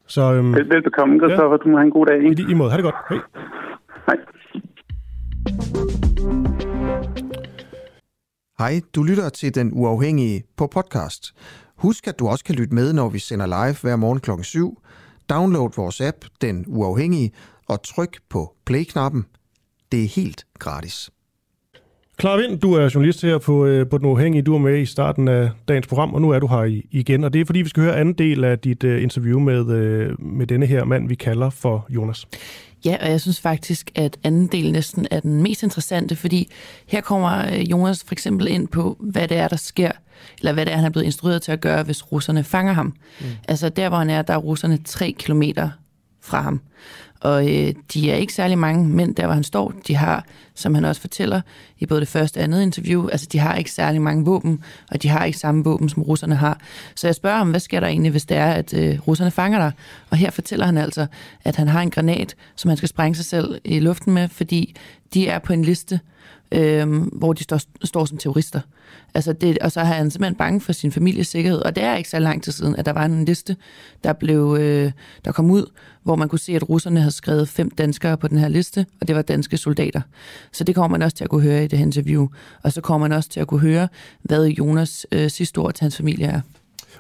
Så, 0.07 0.33
øhm, 0.33 0.53
Vel, 0.53 0.69
velbekomme, 0.69 1.19
Christoffer. 1.19 1.57
Ja. 1.57 1.63
Du 1.63 1.69
må 1.69 1.77
have 1.77 1.85
en 1.85 1.91
god 1.91 2.05
dag. 2.05 2.17
Ikke? 2.23 2.43
I, 2.47 2.51
I 2.51 2.53
måde. 2.53 2.69
Ha' 2.71 2.77
det 2.77 2.83
godt. 2.83 2.95
Hej. 3.09 3.19
Hej. 4.07 4.17
Hej, 8.59 8.81
du 8.95 9.03
lytter 9.03 9.29
til 9.29 9.55
Den 9.55 9.71
Uafhængige 9.73 10.43
på 10.57 10.67
podcast. 10.67 11.33
Husk, 11.77 12.07
at 12.07 12.19
du 12.19 12.27
også 12.27 12.43
kan 12.43 12.55
lytte 12.55 12.75
med, 12.75 12.93
når 12.93 13.09
vi 13.09 13.19
sender 13.19 13.45
live 13.45 13.75
hver 13.81 13.95
morgen 13.95 14.19
klokken 14.19 14.43
7. 14.43 14.81
Download 15.29 15.69
vores 15.75 16.01
app, 16.01 16.17
Den 16.41 16.65
Uafhængige, 16.67 17.31
og 17.69 17.83
tryk 17.83 18.17
på 18.29 18.53
play-knappen. 18.65 19.25
Det 19.91 20.03
er 20.03 20.07
helt 20.07 20.45
gratis. 20.59 21.11
Klar 22.21 22.37
Vind, 22.37 22.59
du 22.59 22.73
er 22.73 22.89
journalist 22.93 23.21
her 23.21 23.37
på, 23.37 23.65
øh, 23.65 23.89
på 23.89 23.97
Den 23.97 24.05
Uafhængige. 24.05 24.41
Du 24.41 24.55
er 24.55 24.59
med 24.59 24.79
i 24.81 24.85
starten 24.85 25.27
af 25.27 25.49
dagens 25.67 25.87
program, 25.87 26.13
og 26.13 26.21
nu 26.21 26.29
er 26.29 26.39
du 26.39 26.47
her 26.47 26.81
igen. 26.91 27.23
Og 27.23 27.33
det 27.33 27.41
er 27.41 27.45
fordi, 27.45 27.61
vi 27.61 27.69
skal 27.69 27.83
høre 27.83 27.97
anden 27.97 28.13
del 28.13 28.43
af 28.43 28.59
dit 28.59 28.83
uh, 28.83 29.03
interview 29.03 29.39
med, 29.39 29.59
uh, 29.59 30.25
med 30.25 30.47
denne 30.47 30.65
her 30.65 30.85
mand, 30.85 31.07
vi 31.07 31.15
kalder 31.15 31.49
for 31.49 31.85
Jonas. 31.89 32.27
Ja, 32.85 32.97
og 33.01 33.09
jeg 33.09 33.21
synes 33.21 33.41
faktisk, 33.41 33.91
at 33.95 34.17
anden 34.23 34.47
del 34.47 34.71
næsten 34.71 35.07
er 35.11 35.19
den 35.19 35.43
mest 35.43 35.63
interessante, 35.63 36.15
fordi 36.15 36.51
her 36.87 37.01
kommer 37.01 37.55
Jonas 37.71 38.03
for 38.03 38.13
eksempel 38.13 38.47
ind 38.47 38.67
på, 38.67 38.97
hvad 38.99 39.27
det 39.27 39.37
er, 39.37 39.47
der 39.47 39.55
sker, 39.55 39.91
eller 40.39 40.53
hvad 40.53 40.65
det 40.65 40.71
er, 40.71 40.77
han 40.77 40.85
er 40.85 40.89
blevet 40.89 41.05
instrueret 41.05 41.41
til 41.41 41.51
at 41.51 41.61
gøre, 41.61 41.83
hvis 41.83 42.11
russerne 42.11 42.43
fanger 42.43 42.73
ham. 42.73 42.85
Mm. 43.19 43.25
Altså 43.47 43.69
der, 43.69 43.89
hvor 43.89 43.97
han 43.97 44.09
er, 44.09 44.21
der 44.21 44.33
er 44.33 44.37
russerne 44.37 44.79
tre 44.85 45.15
kilometer 45.19 45.69
fra 46.21 46.41
ham. 46.41 46.61
Og 47.21 47.49
øh, 47.49 47.73
de 47.93 48.11
er 48.11 48.15
ikke 48.15 48.33
særlig 48.33 48.57
mange 48.57 48.87
mænd 48.87 49.15
der, 49.15 49.25
hvor 49.25 49.33
han 49.33 49.43
står. 49.43 49.73
De 49.87 49.95
har, 49.95 50.25
som 50.55 50.75
han 50.75 50.85
også 50.85 51.01
fortæller 51.01 51.41
i 51.79 51.85
både 51.85 51.99
det 51.99 52.07
første 52.07 52.37
og 52.37 52.43
andet 52.43 52.61
interview, 52.61 53.07
altså 53.07 53.27
de 53.31 53.39
har 53.39 53.55
ikke 53.55 53.71
særlig 53.71 54.01
mange 54.01 54.25
våben, 54.25 54.63
og 54.91 55.03
de 55.03 55.09
har 55.09 55.25
ikke 55.25 55.37
samme 55.37 55.63
våben, 55.63 55.89
som 55.89 56.03
russerne 56.03 56.35
har. 56.35 56.59
Så 56.95 57.07
jeg 57.07 57.15
spørger 57.15 57.37
ham, 57.37 57.49
hvad 57.49 57.59
sker 57.59 57.79
der 57.79 57.87
egentlig, 57.87 58.11
hvis 58.11 58.25
det 58.25 58.37
er, 58.37 58.51
at 58.51 58.73
øh, 58.73 58.99
russerne 59.07 59.31
fanger 59.31 59.59
dig? 59.59 59.71
Og 60.09 60.17
her 60.17 60.31
fortæller 60.31 60.65
han 60.65 60.77
altså, 60.77 61.07
at 61.43 61.55
han 61.55 61.67
har 61.67 61.81
en 61.81 61.91
granat, 61.91 62.35
som 62.55 62.69
han 62.69 62.77
skal 62.77 62.89
sprænge 62.89 63.15
sig 63.15 63.25
selv 63.25 63.61
i 63.63 63.79
luften 63.79 64.13
med, 64.13 64.27
fordi 64.27 64.75
de 65.13 65.27
er 65.27 65.39
på 65.39 65.53
en 65.53 65.65
liste, 65.65 65.99
øh, 66.51 67.01
hvor 67.01 67.33
de 67.33 67.43
står, 67.43 67.59
står 67.83 68.05
som 68.05 68.17
terrorister. 68.17 68.61
Altså 69.13 69.33
det, 69.33 69.57
og 69.57 69.71
så 69.71 69.79
er 69.79 69.83
han 69.83 70.11
simpelthen 70.11 70.35
bange 70.35 70.61
for 70.61 70.73
sin 70.73 70.91
families 70.91 71.27
sikkerhed. 71.27 71.59
Og 71.59 71.75
det 71.75 71.83
er 71.83 71.95
ikke 71.95 72.09
så 72.09 72.19
lang 72.19 72.43
tid 72.43 72.51
siden, 72.51 72.75
at 72.75 72.85
der 72.85 72.93
var 72.93 73.05
en 73.05 73.25
liste, 73.25 73.55
der, 74.03 74.13
blev, 74.13 74.57
øh, 74.59 74.91
der 75.25 75.31
kom 75.31 75.51
ud, 75.51 75.65
hvor 76.03 76.15
man 76.15 76.29
kunne 76.29 76.39
se, 76.39 76.55
at 76.55 76.69
russerne 76.69 76.99
havde 76.99 77.11
skrevet 77.11 77.49
fem 77.49 77.69
danskere 77.69 78.17
på 78.17 78.27
den 78.27 78.37
her 78.37 78.47
liste, 78.47 78.85
og 79.01 79.07
det 79.07 79.15
var 79.15 79.21
danske 79.21 79.57
soldater. 79.57 80.01
Så 80.51 80.63
det 80.63 80.75
kommer 80.75 80.97
man 80.97 81.01
også 81.01 81.17
til 81.17 81.23
at 81.23 81.29
kunne 81.29 81.43
høre 81.43 81.63
i 81.63 81.67
det 81.67 81.79
her 81.79 81.85
interview. 81.85 82.27
Og 82.63 82.73
så 82.73 82.81
kommer 82.81 83.07
man 83.07 83.17
også 83.17 83.29
til 83.29 83.39
at 83.39 83.47
kunne 83.47 83.59
høre, 83.61 83.87
hvad 84.21 84.45
Jonas 84.47 85.07
øh, 85.11 85.29
sidste 85.29 85.57
ord 85.57 85.73
til 85.73 85.83
hans 85.83 85.97
familie 85.97 86.25
er. 86.27 86.41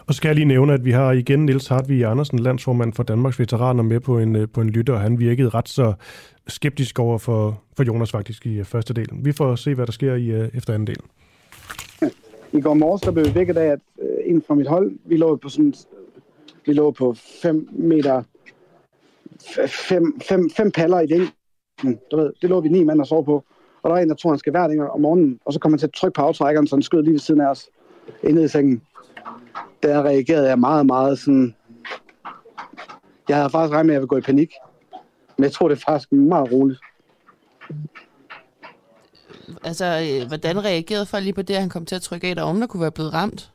Og 0.07 0.13
så 0.13 0.17
skal 0.17 0.29
jeg 0.29 0.35
lige 0.35 0.45
nævne, 0.45 0.73
at 0.73 0.85
vi 0.85 0.91
har 0.91 1.11
igen 1.11 1.45
Niels 1.45 1.67
Hartvig 1.67 2.05
Andersen, 2.05 2.39
landsformand 2.39 2.93
for 2.93 3.03
Danmarks 3.03 3.39
Veteraner, 3.39 3.83
med 3.83 3.99
på 3.99 4.19
en, 4.19 4.35
øh, 4.35 4.47
på 4.53 4.61
en 4.61 4.69
lytter, 4.69 4.93
og 4.93 4.99
han 4.99 5.19
virkede 5.19 5.49
ret 5.49 5.69
så 5.69 5.93
skeptisk 6.47 6.99
over 6.99 7.17
for, 7.17 7.61
for 7.77 7.83
Jonas 7.83 8.11
faktisk 8.11 8.45
i 8.45 8.59
øh, 8.59 8.65
første 8.65 8.93
del. 8.93 9.07
Vi 9.13 9.31
får 9.31 9.55
se, 9.55 9.75
hvad 9.75 9.85
der 9.85 9.91
sker 9.91 10.15
i 10.15 10.27
øh, 10.27 10.49
efter 10.53 10.73
anden 10.73 10.87
del. 10.87 10.99
I 12.53 12.61
går 12.61 12.73
morges, 12.73 13.01
der 13.01 13.11
blev 13.11 13.25
vi 13.25 13.35
vækket 13.35 13.57
af, 13.57 13.67
at 13.67 13.79
uh, 13.97 14.05
en 14.25 14.41
fra 14.47 14.55
mit 14.55 14.67
hold, 14.67 14.91
vi 15.05 15.17
lå 15.17 15.35
på 15.35 15.49
sådan, 15.49 15.73
vi 16.65 16.73
lå 16.73 16.91
på 16.91 17.15
5 17.41 17.69
meter, 17.71 18.23
5 20.55 20.71
paller 20.71 20.99
i 20.99 21.07
den. 21.07 21.27
Du 22.11 22.17
ved, 22.17 22.33
det 22.41 22.49
lå 22.49 22.61
vi 22.61 22.69
ni 22.69 22.83
mand 22.83 22.99
og 22.99 23.07
sov 23.07 23.25
på. 23.25 23.43
Og 23.81 23.89
der 23.89 23.95
var 23.95 24.01
en, 24.01 24.09
der 24.09 24.15
tog 24.15 24.31
en 24.31 24.39
skeværdinger 24.39 24.85
om 24.85 25.01
morgenen, 25.01 25.39
og 25.45 25.53
så 25.53 25.59
kom 25.59 25.71
han 25.71 25.79
til 25.79 25.87
at 25.87 25.93
trykke 25.93 26.15
på 26.15 26.21
aftrækkeren, 26.21 26.67
så 26.67 26.75
han 26.75 26.83
skød 26.83 27.03
lige 27.03 27.11
ved 27.11 27.19
siden 27.19 27.41
af 27.41 27.47
os, 27.47 27.69
inde 28.23 28.43
i 28.43 28.47
sengen. 28.47 28.81
Der 29.83 30.03
reagerede 30.03 30.49
jeg 30.49 30.59
meget, 30.59 30.85
meget 30.85 31.19
sådan... 31.19 31.55
Jeg 33.29 33.37
havde 33.37 33.49
faktisk 33.49 33.73
regnet 33.73 33.85
med, 33.85 33.93
at 33.93 33.95
jeg 33.95 34.01
ville 34.01 34.07
gå 34.07 34.17
i 34.17 34.21
panik. 34.21 34.51
Men 35.37 35.43
jeg 35.43 35.51
tror, 35.51 35.67
det 35.67 35.75
er 35.75 35.83
faktisk 35.87 36.11
meget 36.11 36.51
roligt. 36.51 36.79
Altså, 39.63 39.85
øh, 39.85 40.27
hvordan 40.27 40.65
reagerede 40.65 41.05
folk 41.05 41.23
lige 41.23 41.33
på 41.33 41.41
det, 41.41 41.53
at 41.53 41.59
han 41.59 41.69
kom 41.69 41.85
til 41.85 41.95
at 41.95 42.01
trykke 42.01 42.27
af, 42.27 42.35
der 42.35 42.43
om 42.43 42.59
der 42.59 42.67
kunne 42.67 42.81
være 42.81 42.91
blevet 42.91 43.13
ramt? 43.13 43.51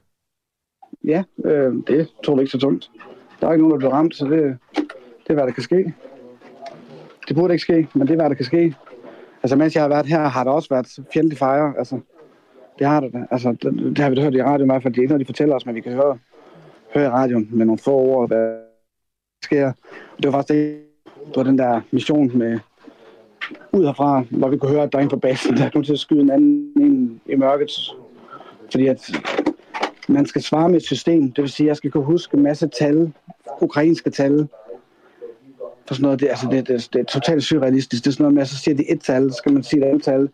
Ja, 1.04 1.22
øh, 1.44 1.74
det 1.86 2.08
tror 2.24 2.34
jeg 2.34 2.40
ikke 2.40 2.52
så 2.52 2.58
tungt. 2.58 2.90
Der 3.40 3.48
er 3.48 3.52
ikke 3.52 3.62
nogen, 3.62 3.72
der 3.72 3.78
bliver 3.78 3.92
ramt, 3.92 4.16
så 4.16 4.24
det, 4.24 4.58
det 5.22 5.30
er, 5.30 5.34
hvad 5.34 5.46
der 5.46 5.52
kan 5.52 5.62
ske. 5.62 5.94
Det 7.28 7.36
burde 7.36 7.54
ikke 7.54 7.62
ske, 7.62 7.88
men 7.94 8.06
det 8.06 8.10
er, 8.10 8.16
hvad 8.16 8.30
der 8.30 8.34
kan 8.34 8.44
ske. 8.44 8.74
Altså, 9.42 9.56
mens 9.56 9.74
jeg 9.74 9.82
har 9.82 9.88
været 9.88 10.06
her, 10.06 10.28
har 10.28 10.44
der 10.44 10.50
også 10.50 10.68
været 10.68 11.06
fjendtlig 11.12 11.38
fejre. 11.38 11.74
Altså, 11.78 12.00
det 12.78 12.86
har 12.86 13.00
det 13.00 13.26
Altså, 13.30 13.52
det, 13.62 13.96
det 13.96 13.98
har 13.98 14.10
vi 14.10 14.16
da 14.16 14.22
hørt 14.22 14.34
i 14.34 14.42
radioen 14.42 14.70
i 14.70 14.72
hvert 14.72 14.82
fald. 14.82 14.94
Det 14.94 14.98
er 14.98 15.02
ikke 15.02 15.12
noget, 15.12 15.26
de 15.26 15.32
fortæller 15.32 15.54
os, 15.54 15.66
men 15.66 15.74
vi 15.74 15.80
kan 15.80 15.92
høre, 15.92 16.18
høre 16.94 17.04
i 17.04 17.08
radioen 17.08 17.48
med 17.52 17.66
nogle 17.66 17.78
få 17.78 17.90
ord, 17.90 18.28
hvad 18.28 18.38
der 18.38 18.58
sker. 19.42 19.72
Og 20.16 20.22
det 20.22 20.32
var 20.32 20.38
faktisk 20.38 20.54
det, 20.54 20.82
det 21.26 21.36
var 21.36 21.42
den 21.42 21.58
der 21.58 21.80
mission 21.90 22.38
med 22.38 22.58
ud 23.72 23.84
herfra, 23.84 24.24
hvor 24.30 24.48
vi 24.48 24.56
kunne 24.56 24.70
høre, 24.70 24.82
at 24.82 24.92
der 24.92 24.98
er 24.98 25.02
en 25.02 25.08
på 25.08 25.16
basen, 25.16 25.56
der 25.56 25.70
kom 25.70 25.82
til 25.82 25.92
at 25.92 25.98
skyde 25.98 26.20
en 26.20 26.30
anden 26.30 26.72
en 26.76 27.20
i 27.26 27.34
mørket. 27.34 27.70
Fordi 28.70 28.86
at 28.86 29.10
man 30.08 30.26
skal 30.26 30.42
svare 30.42 30.68
med 30.68 30.76
et 30.76 30.82
system. 30.82 31.32
Det 31.32 31.42
vil 31.42 31.50
sige, 31.50 31.66
at 31.66 31.68
jeg 31.68 31.76
skal 31.76 31.90
kunne 31.90 32.04
huske 32.04 32.36
en 32.36 32.42
masse 32.42 32.68
tal, 32.68 33.12
ukrainske 33.60 34.10
tal, 34.10 34.48
for 35.86 35.94
sådan 35.94 36.02
noget. 36.02 36.20
Det, 36.20 36.28
altså, 36.28 36.48
det, 36.50 36.68
det, 36.68 36.88
det 36.92 37.00
er 37.00 37.04
totalt 37.04 37.44
surrealistisk. 37.44 38.04
Det 38.04 38.10
er 38.10 38.12
sådan 38.12 38.24
noget 38.24 38.34
med, 38.34 38.42
at 38.42 38.48
så 38.48 38.56
siger 38.56 38.74
de 38.74 38.90
et 38.90 39.00
tal, 39.00 39.30
så 39.30 39.36
skal 39.36 39.52
man 39.52 39.62
sige 39.62 39.82
et 39.82 39.88
andet 39.88 40.02
tal. 40.02 40.28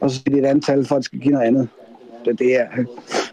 Og 0.00 0.10
så 0.10 0.16
siger 0.16 0.30
de 0.30 0.38
et 0.38 0.46
andet 0.46 0.64
tal, 0.64 0.86
for 0.86 0.94
at 0.94 0.98
det 0.98 1.04
skal 1.04 1.18
give 1.18 1.32
noget 1.32 1.46
andet. 1.46 1.68
Det, 2.24 2.38
det 2.38 2.60
er, 2.60 2.66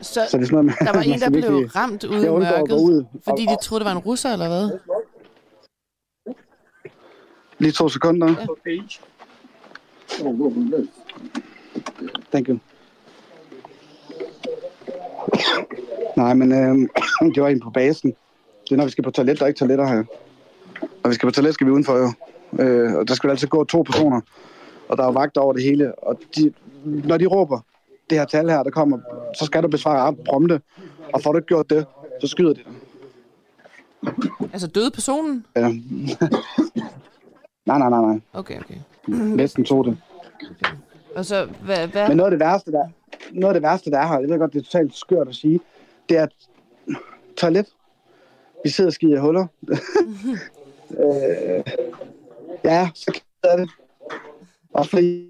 så, 0.01 0.13
så 0.13 0.19
det 0.19 0.23
er 0.23 0.27
sådan 0.29 0.49
noget, 0.51 0.65
man, 0.65 0.75
der 0.79 0.93
var 0.93 1.01
en, 1.13 1.19
der 1.19 1.29
blev 1.29 1.43
virkelig, 1.43 1.75
ramt 1.75 2.03
ude 2.03 2.25
i 2.25 2.29
mørket, 2.29 2.73
ud, 2.75 3.05
fordi 3.27 3.45
de 3.45 3.57
troede, 3.63 3.79
det 3.79 3.85
var 3.85 3.91
en 3.91 3.97
russer, 3.97 4.33
eller 4.33 4.47
hvad? 4.47 4.79
Lige 7.59 7.71
to 7.71 7.89
sekunder. 7.89 8.27
Ja. 8.27 8.45
Thank 12.31 12.47
you. 12.49 12.59
Nej, 16.17 16.33
men 16.33 16.51
øh, 16.51 16.89
det 17.35 17.43
var 17.43 17.49
en 17.49 17.59
på 17.59 17.69
basen. 17.69 18.15
Det 18.63 18.71
er, 18.71 18.75
når 18.75 18.85
vi 18.85 18.91
skal 18.91 19.03
på 19.03 19.11
toilet, 19.11 19.39
der 19.39 19.43
er 19.43 19.47
ikke 19.47 19.59
toiletter 19.59 19.87
her. 19.87 20.03
Når 21.03 21.09
vi 21.09 21.15
skal 21.15 21.27
på 21.27 21.31
toilet, 21.31 21.53
skal 21.53 21.67
vi 21.67 21.71
udenfor 21.71 21.97
jo. 21.97 22.11
Øh, 22.63 22.93
og 22.93 23.07
der 23.07 23.13
skal 23.13 23.29
altid 23.29 23.47
gå 23.47 23.63
to 23.63 23.81
personer. 23.81 24.21
Og 24.89 24.97
der 24.97 25.03
er 25.03 25.11
vagt 25.11 25.37
over 25.37 25.53
det 25.53 25.63
hele. 25.63 25.95
Og 25.99 26.19
de, 26.35 26.53
når 26.85 27.17
de 27.17 27.25
råber, 27.25 27.59
det 28.09 28.17
her 28.17 28.25
tal 28.25 28.49
her, 28.49 28.63
der 28.63 28.71
kommer, 28.71 28.99
så 29.39 29.45
skal 29.45 29.63
du 29.63 29.67
besvare 29.67 30.15
prompte. 30.29 30.61
Og 31.13 31.21
får 31.21 31.31
du 31.31 31.37
ikke 31.37 31.47
gjort 31.47 31.69
det, 31.69 31.85
så 32.21 32.27
skyder 32.27 32.53
de 32.53 32.63
dig. 32.63 32.73
Altså 34.53 34.67
døde 34.67 34.91
personen? 34.91 35.45
Ja. 35.55 35.67
nej, 37.65 37.77
nej, 37.77 37.89
nej, 37.89 38.01
nej. 38.01 38.19
Okay, 38.33 38.59
okay. 38.59 38.75
Næsten 39.07 39.65
tog 39.65 39.85
det. 39.85 39.97
Okay. 40.35 40.75
Og 41.15 41.25
så, 41.25 41.47
hvad, 41.65 41.87
hvad? 41.87 42.07
Men 42.07 42.17
noget 42.17 42.31
af 42.31 42.39
det 42.39 42.45
værste, 42.45 42.71
der, 42.71 42.87
noget 43.31 43.55
af 43.55 43.61
det 43.61 43.69
værste, 43.69 43.91
der 43.91 43.99
er 43.99 44.07
her, 44.07 44.19
jeg 44.19 44.29
ved 44.29 44.39
godt, 44.39 44.53
det 44.53 44.59
er 44.59 44.63
totalt 44.63 44.95
skørt 44.95 45.27
at 45.27 45.35
sige, 45.35 45.59
det 46.09 46.17
er 46.17 46.23
at 46.23 46.31
toilet. 47.37 47.65
Vi 48.63 48.69
sidder 48.69 48.89
og 48.89 48.93
skider 48.93 49.21
huller. 49.21 49.47
øh, 51.03 51.63
ja, 52.63 52.89
så 52.93 53.11
ked 53.11 53.49
af 53.51 53.57
det. 53.57 53.69
Også 54.77 54.89
fordi 54.89 55.29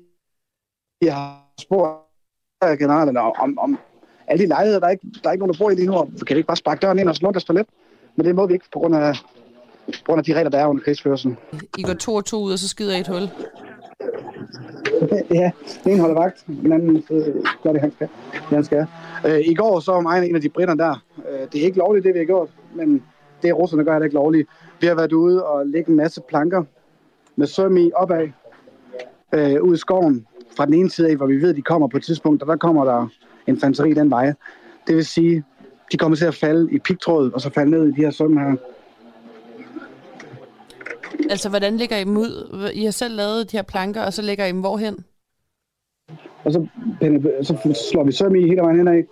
jeg 1.02 1.14
har 1.14 1.54
spurgt 1.60 2.80
generelt 2.80 3.18
om, 3.18 3.58
om 3.60 3.78
alle 4.28 4.44
de 4.44 4.48
lejligheder, 4.48 4.80
der 4.80 4.88
er, 4.88 4.92
ikke, 4.92 5.08
der 5.24 5.30
er 5.30 5.34
ikke 5.34 5.46
nogen, 5.46 5.54
der 5.54 5.60
bor 5.60 5.70
i 5.70 5.76
lige 5.76 5.88
nu, 5.88 6.12
så 6.18 6.26
kan 6.26 6.36
vi 6.36 6.40
ikke 6.40 6.48
bare 6.48 6.58
sparke 6.58 6.80
døren 6.80 7.00
ind 7.00 7.10
og 7.10 7.16
slå 7.16 7.32
deres 7.32 7.44
toilet? 7.44 7.66
Men 8.16 8.26
det 8.26 8.36
må 8.36 8.48
vi 8.48 8.54
ikke 8.54 8.66
på 8.74 8.80
grund 8.80 8.96
af, 8.96 9.16
på 9.86 10.06
grund 10.06 10.20
af 10.20 10.24
de 10.26 10.34
regler, 10.34 10.50
der 10.50 10.60
er 10.60 10.68
under 10.68 10.84
krigsførelsen. 10.84 11.38
I 11.78 11.84
går 11.84 11.94
to 11.94 12.16
og 12.16 12.26
to 12.26 12.38
ud, 12.38 12.52
og 12.52 12.60
så 12.60 12.68
skider 12.68 12.96
I 12.96 13.00
et 13.00 13.08
hul? 13.08 13.30
ja, 15.32 15.52
den 15.84 15.92
ene 15.92 16.02
holder 16.02 16.22
vagt, 16.22 16.44
den 16.48 16.74
anden 16.74 17.04
øh, 17.10 17.36
gør 17.64 17.72
det, 17.72 17.82
han 17.82 17.92
skal. 17.92 18.10
Det, 18.34 18.56
han 18.56 18.64
skal. 18.64 18.88
Øh, 19.28 19.40
I 19.40 19.54
går 19.54 19.80
så 19.80 19.92
var 19.92 20.02
mig 20.02 20.30
en 20.30 20.36
af 20.36 20.42
de 20.42 20.50
britter 20.50 20.76
der. 20.76 21.04
Øh, 21.30 21.40
det 21.52 21.62
er 21.62 21.66
ikke 21.66 21.78
lovligt, 21.78 22.06
det 22.06 22.14
vi 22.14 22.20
har 22.20 22.26
gjort, 22.26 22.50
men 22.76 23.04
det 23.42 23.56
russerne 23.56 23.84
gør, 23.84 24.00
er 24.00 24.04
ikke 24.04 24.16
lovligt. 24.16 24.50
Vi 24.82 24.88
har 24.88 24.96
været 24.96 25.14
ude 25.14 25.46
og 25.46 25.68
lægge 25.68 25.90
en 25.90 25.96
masse 25.96 26.22
planker 26.22 26.64
med 27.36 27.48
søm 27.48 27.78
i 27.78 27.92
opad 27.96 28.30
øh, 29.34 29.62
ud 29.62 29.74
i 29.74 29.78
skoven 29.78 30.28
fra 30.58 30.66
den 30.66 30.74
ene 30.74 30.90
side 30.90 31.10
af, 31.10 31.16
hvor 31.16 31.26
vi 31.26 31.42
ved, 31.42 31.50
at 31.50 31.56
de 31.56 31.62
kommer 31.62 31.88
på 31.88 31.98
et 31.98 32.04
tidspunkt, 32.04 32.42
og 32.42 32.48
der 32.48 32.56
kommer 32.56 32.86
der 32.86 33.08
infanteri 33.48 33.94
den 33.94 34.10
vej. 34.10 34.34
Det 34.88 34.96
vil 34.96 35.06
sige, 35.06 35.44
de 35.92 35.98
kommer 35.98 36.16
til 36.16 36.26
at 36.26 36.36
falde 36.36 36.74
i 36.74 36.80
pigtråd, 36.80 37.32
og 37.32 37.42
så 37.42 37.50
falde 37.50 37.72
ned 37.72 37.88
i 37.88 37.92
de 37.92 38.02
her 38.02 38.12
søm 38.12 38.38
her. 38.38 38.56
Altså, 41.30 41.50
hvordan 41.50 41.78
ligger 41.78 41.98
I 41.98 42.04
dem 42.04 42.18
ud? 42.18 42.72
I 42.74 42.84
har 42.84 42.92
selv 42.92 43.16
lavet 43.16 43.52
de 43.52 43.58
her 43.58 43.64
planker, 43.64 44.02
og 44.02 44.14
så 44.14 44.22
lægger 44.22 44.46
I 44.46 44.52
dem 44.52 44.60
hvorhen? 44.60 45.06
Og 46.44 46.54
så, 46.54 46.68
så 47.42 47.74
slår 47.92 48.04
vi 48.04 48.12
søm 48.12 48.36
i 48.36 48.42
hele 48.42 48.62
vejen 48.62 48.78
henad, 48.78 49.04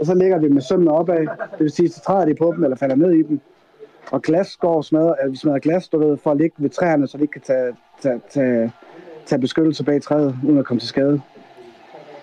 og 0.00 0.06
så 0.06 0.14
lægger 0.14 0.38
vi 0.38 0.48
med 0.48 0.62
sømmene 0.62 0.90
opad. 0.90 1.26
Det 1.52 1.60
vil 1.60 1.70
sige, 1.70 1.88
så 1.88 2.00
træder 2.00 2.24
de 2.24 2.34
på 2.34 2.52
dem, 2.56 2.64
eller 2.64 2.76
falder 2.76 2.96
ned 2.96 3.12
i 3.12 3.22
dem. 3.22 3.40
Og 4.10 4.22
glas 4.22 4.56
går 4.56 4.82
smadret, 4.82 5.14
altså 5.20 5.30
vi 5.30 5.36
smadrer 5.36 5.58
glas, 5.58 5.88
du 5.88 5.98
ved, 5.98 6.16
for 6.16 6.30
at 6.30 6.36
ligge 6.36 6.56
ved 6.58 6.70
træerne, 6.70 7.06
så 7.06 7.18
de 7.18 7.22
ikke 7.22 7.32
kan 7.32 7.42
tage, 7.42 7.72
tage, 8.02 8.20
tage, 8.30 8.72
tage 9.26 9.40
beskyttelse 9.40 9.84
bag 9.84 10.02
træet, 10.02 10.36
uden 10.44 10.58
at 10.58 10.64
komme 10.64 10.80
til 10.80 10.88
skade. 10.88 11.20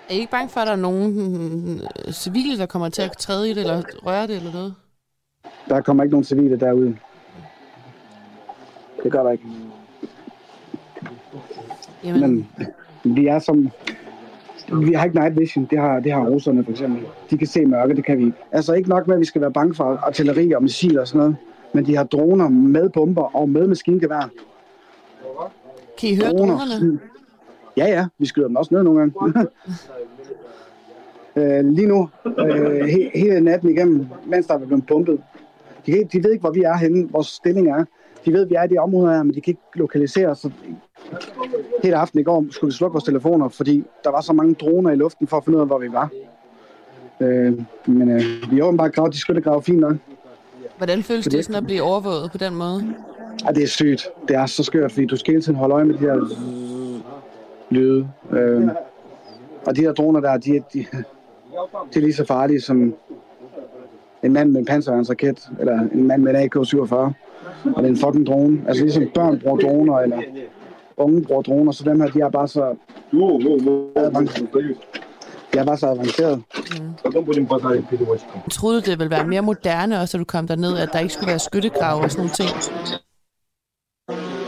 Er 0.10 0.14
I 0.14 0.20
ikke 0.20 0.32
bange 0.32 0.50
for, 0.50 0.60
at 0.60 0.68
der 0.68 0.74
er 0.74 0.78
nogen 0.78 1.82
øh, 2.08 2.14
civile, 2.14 2.58
der 2.58 2.66
kommer 2.66 2.90
til 2.90 3.02
at 3.02 3.18
træde 3.18 3.50
i 3.50 3.54
det, 3.54 3.62
eller 3.62 3.82
røre 4.06 4.28
det, 4.28 4.36
eller 4.36 4.52
noget? 4.52 4.74
Der 5.70 5.82
kommer 5.82 6.04
ikke 6.04 6.14
nogen 6.14 6.24
civile 6.24 6.60
derude. 6.60 6.98
Det 9.04 9.12
gør 9.12 9.24
der 9.24 9.32
ikke. 9.32 9.44
Jamen. 12.04 12.48
Men 13.04 13.16
vi 13.16 13.28
er 13.28 13.40
som... 13.40 13.70
Vi 14.74 14.94
har 14.94 15.06
ikke 15.06 15.20
night 15.20 15.40
vision, 15.40 15.68
det 15.70 15.80
har, 15.80 16.00
det 16.00 16.12
har 16.12 16.30
russerne 16.30 16.64
for 16.64 16.72
eksempel. 16.72 17.06
De 17.30 17.38
kan 17.38 17.48
se 17.48 17.66
mørke, 17.66 17.96
det 17.96 18.06
kan 18.06 18.18
vi 18.18 18.26
ikke. 18.26 18.38
Altså 18.52 18.74
ikke 18.74 18.90
nok 18.90 19.08
med, 19.08 19.16
at 19.16 19.20
vi 19.20 19.26
skal 19.26 19.42
være 19.42 19.52
bange 19.52 19.76
for 19.76 19.84
artilleri 19.84 20.52
og 20.52 20.64
missiler 20.64 21.02
og 21.02 21.08
sådan 21.08 21.20
noget, 21.20 21.36
men 21.74 21.86
de 21.86 21.96
har 21.96 22.04
droner 22.04 22.50
med 22.50 22.90
bomber 22.90 23.36
og 23.36 23.50
med 23.50 23.68
maskingevær. 23.68 24.30
Kan 26.02 26.10
I 26.10 26.16
høre 26.16 26.30
droner. 26.30 26.58
dronerne? 26.58 27.00
Ja, 27.78 27.86
ja, 27.86 28.08
vi 28.18 28.26
skyder 28.26 28.48
dem 28.48 28.56
også 28.56 28.74
ned 28.74 28.84
nogle 28.84 29.00
gange. 29.00 29.48
øh, 31.60 31.66
lige 31.66 31.88
nu, 31.88 32.10
øh, 32.40 32.86
he, 32.86 33.12
hele 33.16 33.42
natten 33.42 33.70
igennem, 33.70 34.06
mens 34.26 34.48
der 34.48 34.54
er 34.54 34.66
blevet 34.66 34.86
pumpet. 34.88 35.22
De, 35.86 35.92
de 36.12 36.24
ved 36.24 36.32
ikke, 36.32 36.42
hvor 36.42 36.52
vi 36.52 36.62
er 36.62 36.78
henne, 36.78 37.10
vores 37.12 37.28
stilling 37.28 37.68
er 37.68 37.86
de 38.26 38.34
ved, 38.34 38.42
at 38.42 38.50
vi 38.50 38.56
er 38.56 38.64
i 38.64 38.68
de 38.68 38.78
områder 38.78 39.14
her, 39.16 39.24
men 39.24 39.34
de 39.34 39.42
kan 39.42 39.52
ikke 39.52 39.62
lokalisere 39.76 40.28
os. 40.28 40.46
Hele 41.84 41.96
aften 41.96 42.20
i 42.20 42.24
går 42.24 42.46
skulle 42.50 42.72
vi 42.72 42.76
slukke 42.76 42.94
vores 42.94 43.04
telefoner, 43.04 43.50
fordi 43.50 43.84
der 44.04 44.10
var 44.10 44.22
så 44.22 44.34
mange 44.34 44.54
droner 44.54 44.92
i 44.92 44.96
luften 44.96 45.28
for 45.28 45.38
at 45.38 45.46
finde 45.46 45.58
ud 45.58 45.62
af, 45.62 45.68
hvor 45.68 45.80
vi 45.80 45.92
var. 45.92 46.10
Øh, 47.22 47.62
men 47.86 48.12
øh, 48.12 48.52
vi 48.52 48.58
har 48.58 48.64
åbenbart 48.64 48.94
gravet 48.94 49.14
de 49.14 49.20
skyttegrave 49.20 49.64
fint 49.64 49.80
nok. 49.80 49.96
Hvordan 50.78 51.04
føles 51.04 51.26
det 51.26 51.46
sådan 51.46 51.56
at 51.56 51.64
blive 51.64 51.82
overvåget 51.82 52.32
på 52.32 52.38
den 52.38 52.56
måde? 52.56 52.96
Ja, 53.46 53.52
det 53.52 53.64
er 53.64 53.68
sygt. 53.68 54.10
Det 54.28 54.36
er 54.36 54.46
så 54.46 54.64
skørt, 54.64 54.92
fordi 54.92 55.06
du 55.06 55.16
skal 55.16 55.34
hele 55.34 55.44
tiden 55.44 55.56
holde 55.56 55.76
øje 55.76 55.86
med 55.86 55.94
de 55.94 56.00
her 56.00 56.20
lyde. 57.70 58.08
Øh, 58.32 58.68
og 59.66 59.76
de 59.76 59.82
her 59.82 59.92
droner 59.92 60.20
der, 60.20 60.38
de, 60.38 60.52
de, 60.52 60.86
de 61.94 62.00
er 62.00 62.00
lige 62.00 62.14
så 62.14 62.26
farlige 62.26 62.62
som 62.62 62.96
en 64.24 64.34
mand 64.34 64.52
med 64.52 64.60
en 64.60 64.66
panserværnsraket, 64.66 65.50
eller 65.60 65.80
en 65.80 66.08
mand 66.08 66.22
med 66.22 66.36
en 66.36 66.50
AK-47 66.50 67.14
og 67.66 67.84
det 67.84 67.86
er 67.86 67.94
en 67.94 67.98
fucking 67.98 68.28
drone. 68.28 68.62
Altså 68.68 68.84
ligesom 68.84 69.04
børn 69.14 69.40
bruger 69.40 69.58
droner, 69.58 69.98
eller 69.98 70.22
unge 70.98 71.24
bruger 71.24 71.42
droner, 71.42 71.72
så 71.72 71.84
dem 71.84 72.02
her, 72.02 72.08
de 72.08 72.20
er 72.20 72.30
bare 72.30 72.48
så... 72.48 72.76
De 75.54 75.60
er 75.60 75.66
bare 75.66 75.78
så 75.78 75.88
avanceret. 75.88 76.44
Mm. 76.56 76.94
Troede 78.52 78.82
du, 78.82 78.92
det 78.92 79.00
ville 79.00 79.12
være 79.12 79.28
mere 79.28 79.42
moderne, 79.42 80.00
også 80.00 80.18
da 80.18 80.20
du 80.20 80.26
kom 80.26 80.48
derned, 80.48 80.78
at 80.78 80.90
der 80.94 81.00
ikke 81.00 81.14
skulle 81.14 81.28
være 81.30 81.40
skyttegrave 81.40 82.02
og 82.04 82.12
sådan 82.12 82.20
nogle 82.20 82.34
ting? 82.34 82.50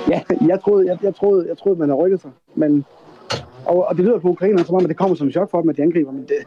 Ja, 0.09 0.21
jeg 0.47 0.59
troede, 0.61 0.88
jeg, 0.88 0.97
jeg 1.03 1.15
troede, 1.15 1.47
jeg 1.47 1.57
troede 1.57 1.80
man 1.80 1.89
havde 1.89 2.01
rykket 2.01 2.21
sig. 2.21 2.31
Men, 2.55 2.85
og, 3.65 3.85
og 3.88 3.95
det 3.95 4.05
lyder 4.05 4.19
på 4.19 4.30
ukrainerne, 4.30 4.65
som 4.65 4.75
om 4.75 4.84
at 4.84 4.89
det 4.89 4.97
kommer 4.97 5.15
som 5.15 5.27
en 5.27 5.31
chok 5.31 5.51
for 5.51 5.61
dem, 5.61 5.69
at 5.69 5.77
de 5.77 5.81
angriber, 5.81 6.11
men 6.11 6.27
det, 6.27 6.38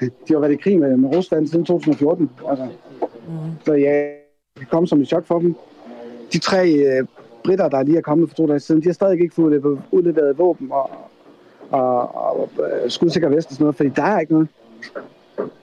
de 0.28 0.32
har 0.32 0.38
været 0.38 0.52
i 0.52 0.56
krig 0.56 0.78
med, 0.78 0.96
med 0.96 1.16
Rusland 1.16 1.46
siden 1.46 1.64
2014. 1.64 2.30
Altså. 2.48 2.64
Mm. 2.64 3.32
Så 3.64 3.72
ja, 3.72 4.10
det 4.58 4.70
kom 4.70 4.86
som 4.86 5.00
et 5.00 5.08
chok 5.08 5.24
for 5.24 5.38
dem. 5.38 5.54
De 6.32 6.38
tre 6.38 6.68
øh, 6.68 7.06
britter, 7.44 7.68
der 7.68 7.82
lige 7.82 7.98
er 7.98 8.02
kommet 8.02 8.28
for 8.28 8.36
to 8.36 8.46
dage 8.46 8.60
siden, 8.60 8.80
de 8.80 8.86
har 8.86 8.92
stadig 8.92 9.20
ikke 9.20 9.34
fået 9.34 9.80
udleveret 9.90 10.38
våben 10.38 10.72
og, 10.72 10.90
og, 11.70 12.14
og, 12.14 12.40
og 12.40 12.50
øh, 12.58 12.90
skudsikker 12.90 13.28
vest 13.28 13.48
og 13.48 13.52
sådan 13.52 13.64
noget, 13.64 13.76
fordi 13.76 13.88
der 13.88 14.02
er 14.02 14.20
ikke 14.20 14.32
noget. 14.32 14.48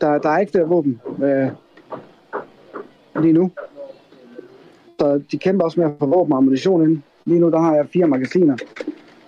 Der, 0.01 0.17
der 0.17 0.29
er 0.29 0.39
ikke 0.39 0.51
flere 0.51 0.67
våben 0.67 1.01
øh, 1.23 1.49
lige 3.21 3.33
nu. 3.33 3.51
Så 5.03 5.21
de 5.31 5.37
kæmper 5.37 5.65
også 5.65 5.79
med 5.79 5.89
at 5.89 5.93
få 5.99 6.05
våben 6.05 6.33
og 6.33 6.37
ammunition 6.37 6.89
ind. 6.89 7.01
Lige 7.25 7.39
nu 7.39 7.51
der 7.51 7.59
har 7.59 7.75
jeg 7.75 7.87
fire 7.93 8.07
magasiner 8.07 8.57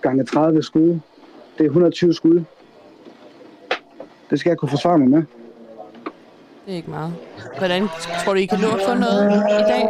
gange 0.02 0.24
30 0.24 0.62
skud. 0.62 0.88
Det 1.58 1.60
er 1.60 1.64
120 1.64 2.14
skud. 2.14 2.42
Det 4.30 4.40
skal 4.40 4.50
jeg 4.50 4.58
kunne 4.58 4.68
forsvare 4.68 4.98
mig 4.98 5.08
med. 5.08 5.18
Det 5.18 6.72
er 6.72 6.76
ikke 6.76 6.90
meget. 6.90 7.12
Hvordan 7.58 7.88
tror 8.24 8.32
du, 8.32 8.38
I 8.38 8.46
kan 8.46 8.58
nå 8.58 8.66
at 8.66 8.80
få 8.88 8.94
noget 8.94 9.32
i 9.32 9.62
dag? 9.72 9.88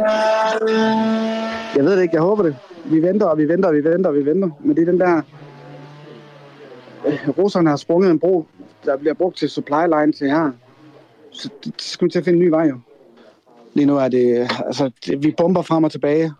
Jeg 1.75 1.85
ved 1.85 1.95
det 1.95 2.01
ikke. 2.01 2.15
Jeg 2.15 2.21
håber 2.21 2.43
det. 2.43 2.55
Vi 2.85 3.01
venter, 3.01 3.25
og 3.25 3.37
vi 3.37 3.47
venter, 3.47 3.69
og 3.69 3.75
vi 3.75 3.83
venter, 3.83 4.09
og 4.09 4.15
vi 4.15 4.25
venter. 4.25 4.49
Men 4.59 4.75
det 4.75 4.81
er 4.81 4.91
den 4.91 4.99
der... 4.99 5.21
Russerne 7.37 7.69
har 7.69 7.75
sprunget 7.75 8.11
en 8.11 8.19
bro, 8.19 8.45
der 8.85 8.97
bliver 8.97 9.13
brugt 9.13 9.37
til 9.37 9.49
supply 9.49 9.83
line 9.99 10.11
til 10.11 10.29
her. 10.29 10.51
Så 11.31 11.49
det 11.63 11.73
skal 11.77 12.05
vi 12.05 12.11
til 12.11 12.19
at 12.19 12.25
finde 12.25 12.39
en 12.39 12.45
ny 12.45 12.49
vej, 12.49 12.63
jo. 12.63 12.79
Lige 13.77 13.85
nu 13.85 13.97
er 13.97 14.07
det... 14.07 14.51
Altså, 14.65 14.91
det, 15.05 15.23
vi 15.23 15.31
bomber 15.37 15.61
frem 15.61 15.83
og 15.83 15.91
tilbage. 15.91 16.33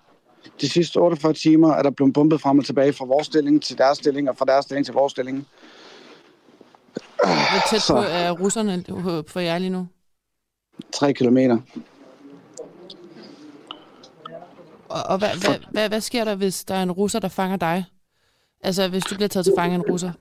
De 0.62 0.70
sidste 0.70 0.98
48 0.98 1.34
timer 1.34 1.74
er 1.74 1.84
der 1.84 1.90
blevet 1.90 2.14
bombet 2.14 2.42
frem 2.42 2.60
og 2.60 2.66
tilbage 2.66 2.94
fra 2.94 3.06
vores 3.06 3.28
stilling 3.28 3.64
til 3.64 3.78
deres 3.78 3.98
stilling, 3.98 4.30
og 4.30 4.38
fra 4.38 4.46
deres 4.46 4.66
stilling 4.66 4.86
til 4.86 4.94
vores 4.94 5.12
stilling. 5.12 5.48
Hvor 7.24 7.70
tæt 7.70 7.82
på 7.90 7.98
er 7.98 8.32
russerne 8.32 8.84
for 9.28 9.40
jer 9.40 9.58
lige 9.58 9.70
nu? 9.70 9.88
3 10.94 11.14
kilometer. 11.14 11.58
Og, 14.90 15.04
og 15.04 15.18
hvad, 15.18 15.30
hvad, 15.30 15.56
hvad, 15.72 15.90
hvad 15.90 16.02
sker 16.02 16.24
der, 16.24 16.36
hvis 16.36 16.66
der 16.66 16.76
er 16.76 16.84
en 16.84 16.92
russer, 16.92 17.20
der 17.20 17.28
fanger 17.28 17.58
dig? 17.58 17.86
Altså, 18.64 18.88
hvis 18.88 19.04
du 19.04 19.16
bliver 19.16 19.30
taget 19.30 19.46
til 19.46 19.54
fange 19.58 19.76
af 19.76 19.80
en 19.80 19.92
russer? 19.92 20.12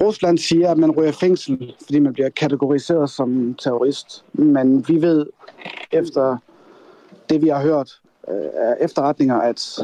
Rusland 0.00 0.38
siger, 0.38 0.70
at 0.70 0.78
man 0.78 0.90
ryger 0.90 1.12
fængsel, 1.12 1.74
fordi 1.84 1.98
man 1.98 2.12
bliver 2.12 2.28
kategoriseret 2.28 3.10
som 3.10 3.54
terrorist. 3.54 4.24
Men 4.32 4.88
vi 4.88 5.02
ved, 5.02 5.26
efter 5.92 6.36
det 7.28 7.42
vi 7.42 7.48
har 7.48 7.62
hørt 7.62 8.00
øh, 8.28 8.50
af 8.54 8.76
efterretninger, 8.80 9.36
at 9.36 9.78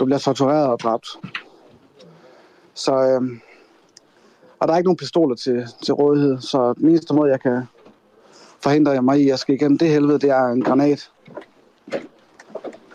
du 0.00 0.04
bliver 0.04 0.18
tortureret 0.18 0.66
og 0.66 0.80
dræbt. 0.80 1.06
Så, 2.74 2.92
øh, 2.92 3.38
og 4.58 4.68
der 4.68 4.74
er 4.74 4.78
ikke 4.78 4.88
nogen 4.88 4.96
pistoler 4.96 5.36
til, 5.36 5.66
til 5.84 5.94
rådighed, 5.94 6.40
så 6.40 6.72
den 6.72 6.88
eneste 6.88 7.14
måde, 7.14 7.30
jeg 7.30 7.40
kan 7.40 7.62
forhindre 8.60 9.02
mig 9.02 9.20
i 9.20 9.30
at 9.30 9.38
skal 9.38 9.54
igennem 9.54 9.78
det 9.78 9.88
helvede, 9.88 10.18
det 10.18 10.30
er 10.30 10.44
en 10.44 10.62
granat. 10.62 11.10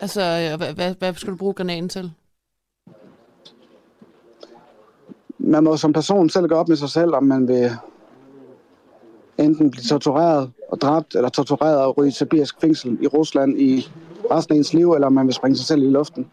Altså, 0.00 0.20
øh, 0.20 0.58
hvad, 0.58 0.74
hvad, 0.74 0.94
hvad 0.98 1.14
skal 1.14 1.32
du 1.32 1.36
bruge 1.36 1.54
granaten 1.54 1.88
til? 1.88 2.12
Man 5.46 5.64
må 5.64 5.76
som 5.76 5.92
person 5.92 6.30
selv 6.30 6.48
gå 6.48 6.54
op 6.54 6.68
med 6.68 6.76
sig 6.76 6.88
selv, 6.88 7.14
om 7.14 7.24
man 7.24 7.48
vil 7.48 7.70
enten 9.38 9.70
blive 9.70 9.82
tortureret 9.82 10.52
og 10.68 10.80
dræbt, 10.80 11.14
eller 11.14 11.28
tortureret 11.28 11.78
og 11.78 11.98
ryge 11.98 12.10
til 12.10 12.18
sibirisk 12.18 12.60
fængsel 12.60 12.98
i 13.00 13.06
Rusland 13.06 13.60
i 13.60 13.88
resten 14.30 14.54
af 14.54 14.58
ens 14.58 14.74
liv, 14.74 14.92
eller 14.92 15.06
om 15.06 15.12
man 15.12 15.26
vil 15.26 15.34
springe 15.34 15.56
sig 15.56 15.66
selv 15.66 15.82
i 15.82 15.90
luften. 15.90 16.30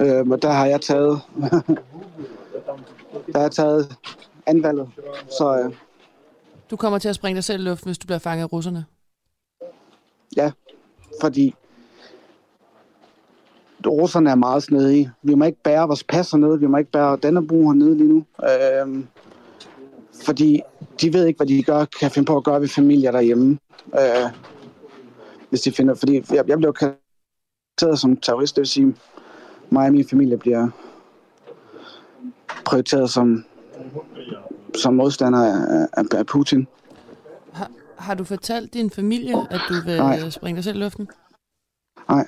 Øh, 0.00 0.26
men 0.26 0.38
der 0.38 0.50
har 0.50 0.66
jeg 0.66 0.80
taget 0.80 1.20
der 3.32 3.40
er 3.40 3.48
taget 3.48 3.96
anvalget. 4.46 4.88
Så, 5.38 5.58
øh, 5.58 5.74
du 6.70 6.76
kommer 6.76 6.98
til 6.98 7.08
at 7.08 7.14
springe 7.14 7.34
dig 7.34 7.44
selv 7.44 7.60
i 7.60 7.64
luften, 7.64 7.88
hvis 7.88 7.98
du 7.98 8.06
bliver 8.06 8.18
fanget 8.18 8.42
af 8.42 8.52
russerne? 8.52 8.84
Ja, 10.36 10.52
fordi 11.20 11.54
russerne 13.90 14.30
er 14.30 14.34
meget 14.34 14.62
snedige. 14.62 15.12
Vi 15.22 15.34
må 15.34 15.44
ikke 15.44 15.62
bære 15.62 15.86
vores 15.86 16.04
passer 16.04 16.36
ned, 16.38 16.58
vi 16.58 16.66
må 16.66 16.76
ikke 16.76 16.90
bære 16.90 17.16
Dannebrog 17.16 17.72
hernede 17.72 17.96
lige 17.96 18.08
nu. 18.08 18.24
Øh, 18.42 19.04
fordi 20.24 20.60
de 21.00 21.12
ved 21.12 21.26
ikke, 21.26 21.36
hvad 21.36 21.46
de 21.46 21.62
gør, 21.62 21.84
kan 22.00 22.10
finde 22.10 22.26
på 22.26 22.36
at 22.36 22.44
gøre 22.44 22.60
ved 22.60 22.68
familier 22.68 23.10
derhjemme. 23.12 23.58
Øh, 23.94 24.30
hvis 25.50 25.60
de 25.60 25.72
finder, 25.72 25.94
fordi 25.94 26.14
jeg, 26.32 26.48
jeg 26.48 26.58
blev 26.58 26.72
karakteriseret 26.72 27.98
som 27.98 28.16
terrorist, 28.16 28.56
det 28.56 28.60
vil 28.60 28.68
sige, 28.68 28.96
mig 29.70 29.86
og 29.86 29.92
min 29.92 30.08
familie 30.08 30.38
bliver 30.38 30.68
prioriteret 32.64 33.10
som, 33.10 33.44
som 34.74 34.94
modstander 34.94 35.38
af, 35.38 35.88
af, 35.92 36.18
af 36.18 36.26
Putin. 36.26 36.66
Har, 37.52 37.70
har 37.98 38.14
du 38.14 38.24
fortalt 38.24 38.74
din 38.74 38.90
familie, 38.90 39.34
at 39.50 39.60
du 39.68 39.74
vil 39.84 39.96
Nej. 39.96 40.30
springe 40.30 40.56
dig 40.56 40.64
selv 40.64 40.76
i 40.76 40.80
luften? 40.80 41.08
Nej. 42.08 42.26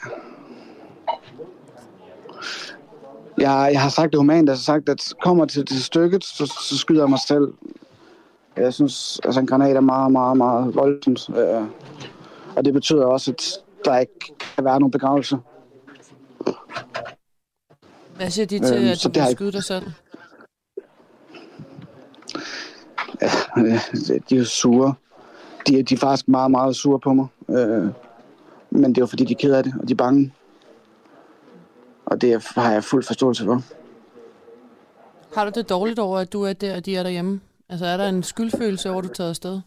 Jeg, 3.41 3.71
jeg 3.73 3.81
har 3.83 3.89
sagt 3.89 4.13
det 4.13 4.19
humant, 4.21 4.47
jeg 4.49 4.55
har 4.55 4.59
sagt, 4.59 4.89
at 4.89 5.13
kommer 5.23 5.45
til, 5.45 5.67
til 5.67 5.85
stykket, 5.85 6.25
så, 6.25 6.47
så 6.69 6.79
skyder 6.79 7.03
jeg 7.03 7.11
mig 7.11 7.19
selv. 7.29 7.53
Jeg 8.57 8.75
synes, 8.75 9.21
altså 9.25 9.41
en 9.41 9.47
granat 9.47 9.77
er 9.77 9.81
meget, 9.81 10.13
meget, 10.13 10.37
meget 10.37 10.75
voldsomt. 10.75 11.29
Øh, 11.39 11.63
og 12.57 12.65
det 12.65 12.73
betyder 12.75 13.05
også, 13.05 13.31
at 13.31 13.45
der 13.85 13.99
ikke 13.99 14.35
kan 14.57 14.65
være 14.65 14.81
nogen 14.81 14.91
begravelse. 14.91 15.37
Hvad 18.17 18.31
siger 18.31 18.47
de 18.47 18.59
til, 18.59 18.77
Øhm, 18.77 18.87
at 18.89 18.99
så 18.99 19.09
du 19.09 19.13
det 19.13 19.23
har 19.23 19.29
vil 19.29 19.37
skyde 19.37 19.53
dig 19.53 19.65
selv? 19.65 19.85
Øh, 23.59 23.65
de 24.31 24.35
er 24.35 24.39
jo 24.39 24.45
sure. 24.45 24.95
De, 25.67 25.79
er- 25.79 25.83
de 25.83 25.95
er 25.95 25.99
faktisk 25.99 26.29
meget, 26.29 26.51
meget 26.51 26.77
sure 26.77 27.01
på 27.01 27.13
mig. 27.13 27.27
Øh, 27.51 27.87
men 28.71 28.85
det 28.91 28.99
er 28.99 29.03
jo 29.03 29.07
fordi, 29.07 29.25
de 29.25 29.33
er 29.33 29.37
ked 29.41 29.53
af 29.53 29.65
det, 29.65 29.75
og 29.83 29.89
de 29.89 29.93
er 29.93 29.97
bange. 29.97 30.33
Og 32.11 32.21
det 32.21 32.47
har 32.57 32.73
jeg 32.73 32.85
fuld 32.85 33.05
forståelse 33.05 33.45
for. 33.45 33.63
Har 35.35 35.45
du 35.45 35.51
det 35.55 35.69
dårligt 35.69 35.99
over, 35.99 36.19
at 36.19 36.33
du 36.33 36.43
er 36.43 36.53
der, 36.53 36.77
og 36.77 36.87
de 36.87 36.97
er 36.97 37.03
derhjemme? 37.03 37.41
Altså, 37.69 37.87
er 37.87 37.97
der 37.97 38.09
en 38.09 38.23
skyldfølelse 38.23 38.91
over, 38.91 38.99
at 38.99 39.05
du 39.05 39.09
er 39.09 39.15
taget 39.15 39.31
afsted? 39.31 39.61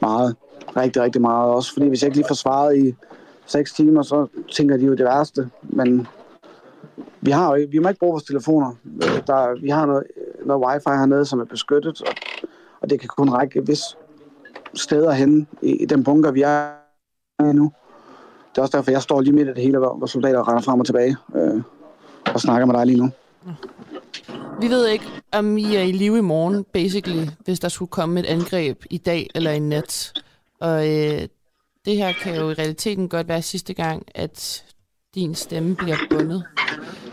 Meget. 0.00 0.36
Rigtig, 0.76 1.02
rigtig 1.02 1.22
meget. 1.22 1.54
Også 1.54 1.72
fordi 1.72 1.88
hvis 1.88 2.02
jeg 2.02 2.08
ikke 2.08 2.16
lige 2.16 2.28
får 2.28 2.34
svaret 2.34 2.78
i 2.78 2.94
6 3.46 3.72
timer, 3.72 4.02
så 4.02 4.26
tænker 4.52 4.76
de 4.76 4.84
jo 4.84 4.94
det 4.94 5.04
værste. 5.04 5.50
Men 5.62 6.06
vi 7.20 7.30
har 7.30 7.48
jo 7.48 7.54
ikke, 7.54 7.70
vi 7.70 7.78
må 7.78 7.88
ikke 7.88 7.98
bruge 7.98 8.12
vores 8.12 8.24
telefoner. 8.24 8.74
Der, 9.26 9.60
vi 9.60 9.68
har 9.68 9.86
noget, 9.86 10.04
noget 10.44 10.66
wifi 10.66 10.98
hernede, 10.98 11.24
som 11.24 11.40
er 11.40 11.44
beskyttet, 11.44 12.02
og, 12.02 12.14
og 12.80 12.90
det 12.90 13.00
kan 13.00 13.08
kun 13.08 13.30
række 13.30 13.66
vis 13.66 13.80
steder 14.74 15.12
hen 15.12 15.48
i, 15.62 15.82
i 15.82 15.86
den 15.86 16.04
bunker, 16.04 16.30
vi 16.30 16.42
er 16.42 16.70
i 17.40 17.52
nu. 17.52 17.72
Det 18.56 18.60
er 18.60 18.62
også 18.62 18.76
derfor, 18.76 18.90
jeg 18.90 19.02
står 19.02 19.20
lige 19.20 19.32
midt 19.32 19.48
i 19.48 19.50
det 19.50 19.62
hele, 19.62 19.78
hvor, 19.78 19.94
hvor 19.94 20.06
soldater 20.06 20.48
render 20.48 20.62
frem 20.62 20.80
og 20.80 20.86
tilbage 20.86 21.16
øh, 21.36 21.62
og 22.34 22.40
snakker 22.40 22.66
med 22.66 22.74
dig 22.74 22.86
lige 22.86 22.98
nu. 22.98 23.10
Vi 24.60 24.68
ved 24.68 24.86
ikke, 24.88 25.04
om 25.32 25.58
I 25.58 25.76
er 25.76 25.82
i 25.82 25.92
live 25.92 26.18
i 26.18 26.20
morgen, 26.20 26.64
basically, 26.72 27.26
hvis 27.44 27.60
der 27.60 27.68
skulle 27.68 27.88
komme 27.88 28.20
et 28.20 28.26
angreb 28.26 28.84
i 28.90 28.98
dag 28.98 29.30
eller 29.34 29.50
i 29.50 29.58
nat. 29.58 30.22
Og 30.60 30.88
øh, 30.88 31.28
det 31.84 31.96
her 31.96 32.12
kan 32.22 32.36
jo 32.36 32.50
i 32.50 32.54
realiteten 32.54 33.08
godt 33.08 33.28
være 33.28 33.42
sidste 33.42 33.74
gang, 33.74 34.06
at 34.14 34.64
din 35.14 35.34
stemme 35.34 35.76
bliver 35.76 35.96
bundet. 36.10 36.44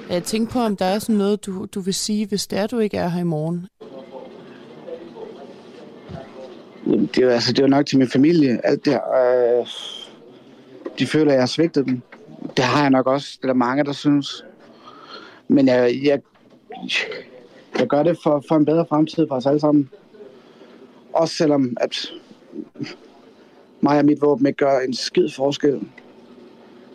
Jeg 0.10 0.24
tænker 0.24 0.53
på, 0.53 0.60
om 0.60 0.76
der 0.76 0.86
er 0.86 0.99
sådan 0.99 1.15
noget, 1.15 1.45
du, 1.45 1.65
du 1.65 1.80
vil 1.80 1.94
sige, 1.94 2.28
hvis 2.28 2.48
det 2.48 2.60
er, 2.60 2.68
du 2.68 2.80
ikke 2.80 2.98
er 2.98 3.07
her 3.07 3.22
i 3.22 3.24
morgen. 3.24 3.68
Jamen, 6.88 7.10
Det 7.15 7.24
er, 7.24 7.30
altså, 7.30 7.53
det 7.53 7.64
er 7.64 7.68
nok 7.68 7.86
til 7.86 7.98
min 7.98 8.10
familie. 8.10 8.60
Alt 8.64 8.86
det 8.86 8.94
her, 8.94 9.60
øh, 9.60 9.68
de 10.99 11.07
føler, 11.07 11.32
at 11.32 11.34
jeg 11.34 11.41
har 11.41 11.48
svigtet 11.48 11.86
dem. 11.86 12.02
Det 12.57 12.65
har 12.65 12.82
jeg 12.82 12.90
nok 12.90 13.07
også. 13.07 13.38
Det 13.38 13.44
er 13.44 13.48
der 13.48 13.53
mange, 13.53 13.84
der 13.84 13.91
synes. 13.91 14.45
Men 15.48 15.68
jeg, 15.68 15.99
jeg, 16.03 16.22
jeg 17.80 17.88
gør 17.88 18.03
det 18.03 18.18
for, 18.24 18.44
for 18.48 18.56
en 18.56 18.65
bedre 18.65 18.86
fremtid 18.90 19.28
for 19.28 19.36
os 19.36 19.45
alle 19.45 19.60
sammen. 19.60 19.90
Også 21.14 21.36
selvom, 21.36 21.78
at 21.82 22.11
mig 23.82 23.99
og 23.99 24.06
mit 24.06 24.22
våben 24.22 24.45
ikke 24.45 24.57
gør 24.57 24.80
en 24.80 24.94
skid 24.94 25.30
forskel. 25.36 25.82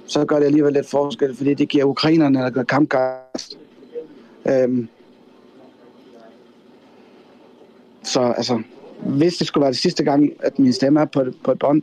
Så 0.07 0.25
gør 0.25 0.39
det 0.39 0.47
alligevel 0.47 0.73
lidt 0.73 0.91
forskel, 0.91 1.37
fordi 1.37 1.55
det 1.55 1.69
giver 1.69 1.85
ukrainerne 1.85 2.39
der 2.39 2.51
gør 2.51 2.63
kampgejst. 2.63 3.59
Øhm, 4.49 4.89
så 8.03 8.21
altså, 8.21 8.63
hvis 9.07 9.37
det 9.37 9.47
skulle 9.47 9.63
være 9.63 9.73
det 9.73 9.79
sidste 9.79 10.05
gang, 10.05 10.33
at 10.41 10.59
min 10.59 10.73
stemme 10.73 11.01
er 11.01 11.05
på, 11.05 11.25
på 11.45 11.53
et 11.53 11.59
bånd, 11.59 11.83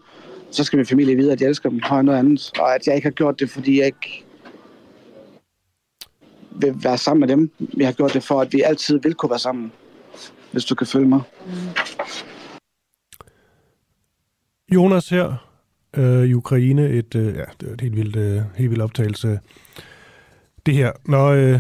så 0.56 0.64
skal 0.64 0.78
min 0.78 0.86
familie 0.86 1.16
vide, 1.16 1.32
at 1.32 1.42
jeg 1.42 1.48
elsker 1.48 1.70
dem 1.70 1.80
højere 1.84 2.00
end 2.00 2.06
noget 2.06 2.20
andet. 2.20 2.52
Og 2.60 2.76
at 2.76 2.88
jeg 2.88 2.96
ikke 2.96 3.06
har 3.06 3.12
gjort 3.12 3.40
det, 3.40 3.50
fordi 3.50 3.80
jeg 3.80 3.86
ikke 3.86 4.26
vil 6.52 6.74
være 6.84 6.98
sammen 6.98 7.20
med 7.20 7.28
dem. 7.28 7.52
Jeg 7.78 7.88
har 7.88 7.94
gjort 7.94 8.14
det 8.14 8.24
for, 8.24 8.42
at 8.42 8.54
vi 8.54 8.62
altid 8.62 9.00
vil 9.00 9.14
kunne 9.14 9.30
være 9.30 9.40
sammen. 9.40 9.72
Hvis 10.52 10.66
du 10.66 10.76
kan 10.76 10.88
følge 10.88 11.08
mig. 11.08 11.22
Mm. 11.46 11.52
Jonas 14.76 15.10
her 15.10 15.48
øh, 15.98 16.24
i 16.24 16.34
Ukraine, 16.34 16.90
et, 16.90 17.16
øh, 17.16 17.36
ja, 17.36 17.44
det 17.60 17.70
er 17.70 17.74
et 17.74 17.82
helt 17.82 17.96
vildt, 17.96 18.16
øh, 18.16 18.42
helt 18.56 18.70
vildt 18.70 18.84
optagelse. 18.84 19.40
Det 20.66 20.74
her, 20.74 20.92
når, 21.06 21.28
øh, 21.28 21.60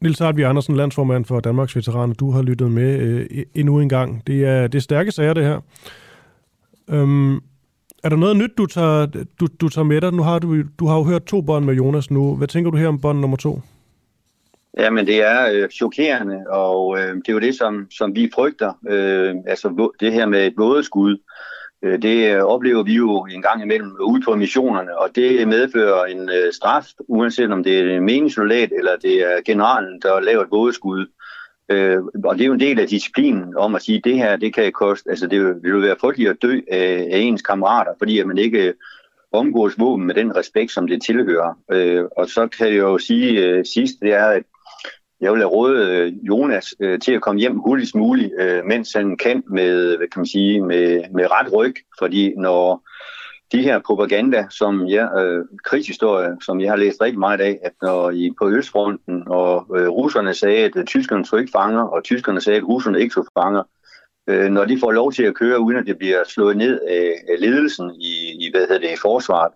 Nils 0.00 0.18
Hartvig 0.18 0.44
Andersen, 0.44 0.76
landsformand 0.76 1.24
for 1.24 1.40
Danmarks 1.40 1.76
Veteraner, 1.76 2.14
du 2.14 2.30
har 2.30 2.42
lyttet 2.42 2.70
med 2.70 2.98
øh, 2.98 3.44
endnu 3.54 3.80
en 3.80 3.88
gang. 3.88 4.26
Det 4.26 4.44
er, 4.44 4.66
det 4.66 4.78
er 4.78 4.82
stærke 4.82 5.12
sager, 5.12 5.34
det 5.34 5.44
her. 5.44 5.60
Øhm, 6.88 7.40
er 8.04 8.08
der 8.08 8.16
noget 8.16 8.36
nyt, 8.36 8.50
du 8.58 8.66
tager, 8.66 9.06
du, 9.40 9.46
du 9.60 9.68
tager 9.68 9.84
med 9.84 10.00
dig? 10.00 10.12
Nu 10.12 10.22
har 10.22 10.38
du, 10.38 10.62
du 10.78 10.86
har 10.86 10.96
jo 10.96 11.02
hørt 11.02 11.24
to 11.24 11.40
bånd 11.40 11.64
med 11.64 11.74
Jonas 11.74 12.10
nu. 12.10 12.36
Hvad 12.36 12.48
tænker 12.48 12.70
du 12.70 12.76
her 12.76 12.88
om 12.88 13.00
bånd 13.00 13.20
nummer 13.20 13.36
to? 13.36 13.60
Jamen, 14.78 15.06
det 15.06 15.22
er 15.24 15.52
øh, 15.52 15.68
chokerende, 15.68 16.44
og 16.50 16.98
øh, 16.98 17.14
det 17.14 17.28
er 17.28 17.32
jo 17.32 17.38
det, 17.38 17.54
som, 17.54 17.86
som 17.90 18.14
vi 18.14 18.30
frygter. 18.34 18.72
Øh, 18.88 19.34
altså 19.46 19.90
det 20.00 20.12
her 20.12 20.26
med 20.26 20.46
et 20.46 20.54
vådeskud, 20.56 21.16
øh, 21.82 22.02
det 22.02 22.34
øh, 22.34 22.42
oplever 22.42 22.82
vi 22.82 22.94
jo 22.94 23.24
en 23.24 23.42
gang 23.42 23.62
imellem 23.62 23.96
ude 24.00 24.22
på 24.24 24.36
missionerne, 24.36 24.98
og 24.98 25.08
det 25.14 25.48
medfører 25.48 26.04
en 26.04 26.30
øh, 26.30 26.52
straf, 26.52 26.86
uanset 27.08 27.52
om 27.52 27.64
det 27.64 27.78
er 27.78 27.96
en 27.96 28.04
meningssoldat 28.04 28.72
eller 28.78 28.96
det 29.02 29.14
er 29.14 29.42
generalen, 29.46 30.00
der 30.02 30.20
laver 30.20 30.42
et 30.42 30.50
vådeskud. 30.50 31.06
Øh, 31.68 31.98
og 32.24 32.34
det 32.34 32.42
er 32.42 32.46
jo 32.46 32.52
en 32.52 32.60
del 32.60 32.80
af 32.80 32.88
disciplinen 32.88 33.56
om 33.56 33.74
at 33.74 33.82
sige, 33.82 33.98
at 33.98 34.04
det 34.04 34.14
her, 34.14 34.36
det 34.36 34.54
kan 34.54 34.72
koste, 34.72 35.10
altså 35.10 35.26
det 35.26 35.62
vil 35.62 35.70
jo 35.70 35.78
være 35.78 35.96
frygteligt 36.00 36.30
at 36.30 36.42
dø 36.42 36.60
af, 36.70 37.08
af 37.12 37.18
ens 37.18 37.42
kammerater, 37.42 37.92
fordi 37.98 38.18
at 38.18 38.26
man 38.26 38.38
ikke 38.38 38.68
øh, 38.68 38.74
omgås 39.32 39.78
våben 39.78 40.06
med 40.06 40.14
den 40.14 40.36
respekt, 40.36 40.72
som 40.72 40.86
det 40.86 41.02
tilhører. 41.02 41.58
Øh, 41.72 42.04
og 42.16 42.28
så 42.28 42.48
kan 42.58 42.66
jeg 42.66 42.76
jo 42.76 42.98
sige 42.98 43.46
øh, 43.46 43.64
sidst, 43.64 43.94
det 44.02 44.12
er, 44.12 44.26
at 44.26 44.42
jeg 45.20 45.32
vil 45.32 45.46
råde 45.46 45.86
øh, 45.86 46.12
Jonas 46.28 46.74
øh, 46.80 47.00
til 47.00 47.12
at 47.12 47.22
komme 47.22 47.40
hjem 47.40 47.58
hurtigst 47.58 47.94
muligt, 47.94 48.32
øh, 48.38 48.64
mens 48.64 48.92
han 48.92 49.16
kan 49.16 49.42
med, 49.50 49.96
hvad 49.96 50.08
kan 50.08 50.20
man 50.20 50.26
sige, 50.26 50.62
med, 50.62 51.04
med 51.14 51.30
ret 51.30 51.52
ryg, 51.52 51.74
fordi 51.98 52.34
når 52.36 52.82
de 53.52 53.62
her 53.62 53.78
propaganda, 53.78 54.46
som 54.50 54.88
jeg, 54.88 55.08
øh, 55.18 55.44
krigshistorie, 55.64 56.36
som 56.44 56.60
jeg 56.60 56.70
har 56.70 56.76
læst 56.76 57.00
rigtig 57.00 57.18
meget 57.18 57.40
af, 57.40 57.58
at 57.62 57.72
når 57.82 58.10
I 58.10 58.34
på 58.38 58.48
Østfronten, 58.50 59.22
og 59.26 59.66
øh, 59.76 59.88
russerne 59.88 60.34
sagde, 60.34 60.64
at 60.64 60.76
øh, 60.76 60.84
tyskerne 60.84 61.24
tog 61.24 61.40
ikke 61.40 61.52
fanger, 61.52 61.82
og 61.82 62.04
tyskerne 62.04 62.40
sagde, 62.40 62.58
at 62.58 62.68
russerne 62.68 63.00
ikke 63.00 63.14
tog 63.14 63.26
fanger, 63.38 63.62
øh, 64.28 64.50
når 64.50 64.64
de 64.64 64.80
får 64.80 64.92
lov 64.92 65.12
til 65.12 65.22
at 65.22 65.34
køre, 65.34 65.60
uden 65.60 65.78
at 65.78 65.86
det 65.86 65.98
bliver 65.98 66.24
slået 66.26 66.56
ned 66.56 66.80
af, 66.80 67.14
af 67.28 67.40
ledelsen 67.40 67.90
i, 67.90 68.14
i, 68.40 68.50
hvad 68.52 68.60
hedder 68.60 68.78
det, 68.78 68.92
i 68.92 69.00
forsvaret, 69.02 69.52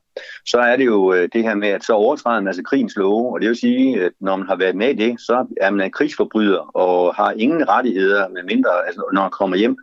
så 0.46 0.58
er 0.58 0.76
det 0.76 0.86
jo 0.86 1.12
øh, 1.12 1.28
det 1.32 1.42
her 1.42 1.54
med, 1.54 1.68
at 1.68 1.84
så 1.84 1.92
overtræder 1.92 2.40
man 2.40 2.48
altså 2.48 2.62
krigens 2.62 2.96
love, 2.96 3.32
og 3.32 3.40
det 3.40 3.48
vil 3.48 3.56
sige, 3.56 4.04
at 4.04 4.12
når 4.20 4.36
man 4.36 4.46
har 4.46 4.56
været 4.56 4.76
med 4.76 4.90
i 4.90 5.08
det, 5.08 5.20
så 5.20 5.46
er 5.60 5.70
man 5.70 5.86
en 5.86 5.92
krigsforbryder 5.92 6.76
og 6.76 7.14
har 7.14 7.32
ingen 7.32 7.68
rettigheder, 7.68 8.28
med 8.28 8.42
mindre, 8.42 8.70
altså, 8.86 9.02
når 9.12 9.22
man 9.22 9.30
kommer 9.30 9.56
hjem. 9.56 9.76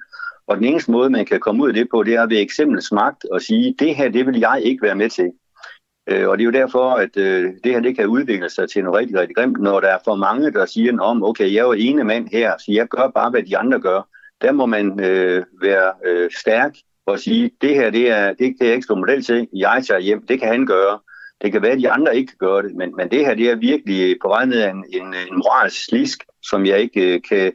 Og 0.49 0.57
den 0.57 0.65
eneste 0.65 0.91
måde, 0.91 1.09
man 1.09 1.25
kan 1.25 1.39
komme 1.39 1.63
ud 1.63 1.67
af 1.67 1.73
det 1.73 1.87
på, 1.91 2.03
det 2.03 2.13
er 2.15 2.25
ved 2.25 2.41
eksemplets 2.41 2.91
magt 2.91 3.25
og 3.31 3.41
sige, 3.41 3.75
det 3.79 3.95
her, 3.95 4.09
det 4.09 4.25
vil 4.25 4.39
jeg 4.39 4.61
ikke 4.63 4.81
være 4.81 4.95
med 4.95 5.09
til. 5.09 5.31
Øh, 6.09 6.29
og 6.29 6.37
det 6.37 6.43
er 6.43 6.45
jo 6.45 6.59
derfor, 6.61 6.91
at 6.91 7.17
øh, 7.17 7.53
det 7.63 7.71
her 7.73 7.79
det 7.79 7.95
kan 7.95 8.07
udvikle 8.07 8.49
sig 8.49 8.69
til 8.69 8.83
noget 8.83 8.99
rigtig, 8.99 9.19
rigtig 9.19 9.35
grimt, 9.35 9.61
når 9.61 9.79
der 9.79 9.87
er 9.87 9.97
for 10.05 10.15
mange, 10.15 10.51
der 10.51 10.65
siger 10.65 11.01
om, 11.01 11.23
okay, 11.23 11.53
jeg 11.53 11.59
er 11.59 11.65
jo 11.65 11.71
ene 11.71 12.03
mand 12.03 12.27
her, 12.31 12.53
så 12.57 12.65
jeg 12.71 12.87
gør 12.87 13.11
bare, 13.15 13.29
hvad 13.29 13.43
de 13.43 13.57
andre 13.57 13.79
gør 13.79 14.01
der 14.41 14.51
må 14.51 14.65
man 14.65 14.99
øh, 14.99 15.45
være 15.61 15.93
øh, 16.05 16.29
stærk 16.39 16.75
og 17.05 17.19
sige, 17.19 17.51
det 17.61 17.75
her 17.75 17.89
det 17.89 18.09
er, 18.09 18.33
det 18.33 18.55
det 18.59 18.69
er 18.69 18.73
ikke 18.73 18.95
model 18.95 19.23
til, 19.23 19.47
jeg 19.53 19.83
tager 19.87 19.99
hjem, 19.99 20.27
det 20.27 20.39
kan 20.39 20.47
han 20.47 20.65
gøre. 20.65 20.99
Det 21.41 21.51
kan 21.51 21.61
være, 21.61 21.71
at 21.71 21.79
de 21.79 21.91
andre 21.91 22.17
ikke 22.17 22.27
kan 22.27 22.47
gøre 22.47 22.63
det, 22.63 22.75
men, 22.75 22.95
men 22.95 23.11
det 23.11 23.25
her 23.25 23.33
det 23.33 23.49
er 23.49 23.55
virkelig 23.55 24.17
på 24.21 24.27
vej 24.27 24.45
ned 24.45 24.61
af 24.61 24.69
en, 24.71 24.85
en, 24.89 25.07
en 25.07 25.37
moralsk 25.37 25.85
slisk, 25.85 26.23
som 26.43 26.65
jeg 26.65 26.79
ikke 26.79 27.15
øh, 27.15 27.21
kan 27.29 27.51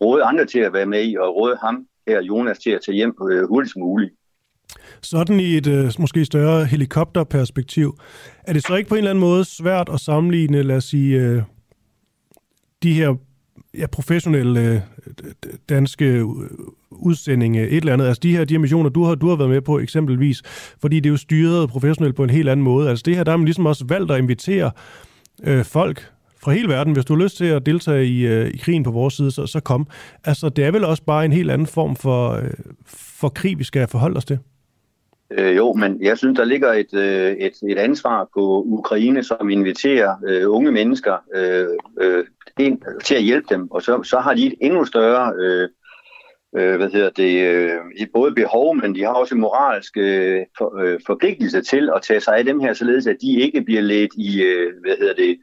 råde 0.00 0.22
andre 0.22 0.44
til 0.44 0.58
at 0.58 0.72
være 0.72 0.86
med 0.86 1.04
i, 1.04 1.16
og 1.16 1.36
råde 1.36 1.58
ham 1.60 1.86
her, 2.08 2.22
Jonas, 2.22 2.58
til 2.58 2.70
at 2.70 2.80
tage 2.86 2.96
hjem 2.96 3.14
øh, 3.30 3.48
hurtigst 3.48 3.76
muligt. 3.76 4.12
Sådan 5.02 5.40
i 5.40 5.56
et 5.56 5.66
øh, 5.66 5.92
måske 5.98 6.24
større 6.24 6.64
helikopterperspektiv, 6.64 7.98
er 8.42 8.52
det 8.52 8.62
så 8.62 8.76
ikke 8.76 8.88
på 8.88 8.94
en 8.94 8.98
eller 8.98 9.10
anden 9.10 9.20
måde 9.20 9.44
svært 9.44 9.88
at 9.92 10.00
sammenligne, 10.00 10.62
lad 10.62 10.76
os 10.76 10.84
sige, 10.84 11.20
øh, 11.20 11.42
de 12.82 12.92
her 12.92 13.14
ja, 13.78 13.86
professionelle 13.86 14.60
øh, 14.60 14.80
danske 15.68 16.04
øh, 16.04 16.24
udsendinge, 16.90 17.68
et 17.68 17.76
eller 17.76 17.92
andet. 17.92 18.06
Altså 18.06 18.20
de 18.20 18.36
her, 18.36 18.44
de 18.44 18.54
her 18.54 18.58
missioner, 18.58 18.90
du 18.90 19.04
har, 19.04 19.14
du 19.14 19.28
har 19.28 19.36
været 19.36 19.50
med 19.50 19.60
på 19.60 19.78
eksempelvis, 19.78 20.42
fordi 20.80 21.00
det 21.00 21.06
er 21.06 21.10
jo 21.10 21.16
styret 21.16 21.68
professionelt 21.68 22.16
på 22.16 22.24
en 22.24 22.30
helt 22.30 22.48
anden 22.48 22.64
måde. 22.64 22.88
Altså 22.90 23.02
det 23.06 23.16
her, 23.16 23.24
der 23.24 23.32
har 23.32 23.36
man 23.36 23.44
ligesom 23.44 23.66
også 23.66 23.84
valgt 23.88 24.10
at 24.10 24.18
invitere 24.18 24.70
øh, 25.44 25.64
folk 25.64 26.10
fra 26.42 26.52
hele 26.52 26.68
verden. 26.68 26.92
Hvis 26.92 27.04
du 27.04 27.16
har 27.16 27.22
lyst 27.22 27.36
til 27.36 27.44
at 27.44 27.66
deltage 27.66 28.06
i, 28.06 28.26
øh, 28.26 28.48
i 28.48 28.56
krigen 28.56 28.82
på 28.82 28.90
vores 28.90 29.14
side, 29.14 29.30
så, 29.30 29.46
så 29.46 29.60
kom. 29.60 29.86
Altså 30.24 30.48
det 30.48 30.64
er 30.64 30.70
vel 30.70 30.84
også 30.84 31.02
bare 31.02 31.24
en 31.24 31.32
helt 31.32 31.50
anden 31.50 31.66
form 31.66 31.96
for, 31.96 32.30
øh, 32.30 32.50
for 32.86 33.28
krig, 33.28 33.58
vi 33.58 33.64
skal 33.64 33.88
forholde 33.88 34.16
os 34.16 34.24
til. 34.24 34.38
Øh, 35.38 35.56
jo, 35.56 35.72
men 35.72 36.02
jeg 36.02 36.18
synes, 36.18 36.38
der 36.38 36.44
ligger 36.44 36.72
et, 36.72 36.94
øh, 36.94 37.32
et, 37.32 37.52
et 37.68 37.78
ansvar 37.78 38.28
på 38.34 38.64
Ukraine, 38.66 39.22
som 39.22 39.50
inviterer 39.50 40.14
øh, 40.28 40.50
unge 40.50 40.72
mennesker 40.72 41.16
øh, 41.34 41.66
øh, 42.00 42.24
ind, 42.58 42.78
til 43.04 43.14
at 43.14 43.22
hjælpe 43.22 43.46
dem, 43.54 43.70
og 43.70 43.82
så, 43.82 44.02
så 44.02 44.18
har 44.18 44.34
de 44.34 44.46
et 44.46 44.54
endnu 44.60 44.84
større 44.84 45.32
øh, 45.38 45.68
øh, 46.56 46.76
hvad 46.76 46.90
hedder 46.90 47.10
det, 47.10 47.40
øh, 47.46 48.06
både 48.14 48.34
behov, 48.34 48.76
men 48.76 48.94
de 48.94 49.02
har 49.02 49.12
også 49.12 49.34
en 49.34 49.40
moralsk 49.40 49.96
øh, 49.96 50.40
for, 50.58 50.80
øh, 50.82 51.00
forpligtelse 51.06 51.62
til 51.62 51.90
at 51.96 52.02
tage 52.02 52.20
sig 52.20 52.36
af 52.36 52.44
dem 52.44 52.60
her, 52.60 52.72
således 52.72 53.06
at 53.06 53.16
de 53.22 53.40
ikke 53.40 53.62
bliver 53.62 53.82
ledt 53.82 54.10
i, 54.16 54.42
øh, 54.42 54.72
hvad 54.84 54.96
hedder 54.98 55.14
det, 55.14 55.38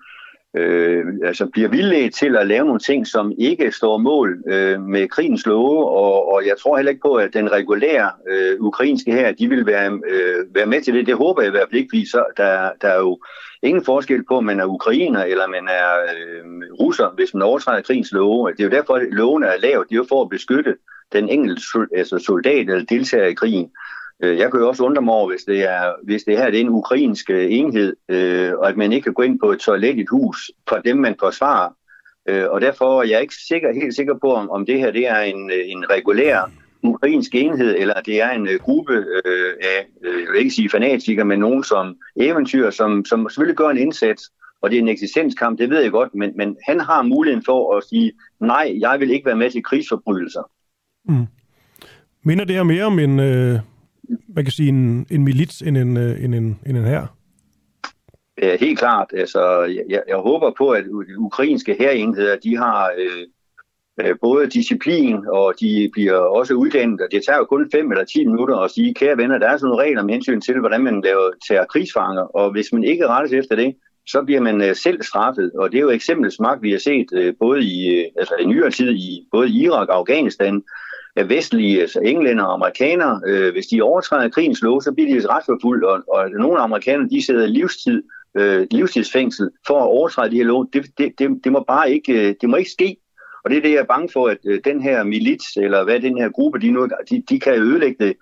øh, 0.56 1.06
altså 1.24 1.46
bliver 1.46 1.70
vildledt 1.70 2.16
til 2.16 2.38
at 2.38 2.48
lave 2.48 2.66
nogle 2.66 2.80
ting, 2.80 3.08
som 3.08 3.32
ikke 3.38 3.72
står 3.72 3.98
mål 3.98 4.44
øh, 4.48 4.82
med 4.82 5.08
krigens 5.08 5.46
love, 5.46 5.88
og, 5.90 6.34
og 6.34 6.46
jeg 6.46 6.58
tror 6.58 6.78
heller 6.78 6.90
ikke 6.90 7.02
på, 7.02 7.14
at 7.14 7.34
den 7.34 7.52
regulære 7.52 8.12
øh, 8.30 8.60
ukrainske 8.60 9.12
her, 9.12 9.32
de 9.32 9.48
vil 9.48 9.66
være, 9.66 10.00
øh, 10.10 10.56
være 10.56 10.66
med 10.66 10.82
til 10.82 10.94
det. 10.94 11.08
Det 11.08 11.16
håber 11.16 11.42
jeg 11.42 11.50
i 11.50 11.52
hvert 11.52 11.68
fald 11.70 11.82
ikke, 11.82 11.90
fordi 11.92 12.06
så, 12.06 12.24
der, 12.38 12.70
der 12.82 12.88
er 12.88 13.00
jo 13.00 13.20
ingen 13.64 13.86
forskel 13.86 14.24
på, 14.26 14.38
om 14.38 14.44
man 14.44 14.60
er 14.60 14.66
ukrainer 14.66 15.24
eller 15.24 15.48
man 15.48 15.68
er 15.68 15.92
øh, 16.16 16.46
russer, 16.80 17.10
hvis 17.16 17.34
man 17.34 17.44
overtræder 17.44 17.82
krigens 17.82 18.12
love. 18.12 18.52
Det 18.52 18.60
er 18.60 18.64
jo 18.64 18.70
derfor, 18.70 18.94
at 18.94 19.08
loven 19.12 19.44
er 19.44 19.58
lavet. 19.60 19.90
Det 19.90 19.96
er 19.96 19.98
jo 19.98 20.06
for 20.10 20.22
at 20.22 20.30
beskytte 20.30 20.76
den 21.14 21.30
enkelte 21.30 21.62
altså 21.96 22.18
soldat 22.18 22.70
eller 22.70 22.86
deltager 22.86 23.26
i 23.26 23.34
krigen. 23.34 23.72
Øh, 24.24 24.38
jeg 24.38 24.52
kan 24.52 24.60
jo 24.60 24.68
også 24.68 24.84
undre 24.84 25.02
mig 25.02 25.14
over, 25.14 25.30
hvis 25.30 25.44
det, 25.44 25.64
er, 25.64 25.94
hvis 26.04 26.24
det 26.24 26.38
her 26.38 26.50
det 26.50 26.58
er 26.58 26.62
en 26.62 26.70
ukrainsk 26.70 27.30
øh, 27.30 27.48
enhed, 27.50 27.96
øh, 28.10 28.54
og 28.54 28.70
at 28.70 28.78
man 28.78 28.92
ikke 28.92 29.04
kan 29.04 29.14
gå 29.14 29.22
ind 29.22 29.40
på 29.40 29.52
et 29.52 29.60
toilet 29.60 29.98
i 29.98 30.02
et 30.02 30.10
hus 30.10 30.52
for 30.70 30.76
dem, 30.76 30.98
man 30.98 31.16
forsvarer. 31.20 31.70
Øh, 32.30 32.46
og 32.50 32.62
derfor 32.62 33.02
er 33.02 33.08
jeg 33.08 33.22
ikke 33.22 33.36
sikker, 33.48 33.74
helt 33.74 33.96
sikker 33.96 34.18
på, 34.22 34.34
om, 34.34 34.50
om 34.50 34.66
det 34.66 34.80
her 34.80 34.92
det 34.92 35.08
er 35.08 35.20
en, 35.20 35.52
øh, 35.52 35.64
en 35.66 35.90
regulær 35.90 36.52
ukrainsk 36.84 37.36
enhed, 37.36 37.76
eller 37.78 38.02
det 38.02 38.22
er 38.22 38.30
en 38.30 38.42
uh, 38.42 38.56
gruppe 38.62 38.94
øh, 38.94 39.54
af, 39.62 39.88
jeg 40.04 40.32
vil 40.32 40.40
ikke 40.40 40.52
sige 40.52 40.70
fanatikere, 40.70 41.26
men 41.26 41.40
nogen 41.40 41.64
som 41.64 41.96
eventyr, 42.16 42.70
som, 42.70 43.06
som 43.06 43.30
selvfølgelig 43.30 43.58
gør 43.58 43.70
en 43.70 43.78
indsats, 43.78 44.24
og 44.62 44.70
det 44.70 44.78
er 44.78 44.82
en 44.82 44.88
eksistenskamp, 44.88 45.60
det 45.60 45.70
ved 45.70 45.82
jeg 45.82 45.92
godt, 45.92 46.16
men, 46.16 46.32
men 46.36 46.58
han 46.68 46.80
har 46.80 47.02
muligheden 47.02 47.46
for 47.46 47.78
at 47.78 47.84
sige, 47.90 48.12
nej, 48.40 48.78
jeg 48.80 49.00
vil 49.00 49.12
ikke 49.12 49.26
være 49.26 49.36
med 49.36 49.52
til 49.52 49.64
krigsforbrydelser. 49.64 50.50
Mm. 51.06 51.26
Minder 52.24 52.46
det 52.46 52.56
her 52.56 52.64
mere 52.64 52.84
om 52.84 53.00
en, 53.00 53.20
øh, 53.20 53.60
man 54.28 54.44
kan 54.44 54.52
sige, 54.52 54.70
en, 54.70 55.08
en 55.12 55.24
milits 55.24 55.62
end 55.62 55.78
en, 55.78 55.98
øh, 55.98 56.24
en, 56.24 56.34
en, 56.34 56.60
en, 56.66 56.76
en 56.76 56.84
her? 56.84 57.08
Ja, 58.42 58.58
helt 58.58 58.80
klart. 58.80 59.08
Altså, 59.14 59.62
jeg, 59.90 60.02
jeg 60.08 60.18
håber 60.18 60.52
på, 60.58 60.70
at 60.70 60.84
de 60.84 61.20
ukrainske 61.20 61.76
hærenheder, 61.80 62.36
de 62.44 62.58
har 62.58 62.92
øh, 62.98 63.28
øh, 64.02 64.16
både 64.22 64.48
disciplin, 64.48 65.28
og 65.28 65.54
de 65.60 65.90
bliver 65.94 66.18
også 66.18 66.54
uddannet. 66.54 67.02
Og 67.02 67.08
Det 67.12 67.24
tager 67.26 67.38
jo 67.38 67.46
kun 67.46 67.72
5 67.72 67.92
eller 67.92 68.06
10 68.06 68.26
minutter 68.26 68.58
at 68.58 68.72
sige, 68.72 68.94
kære 68.94 69.18
venner, 69.18 69.38
der 69.38 69.50
er 69.50 69.58
sådan 69.58 69.70
nogle 69.70 69.84
regler 69.84 70.04
med 70.04 70.14
hensyn 70.14 70.42
til, 70.42 70.60
hvordan 70.60 70.84
man 70.84 71.02
laver, 71.02 71.32
tager 71.48 71.66
krigsfanger, 71.66 72.22
og 72.22 72.52
hvis 72.52 72.74
man 72.74 72.84
ikke 72.84 73.08
rettes 73.08 73.34
efter 73.34 73.56
det, 73.56 73.76
så 74.08 74.24
bliver 74.24 74.42
man 74.42 74.62
øh, 74.62 74.76
selv 74.76 75.04
straffet. 75.04 75.52
Og 75.52 75.72
det 75.72 75.78
er 75.78 75.82
jo 75.82 75.90
eksempel 75.90 76.32
smagt, 76.32 76.62
vi 76.62 76.72
har 76.72 76.80
set 76.80 77.08
øh, 77.14 77.34
både 77.40 77.64
i, 77.64 77.96
øh, 77.96 78.06
altså 78.18 78.36
i 78.40 78.46
nyere 78.46 78.72
tid 78.72 78.92
i 78.92 79.28
både 79.32 79.50
Irak 79.50 79.88
og 79.90 79.96
Afghanistan, 79.96 80.64
af 81.18 81.30
vestlige, 81.30 81.82
altså 81.82 82.00
englænder 82.00 82.44
og 82.44 82.54
amerikanere, 82.54 83.22
øh, 83.28 83.52
hvis 83.52 83.68
de 83.68 83.82
overtræder 83.82 84.30
krigens 84.30 84.62
lov, 84.62 84.82
så 84.82 84.92
bliver 84.92 85.22
de 85.22 85.28
retsforfulgt, 85.28 85.86
og, 85.86 86.04
og 86.14 86.30
nogle 86.30 86.60
amerikanere, 86.60 87.10
de 87.10 87.26
sidder 87.26 87.48
livstid, 87.48 88.04
øh, 88.38 88.68
livstidsfængsel 88.72 89.50
for 89.68 89.80
at 89.80 89.88
overtræde 89.88 90.32
de 90.32 90.36
her 90.36 90.44
lov. 90.44 90.68
Det, 90.74 90.86
det, 90.98 91.14
det, 91.20 91.30
det, 91.44 91.52
må 91.52 91.64
bare 91.68 91.92
ikke, 91.92 92.30
øh, 92.30 92.36
det 92.42 92.50
må 92.50 92.56
ikke 92.56 92.72
ske. 92.72 92.98
Og 93.44 93.50
det 93.50 93.58
er 93.58 93.62
det, 93.62 93.72
jeg 93.72 93.80
er 93.80 93.94
bange 93.96 94.10
for, 94.14 94.28
at 94.28 94.38
øh, 94.46 94.60
den 94.66 94.82
her 94.82 95.04
milits, 95.04 95.58
eller 95.58 95.84
hvad 95.84 96.00
den 96.00 96.18
her 96.18 96.30
gruppe, 96.30 96.60
de, 96.60 96.72
nu, 96.72 96.88
de, 97.10 97.24
de 97.30 97.40
kan 97.40 97.62
ødelægge 97.62 98.06
det 98.06 98.16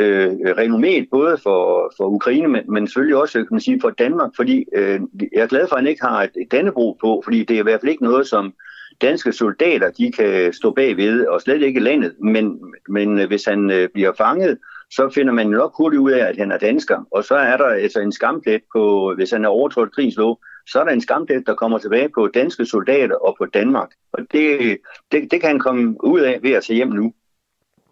øh, 0.00 0.30
renommet, 0.58 1.08
både 1.10 1.38
for, 1.42 1.92
for 1.96 2.04
Ukraine, 2.04 2.48
men, 2.48 2.62
men 2.68 2.86
selvfølgelig 2.86 3.16
også 3.16 3.32
kan 3.32 3.46
man 3.50 3.60
sige, 3.60 3.80
for 3.80 3.90
Danmark, 3.90 4.30
fordi 4.36 4.64
øh, 4.74 5.00
jeg 5.32 5.42
er 5.42 5.46
glad 5.46 5.68
for, 5.68 5.76
at 5.76 5.80
han 5.80 5.88
ikke 5.88 6.02
har 6.02 6.22
et, 6.22 6.30
et 6.40 6.52
dannebro 6.52 6.96
på, 7.00 7.20
fordi 7.24 7.44
det 7.44 7.56
er 7.56 7.60
i 7.60 7.62
hvert 7.62 7.80
fald 7.80 7.90
ikke 7.90 8.04
noget, 8.04 8.26
som 8.26 8.54
danske 9.00 9.32
soldater 9.32 9.90
de 9.90 10.12
kan 10.12 10.52
stå 10.52 10.70
bagved, 10.70 11.26
og 11.26 11.40
slet 11.40 11.62
ikke 11.62 11.80
landet. 11.80 12.14
Men, 12.20 12.60
men 12.88 13.18
øh, 13.18 13.26
hvis 13.26 13.44
han 13.44 13.70
øh, 13.70 13.88
bliver 13.94 14.12
fanget, 14.18 14.58
så 14.90 15.10
finder 15.14 15.32
man 15.32 15.46
nok 15.46 15.72
hurtigt 15.76 16.00
ud 16.00 16.10
af, 16.10 16.28
at 16.28 16.36
han 16.38 16.52
er 16.52 16.58
dansker. 16.58 17.06
Og 17.10 17.24
så 17.24 17.34
er 17.34 17.56
der 17.56 17.64
altså 17.64 18.00
en 18.00 18.12
skamplet 18.12 18.62
på, 18.76 19.14
hvis 19.16 19.30
han 19.30 19.44
er 19.44 19.48
overtrådt 19.48 19.94
krigslov, 19.94 20.40
så 20.66 20.80
er 20.80 20.84
der 20.84 20.92
en 20.92 21.00
skamplet, 21.00 21.46
der 21.46 21.54
kommer 21.54 21.78
tilbage 21.78 22.08
på 22.14 22.28
danske 22.34 22.66
soldater 22.66 23.16
og 23.16 23.34
på 23.38 23.46
Danmark. 23.54 23.88
Og 24.12 24.18
det, 24.32 24.76
det, 25.12 25.28
det 25.30 25.40
kan 25.40 25.48
han 25.48 25.58
komme 25.58 26.04
ud 26.04 26.20
af 26.20 26.38
ved 26.42 26.50
at 26.50 26.62
tage 26.64 26.76
hjem 26.76 26.88
nu. 26.88 27.12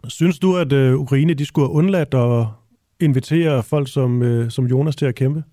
Synes 0.07 0.39
du, 0.39 0.57
at 0.57 0.73
øh, 0.73 0.95
Ukraine 0.95 1.33
de 1.33 1.45
skulle 1.45 1.67
have 1.67 1.75
undladt 1.75 2.13
at 2.13 2.45
invitere 2.99 3.63
folk 3.63 3.93
som, 3.93 4.23
øh, 4.23 4.49
som 4.49 4.65
Jonas 4.65 4.95
til 4.95 5.05
at 5.05 5.15
kæmpe? 5.15 5.43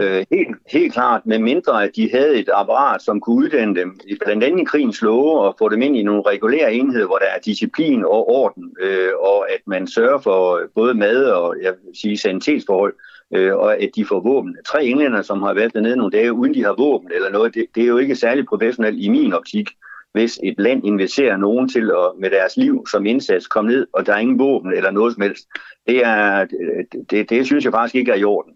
Øh, 0.00 0.24
helt, 0.30 0.56
helt 0.72 0.92
klart, 0.92 1.26
med 1.26 1.38
mindre 1.38 1.84
at 1.84 1.90
de 1.96 2.10
havde 2.10 2.38
et 2.38 2.48
apparat, 2.54 3.02
som 3.02 3.20
kunne 3.20 3.36
uddanne 3.36 3.74
dem, 3.74 4.00
blandt 4.24 4.44
andet 4.44 4.60
i 4.60 4.64
krigens 4.64 5.02
love, 5.02 5.40
og 5.40 5.54
få 5.58 5.68
dem 5.68 5.82
ind 5.82 5.96
i 5.96 6.02
nogle 6.02 6.22
regulære 6.26 6.74
enheder, 6.74 7.06
hvor 7.06 7.18
der 7.18 7.26
er 7.26 7.38
disciplin 7.38 8.04
og 8.04 8.28
orden, 8.28 8.76
øh, 8.80 9.08
og 9.20 9.52
at 9.52 9.60
man 9.66 9.86
sørger 9.86 10.18
for 10.18 10.56
øh, 10.56 10.68
både 10.74 10.94
mad 10.94 11.24
og 11.24 11.56
jeg 11.62 11.72
vil 11.72 11.96
sige, 12.00 12.18
sanitetsforhold, 12.18 12.94
øh, 13.34 13.56
og 13.56 13.82
at 13.82 13.90
de 13.96 14.04
får 14.04 14.20
våben. 14.20 14.56
Tre 14.66 14.84
englænder, 14.84 15.22
som 15.22 15.42
har 15.42 15.54
været 15.54 15.74
dernede 15.74 15.96
nogle 15.96 16.18
dage, 16.18 16.32
uden 16.32 16.54
de 16.54 16.64
har 16.64 16.74
våben 16.78 17.10
eller 17.14 17.30
noget, 17.30 17.54
det, 17.54 17.66
det 17.74 17.82
er 17.82 17.86
jo 17.86 17.98
ikke 17.98 18.16
særlig 18.16 18.46
professionelt 18.46 18.98
i 18.98 19.08
min 19.08 19.32
optik 19.32 19.68
hvis 20.14 20.38
et 20.42 20.54
land 20.58 20.86
investerer 20.86 21.36
nogen 21.36 21.68
til 21.68 21.90
at 21.90 22.20
med 22.20 22.30
deres 22.30 22.56
liv 22.56 22.86
som 22.90 23.06
indsats 23.06 23.46
komme 23.46 23.70
ned, 23.70 23.86
og 23.92 24.06
der 24.06 24.12
er 24.14 24.18
ingen 24.18 24.38
våben 24.38 24.72
eller 24.72 24.90
noget 24.90 25.14
som 25.14 25.22
helst. 25.22 25.48
Det, 25.86 26.04
er, 26.04 26.44
det, 26.44 27.10
det, 27.10 27.30
det 27.30 27.46
synes 27.46 27.64
jeg 27.64 27.72
faktisk 27.72 27.94
ikke 27.94 28.12
er 28.12 28.16
i 28.16 28.24
orden. 28.24 28.54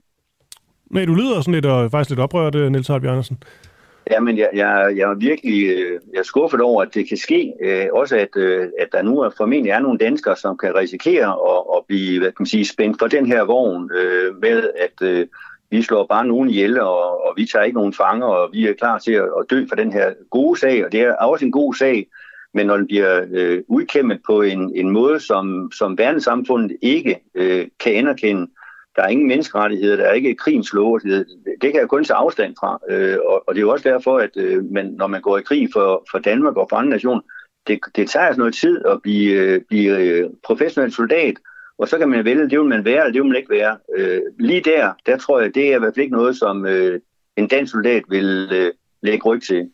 Nej, 0.91 1.05
du 1.05 1.15
lyder 1.15 1.41
sådan 1.41 1.55
lidt, 1.55 1.67
og 1.67 1.91
faktisk 1.91 2.11
lidt 2.11 2.21
oprørt, 2.21 2.55
øh, 2.55 2.71
Niels 2.71 2.89
Hartby 2.89 3.07
Andersen. 3.07 3.39
Jamen, 4.11 4.39
jeg, 4.39 4.49
jeg, 4.55 4.93
jeg 4.97 5.11
er 5.11 5.15
virkelig 5.15 5.69
øh, 5.69 6.01
jeg 6.13 6.19
er 6.19 6.23
skuffet 6.23 6.61
over, 6.61 6.83
at 6.83 6.95
det 6.95 7.09
kan 7.09 7.17
ske. 7.17 7.53
Øh, 7.63 7.87
også 7.93 8.17
at, 8.17 8.37
øh, 8.37 8.69
at 8.79 8.89
der 8.93 9.03
nu 9.03 9.21
er, 9.21 9.31
formentlig 9.37 9.71
er 9.71 9.79
nogle 9.79 9.99
danskere, 9.99 10.37
som 10.37 10.59
kan 10.59 10.75
risikere 10.75 11.27
at, 11.27 11.77
at 11.77 11.83
blive 11.89 12.19
hvad 12.19 12.29
kan 12.29 12.37
man 12.39 12.47
sige, 12.47 12.67
spændt 12.67 12.99
for 12.99 13.07
den 13.07 13.27
her 13.27 13.45
vogn 13.45 13.91
øh, 13.95 14.41
med, 14.41 14.71
at 14.79 15.27
vi 15.71 15.83
slår 15.83 16.07
bare 16.07 16.27
nogen 16.27 16.51
ihjel, 16.51 16.81
og, 16.81 17.27
og 17.27 17.35
vi 17.37 17.47
tager 17.47 17.65
ikke 17.65 17.79
nogen 17.79 17.93
fanger, 17.93 18.27
og 18.27 18.51
vi 18.53 18.69
er 18.69 18.73
klar 18.73 18.99
til 18.99 19.13
at, 19.13 19.23
at 19.23 19.47
dø 19.51 19.67
for 19.69 19.77
den 19.77 19.93
her 19.93 20.13
gode 20.31 20.61
sag, 20.61 20.85
og 20.85 20.93
det 20.93 21.01
er 21.01 21.15
også 21.15 21.45
en 21.45 21.53
god 21.53 21.75
sag, 21.75 22.07
men 22.55 22.67
når 22.67 22.77
den 22.77 22.87
bliver 22.87 23.25
øh, 23.31 23.63
udkæmmet 23.69 24.21
på 24.27 24.43
en, 24.43 24.73
en 24.75 24.91
måde, 24.91 25.21
som, 25.21 25.71
som 25.79 25.99
verdenssamfundet 25.99 26.77
ikke 26.83 27.21
øh, 27.35 27.67
kan 27.81 27.95
anerkende, 27.95 28.47
der 28.99 29.05
er 29.05 29.09
ingen 29.09 29.29
menneskerettigheder, 29.29 29.97
der 29.97 30.05
er 30.05 30.13
ikke 30.13 30.35
krigens 30.35 30.73
lov, 30.73 31.01
det, 31.01 31.27
det 31.61 31.73
kan 31.73 31.81
jeg 31.81 31.89
kun 31.89 32.05
tage 32.05 32.17
afstand 32.17 32.55
fra, 32.61 32.79
øh, 32.91 33.19
og, 33.27 33.45
og 33.47 33.55
det 33.55 33.61
er 33.61 33.67
jo 33.67 33.71
også 33.71 33.89
derfor, 33.89 34.19
at 34.19 34.31
øh, 34.37 34.65
man, 34.73 34.87
når 34.87 35.07
man 35.07 35.21
går 35.21 35.39
i 35.39 35.43
krig 35.43 35.69
for, 35.73 36.05
for 36.11 36.19
Danmark 36.19 36.57
og 36.57 36.67
for 36.71 36.77
andre 36.77 36.91
nationer, 36.91 37.21
det, 37.67 37.79
det 37.97 38.11
tager 38.11 38.27
altså 38.27 38.39
noget 38.39 38.55
tid 38.55 38.85
at 38.87 39.03
blive, 39.03 39.33
øh, 39.33 39.61
blive 39.69 39.99
øh, 39.99 40.31
professionel 40.47 40.93
soldat, 40.93 41.35
og 41.79 41.89
så 41.89 41.99
kan 41.99 42.09
man 42.09 42.25
vælge, 42.25 42.51
det 42.51 42.59
vil 42.59 42.69
man 42.69 42.85
være, 42.85 42.99
eller 42.99 43.13
det 43.13 43.23
vil 43.23 43.29
man 43.29 43.37
ikke 43.37 43.51
være. 43.51 43.77
Øh, 43.97 44.21
lige 44.39 44.61
der, 44.61 44.93
der 45.07 45.19
tror 45.19 45.41
jeg, 45.41 45.55
det 45.55 45.73
er 45.73 45.77
i 45.77 45.79
hvert 45.79 45.95
fald 45.95 46.05
ikke 46.05 46.17
noget, 46.17 46.37
som 46.37 46.67
øh, 46.67 47.01
en 47.37 47.49
dansk 47.49 47.73
soldat 47.73 48.03
vil 48.09 48.49
øh, 48.53 48.73
lægge 49.03 49.25
ryg 49.25 49.43
til. 49.43 49.71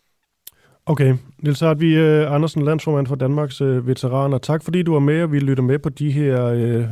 Okay, 0.86 1.14
Niels 1.42 1.60
Hartvi 1.60 1.86
vi 1.86 1.96
øh, 1.96 2.34
Andersen, 2.34 2.64
landsformand 2.64 3.06
for 3.06 3.14
Danmarks 3.14 3.60
øh, 3.60 3.86
veteraner. 3.86 4.38
Tak 4.38 4.64
fordi 4.64 4.82
du 4.82 4.92
var 4.92 5.00
med, 5.00 5.22
og 5.22 5.32
vi 5.32 5.38
lytter 5.38 5.62
med 5.62 5.78
på 5.78 5.88
de 5.88 6.10
her, 6.10 6.52
uh, 6.52 6.84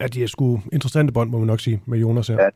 at 0.00 0.14
de 0.14 0.22
er 0.22 0.26
sgu 0.26 0.60
interessante 0.72 1.12
bånd, 1.12 1.30
må 1.30 1.38
man 1.38 1.46
nok 1.46 1.60
sige, 1.60 1.82
med 1.86 1.98
Jonas 1.98 2.28
her. 2.28 2.36
Ja, 2.42 2.48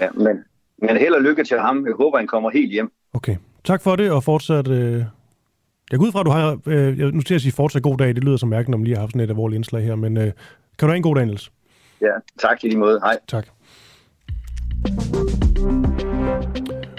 ja 0.00 0.10
men, 0.10 0.44
men 0.78 0.96
held 0.96 1.14
og 1.14 1.22
lykke 1.22 1.44
til 1.44 1.58
ham. 1.58 1.86
Jeg 1.86 1.94
håber, 1.94 2.18
han 2.18 2.26
kommer 2.26 2.50
helt 2.50 2.72
hjem. 2.72 2.92
Okay, 3.14 3.36
tak 3.64 3.82
for 3.82 3.96
det, 3.96 4.10
og 4.10 4.24
fortsat... 4.24 4.68
Uh, 4.68 5.04
jeg 5.90 5.98
går 5.98 6.06
ud 6.06 6.12
fra, 6.12 6.20
at 6.20 6.26
du 6.26 6.30
har... 6.30 6.58
Uh, 6.66 6.98
jeg, 6.98 7.10
nu 7.10 7.20
skal 7.20 7.34
jeg 7.34 7.40
sige 7.40 7.52
fortsat 7.52 7.82
god 7.82 7.98
dag. 7.98 8.08
Det 8.08 8.24
lyder 8.24 8.46
mærkeligt, 8.46 8.70
når 8.70 8.78
man 8.78 8.84
lige 8.84 8.94
har 8.96 9.00
haft 9.00 9.12
sådan 9.12 9.20
et 9.20 9.30
alvorligt 9.30 9.56
indslag 9.56 9.84
her, 9.84 9.94
men 9.94 10.16
uh, 10.16 10.22
kan 10.22 10.32
du 10.80 10.86
have 10.86 10.96
en 10.96 11.02
god 11.02 11.16
dag, 11.16 11.26
Niels? 11.26 11.52
Ja, 12.00 12.12
tak 12.38 12.64
i 12.64 12.68
lige 12.68 12.78
måde. 12.78 13.00
Hej. 13.02 13.18
Tak. 13.28 13.46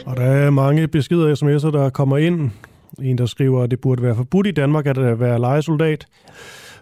Og 0.05 0.17
der 0.17 0.23
er 0.23 0.49
mange 0.49 0.87
beskeder 0.87 1.25
og 1.25 1.31
sms'er, 1.31 1.71
der 1.71 1.89
kommer 1.89 2.17
ind. 2.17 2.51
En, 3.01 3.17
der 3.17 3.25
skriver, 3.25 3.63
at 3.63 3.71
det 3.71 3.81
burde 3.81 4.03
være 4.03 4.15
forbudt 4.15 4.47
i 4.47 4.51
Danmark 4.51 4.87
at 4.87 5.19
være 5.19 5.39
legesoldat. 5.39 6.07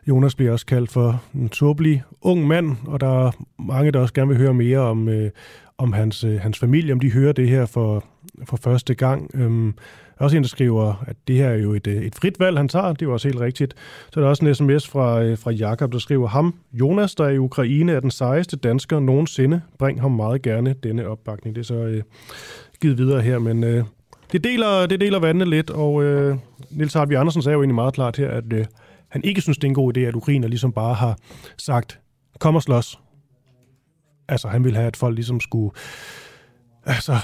Jonas 0.07 0.35
bliver 0.35 0.51
også 0.51 0.65
kaldt 0.65 0.91
for 0.91 1.23
en 1.35 1.49
tåbelig 1.49 2.03
ung 2.21 2.47
mand, 2.47 2.77
og 2.87 3.01
der 3.01 3.27
er 3.27 3.31
mange, 3.59 3.91
der 3.91 3.99
også 3.99 4.13
gerne 4.13 4.27
vil 4.27 4.37
høre 4.37 4.53
mere 4.53 4.79
om, 4.79 5.09
øh, 5.09 5.31
om 5.77 5.93
hans, 5.93 6.23
øh, 6.23 6.39
hans 6.39 6.59
familie, 6.59 6.93
om 6.93 6.99
de 6.99 7.11
hører 7.11 7.33
det 7.33 7.49
her 7.49 7.65
for, 7.65 8.03
for 8.45 8.57
første 8.57 8.93
gang. 8.95 9.31
Øhm, 9.33 9.73
der 9.73 10.23
er 10.23 10.23
også 10.23 10.37
en, 10.37 10.43
der 10.43 10.49
skriver, 10.49 11.03
at 11.07 11.15
det 11.27 11.35
her 11.35 11.49
er 11.49 11.57
jo 11.57 11.73
et, 11.73 11.87
øh, 11.87 11.95
et 11.95 12.15
frit 12.15 12.39
valg, 12.39 12.57
han 12.57 12.67
tager. 12.67 12.93
Det 12.93 13.07
var 13.07 13.13
også 13.13 13.27
helt 13.27 13.39
rigtigt. 13.39 13.73
Så 14.11 14.19
er 14.19 14.23
der 14.23 14.29
også 14.29 14.45
en 14.45 14.55
sms 14.55 14.87
fra, 14.87 15.23
øh, 15.23 15.37
fra 15.37 15.51
Jakob, 15.51 15.91
der 15.91 15.99
skriver, 15.99 16.27
ham, 16.27 16.55
Jonas, 16.73 17.15
der 17.15 17.25
er 17.25 17.29
i 17.29 17.37
Ukraine, 17.37 17.91
er 17.91 17.99
den 17.99 18.11
sejeste 18.11 18.57
dansker 18.57 18.99
nogensinde. 18.99 19.61
Bring 19.79 20.01
ham 20.01 20.11
meget 20.11 20.41
gerne 20.41 20.75
denne 20.83 21.07
opbakning. 21.07 21.55
Det 21.55 21.61
er 21.61 21.65
så 21.65 21.75
øh, 21.75 22.03
givet 22.81 22.97
videre 22.97 23.21
her, 23.21 23.39
men 23.39 23.63
øh, 23.63 23.83
det, 24.31 24.43
deler, 24.43 24.85
det 24.85 25.01
deler 25.01 25.19
vandene 25.19 25.45
lidt, 25.45 25.69
og 25.69 26.03
øh, 26.03 26.35
Nils 26.69 26.93
Hartvig 26.93 27.17
Andersen 27.17 27.41
sagde 27.41 27.53
jo 27.53 27.61
egentlig 27.61 27.75
meget 27.75 27.93
klart 27.93 28.17
her, 28.17 28.29
at 28.29 28.53
øh, 28.53 28.65
han 29.11 29.23
ikke 29.23 29.41
synes, 29.41 29.57
det 29.57 29.63
er 29.63 29.69
en 29.69 29.75
god 29.75 29.97
idé, 29.97 29.99
at 29.99 30.15
ukrainer 30.15 30.47
ligesom 30.47 30.71
bare 30.71 30.93
har 30.93 31.17
sagt, 31.57 31.99
kom 32.39 32.55
og 32.55 32.63
slås. 32.63 32.99
Altså, 34.27 34.47
han 34.47 34.63
ville 34.63 34.77
have, 34.77 34.87
at 34.87 34.97
folk 34.97 35.15
ligesom 35.15 35.39
skulle 35.39 35.71
altså, 36.85 37.17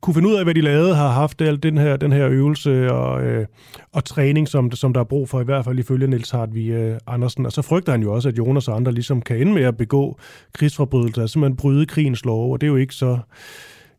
kunne 0.00 0.14
finde 0.14 0.28
ud 0.28 0.34
af, 0.34 0.44
hvad 0.44 0.54
de 0.54 0.60
lavede, 0.60 0.94
har 0.94 1.08
haft 1.08 1.40
al 1.40 1.62
den 1.62 1.78
her, 1.78 1.96
den 1.96 2.12
her 2.12 2.28
øvelse 2.28 2.92
og, 2.92 3.22
øh, 3.22 3.46
og 3.92 4.04
træning, 4.04 4.48
som, 4.48 4.70
som 4.72 4.92
der 4.92 5.00
er 5.00 5.04
brug 5.04 5.28
for, 5.28 5.40
i 5.40 5.44
hvert 5.44 5.64
fald 5.64 5.78
ifølge 5.78 6.06
Niels 6.06 6.30
Hartvig 6.30 6.70
øh, 6.70 6.98
Andersen. 7.06 7.46
Og 7.46 7.52
så 7.52 7.62
frygter 7.62 7.92
han 7.92 8.02
jo 8.02 8.12
også, 8.12 8.28
at 8.28 8.38
Jonas 8.38 8.68
og 8.68 8.76
andre 8.76 8.92
ligesom 8.92 9.22
kan 9.22 9.40
ende 9.40 9.52
med 9.52 9.62
at 9.62 9.76
begå 9.76 10.18
krigsforbrydelser, 10.52 11.22
altså 11.22 11.38
man 11.38 11.56
bryde 11.56 11.86
krigens 11.86 12.24
lov, 12.24 12.52
og 12.52 12.60
det 12.60 12.66
er 12.66 12.70
jo 12.70 12.76
ikke 12.76 12.94
så... 12.94 13.18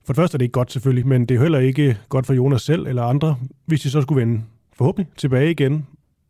For 0.06 0.14
det 0.14 0.16
første 0.16 0.36
er 0.36 0.38
det 0.38 0.46
ikke 0.46 0.54
godt 0.54 0.72
selvfølgelig, 0.72 1.08
men 1.08 1.26
det 1.26 1.38
er 1.38 1.42
heller 1.42 1.60
ikke 1.60 1.98
godt 2.10 2.26
for 2.26 2.34
Jonas 2.34 2.62
selv 2.62 2.88
eller 2.88 3.04
andre, 3.04 3.38
hvis 3.66 3.82
de 3.82 3.90
så 3.90 4.02
skulle 4.02 4.22
vende 4.22 4.42
forhåbentlig 4.74 5.14
tilbage 5.18 5.52
igen, 5.52 5.86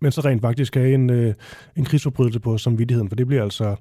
men 0.06 0.12
så 0.12 0.22
rent 0.22 0.42
faktisk 0.42 0.76
have 0.76 0.94
en, 0.94 1.10
øh, 1.10 1.34
en 1.76 1.86
krigsforbrydelse 1.86 2.40
på 2.40 2.58
samvittigheden, 2.58 3.10
for 3.10 3.16
det 3.16 3.28
bliver 3.28 3.44
altså 3.44 3.76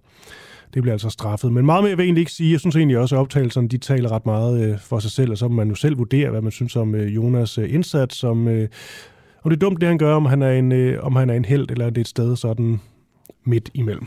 det 0.75 0.83
bliver 0.83 0.93
altså 0.93 1.11
straffet. 1.11 1.53
Men 1.53 1.67
meget 1.67 1.85
mere 1.85 1.97
vil 1.97 2.03
jeg 2.03 2.07
egentlig 2.07 2.21
ikke 2.21 2.33
sige. 2.33 2.53
Jeg 2.53 2.61
synes 2.61 2.77
egentlig 2.77 2.99
også, 2.99 3.17
at 3.17 3.21
optagelserne 3.21 3.69
de 3.69 3.79
taler 3.79 4.13
ret 4.13 4.27
meget 4.27 4.65
øh, 4.65 4.79
for 4.79 4.99
sig 4.99 5.11
selv, 5.11 5.31
og 5.31 5.39
så 5.39 5.49
må 5.49 5.55
man 5.55 5.69
jo 5.69 5.75
selv 5.75 5.99
vurdere, 5.99 6.31
hvad 6.31 6.41
man 6.41 6.53
synes 6.53 6.77
om 6.77 6.95
øh, 6.95 7.15
Jonas 7.15 7.59
øh, 7.59 7.75
indsats, 7.75 8.25
om, 8.25 8.49
øh, 8.49 8.69
om 9.43 9.51
det 9.51 9.57
er 9.57 9.61
dumt, 9.61 9.81
det 9.81 9.89
han 9.89 9.99
gør, 9.99 10.15
om 10.15 10.27
han 10.27 10.43
er 10.43 10.51
en, 10.51 10.73
øh, 10.73 11.05
om 11.05 11.17
han 11.17 11.31
er 11.31 11.35
en 11.35 11.45
held, 11.45 11.71
eller 11.71 11.91
det 11.91 11.97
er 11.97 12.01
et 12.01 12.09
sted 12.09 12.37
sådan 12.37 12.81
midt 13.45 13.71
imellem. 13.75 14.07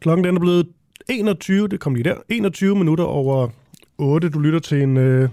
Klokken 0.00 0.24
den 0.24 0.36
er 0.36 0.40
blevet 0.40 0.66
21, 1.08 1.68
det 1.68 1.80
kom 1.80 1.94
lige 1.94 2.04
der, 2.04 2.16
21 2.28 2.76
minutter 2.76 3.04
over 3.04 3.48
8. 3.98 4.28
Du 4.28 4.38
lytter 4.38 4.58
til 4.58 4.82
en, 4.82 4.96
øh, 4.96 5.28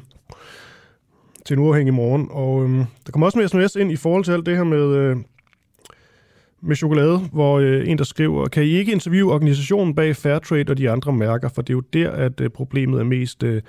til 1.47 1.57
en 1.57 1.63
uafhængig 1.63 1.93
morgen, 1.93 2.27
og 2.31 2.63
øhm, 2.63 2.83
der 3.05 3.11
kommer 3.11 3.25
også 3.25 3.37
mere 3.37 3.47
sms 3.47 3.75
ind 3.75 3.91
i 3.91 3.95
forhold 3.95 4.23
til 4.23 4.31
alt 4.31 4.45
det 4.45 4.55
her 4.55 4.63
med, 4.63 4.95
øh, 4.95 5.17
med 6.61 6.75
chokolade, 6.75 7.17
hvor 7.17 7.59
øh, 7.59 7.89
en 7.89 7.97
der 7.97 8.03
skriver, 8.03 8.47
kan 8.47 8.63
I 8.63 8.67
ikke 8.67 8.91
interviewe 8.91 9.33
organisationen 9.33 9.95
bag 9.95 10.15
Fairtrade 10.15 10.69
og 10.69 10.77
de 10.77 10.89
andre 10.89 11.13
mærker, 11.13 11.49
for 11.49 11.61
det 11.61 11.69
er 11.69 11.77
jo 11.77 11.83
der, 11.93 12.11
at 12.11 12.41
øh, 12.41 12.49
problemet 12.49 12.99
er 12.99 13.03
mest 13.03 13.43
øh, 13.43 13.61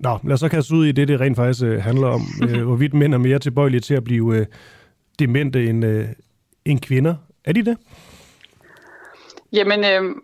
Nå, 0.00 0.18
lad 0.24 0.32
os 0.32 0.40
så 0.40 0.48
kaste 0.48 0.74
ud 0.74 0.86
i 0.86 0.92
det, 0.92 1.08
det 1.08 1.20
rent 1.20 1.36
faktisk 1.36 1.64
øh, 1.64 1.82
handler 1.82 2.06
om. 2.08 2.20
Øh, 2.48 2.62
hvorvidt 2.66 2.94
mænd 2.94 3.14
er 3.14 3.18
mere 3.18 3.38
tilbøjelige 3.38 3.80
til 3.80 3.94
at 3.94 4.04
blive 4.04 4.36
øh, 4.36 4.46
demente 5.18 5.64
end, 5.66 5.84
øh, 5.84 6.08
end 6.64 6.80
kvinder. 6.80 7.14
Er 7.44 7.52
de 7.52 7.64
det? 7.64 7.76
Jamen, 9.52 9.84
øh, 9.84 10.16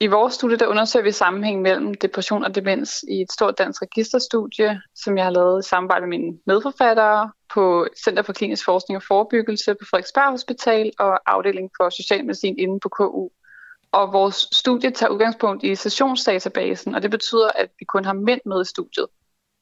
i 0.00 0.06
vores 0.06 0.34
studie, 0.34 0.56
der 0.56 0.66
undersøger 0.66 1.04
vi 1.04 1.10
sammenhæng 1.10 1.62
mellem 1.62 1.94
depression 1.94 2.44
og 2.44 2.54
demens 2.54 3.04
i 3.08 3.20
et 3.20 3.32
stort 3.32 3.58
dansk 3.58 3.82
registerstudie, 3.82 4.80
som 4.94 5.16
jeg 5.16 5.24
har 5.24 5.30
lavet 5.30 5.64
i 5.64 5.68
samarbejde 5.68 6.06
med 6.06 6.18
mine 6.18 6.38
medforfattere 6.46 7.32
på 7.54 7.86
Center 8.04 8.22
for 8.22 8.32
Klinisk 8.32 8.64
Forskning 8.64 8.96
og 8.96 9.02
Forebyggelse 9.02 9.74
på 9.74 9.84
Frederiksberg 9.90 10.30
Hospital 10.30 10.92
og 10.98 11.32
afdeling 11.32 11.70
for 11.76 11.90
socialmedicin 11.90 12.58
inde 12.58 12.80
på 12.80 12.88
KU. 12.88 13.28
Og 13.92 14.12
vores 14.12 14.48
studie 14.52 14.90
tager 14.90 15.10
udgangspunkt 15.10 15.64
i 15.64 15.74
sessionsdatabasen, 15.74 16.94
og 16.94 17.02
det 17.02 17.10
betyder, 17.10 17.48
at 17.54 17.68
vi 17.78 17.84
kun 17.84 18.04
har 18.04 18.12
mænd 18.12 18.40
med 18.46 18.60
i 18.62 18.64
studiet. 18.64 19.06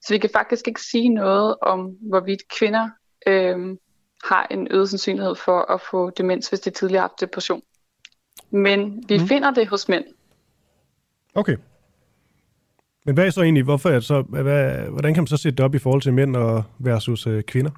Så 0.02 0.14
vi 0.14 0.18
kan 0.18 0.30
faktisk 0.30 0.68
ikke 0.68 0.80
sige 0.80 1.08
noget 1.08 1.56
om, 1.62 1.96
hvorvidt 2.00 2.40
kvinder 2.58 2.88
øh, 3.26 3.76
har 4.24 4.46
en 4.50 4.68
øget 4.70 4.88
sandsynlighed 4.88 5.34
for 5.34 5.72
at 5.72 5.80
få 5.80 6.10
demens, 6.10 6.48
hvis 6.48 6.60
de 6.60 6.70
tidligere 6.70 7.00
har 7.00 7.08
haft 7.08 7.20
depression. 7.20 7.62
Men 8.52 9.04
vi 9.08 9.18
mm. 9.18 9.26
finder 9.26 9.50
det 9.50 9.68
hos 9.68 9.88
mænd. 9.88 10.04
Okay. 11.34 11.56
Men 13.04 13.14
hvad 13.14 13.26
er 13.26 13.30
så 13.30 13.42
egentlig, 13.42 13.64
hvorfor 13.64 13.88
er 13.88 13.94
det 13.94 14.04
så, 14.04 14.22
hvad, 14.22 14.72
hvordan 14.90 15.14
kan 15.14 15.22
man 15.22 15.26
så 15.26 15.36
sætte 15.36 15.56
det 15.56 15.64
op 15.64 15.74
i 15.74 15.78
forhold 15.78 16.02
til 16.02 16.12
mænd 16.12 16.36
og 16.36 16.64
versus 16.78 17.26
øh, 17.26 17.42
kvinder? 17.42 17.70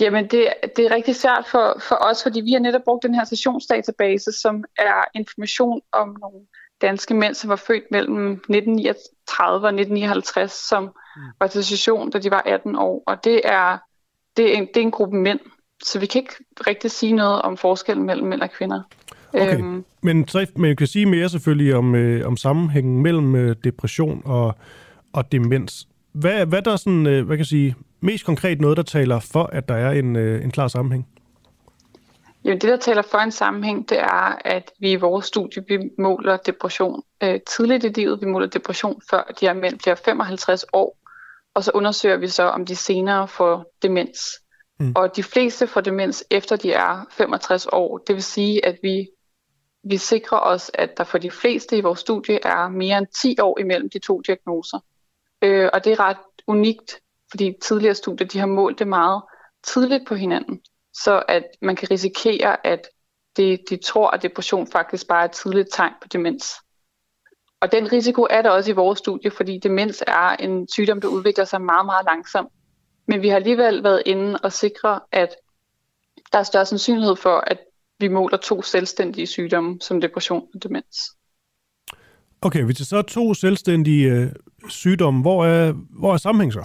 Jamen, 0.00 0.28
det, 0.28 0.48
det 0.76 0.86
er 0.86 0.94
rigtig 0.94 1.16
svært 1.16 1.44
for, 1.50 1.80
for 1.88 1.96
os, 2.00 2.22
fordi 2.22 2.40
vi 2.40 2.52
har 2.52 2.58
netop 2.58 2.80
brugt 2.84 3.02
den 3.02 3.14
her 3.14 3.24
sessionsdatabase, 3.24 4.32
som 4.32 4.64
er 4.78 5.04
information 5.14 5.80
om 5.92 6.16
nogle 6.20 6.46
danske 6.80 7.14
mænd, 7.14 7.34
som 7.34 7.50
var 7.50 7.56
født 7.56 7.84
mellem 7.90 8.30
1939 8.32 9.66
og 9.66 9.72
1959, 9.72 10.52
som 10.52 10.82
mm. 10.82 11.22
var 11.40 11.46
til 11.46 11.64
session, 11.64 12.10
da 12.10 12.18
de 12.18 12.30
var 12.30 12.42
18 12.46 12.76
år. 12.76 13.02
Og 13.06 13.24
det 13.24 13.40
er, 13.44 13.78
det, 14.36 14.52
er 14.52 14.58
en, 14.58 14.66
det 14.66 14.76
er 14.76 14.80
en 14.80 14.90
gruppe 14.90 15.16
mænd, 15.16 15.40
så 15.82 15.98
vi 15.98 16.06
kan 16.06 16.22
ikke 16.22 16.34
rigtig 16.66 16.90
sige 16.90 17.12
noget 17.12 17.42
om 17.42 17.56
forskellen 17.56 18.06
mellem 18.06 18.28
mænd 18.28 18.42
og 18.42 18.50
kvinder. 18.50 18.82
Okay. 19.32 19.58
Øhm, 19.58 19.84
men, 20.02 20.26
men 20.56 20.68
jeg 20.68 20.76
kan 20.76 20.86
sige 20.86 21.06
mere 21.06 21.28
selvfølgelig 21.28 21.74
om, 21.74 21.94
øh, 21.94 22.26
om 22.26 22.36
sammenhængen 22.36 23.02
mellem 23.02 23.34
øh, 23.34 23.56
depression 23.64 24.22
og, 24.24 24.54
og 25.12 25.32
demens. 25.32 25.88
Hvad, 26.12 26.46
hvad 26.46 26.62
der 26.62 26.72
er 26.72 26.76
sådan, 26.76 27.06
øh, 27.06 27.26
hvad 27.26 27.36
kan 27.36 27.38
jeg 27.38 27.46
sige, 27.46 27.74
mest 28.00 28.24
konkret 28.24 28.60
noget, 28.60 28.76
der 28.76 28.82
taler 28.82 29.20
for, 29.20 29.44
at 29.52 29.68
der 29.68 29.74
er 29.74 29.90
en, 29.90 30.16
øh, 30.16 30.44
en 30.44 30.50
klar 30.50 30.68
sammenhæng? 30.68 31.06
Jamen 32.44 32.60
det, 32.60 32.70
der 32.70 32.76
taler 32.76 33.02
for 33.02 33.18
en 33.18 33.30
sammenhæng, 33.30 33.88
det 33.88 33.98
er, 33.98 34.38
at 34.44 34.70
vi 34.80 34.92
i 34.92 34.96
vores 34.96 35.26
studie 35.26 35.64
vi 35.68 35.78
måler 35.98 36.36
depression 36.36 37.02
øh, 37.22 37.40
tidligt 37.46 37.84
i 37.84 37.88
livet. 37.88 38.20
Vi 38.20 38.26
måler 38.26 38.46
depression 38.46 39.00
før 39.10 39.32
de 39.40 39.46
her 39.46 39.54
mænd 39.54 39.78
bliver 39.78 39.94
55 39.94 40.64
år. 40.72 40.98
Og 41.54 41.64
så 41.64 41.70
undersøger 41.74 42.16
vi 42.16 42.28
så, 42.28 42.42
om 42.42 42.66
de 42.66 42.76
senere 42.76 43.28
får 43.28 43.72
demens. 43.82 44.18
Mm. 44.80 44.92
Og 44.96 45.16
de 45.16 45.22
fleste 45.22 45.66
får 45.66 45.80
demens 45.80 46.24
efter 46.30 46.56
de 46.56 46.72
er 46.72 47.06
65 47.10 47.66
år. 47.72 47.98
Det 47.98 48.14
vil 48.14 48.22
sige, 48.22 48.66
at 48.66 48.78
vi, 48.82 49.08
vi 49.88 49.96
sikrer 49.96 50.38
os, 50.38 50.70
at 50.74 50.96
der 50.96 51.04
for 51.04 51.18
de 51.18 51.30
fleste 51.30 51.76
i 51.76 51.80
vores 51.80 51.98
studie 51.98 52.38
er 52.44 52.68
mere 52.68 52.98
end 52.98 53.06
10 53.22 53.36
år 53.40 53.58
imellem 53.58 53.90
de 53.90 53.98
to 53.98 54.20
diagnoser. 54.20 54.78
Øh, 55.42 55.70
og 55.72 55.84
det 55.84 55.92
er 55.92 56.00
ret 56.00 56.16
unikt, 56.46 57.00
fordi 57.30 57.54
tidligere 57.62 57.94
studier 57.94 58.26
de 58.26 58.38
har 58.38 58.46
målt 58.46 58.78
det 58.78 58.88
meget 58.88 59.22
tidligt 59.62 60.06
på 60.06 60.14
hinanden, 60.14 60.60
så 60.94 61.22
at 61.28 61.44
man 61.62 61.76
kan 61.76 61.90
risikere, 61.90 62.66
at 62.66 62.88
det, 63.36 63.60
de 63.70 63.76
tror, 63.76 64.10
at 64.10 64.22
depression 64.22 64.66
faktisk 64.66 65.08
bare 65.08 65.20
er 65.20 65.24
et 65.24 65.32
tidligt 65.32 65.68
tegn 65.72 65.92
på 66.02 66.08
demens. 66.08 66.54
Og 67.60 67.72
den 67.72 67.92
risiko 67.92 68.26
er 68.30 68.42
der 68.42 68.50
også 68.50 68.70
i 68.70 68.74
vores 68.74 68.98
studie, 68.98 69.30
fordi 69.30 69.58
demens 69.58 70.04
er 70.06 70.28
en 70.30 70.68
sygdom, 70.68 71.00
der 71.00 71.08
udvikler 71.08 71.44
sig 71.44 71.62
meget, 71.62 71.86
meget 71.86 72.06
langsomt. 72.06 72.48
Men 73.06 73.22
vi 73.22 73.28
har 73.28 73.36
alligevel 73.36 73.82
været 73.82 74.02
inde 74.06 74.38
og 74.42 74.52
sikre, 74.52 75.00
at 75.12 75.36
der 76.32 76.38
er 76.38 76.42
større 76.42 76.66
sandsynlighed 76.66 77.16
for, 77.16 77.36
at 77.46 77.58
vi 77.98 78.08
måler 78.08 78.36
to 78.36 78.62
selvstændige 78.62 79.26
sygdomme, 79.26 79.80
som 79.80 80.00
depression 80.00 80.48
og 80.54 80.62
demens. 80.62 80.96
Okay, 82.40 82.64
hvis 82.64 82.76
det 82.76 82.86
så 82.86 82.96
er 82.96 83.02
to 83.02 83.34
selvstændige 83.34 84.12
øh, 84.12 84.32
sygdomme, 84.68 85.20
hvor 85.20 85.44
er, 85.44 85.72
hvor 85.72 86.12
er 86.12 86.16
sammenhæng 86.16 86.52
så? 86.52 86.64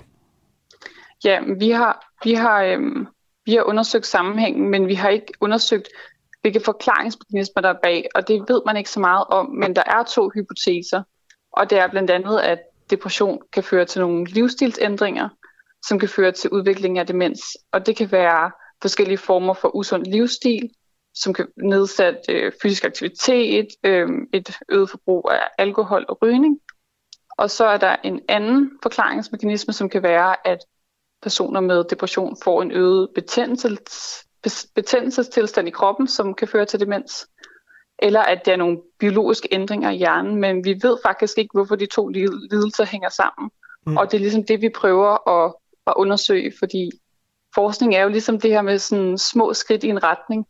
Ja, 1.23 1.39
vi 1.59 1.69
har, 1.69 2.13
vi, 2.23 2.33
har, 2.33 2.63
øhm, 2.63 3.07
vi 3.45 3.51
har 3.51 3.63
undersøgt 3.63 4.05
sammenhængen, 4.05 4.69
men 4.69 4.87
vi 4.87 4.93
har 4.93 5.09
ikke 5.09 5.33
undersøgt, 5.41 5.87
hvilke 6.41 6.61
forklaringsmekanismer 6.65 7.61
der 7.61 7.69
er 7.69 7.79
bag, 7.83 8.07
og 8.15 8.27
det 8.27 8.45
ved 8.47 8.61
man 8.65 8.77
ikke 8.77 8.89
så 8.89 8.99
meget 8.99 9.25
om, 9.27 9.49
men 9.49 9.75
der 9.75 9.83
er 9.85 10.03
to 10.03 10.29
hypoteser, 10.29 11.03
og 11.51 11.69
det 11.69 11.77
er 11.77 11.87
blandt 11.87 12.11
andet, 12.11 12.39
at 12.39 12.59
depression 12.89 13.41
kan 13.53 13.63
føre 13.63 13.85
til 13.85 14.01
nogle 14.01 14.25
livsstilsændringer, 14.25 15.29
som 15.87 15.99
kan 15.99 16.09
føre 16.09 16.31
til 16.31 16.49
udvikling 16.49 16.99
af 16.99 17.07
demens, 17.07 17.41
og 17.71 17.85
det 17.85 17.95
kan 17.95 18.11
være 18.11 18.51
forskellige 18.81 19.17
former 19.17 19.53
for 19.53 19.75
usund 19.75 20.05
livsstil, 20.05 20.69
som 21.13 21.33
kan 21.33 21.47
nedsætte 21.57 22.19
øh, 22.29 22.51
fysisk 22.61 22.83
aktivitet, 22.83 23.67
øh, 23.83 24.09
et 24.33 24.57
øget 24.69 24.89
forbrug 24.89 25.29
af 25.31 25.47
alkohol 25.57 26.05
og 26.09 26.21
rygning. 26.21 26.59
Og 27.37 27.49
så 27.49 27.65
er 27.65 27.77
der 27.77 27.95
en 28.03 28.19
anden 28.27 28.71
forklaringsmekanisme, 28.83 29.73
som 29.73 29.89
kan 29.89 30.03
være, 30.03 30.47
at 30.47 30.59
personer 31.21 31.59
med 31.59 31.83
depression 31.89 32.37
får 32.43 32.61
en 32.61 32.71
øget 32.71 33.09
betændelses, 33.15 34.25
betændelsestilstand 34.75 35.67
i 35.67 35.71
kroppen, 35.71 36.07
som 36.07 36.33
kan 36.33 36.47
føre 36.47 36.65
til 36.65 36.79
demens. 36.79 37.27
Eller 37.99 38.21
at 38.21 38.45
der 38.45 38.51
er 38.51 38.57
nogle 38.57 38.81
biologiske 38.99 39.47
ændringer 39.51 39.89
i 39.89 39.97
hjernen, 39.97 40.35
men 40.35 40.65
vi 40.65 40.79
ved 40.81 40.97
faktisk 41.05 41.37
ikke, 41.37 41.49
hvorfor 41.53 41.75
de 41.75 41.85
to 41.85 42.07
lidelser 42.07 42.85
hænger 42.85 43.09
sammen. 43.09 43.51
Mm. 43.85 43.97
Og 43.97 44.11
det 44.11 44.17
er 44.17 44.21
ligesom 44.21 44.43
det, 44.43 44.61
vi 44.61 44.69
prøver 44.69 45.29
at, 45.29 45.53
at 45.87 45.93
undersøge, 45.95 46.53
fordi 46.59 46.91
forskning 47.55 47.95
er 47.95 48.03
jo 48.03 48.09
ligesom 48.09 48.39
det 48.39 48.51
her 48.51 48.61
med 48.61 48.77
sådan 48.79 49.17
små 49.17 49.53
skridt 49.53 49.83
i 49.83 49.87
en 49.87 50.03
retning. 50.03 50.47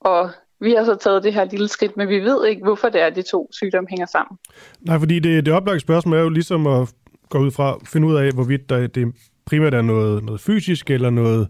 Og 0.00 0.30
vi 0.60 0.70
har 0.70 0.84
så 0.84 0.96
taget 1.00 1.22
det 1.22 1.34
her 1.34 1.44
lille 1.44 1.68
skridt, 1.68 1.96
men 1.96 2.08
vi 2.08 2.18
ved 2.18 2.46
ikke, 2.46 2.62
hvorfor 2.62 2.88
det 2.88 3.00
er, 3.02 3.06
at 3.06 3.16
de 3.16 3.22
to 3.22 3.48
sygdomme 3.52 3.88
hænger 3.90 4.06
sammen. 4.06 4.38
Nej, 4.80 4.98
fordi 4.98 5.18
det, 5.18 5.46
det 5.46 5.54
oplagte 5.54 5.80
spørgsmål 5.80 6.18
er 6.18 6.22
jo 6.22 6.28
ligesom 6.28 6.66
at 6.66 6.94
gå 7.28 7.38
ud 7.38 7.50
fra 7.50 7.74
at 7.74 7.88
finde 7.88 8.06
ud 8.06 8.14
af, 8.14 8.32
hvorvidt 8.32 8.70
der, 8.70 8.86
det 8.86 9.14
primært 9.44 9.74
er 9.74 9.82
noget, 9.82 10.24
noget 10.24 10.40
fysisk 10.40 10.90
eller 10.90 11.10
noget, 11.10 11.48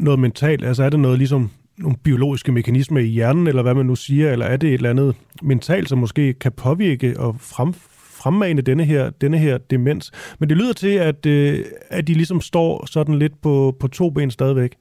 noget 0.00 0.20
mentalt. 0.20 0.64
Altså 0.64 0.82
er 0.84 0.90
det 0.90 1.00
noget 1.00 1.18
ligesom 1.18 1.50
nogle 1.78 1.96
biologiske 2.04 2.52
mekanismer 2.52 3.00
i 3.00 3.06
hjernen, 3.06 3.46
eller 3.46 3.62
hvad 3.62 3.74
man 3.74 3.86
nu 3.86 3.96
siger, 3.96 4.32
eller 4.32 4.46
er 4.46 4.56
det 4.56 4.68
et 4.68 4.74
eller 4.74 4.90
andet 4.90 5.16
mentalt, 5.42 5.88
som 5.88 5.98
måske 5.98 6.34
kan 6.34 6.52
påvirke 6.52 7.20
og 7.20 7.36
frem, 7.40 7.72
fremmane 8.22 8.62
denne 8.62 8.84
her, 8.84 9.10
denne 9.10 9.38
her 9.38 9.58
demens. 9.58 10.10
Men 10.38 10.48
det 10.48 10.56
lyder 10.56 10.72
til, 10.72 10.88
at, 10.88 11.26
øh, 11.26 11.64
at 11.88 12.06
de 12.06 12.14
ligesom 12.14 12.40
står 12.40 12.86
sådan 12.86 13.18
lidt 13.18 13.42
på, 13.42 13.76
på 13.80 13.88
to 13.88 14.10
ben 14.10 14.30
stadigvæk. 14.30 14.76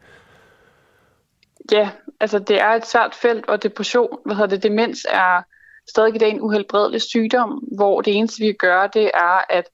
Ja, 1.72 1.92
altså 2.20 2.40
det 2.40 2.62
er 2.62 2.70
et 2.70 2.86
svært 2.86 3.16
felt, 3.16 3.50
og 3.50 3.64
depression, 3.64 4.18
hvad 4.26 4.36
hedder 4.36 4.50
det, 4.50 4.64
demens 4.64 5.06
er 5.10 5.42
stadig 5.90 6.16
i 6.16 6.18
dag 6.18 6.30
en 6.30 6.42
uhelbredelig 6.42 7.02
sygdom, 7.02 7.64
hvor 7.78 8.02
det 8.02 8.16
eneste, 8.16 8.40
vi 8.40 8.46
kan 8.46 8.56
gøre, 8.60 8.90
det 8.94 9.12
er 9.14 9.46
at, 9.50 9.70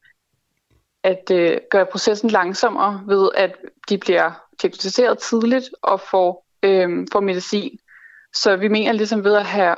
at 1.04 1.32
øh, 1.32 1.58
gøre 1.72 1.86
processen 1.86 2.30
langsommere 2.30 3.04
ved, 3.08 3.30
at 3.36 3.56
de 3.90 3.98
bliver 3.98 4.32
diagnostiseret 4.62 5.20
tidligt 5.20 5.70
og 5.82 6.02
får, 6.02 6.46
øh, 6.64 7.08
får 7.12 7.20
medicin. 7.20 7.80
Så 8.34 8.56
vi 8.56 8.68
mener 8.68 8.92
ligesom 8.92 9.24
ved 9.24 9.36
at 9.36 9.46
have 9.46 9.76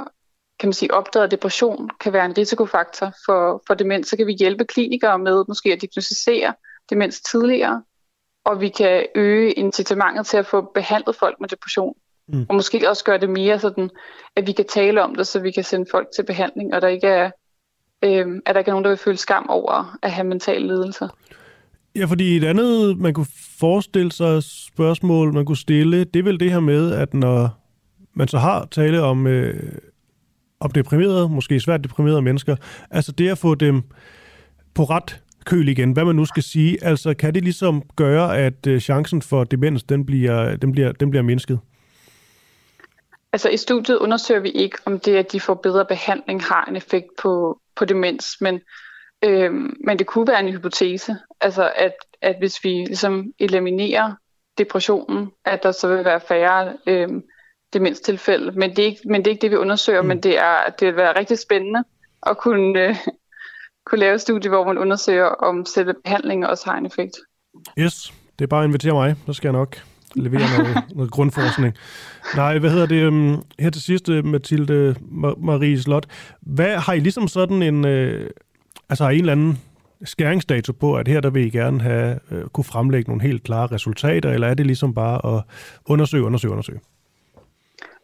kan 0.60 0.68
man 0.68 0.74
sige, 0.74 0.94
opdaget 0.94 1.32
depression 1.32 1.90
kan 2.00 2.14
være 2.14 2.26
en 2.26 2.38
risikofaktor 2.38 3.14
for, 3.26 3.64
for 3.68 3.74
demens, 3.74 4.08
så 4.08 4.18
kan 4.18 4.28
vi 4.28 4.34
hjælpe 4.34 4.66
klinikere 4.66 5.20
med 5.20 5.46
måske 5.48 5.74
at 5.74 5.82
diagnostisere 5.82 6.54
demens 6.90 7.22
tidligere, 7.22 7.84
og 8.46 8.62
vi 8.62 8.70
kan 8.70 9.06
øge 9.16 9.52
incitamentet 9.52 10.26
til 10.26 10.38
at 10.38 10.46
få 10.46 10.62
behandlet 10.62 11.16
folk 11.16 11.40
med 11.40 11.50
depression. 11.50 11.96
Mm. 12.34 12.46
Og 12.50 12.56
måske 12.56 12.90
også 12.90 13.04
gøre 13.04 13.18
det 13.18 13.30
mere 13.30 13.60
sådan, 13.60 13.90
at 14.36 14.48
vi 14.48 14.52
kan 14.52 14.66
tale 14.66 15.04
om 15.04 15.16
det, 15.16 15.28
så 15.28 15.40
vi 15.40 15.52
kan 15.52 15.64
sende 15.64 15.86
folk 15.92 16.08
til 16.16 16.26
behandling, 16.26 16.74
og 16.74 16.82
der 16.82 16.88
ikke 16.88 17.08
er, 17.08 17.32
øh, 18.04 18.42
at 18.46 18.56
der 18.56 18.60
ikke 18.60 18.70
er 18.70 18.74
nogen, 18.74 18.84
der 18.84 18.90
vil 18.90 18.98
føle 18.98 19.18
skam 19.18 19.46
over 19.50 19.98
at 20.04 20.12
have 20.12 20.28
mentale 20.28 20.68
lidelser. 20.68 21.08
Ja, 21.96 22.06
fordi 22.06 22.38
et 22.38 22.44
andet, 22.44 22.98
man 22.98 23.14
kunne 23.14 23.28
forestille 23.60 24.12
sig 24.12 24.44
spørgsmål, 24.44 25.34
man 25.34 25.46
kunne 25.46 25.58
stille, 25.58 26.04
det 26.04 26.20
er 26.20 26.24
vel 26.24 26.40
det 26.40 26.52
her 26.52 26.60
med, 26.60 26.94
at 26.94 27.14
når 27.14 27.50
man 28.14 28.28
så 28.28 28.38
har 28.38 28.68
tale 28.72 29.02
om, 29.02 29.28
øh, 29.28 29.72
om 30.60 30.72
deprimerede, 30.72 31.30
måske 31.30 31.60
svært 31.60 31.84
deprimerede 31.84 32.22
mennesker, 32.22 32.56
altså 32.92 33.12
det 33.12 33.30
at 33.30 33.38
få 33.38 33.56
dem 33.56 33.82
på 34.74 34.84
ret 34.84 35.22
demenskøl 35.50 35.68
igen, 35.68 35.92
hvad 35.92 36.06
man 36.06 36.16
nu 36.16 36.26
skal 36.26 36.44
sige. 36.44 36.84
Altså, 36.84 37.14
kan 37.14 37.34
det 37.34 37.44
ligesom 37.44 37.84
gøre, 37.96 38.38
at 38.38 38.68
øh, 38.68 38.80
chancen 38.80 39.22
for 39.22 39.44
demens, 39.44 39.84
den 39.84 40.06
bliver, 40.06 40.56
den 40.56 40.72
bliver, 40.72 40.92
den 40.92 41.10
bliver 41.10 41.24
mindsket? 41.24 41.60
Altså 43.34 43.50
i 43.50 43.58
studiet 43.58 43.98
undersøger 43.98 44.42
vi 44.42 44.50
ikke, 44.50 44.78
om 44.86 45.00
det, 45.00 45.16
at 45.16 45.32
de 45.32 45.40
får 45.40 45.54
bedre 45.54 45.86
behandling, 45.86 46.44
har 46.44 46.66
en 46.66 46.76
effekt 46.76 47.08
på, 47.22 47.62
på 47.76 47.86
demens, 47.86 48.42
men, 48.42 48.62
øh, 49.26 49.54
men 49.86 50.00
det 50.00 50.08
kunne 50.08 50.28
være 50.28 50.40
en 50.40 50.54
hypotese, 50.54 51.18
altså 51.42 51.72
at, 51.76 51.94
at 52.22 52.36
hvis 52.40 52.64
vi 52.64 52.70
ligesom 52.70 53.34
eliminerer 53.40 54.14
depressionen, 54.58 55.32
at 55.46 55.64
der 55.64 55.72
så 55.72 55.88
vil 55.88 56.06
være 56.06 56.20
færre 56.20 56.78
øh, 56.88 57.10
demenstilfælde. 57.74 58.52
Men 58.52 58.70
det, 58.70 58.80
er 58.80 58.86
ikke, 58.86 59.02
men 59.06 59.22
det 59.22 59.28
er 59.28 59.32
ikke 59.32 59.42
det, 59.42 59.52
vi 59.52 59.56
undersøger, 59.56 60.02
mm. 60.02 60.08
men 60.08 60.24
det, 60.24 60.40
er, 60.40 60.70
det 60.80 60.88
vil 60.88 60.96
være 60.96 61.20
rigtig 61.20 61.40
spændende 61.40 61.84
at 62.26 62.38
kunne, 62.38 62.80
øh, 62.80 62.96
kunne 63.86 64.00
lave 64.00 64.16
et 64.16 64.22
studie, 64.22 64.50
hvor 64.50 64.66
man 64.66 64.78
undersøger, 64.78 65.26
om 65.26 65.66
selve 65.66 65.94
behandlingen 66.04 66.50
også 66.50 66.70
har 66.70 66.78
en 66.78 66.86
effekt. 66.86 67.18
Yes, 67.78 68.14
det 68.40 68.46
er 68.46 68.48
bare 68.48 68.64
at 68.64 68.68
invitere 68.68 68.94
mig, 68.94 69.16
så 69.26 69.34
skal 69.34 69.48
jeg 69.48 69.54
nok 69.54 69.78
levere 70.16 70.58
noget, 70.58 70.84
noget 70.96 71.12
grundforskning. 71.12 71.74
Nej, 72.36 72.58
hvad 72.58 72.70
hedder 72.70 72.86
det? 72.86 73.08
Um, 73.08 73.44
her 73.60 73.70
til 73.70 73.82
sidst, 73.82 74.10
øh, 74.10 74.26
Mathilde 74.26 74.96
Marie 75.38 75.82
Slot. 75.82 76.06
Hvad 76.42 76.78
har 76.78 76.94
I 76.94 77.00
ligesom 77.00 77.28
sådan 77.28 77.62
en... 77.62 77.86
Øh, 77.86 78.30
altså 78.90 79.04
har 79.04 79.12
I 79.12 79.16
en 79.16 79.20
eller 79.20 79.32
anden 79.32 79.60
skæringsdato 80.04 80.74
på, 80.74 80.96
at 80.96 81.08
her 81.08 81.22
der 81.22 81.30
vil 81.30 81.46
I 81.46 81.50
gerne 81.50 81.82
have 81.82 82.20
øh, 82.32 82.46
kunne 82.46 82.64
fremlægge 82.64 83.10
nogle 83.10 83.24
helt 83.24 83.44
klare 83.44 83.68
resultater, 83.68 84.32
eller 84.32 84.48
er 84.48 84.54
det 84.54 84.66
ligesom 84.66 84.94
bare 84.94 85.38
at 85.38 85.44
undersøge, 85.86 86.24
undersøge, 86.24 86.52
undersøge? 86.52 86.80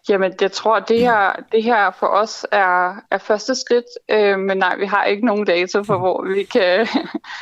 Jamen, 0.09 0.33
jeg 0.41 0.51
tror, 0.51 0.79
det 0.79 0.99
her, 0.99 1.31
det 1.51 1.63
her 1.63 1.91
for 1.99 2.07
os 2.07 2.45
er, 2.51 3.01
er 3.11 3.17
første 3.17 3.55
skridt, 3.55 3.85
øh, 4.11 4.39
men 4.39 4.57
nej, 4.57 4.75
vi 4.77 4.85
har 4.85 5.03
ikke 5.03 5.25
nogen 5.25 5.45
data 5.45 5.79
for, 5.79 5.97
hvor 5.97 6.25
vi 6.33 6.43
kan, 6.43 6.87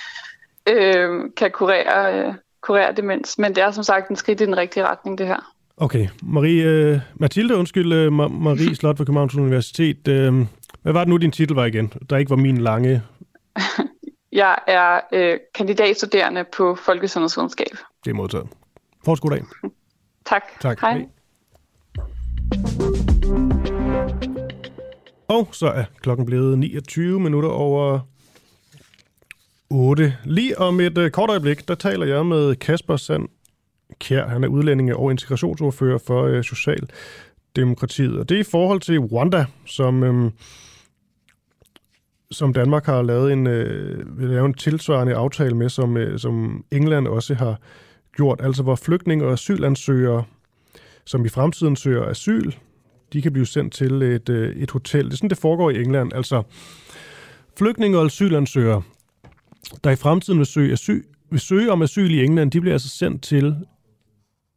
øh, 0.73 1.31
kan 1.38 1.52
kurere, 1.52 2.19
øh, 2.19 2.34
kurere 2.64 2.94
demens. 2.98 3.38
Men 3.38 3.56
det 3.56 3.64
er 3.64 3.72
som 3.72 3.84
sagt 3.84 4.10
en 4.10 4.15
skridt 4.15 4.41
i 4.41 4.45
den 4.45 4.57
rigtige 4.57 4.88
retning, 4.88 5.18
det 5.18 5.27
her. 5.27 5.53
Okay. 5.77 6.07
Marie, 6.23 6.64
øh, 6.64 6.99
Mathilde, 7.15 7.57
undskyld, 7.57 7.94
øh, 7.94 8.14
Marie 8.14 8.76
Slot 8.80 8.98
fra 8.98 9.03
Københavns 9.03 9.35
Universitet. 9.35 10.07
Øh, 10.07 10.34
hvad 10.81 10.94
var 10.94 10.99
det 10.99 11.10
nu, 11.10 11.18
din 11.18 11.31
titel 11.31 11.56
var 11.56 11.65
igen? 11.65 11.94
Der 12.10 12.18
ikke 12.18 12.30
var 12.30 12.35
min 12.35 12.57
lange... 12.57 13.02
Jeg 14.31 14.56
er 14.68 14.99
øh, 15.14 15.40
kandidatstuderende 15.56 16.45
på 16.57 16.76
folkesundhedsvidenskab. 16.76 17.77
Det 18.06 18.11
er 18.11 18.15
modtaget. 18.15 18.48
Fortsat 19.06 19.22
god 19.22 19.31
dag. 19.31 19.44
Tak. 20.26 20.44
Tak. 20.61 20.80
Hej. 20.81 20.94
Hej. 20.94 21.06
Og 25.27 25.48
så 25.52 25.68
er 25.68 25.84
klokken 26.02 26.26
blevet 26.26 26.57
29 26.57 27.19
minutter 27.19 27.49
over 27.49 27.99
8. 29.74 30.18
Lige 30.24 30.60
om 30.60 30.80
et 30.80 30.98
øh, 30.98 31.12
kort 31.12 31.30
øjeblik, 31.30 31.68
der 31.68 31.76
taler 31.76 32.06
jeg 32.06 32.26
med 32.26 32.56
Kasper 32.56 32.95
Sand 32.95 33.28
Kjær. 34.00 34.28
Han 34.28 34.44
er 34.44 34.48
udlændinge 34.48 34.95
og 34.95 35.12
integrationsordfører 35.12 35.98
for 35.98 36.24
øh, 36.24 36.44
Socialdemokratiet. 36.44 38.20
Og 38.20 38.30
det 38.30 38.36
er 38.36 38.40
i 38.40 38.52
forhold 38.52 38.82
til 38.82 39.00
Rwanda, 39.00 39.45
som, 39.66 40.04
øh, 40.04 40.32
som 42.32 42.54
Danmark 42.54 42.86
har 42.86 43.02
lavet 43.02 43.34
en, 43.34 43.48
øh, 43.48 44.22
lavet 44.22 44.45
en 44.45 44.54
tilsvarende 44.54 45.16
aftale 45.16 45.56
med, 45.56 45.70
som, 45.70 45.98
øh, 45.98 46.20
som 46.20 46.66
England 46.72 47.08
også 47.08 47.34
har 47.34 47.60
gjort. 48.16 48.40
Altså 48.44 48.64
hvor 48.64 48.76
flygtninge 48.76 49.26
og 49.26 49.34
asylansøgere, 49.34 50.24
som 51.06 51.26
i 51.26 51.30
fremtiden 51.30 51.76
søger 51.76 52.06
asyl, 52.06 52.52
de 53.14 53.22
kan 53.22 53.34
blive 53.34 53.45
sendt 53.45 53.74
til 53.74 54.02
et, 54.02 54.30
øh, 54.30 54.56
et 54.56 54.72
hotel. 54.72 55.06
Det 55.06 55.14
er 55.14 55.18
sådan, 55.18 55.30
det 55.30 55.38
foregår 55.38 55.70
i 55.70 55.82
England. 55.82 56.14
Altså, 56.14 56.44
flygtninge 57.58 57.98
og 57.98 58.06
asylansøgere, 58.06 58.82
der 59.84 59.91
i 59.91 59.95
fremtiden 59.95 60.40
vil 60.40 60.45
søge, 60.45 60.72
asyl, 60.72 61.03
vil 61.30 61.40
søge 61.40 61.72
om 61.72 61.81
asyl 61.81 62.11
i 62.11 62.23
England, 62.23 62.52
de 62.52 62.61
bliver 62.61 62.76
altså 62.76 62.90
sendt 62.90 63.23
til 63.23 63.56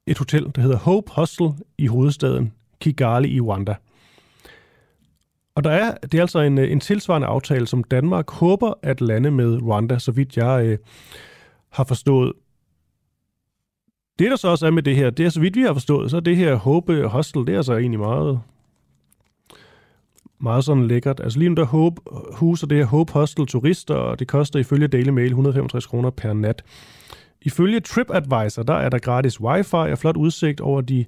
et 0.07 0.19
hotel, 0.19 0.53
der 0.55 0.63
hedder 0.63 0.77
Hope 0.77 1.13
Hostel 1.13 1.49
i 1.79 1.87
hovedstaden 1.87 2.53
Kigali 2.81 3.29
i 3.29 3.41
Rwanda. 3.41 3.75
Og 5.55 5.65
der 5.65 5.71
er, 5.71 5.95
det 5.95 6.15
er 6.15 6.21
altså 6.21 6.41
en, 6.41 6.59
en 6.59 6.81
tilsvarende 6.81 7.27
aftale, 7.27 7.67
som 7.67 7.85
Danmark 7.85 8.31
håber 8.31 8.75
at 8.83 9.01
lande 9.01 9.31
med 9.31 9.63
Rwanda, 9.63 9.99
så 9.99 10.13
vidt 10.13 10.37
jeg 10.37 10.67
øh, 10.67 10.79
har 11.71 11.85
forstået. 11.85 12.33
Det, 14.19 14.31
der 14.31 14.37
så 14.37 14.49
også 14.49 14.67
er 14.67 14.71
med 14.71 14.83
det 14.83 14.97
her, 14.97 15.11
det 15.11 15.27
er 15.27 15.31
så 15.31 15.41
vidt 15.41 15.57
vi 15.57 15.63
har 15.63 15.73
forstået, 15.73 16.11
så 16.11 16.17
er 16.17 16.21
det 16.21 16.37
her 16.37 16.55
Hope 16.55 17.09
Hostel, 17.09 17.47
det 17.47 17.53
er 17.53 17.57
altså 17.57 17.77
egentlig 17.77 18.01
meget, 18.01 18.41
meget 20.39 20.65
sådan 20.65 20.87
lækkert. 20.87 21.21
Altså 21.21 21.39
lige 21.39 21.49
nu 21.49 21.55
der 21.55 21.65
Hope, 21.65 22.01
huser 22.33 22.67
det 22.67 22.79
her 22.79 22.85
Hope 22.85 23.13
Hostel 23.13 23.47
turister, 23.47 23.95
og 23.95 24.19
det 24.19 24.29
koster 24.29 24.59
ifølge 24.59 24.89
Daily 24.89 25.09
Mail 25.09 25.29
165 25.29 25.87
kroner 25.87 26.11
per 26.11 26.33
nat. 26.33 26.63
Ifølge 27.43 27.81
TripAdvisor, 27.81 28.63
der 28.63 28.75
er 28.75 28.89
der 28.89 28.99
gratis 28.99 29.41
wifi 29.41 29.75
og 29.75 29.99
flot 29.99 30.17
udsigt 30.17 30.61
over 30.61 30.81
de 30.81 31.05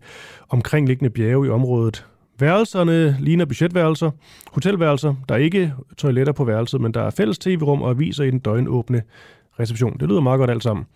omkringliggende 0.49 1.11
bjerge 1.11 1.47
i 1.47 1.51
området. 1.51 2.07
Værelserne 2.39 3.17
ligner 3.21 3.45
budgetværelser, 3.45 4.11
hotelværelser. 4.53 5.15
Der 5.29 5.35
er 5.35 5.39
ikke 5.39 5.75
toiletter 5.97 6.33
på 6.33 6.45
værelset, 6.45 6.81
men 6.81 6.95
der 6.95 7.03
er 7.03 7.11
fælles 7.11 7.39
tv-rum 7.39 7.83
og 7.83 7.91
aviser 7.91 8.25
i 8.25 8.31
den 8.31 8.39
døgnåbne 8.39 9.03
reception. 9.61 9.99
Det 10.01 10.09
lyder 10.09 10.21
meget 10.21 10.39
godt 10.39 10.51
alt 10.51 10.63
sammen. 10.63 10.87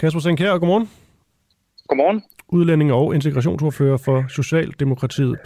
Kasper 0.00 0.20
Senkær, 0.20 0.58
godmorgen. 0.58 0.90
Godmorgen. 1.88 2.22
Udlænding 2.48 2.92
og 2.92 3.14
integrationsordfører 3.14 3.96
for 3.96 4.24
Socialdemokratiet. 4.28 5.38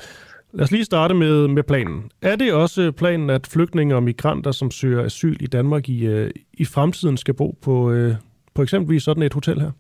Lad 0.53 0.65
os 0.65 0.71
lige 0.71 0.85
starte 0.85 1.15
med, 1.15 1.49
med 1.49 1.63
planen. 1.63 2.11
Er 2.23 2.37
det 2.37 2.53
også 2.53 2.93
planen, 2.93 3.31
at 3.31 3.47
flygtninge 3.47 3.95
og 3.95 4.03
migranter, 4.03 4.53
som 4.53 4.71
søger 4.71 5.05
asyl 5.05 5.37
i 5.41 5.47
Danmark 5.47 5.89
i, 5.89 6.07
øh, 6.07 6.31
i 6.53 6.65
fremtiden, 6.65 7.17
skal 7.17 7.35
bo 7.35 7.51
på, 7.63 7.93
øh, 7.93 8.15
på 8.55 8.63
eksempelvis 8.63 9.03
sådan 9.03 9.23
et 9.23 9.35
hotel 9.35 9.61
her? 9.61 9.71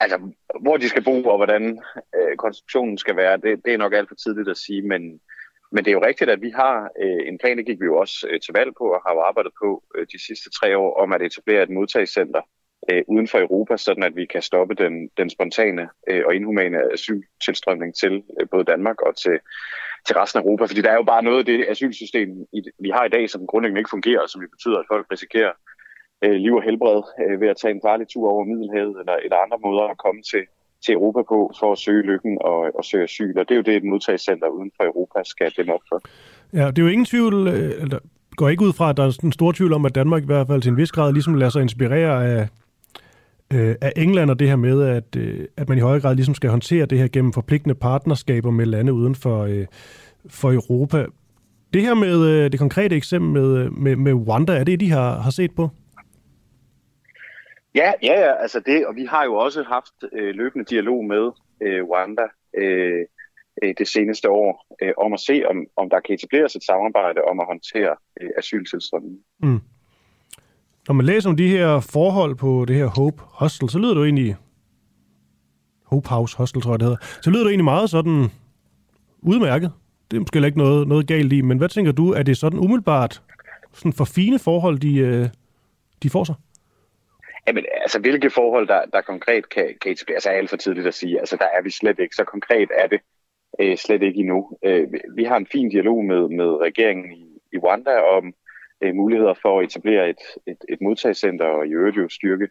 Altså, 0.00 0.18
hvor 0.60 0.76
de 0.76 0.88
skal 0.88 1.04
bo 1.04 1.24
og 1.24 1.36
hvordan 1.36 1.82
øh, 2.16 2.36
konstruktionen 2.36 2.98
skal 2.98 3.16
være, 3.16 3.36
det, 3.36 3.60
det 3.64 3.72
er 3.74 3.78
nok 3.78 3.94
alt 3.94 4.08
for 4.08 4.14
tidligt 4.14 4.48
at 4.48 4.56
sige, 4.56 4.82
men, 4.82 5.02
men 5.72 5.84
det 5.84 5.90
er 5.90 5.98
jo 5.98 6.06
rigtigt, 6.06 6.30
at 6.30 6.42
vi 6.42 6.50
har 6.50 6.90
øh, 7.02 7.28
en 7.28 7.38
plan, 7.38 7.58
det 7.58 7.66
gik 7.66 7.80
vi 7.80 7.84
jo 7.84 7.96
også 7.96 8.26
øh, 8.30 8.40
til 8.40 8.54
valg 8.54 8.70
på 8.78 8.84
og 8.84 9.02
har 9.06 9.14
jo 9.14 9.20
arbejdet 9.20 9.52
på 9.62 9.82
øh, 9.94 10.06
de 10.12 10.26
sidste 10.26 10.50
tre 10.50 10.78
år, 10.78 11.02
om 11.02 11.12
at 11.12 11.22
etablere 11.22 11.62
et 11.62 11.70
modtagscenter 11.70 12.40
øh, 12.90 13.02
uden 13.08 13.28
for 13.28 13.38
Europa, 13.38 13.76
sådan 13.76 14.02
at 14.02 14.16
vi 14.16 14.24
kan 14.26 14.42
stoppe 14.42 14.74
den, 14.74 15.08
den 15.16 15.30
spontane 15.30 15.88
øh, 16.08 16.22
og 16.26 16.34
inhumane 16.34 16.78
asyltilstrømning 16.92 17.94
til 17.94 18.22
øh, 18.40 18.48
både 18.50 18.64
Danmark 18.64 19.00
og 19.00 19.16
til, 19.16 19.36
til 20.06 20.16
resten 20.16 20.38
af 20.38 20.42
Europa. 20.44 20.64
Fordi 20.64 20.82
der 20.82 20.90
er 20.90 20.94
jo 20.94 21.02
bare 21.12 21.22
noget 21.22 21.38
af 21.38 21.44
det 21.44 21.66
asylsystem, 21.68 22.28
vi 22.78 22.90
har 22.96 23.04
i 23.04 23.14
dag, 23.16 23.30
som 23.30 23.46
grundlæggende 23.46 23.80
ikke 23.80 23.96
fungerer, 23.96 24.20
og 24.20 24.28
som 24.28 24.40
betyder, 24.56 24.78
at 24.78 24.90
folk 24.92 25.06
risikerer 25.12 25.52
øh, 26.24 26.36
liv 26.44 26.54
og 26.54 26.62
helbred 26.62 27.02
øh, 27.22 27.40
ved 27.40 27.48
at 27.48 27.56
tage 27.56 27.74
en 27.74 27.84
farlig 27.86 28.08
tur 28.08 28.30
over 28.32 28.44
Middelhavet 28.44 28.96
eller, 29.00 29.16
eller 29.24 29.36
andre 29.44 29.58
måder 29.66 29.84
at 29.84 29.98
komme 29.98 30.22
til, 30.22 30.44
til 30.84 30.92
Europa 30.94 31.22
på 31.22 31.38
for 31.60 31.72
at 31.72 31.78
søge 31.78 32.02
lykken 32.02 32.38
og, 32.40 32.58
og 32.78 32.84
søge 32.84 33.04
asyl. 33.04 33.38
Og 33.38 33.48
det 33.48 33.54
er 33.54 33.60
jo 33.62 33.68
det, 33.68 33.76
et 33.76 33.84
modtagscenter 33.92 34.48
uden 34.48 34.70
for 34.76 34.84
Europa 34.84 35.18
skal 35.24 35.52
dem 35.56 35.68
op 35.68 35.84
for. 35.88 35.98
Ja, 36.52 36.66
det 36.66 36.78
er 36.78 36.82
jo 36.82 36.88
ingen 36.88 37.10
tvivl, 37.12 37.48
øh, 37.48 37.82
eller 37.82 37.98
går 38.36 38.48
ikke 38.48 38.64
ud 38.64 38.72
fra, 38.72 38.90
at 38.90 38.96
der 38.96 39.02
er 39.02 39.18
en 39.24 39.32
stor 39.32 39.52
tvivl 39.52 39.72
om, 39.72 39.84
at 39.86 39.94
Danmark 39.94 40.22
i 40.22 40.26
hvert 40.26 40.46
fald 40.46 40.62
til 40.62 40.70
en 40.70 40.76
vis 40.76 40.92
grad 40.92 41.12
ligesom 41.12 41.34
lader 41.34 41.50
sig 41.50 41.62
inspirere 41.62 42.26
af, 42.32 42.48
øh, 43.54 43.76
af 43.80 43.92
England 43.96 44.30
og 44.30 44.38
det 44.38 44.48
her 44.48 44.56
med, 44.56 44.82
at, 44.82 45.16
øh, 45.16 45.46
at 45.56 45.68
man 45.68 45.78
i 45.78 45.80
højere 45.80 46.00
grad 46.00 46.14
ligesom 46.14 46.34
skal 46.34 46.50
håndtere 46.50 46.86
det 46.86 46.98
her 46.98 47.08
gennem 47.08 47.32
forpligtende 47.32 47.74
partnerskaber 47.74 48.50
med 48.50 48.66
lande 48.66 48.92
uden 48.92 49.14
for, 49.14 49.42
øh, 49.42 49.66
for 50.30 50.52
Europa. 50.52 51.06
Det 51.74 51.82
her 51.82 51.94
med 51.94 52.28
øh, 52.28 52.52
det 52.52 52.60
konkrete 52.60 52.96
eksempel 52.96 53.42
med, 53.42 53.70
med, 53.70 53.96
med 53.96 54.12
Rwanda, 54.12 54.52
er 54.52 54.64
det, 54.64 54.80
de 54.80 54.90
har, 54.90 55.20
har 55.20 55.30
set 55.30 55.54
på? 55.54 55.68
Ja, 57.74 57.92
ja, 58.02 58.20
ja, 58.20 58.32
altså 58.42 58.60
det, 58.66 58.86
og 58.86 58.96
vi 58.96 59.04
har 59.04 59.24
jo 59.24 59.34
også 59.34 59.62
haft 59.62 59.94
øh, 60.12 60.34
løbende 60.34 60.64
dialog 60.64 61.04
med 61.04 61.30
øh, 61.62 61.84
Rwanda 61.84 62.22
øh, 62.56 63.06
det 63.78 63.88
seneste 63.88 64.30
år, 64.30 64.66
øh, 64.82 64.92
om 64.96 65.12
at 65.12 65.20
se, 65.20 65.42
om, 65.50 65.66
om 65.76 65.90
der 65.90 66.00
kan 66.00 66.14
etableres 66.14 66.56
et 66.56 66.64
samarbejde 66.64 67.20
om 67.22 67.40
at 67.40 67.46
håndtere 67.46 67.96
øh, 68.20 68.30
asyltilstrømningen. 68.38 69.24
Mm. 69.42 69.60
Når 70.88 70.94
man 70.94 71.06
læser 71.06 71.30
om 71.30 71.36
de 71.36 71.48
her 71.48 71.80
forhold 71.80 72.34
på 72.34 72.64
det 72.68 72.76
her 72.76 72.86
Hope 72.86 73.22
Hostel, 73.26 73.70
så 73.70 73.78
lyder 73.78 73.94
det 73.94 74.00
jo 74.00 74.04
egentlig... 74.04 74.36
Hope 75.84 76.08
House 76.08 76.36
Hostel, 76.36 76.62
tror 76.62 76.72
jeg 76.72 76.80
det 76.80 76.86
hedder. 76.86 77.20
Så 77.22 77.30
lyder 77.30 77.42
det 77.42 77.50
egentlig 77.50 77.64
meget 77.64 77.90
sådan 77.90 78.26
udmærket. 79.22 79.72
Det 80.10 80.16
er 80.16 80.20
måske 80.20 80.46
ikke 80.46 80.58
noget, 80.58 80.88
noget 80.88 81.06
galt 81.06 81.32
i, 81.32 81.40
men 81.40 81.58
hvad 81.58 81.68
tænker 81.68 81.92
du, 81.92 82.12
er 82.12 82.22
det 82.22 82.36
sådan 82.36 82.58
umiddelbart 82.58 83.22
sådan 83.72 83.92
for 83.92 84.04
fine 84.04 84.38
forhold, 84.38 84.78
de, 84.78 84.96
øh, 84.98 85.28
de 86.02 86.10
får 86.10 86.24
sig? 86.24 86.34
Jamen, 87.46 87.64
altså, 87.82 87.98
hvilke 87.98 88.30
forhold, 88.30 88.68
der, 88.68 88.80
der 88.92 89.00
konkret 89.00 89.48
kan, 89.48 89.74
kan 89.80 89.92
etableres, 89.92 90.16
altså, 90.16 90.30
er 90.30 90.32
alt 90.32 90.50
for 90.50 90.56
tidligt 90.56 90.86
at 90.86 90.94
sige. 90.94 91.18
Altså, 91.20 91.36
der 91.36 91.48
er 91.56 91.62
vi 91.62 91.70
slet 91.70 91.98
ikke. 91.98 92.16
Så 92.16 92.24
konkret 92.24 92.68
er 92.82 92.86
det 92.86 93.00
øh, 93.60 93.76
slet 93.76 94.02
ikke 94.02 94.20
endnu. 94.20 94.56
Øh, 94.64 94.88
vi 95.16 95.24
har 95.24 95.36
en 95.36 95.46
fin 95.46 95.68
dialog 95.68 96.04
med, 96.04 96.28
med 96.28 96.60
regeringen 96.60 97.12
i, 97.12 97.26
i 97.52 97.58
Rwanda 97.58 98.00
om 98.00 98.34
øh, 98.82 98.94
muligheder 98.94 99.34
for 99.42 99.58
at 99.58 99.64
etablere 99.64 100.10
et, 100.10 100.22
et, 100.46 100.56
et 100.68 100.78
modtagscenter 100.80 101.44
og 101.44 101.66
i 101.66 101.70
øvrigt 101.70 101.96
jo 101.96 102.08
styrke 102.08 102.48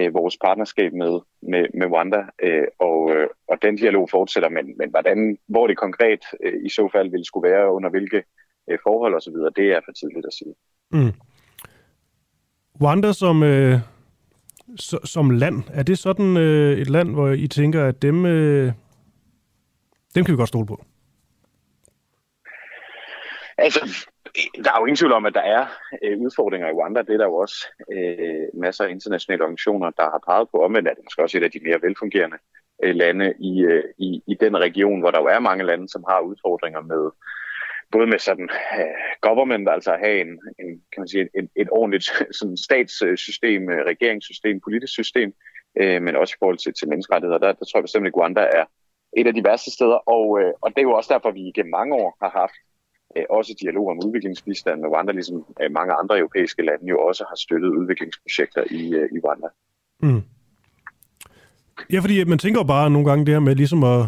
øh, 0.00 0.14
vores 0.14 0.36
partnerskab 0.44 0.92
med, 0.92 1.20
med, 1.42 1.66
med 1.74 1.86
Rwanda. 1.86 2.22
Øh, 2.42 2.66
og, 2.78 3.10
øh, 3.16 3.26
og 3.48 3.58
den 3.62 3.76
dialog 3.76 4.10
fortsætter, 4.10 4.48
men, 4.48 4.78
men 4.78 4.90
hvordan, 4.90 5.38
hvor 5.46 5.66
det 5.66 5.76
konkret 5.76 6.24
øh, 6.44 6.64
i 6.64 6.68
så 6.68 6.88
fald 6.92 7.10
ville 7.10 7.24
skulle 7.24 7.50
være, 7.50 7.72
under 7.72 7.90
hvilke 7.90 8.22
øh, 8.70 8.78
forhold 8.82 9.14
osv., 9.14 9.34
det 9.56 9.72
er 9.72 9.80
for 9.84 9.92
tidligt 9.92 10.26
at 10.26 10.32
sige. 10.32 10.54
Mm. 10.90 11.12
Rwanda 12.82 13.12
som, 13.12 13.42
øh, 13.42 13.78
som 15.04 15.30
land, 15.30 15.62
er 15.72 15.82
det 15.82 15.98
sådan 15.98 16.36
øh, 16.36 16.78
et 16.78 16.90
land, 16.90 17.14
hvor 17.14 17.28
I 17.28 17.48
tænker, 17.48 17.84
at 17.84 18.02
dem, 18.02 18.26
øh, 18.26 18.72
dem 20.14 20.24
kan 20.24 20.32
vi 20.32 20.36
godt 20.36 20.48
stole 20.48 20.66
på? 20.66 20.84
Altså, 23.58 24.08
der 24.64 24.70
er 24.72 24.78
jo 24.80 24.86
ingen 24.86 24.96
tvivl 24.96 25.12
om, 25.12 25.26
at 25.26 25.34
der 25.34 25.40
er 25.40 25.66
øh, 26.02 26.18
udfordringer 26.18 26.68
i 26.68 26.72
Rwanda. 26.72 27.02
Det 27.02 27.14
er 27.14 27.16
der 27.16 27.24
jo 27.24 27.36
også 27.36 27.58
øh, 27.92 28.60
masser 28.60 28.84
af 28.84 28.90
internationale 28.90 29.42
organisationer, 29.42 29.90
der 29.90 30.02
har 30.02 30.22
peget 30.26 30.48
på. 30.50 30.56
Omvendt 30.62 30.88
er 30.88 30.94
det 30.94 31.04
måske 31.04 31.22
også 31.22 31.38
et 31.38 31.44
af 31.44 31.50
de 31.50 31.60
mere 31.62 31.82
velfungerende 31.82 32.38
øh, 32.82 32.94
lande 32.94 33.34
i, 33.40 33.62
øh, 33.62 33.84
i, 33.98 34.22
i 34.26 34.34
den 34.34 34.56
region, 34.56 35.00
hvor 35.00 35.10
der 35.10 35.20
jo 35.20 35.26
er 35.26 35.38
mange 35.38 35.64
lande, 35.64 35.88
som 35.88 36.04
har 36.08 36.20
udfordringer 36.20 36.80
med 36.80 37.10
både 37.92 38.06
med 38.06 38.18
sådan 38.18 38.48
uh, 38.78 39.04
government, 39.20 39.68
altså 39.68 39.92
at 39.92 40.00
have 40.04 40.20
en, 40.20 40.32
en 40.60 40.68
kan 40.92 41.00
man 41.02 41.08
sige, 41.08 41.28
et, 41.38 41.48
et 41.56 41.68
ordentligt 41.70 42.04
sådan 42.38 42.56
statssystem, 42.56 43.70
øh, 43.70 43.80
regeringssystem, 43.86 44.60
politisk 44.60 44.92
system, 44.92 45.32
uh, 45.80 46.02
men 46.04 46.16
også 46.16 46.34
i 46.34 46.40
forhold 46.40 46.58
til, 46.58 46.72
til 46.74 46.88
menneskerettigheder. 46.88 47.38
Der, 47.38 47.52
der 47.52 47.64
tror 47.64 47.78
jeg 47.78 47.84
bestemt, 47.84 48.06
at 48.06 48.16
Rwanda 48.16 48.40
er 48.40 48.64
et 49.16 49.26
af 49.26 49.34
de 49.34 49.44
værste 49.44 49.70
steder, 49.70 49.98
og, 50.16 50.28
uh, 50.28 50.52
og 50.62 50.68
det 50.70 50.78
er 50.78 50.88
jo 50.88 50.92
også 50.98 51.14
derfor, 51.14 51.30
vi 51.30 51.52
gennem 51.54 51.70
mange 51.70 51.94
år 51.94 52.16
har 52.22 52.30
haft 52.40 52.58
også 53.30 53.54
dialog 53.60 53.88
om 53.88 53.98
udviklingsbistand 54.06 54.80
med 54.80 54.88
Rwanda, 54.88 55.12
ligesom 55.12 55.36
uh, 55.36 55.70
mange 55.70 55.92
andre 55.92 56.18
europæiske 56.18 56.62
lande 56.62 56.86
jo 56.88 56.98
også 56.98 57.24
har 57.28 57.36
støttet 57.36 57.68
udviklingsprojekter 57.68 58.62
i, 58.70 58.82
uh, 58.98 59.16
i 59.16 59.18
Rwanda. 59.24 59.48
Mm. 60.02 60.22
Ja, 61.92 61.98
fordi 61.98 62.24
man 62.24 62.38
tænker 62.38 62.64
bare 62.64 62.90
nogle 62.90 63.08
gange 63.08 63.26
det 63.26 63.34
her 63.34 63.40
med 63.40 63.54
ligesom 63.54 63.84
at 63.84 64.00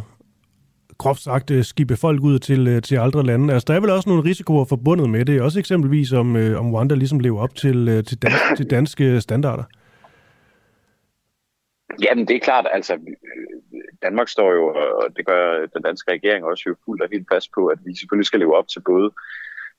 groft 0.99 1.21
sagt 1.21 1.51
øh, 1.51 1.65
skibe 1.65 1.97
folk 1.97 2.23
ud 2.23 2.39
til, 2.39 2.69
øh, 2.69 2.83
til 2.83 2.97
andre 2.97 3.23
lande. 3.23 3.55
Altså, 3.55 3.65
der 3.69 3.75
er 3.75 3.81
vel 3.81 3.91
også 3.91 4.09
nogle 4.09 4.25
risikoer 4.25 4.65
forbundet 4.65 5.11
med 5.11 5.25
det. 5.25 5.43
Også 5.43 5.59
eksempelvis 5.59 6.13
om, 6.13 6.37
øh, 6.37 6.61
om 6.61 6.75
Rwanda 6.75 6.95
ligesom 6.95 7.21
lever 7.21 7.41
op 7.41 7.55
til, 7.55 8.05
til, 8.05 8.23
dans, 8.23 8.35
til 8.57 8.71
danske 8.71 9.21
standarder. 9.21 9.65
Jamen, 12.03 12.29
det 12.29 12.37
er 12.37 12.41
klart. 12.41 12.67
Altså, 12.73 12.99
Danmark 14.03 14.29
står 14.29 14.53
jo, 14.53 14.65
og 15.01 15.17
det 15.17 15.27
gør 15.27 15.67
den 15.75 15.83
danske 15.83 16.13
regering 16.13 16.45
også 16.45 16.65
jo 16.67 16.75
fuldt 16.85 17.03
og 17.03 17.09
helt 17.13 17.29
fast 17.33 17.49
på, 17.55 17.67
at 17.67 17.79
vi 17.87 17.97
selvfølgelig 17.97 18.27
skal 18.27 18.41
leve 18.41 18.57
op 18.57 18.69
til 18.69 18.81
både 18.81 19.11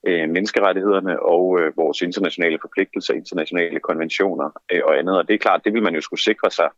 øh, 0.08 0.30
menneskerettighederne 0.30 1.24
og 1.24 1.60
øh, 1.60 1.78
vores 1.78 2.02
internationale 2.02 2.58
forpligtelser, 2.62 3.14
internationale 3.14 3.80
konventioner 3.80 4.50
øh, 4.72 4.82
og 4.86 5.00
andet. 5.00 5.18
Og 5.18 5.28
det 5.28 5.34
er 5.34 5.38
klart, 5.38 5.62
det 5.66 5.74
vil 5.74 5.84
man 5.84 5.96
jo 5.96 6.02
skulle 6.02 6.22
sikre 6.22 6.52
sig, 6.52 6.70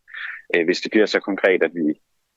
øh, 0.56 0.66
hvis 0.66 0.82
det 0.82 0.92
bliver 0.92 1.06
så 1.06 1.20
konkret, 1.20 1.64
at 1.64 1.72
vi 1.74 1.88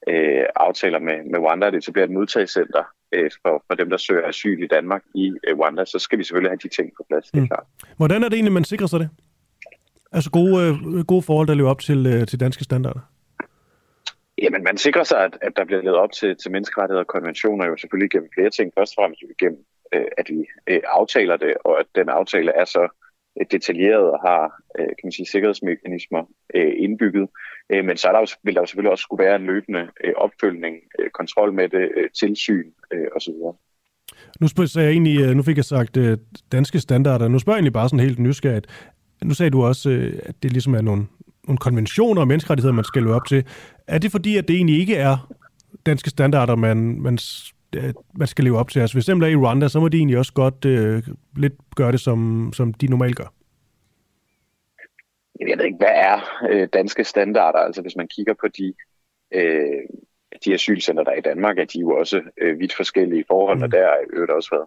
øh, 0.08 0.44
aftaler 0.56 0.98
med, 0.98 1.18
med 1.30 1.38
Rwanda, 1.38 1.66
at 1.66 1.74
etablere 1.74 2.04
et 2.04 2.10
modtagscenter 2.10 2.84
øh, 3.14 3.30
for, 3.42 3.64
for 3.66 3.74
dem, 3.74 3.90
der 3.90 3.96
søger 3.96 4.28
asyl 4.28 4.62
i 4.62 4.66
Danmark 4.66 5.02
i 5.14 5.32
øh, 5.48 5.58
Rwanda, 5.58 5.84
så 5.84 5.98
skal 5.98 6.18
vi 6.18 6.24
selvfølgelig 6.24 6.50
have 6.50 6.62
de 6.62 6.68
ting 6.68 6.90
på 6.96 7.04
plads, 7.08 7.26
det 7.26 7.38
er 7.38 7.40
mm. 7.40 7.46
klart. 7.46 7.66
Hvordan 7.96 8.24
er 8.24 8.28
det 8.28 8.36
egentlig, 8.36 8.52
man 8.52 8.64
sikrer 8.64 8.86
sig 8.86 9.00
det? 9.00 9.10
Altså 10.12 10.30
gode, 10.30 10.54
øh, 10.66 11.04
gode 11.06 11.22
forhold, 11.22 11.48
der 11.48 11.54
lever 11.54 11.70
op 11.70 11.80
til, 11.80 12.06
øh, 12.06 12.26
til 12.26 12.40
danske 12.40 12.64
standarder? 12.64 13.00
Jamen, 14.42 14.62
man 14.64 14.76
sikrer 14.76 15.04
sig, 15.04 15.24
at, 15.24 15.38
at 15.42 15.52
der 15.56 15.64
bliver 15.64 15.82
levet 15.82 15.98
op 15.98 16.12
til, 16.12 16.36
til 16.36 16.50
menneskerettigheder 16.50 17.04
og 17.04 17.12
konventioner, 17.14 17.66
jo 17.66 17.76
selvfølgelig 17.76 18.10
gennem 18.10 18.30
flere 18.34 18.50
ting. 18.50 18.72
Først 18.78 18.92
og 18.92 19.02
fremmest 19.02 19.22
gennem, 19.38 19.64
øh, 19.94 20.06
at 20.18 20.26
vi 20.28 20.40
øh, 20.70 20.80
aftaler 20.98 21.36
det, 21.36 21.54
og 21.64 21.80
at 21.80 21.86
den 21.94 22.08
aftale 22.08 22.52
er 22.60 22.64
så 22.64 22.88
øh, 23.40 23.46
detaljeret 23.50 24.06
og 24.14 24.18
har 24.28 24.42
øh, 24.78 24.86
kan 24.86 25.04
man 25.04 25.12
sige, 25.12 25.26
sikkerhedsmekanismer 25.26 26.22
øh, 26.54 26.72
indbygget, 26.76 27.28
Øh, 27.72 27.84
men 27.84 27.96
så 27.96 28.08
er 28.08 28.12
der 28.12 28.20
jo, 28.20 28.26
vil 28.44 28.54
der 28.54 28.60
jo 28.60 28.66
selvfølgelig 28.66 28.90
også 28.90 29.02
skulle 29.02 29.24
være 29.24 29.36
en 29.36 29.46
løbende 29.46 29.82
øh, 30.04 30.12
opfølgning, 30.16 30.76
øh, 30.98 31.10
kontrol 31.10 31.52
med 31.52 31.68
det, 31.68 31.90
øh, 31.96 32.10
tilsyn 32.20 32.70
øh, 32.92 33.06
osv. 33.16 33.34
Nu, 34.40 34.48
spørger 34.48 34.80
jeg 34.80 34.90
egentlig, 34.90 35.20
øh, 35.20 35.34
nu 35.36 35.42
fik 35.42 35.56
jeg 35.56 35.64
sagt 35.64 35.96
øh, 35.96 36.18
danske 36.52 36.78
standarder. 36.80 37.28
Nu 37.28 37.38
spørger 37.38 37.56
jeg 37.56 37.58
egentlig 37.58 37.72
bare 37.72 37.88
sådan 37.88 38.06
helt 38.06 38.18
nysgerrigt. 38.18 38.66
Nu 39.24 39.34
sagde 39.34 39.50
du 39.50 39.64
også, 39.64 39.90
øh, 39.90 40.18
at 40.22 40.42
det 40.42 40.52
ligesom 40.52 40.74
er 40.74 40.80
nogle, 40.80 41.06
nogle 41.46 41.58
konventioner 41.58 42.20
og 42.20 42.28
menneskerettigheder, 42.28 42.74
man 42.74 42.84
skal 42.84 43.02
løbe 43.02 43.14
op 43.14 43.26
til. 43.26 43.44
Er 43.86 43.98
det 43.98 44.10
fordi, 44.10 44.36
at 44.36 44.48
det 44.48 44.56
egentlig 44.56 44.80
ikke 44.80 44.96
er 44.96 45.32
danske 45.86 46.10
standarder, 46.10 46.56
man, 46.56 46.76
man, 47.00 47.18
man 48.14 48.26
skal 48.26 48.44
leve 48.44 48.58
op 48.58 48.70
til? 48.70 48.80
Altså 48.80 48.94
hvis 48.94 49.04
eksempel 49.04 49.28
er 49.28 49.32
i 49.32 49.36
Rwanda, 49.36 49.68
så 49.68 49.80
må 49.80 49.88
de 49.88 49.96
egentlig 49.96 50.18
også 50.18 50.32
godt 50.32 50.64
øh, 50.64 51.02
lidt 51.36 51.54
gøre 51.76 51.92
det, 51.92 52.00
som, 52.00 52.50
som 52.54 52.74
de 52.74 52.86
normalt 52.86 53.16
gør 53.16 53.32
jeg 55.48 55.58
ved 55.58 55.64
ikke, 55.64 55.78
hvad 55.78 55.94
er 55.94 56.46
øh, 56.50 56.68
danske 56.72 57.04
standarder? 57.04 57.58
Altså 57.58 57.82
hvis 57.82 57.96
man 57.96 58.08
kigger 58.08 58.34
på 58.34 58.48
de, 58.48 58.74
øh, 59.34 59.82
de 60.44 60.54
asylcenter, 60.54 61.04
der 61.04 61.10
er 61.10 61.16
i 61.16 61.28
Danmark, 61.30 61.58
er 61.58 61.64
de 61.64 61.80
jo 61.80 61.90
også 61.96 62.22
øh, 62.38 62.58
vidt 62.58 62.74
forskellige 62.74 63.24
forhold, 63.28 63.56
mm. 63.56 63.62
og 63.62 63.72
der 63.72 63.78
er 63.78 63.96
jo 64.16 64.36
også 64.36 64.50
været, 64.52 64.66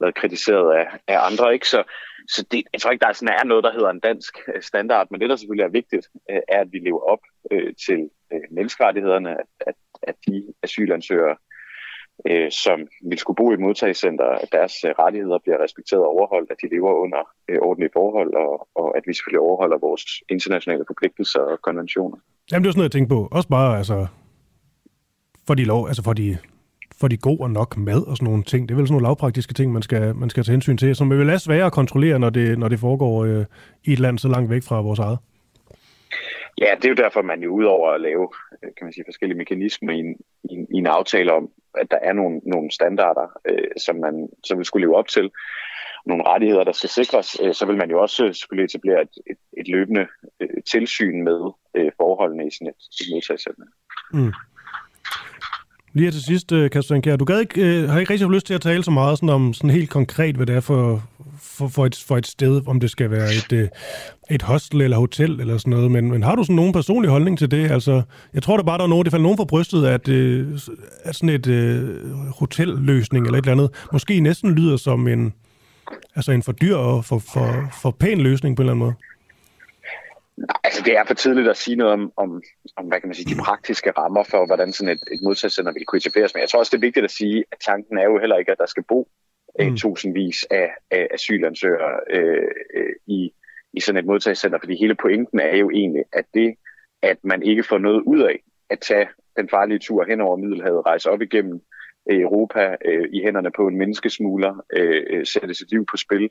været 0.00 0.14
kritiseret 0.14 0.74
af, 0.80 0.86
af 1.08 1.18
andre. 1.28 1.54
Ikke? 1.54 1.68
Så, 1.68 1.82
så 2.28 2.46
det, 2.50 2.62
jeg 2.72 2.80
tror 2.80 2.90
ikke, 2.90 3.02
der 3.02 3.08
er, 3.08 3.12
sådan, 3.12 3.34
er 3.40 3.44
noget, 3.44 3.64
der 3.64 3.72
hedder 3.72 3.90
en 3.90 4.00
dansk 4.00 4.38
øh, 4.54 4.62
standard, 4.62 5.06
men 5.10 5.20
det, 5.20 5.30
der 5.30 5.36
selvfølgelig 5.36 5.64
er 5.64 5.78
vigtigt, 5.80 6.06
øh, 6.30 6.42
er, 6.48 6.60
at 6.60 6.72
vi 6.72 6.78
lever 6.78 7.02
op 7.12 7.22
øh, 7.50 7.72
til 7.86 8.00
øh, 8.32 8.46
menneskerettighederne, 8.50 9.30
at, 9.30 9.46
at, 9.66 9.74
at 10.02 10.16
de 10.26 10.36
asylansøgere, 10.62 11.36
øh, 12.28 12.50
som 12.50 12.78
vil 13.08 13.18
skulle 13.18 13.36
bo 13.36 13.50
i 13.50 13.54
et 13.54 13.60
modtagscenter, 13.60 14.24
at 14.24 14.48
deres 14.52 14.74
øh, 14.84 14.90
rettigheder 14.98 15.38
bliver 15.44 15.58
respekteret 15.64 16.02
og 16.02 16.10
overholdt, 16.16 16.50
at 16.50 16.56
de 16.62 16.74
lever 16.74 16.92
under 17.04 17.22
øh, 17.48 17.58
ordentlige 17.68 17.90
forhold, 17.92 18.34
og, 18.34 18.68
og 18.74 18.96
at 18.96 19.02
vi 19.06 19.12
selvfølgelig 19.14 19.40
overholder 19.48 19.78
vores 19.78 20.04
internationale 20.28 20.84
forpligtelser 20.90 21.40
og 21.40 21.58
konventioner. 21.62 22.18
Jamen 22.50 22.62
det 22.62 22.68
er 22.68 22.72
sådan 22.72 22.80
noget, 22.80 22.90
jeg 22.90 22.96
tænker 22.98 23.14
på. 23.16 23.28
Også 23.36 23.48
bare 23.48 23.78
altså, 23.78 24.06
for 25.46 25.54
de 25.54 25.64
lov, 25.64 25.86
altså 25.86 26.02
for 26.02 26.12
de, 26.12 26.38
for 27.00 27.08
de 27.08 27.16
god 27.16 27.40
og 27.40 27.50
nok 27.50 27.76
mad 27.76 28.06
og 28.06 28.16
sådan 28.16 28.24
nogle 28.24 28.42
ting. 28.42 28.68
Det 28.68 28.74
er 28.74 28.76
vel 28.76 28.86
sådan 28.86 28.94
nogle 28.94 29.06
lavpraktiske 29.06 29.54
ting, 29.54 29.72
man 29.72 29.82
skal, 29.82 30.16
man 30.16 30.30
skal 30.30 30.44
tage 30.44 30.52
hensyn 30.52 30.76
til, 30.76 30.96
som 30.96 31.10
vil 31.10 31.26
være 31.26 31.38
svære 31.38 31.66
at 31.66 31.72
kontrollere, 31.72 32.18
når 32.18 32.30
det, 32.30 32.58
når 32.58 32.68
det 32.68 32.78
foregår 32.78 33.24
øh, 33.24 33.44
i 33.84 33.92
et 33.92 33.98
land 33.98 34.18
så 34.18 34.28
langt 34.28 34.50
væk 34.50 34.62
fra 34.62 34.80
vores 34.80 34.98
eget. 34.98 35.18
Ja, 36.58 36.74
det 36.76 36.84
er 36.84 36.88
jo 36.88 37.02
derfor, 37.04 37.22
man 37.22 37.42
jo 37.42 37.50
udover 37.50 37.90
at 37.90 38.00
lave 38.00 38.28
øh, 38.62 38.70
kan 38.76 38.84
man 38.86 38.92
sige, 38.92 39.04
forskellige 39.06 39.38
mekanismer 39.38 39.92
i 39.92 39.98
en, 39.98 40.16
i, 40.50 40.54
en, 40.54 40.66
i 40.74 40.78
en 40.78 40.86
aftale 40.86 41.32
om, 41.32 41.48
at 41.74 41.90
der 41.90 41.98
er 42.02 42.12
nogle, 42.12 42.40
nogle 42.46 42.70
standarder, 42.70 43.26
øh, 43.50 43.70
som 43.76 43.96
man 43.96 44.28
som 44.44 44.58
vi 44.58 44.64
skulle 44.64 44.86
leve 44.86 44.96
op 44.96 45.08
til, 45.08 45.30
nogle 46.06 46.24
rettigheder, 46.26 46.64
der 46.64 46.72
skal 46.72 46.90
sikres, 46.90 47.36
øh, 47.42 47.54
så 47.54 47.66
vil 47.66 47.76
man 47.76 47.90
jo 47.90 48.00
også 48.00 48.30
skulle 48.32 48.64
etablere 48.64 49.02
et, 49.02 49.14
et, 49.30 49.38
et 49.58 49.68
løbende 49.68 50.06
øh, 50.40 50.62
tilsyn 50.72 51.24
med 51.24 51.40
øh, 51.76 51.90
forholdene 51.96 52.46
i 52.46 52.50
sådan 52.50 52.68
et, 52.68 52.82
et 53.00 53.06
modtagscenter. 53.12 53.64
Mm. 54.12 54.32
Lige 55.92 56.10
til 56.10 56.22
sidst, 56.22 56.52
øh, 56.52 56.70
Kasper 56.70 57.00
Kjær, 57.00 57.16
du 57.16 57.24
gad 57.24 57.40
ikke, 57.40 57.60
øh, 57.60 57.88
har 57.88 58.00
ikke 58.00 58.12
rigtig 58.12 58.28
lyst 58.28 58.46
til 58.46 58.54
at 58.54 58.60
tale 58.60 58.84
så 58.84 58.90
meget 58.90 59.18
sådan 59.18 59.28
om 59.28 59.54
sådan 59.54 59.70
helt 59.70 59.90
konkret, 59.90 60.36
hvad 60.36 60.46
det 60.46 60.56
er 60.56 60.60
for, 60.60 61.02
for, 61.38 61.68
for, 61.68 61.86
et, 61.86 62.04
for 62.06 62.16
et 62.16 62.26
sted, 62.26 62.62
om 62.66 62.80
det 62.80 62.90
skal 62.90 63.10
være 63.10 63.26
et, 63.26 63.52
øh, 63.52 63.68
et 64.30 64.42
hostel 64.42 64.80
eller 64.80 64.96
hotel 64.96 65.40
eller 65.40 65.58
sådan 65.58 65.70
noget, 65.70 65.90
men, 65.90 66.10
men 66.10 66.22
har 66.22 66.34
du 66.34 66.44
sådan 66.44 66.56
nogen 66.56 66.72
personlig 66.72 67.10
holdning 67.10 67.38
til 67.38 67.50
det? 67.50 67.70
Altså, 67.70 68.02
jeg 68.34 68.42
tror 68.42 68.56
da 68.56 68.62
bare, 68.62 68.78
der 68.78 68.84
er 68.84 68.88
nogen, 68.88 69.04
det 69.04 69.10
falder 69.10 69.22
nogen 69.22 69.36
for 69.36 69.44
brystet, 69.44 69.86
at, 69.86 70.08
øh, 70.08 70.58
at 71.04 71.16
sådan 71.16 71.28
et 71.28 71.46
øh, 71.46 72.06
hotelløsning 72.38 73.26
eller 73.26 73.38
et 73.38 73.42
eller 73.42 73.52
andet, 73.52 73.70
måske 73.92 74.20
næsten 74.20 74.54
lyder 74.54 74.76
som 74.76 75.08
en, 75.08 75.32
altså 76.16 76.32
en 76.32 76.42
for 76.42 76.52
dyr 76.52 76.76
og 76.76 77.04
for, 77.04 77.18
for, 77.18 77.70
for 77.82 77.90
pæn 77.90 78.20
løsning 78.20 78.56
på 78.56 78.62
en 78.62 78.68
eller 78.68 78.72
anden 78.72 78.84
måde. 78.86 79.09
Nej, 80.40 80.60
altså 80.64 80.82
det 80.84 80.96
er 80.96 81.04
for 81.04 81.14
tidligt 81.14 81.48
at 81.48 81.56
sige 81.56 81.76
noget 81.76 81.92
om, 81.92 82.12
om, 82.16 82.42
om 82.76 82.86
hvad 82.86 83.00
kan 83.00 83.08
man 83.08 83.14
sige, 83.14 83.34
de 83.34 83.40
praktiske 83.40 83.90
rammer 83.90 84.22
for, 84.22 84.46
hvordan 84.46 84.72
sådan 84.72 84.92
et, 84.94 85.00
et 85.12 85.20
modtagscenter 85.22 85.72
vil 85.72 85.84
kunne 85.86 85.96
etableres. 85.96 86.34
Men 86.34 86.40
jeg 86.40 86.48
tror 86.48 86.58
også, 86.58 86.70
det 86.70 86.78
er 86.78 86.88
vigtigt 86.88 87.04
at 87.04 87.10
sige, 87.10 87.44
at 87.52 87.58
tanken 87.66 87.98
er 87.98 88.04
jo 88.04 88.18
heller 88.18 88.36
ikke, 88.36 88.52
at 88.52 88.58
der 88.58 88.66
skal 88.66 88.82
bo 88.82 89.08
mm. 89.58 89.76
tusindvis 89.76 90.46
af, 90.50 90.70
af 90.90 91.08
asylansøgere 91.10 92.00
øh, 92.10 92.48
øh, 92.74 92.92
i, 93.06 93.32
i 93.72 93.80
sådan 93.80 93.98
et 93.98 94.06
modtagscenter, 94.06 94.58
fordi 94.58 94.76
hele 94.76 94.94
pointen 94.94 95.40
er 95.40 95.56
jo 95.56 95.70
egentlig, 95.70 96.04
at 96.12 96.24
det, 96.34 96.54
at 97.02 97.18
man 97.24 97.42
ikke 97.42 97.62
får 97.62 97.78
noget 97.78 98.02
ud 98.06 98.20
af 98.20 98.42
at 98.70 98.80
tage 98.80 99.08
den 99.36 99.48
farlige 99.48 99.78
tur 99.78 100.04
hen 100.04 100.20
over 100.20 100.36
Middelhavet, 100.36 100.86
rejse 100.86 101.10
op 101.10 101.22
igennem 101.22 101.60
øh, 102.10 102.20
Europa 102.20 102.76
øh, 102.84 103.08
i 103.12 103.22
hænderne 103.22 103.50
på 103.56 103.66
en 103.66 103.78
menneskesmugler, 103.78 104.64
øh, 104.76 105.02
øh, 105.10 105.26
sætte 105.26 105.54
sit 105.54 105.70
liv 105.70 105.86
på 105.86 105.96
spil, 105.96 106.30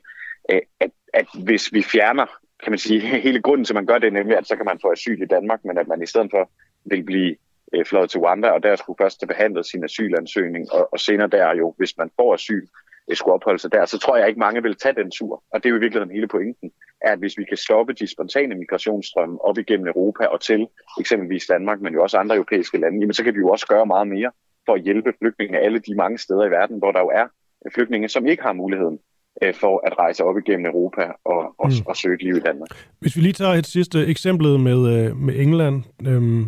øh, 0.50 0.60
at, 0.80 0.90
at 1.14 1.26
hvis 1.44 1.72
vi 1.72 1.82
fjerner, 1.82 2.26
kan 2.62 2.72
man 2.72 2.78
sige, 2.78 3.00
hele 3.26 3.42
grunden 3.42 3.64
til, 3.64 3.72
at 3.72 3.74
man 3.74 3.86
gør 3.86 3.98
det, 3.98 4.12
nemlig 4.12 4.38
at 4.38 4.46
så 4.46 4.56
kan 4.56 4.64
man 4.64 4.78
få 4.82 4.92
asyl 4.92 5.22
i 5.22 5.26
Danmark, 5.26 5.64
men 5.64 5.78
at 5.78 5.88
man 5.88 6.02
i 6.02 6.06
stedet 6.06 6.30
for 6.30 6.50
vil 6.84 7.02
blive 7.02 7.36
øh, 7.74 7.84
fløjet 7.84 8.10
til 8.10 8.20
Rwanda, 8.20 8.48
og 8.48 8.62
der 8.62 8.76
skulle 8.76 8.96
først 9.00 9.20
have 9.20 9.28
behandlet 9.28 9.66
sin 9.66 9.84
asylansøgning, 9.84 10.72
og, 10.72 10.88
og 10.92 11.00
senere 11.00 11.28
der 11.28 11.54
jo, 11.54 11.74
hvis 11.78 11.98
man 11.98 12.10
får 12.16 12.34
asyl, 12.34 12.66
øh, 13.10 13.16
skulle 13.16 13.34
opholde 13.34 13.58
sig 13.58 13.72
der, 13.72 13.84
så 13.84 13.98
tror 13.98 14.16
jeg 14.16 14.28
ikke, 14.28 14.40
mange 14.40 14.62
vil 14.62 14.76
tage 14.76 14.94
den 14.94 15.10
tur. 15.10 15.42
Og 15.52 15.62
det 15.62 15.68
er 15.68 15.70
jo 15.70 15.76
i 15.76 15.80
virkeligheden 15.80 16.14
hele 16.14 16.28
pointen, 16.28 16.72
er, 17.00 17.12
at 17.12 17.18
hvis 17.18 17.38
vi 17.38 17.44
kan 17.44 17.56
stoppe 17.56 17.92
de 17.92 18.06
spontane 18.06 18.54
migrationsstrømme 18.54 19.44
op 19.44 19.58
igennem 19.58 19.86
Europa 19.86 20.24
og 20.24 20.40
til 20.40 20.68
eksempelvis 21.00 21.46
Danmark, 21.46 21.80
men 21.80 21.94
jo 21.94 22.02
også 22.02 22.18
andre 22.18 22.34
europæiske 22.36 22.78
lande, 22.78 22.98
jamen 23.00 23.14
så 23.14 23.24
kan 23.24 23.34
vi 23.34 23.38
jo 23.38 23.48
også 23.48 23.66
gøre 23.66 23.86
meget 23.86 24.08
mere 24.08 24.30
for 24.66 24.74
at 24.74 24.82
hjælpe 24.82 25.12
flygtninge 25.18 25.58
alle 25.58 25.78
de 25.78 25.94
mange 25.94 26.18
steder 26.18 26.44
i 26.44 26.50
verden, 26.50 26.78
hvor 26.78 26.92
der 26.92 27.00
jo 27.00 27.08
er 27.08 27.26
flygtninge, 27.74 28.08
som 28.08 28.26
ikke 28.26 28.42
har 28.42 28.52
muligheden 28.52 28.98
øh, 29.42 29.54
for 29.54 29.86
at 29.86 29.98
rejse 29.98 30.24
op 30.24 30.38
igennem 30.38 30.66
Europa 30.66 31.02
og, 31.24 31.54
og, 31.58 31.68
mm. 31.68 31.86
og 31.86 31.96
søge 31.96 32.14
et 32.14 32.22
liv 32.22 32.36
i 32.36 32.40
Danmark. 32.40 32.68
Hvis 32.98 33.16
vi 33.16 33.20
lige 33.20 33.32
tager 33.32 33.54
et 33.54 33.66
sidste 33.66 34.06
eksempel 34.06 34.58
med, 34.58 34.88
øh, 34.94 35.16
med 35.16 35.34
England. 35.36 35.82
Øhm, 36.06 36.46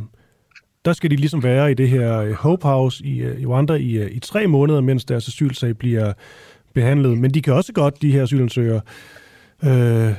der 0.84 0.92
skal 0.92 1.10
de 1.10 1.16
ligesom 1.16 1.42
være 1.42 1.70
i 1.70 1.74
det 1.74 1.88
her 1.88 2.18
øh, 2.18 2.32
Hope 2.32 2.68
House 2.68 3.04
i, 3.04 3.40
i 3.40 3.46
Rwanda 3.46 3.74
i, 3.74 4.10
i 4.10 4.18
tre 4.18 4.46
måneder, 4.46 4.80
mens 4.80 5.04
deres 5.04 5.28
asylsag 5.28 5.78
bliver 5.78 6.12
behandlet. 6.74 7.18
Men 7.18 7.30
de 7.30 7.42
kan 7.42 7.54
også 7.54 7.72
godt, 7.72 8.02
de 8.02 8.12
her 8.12 8.22
asylansøgere, 8.22 8.80
øh, 9.64 10.12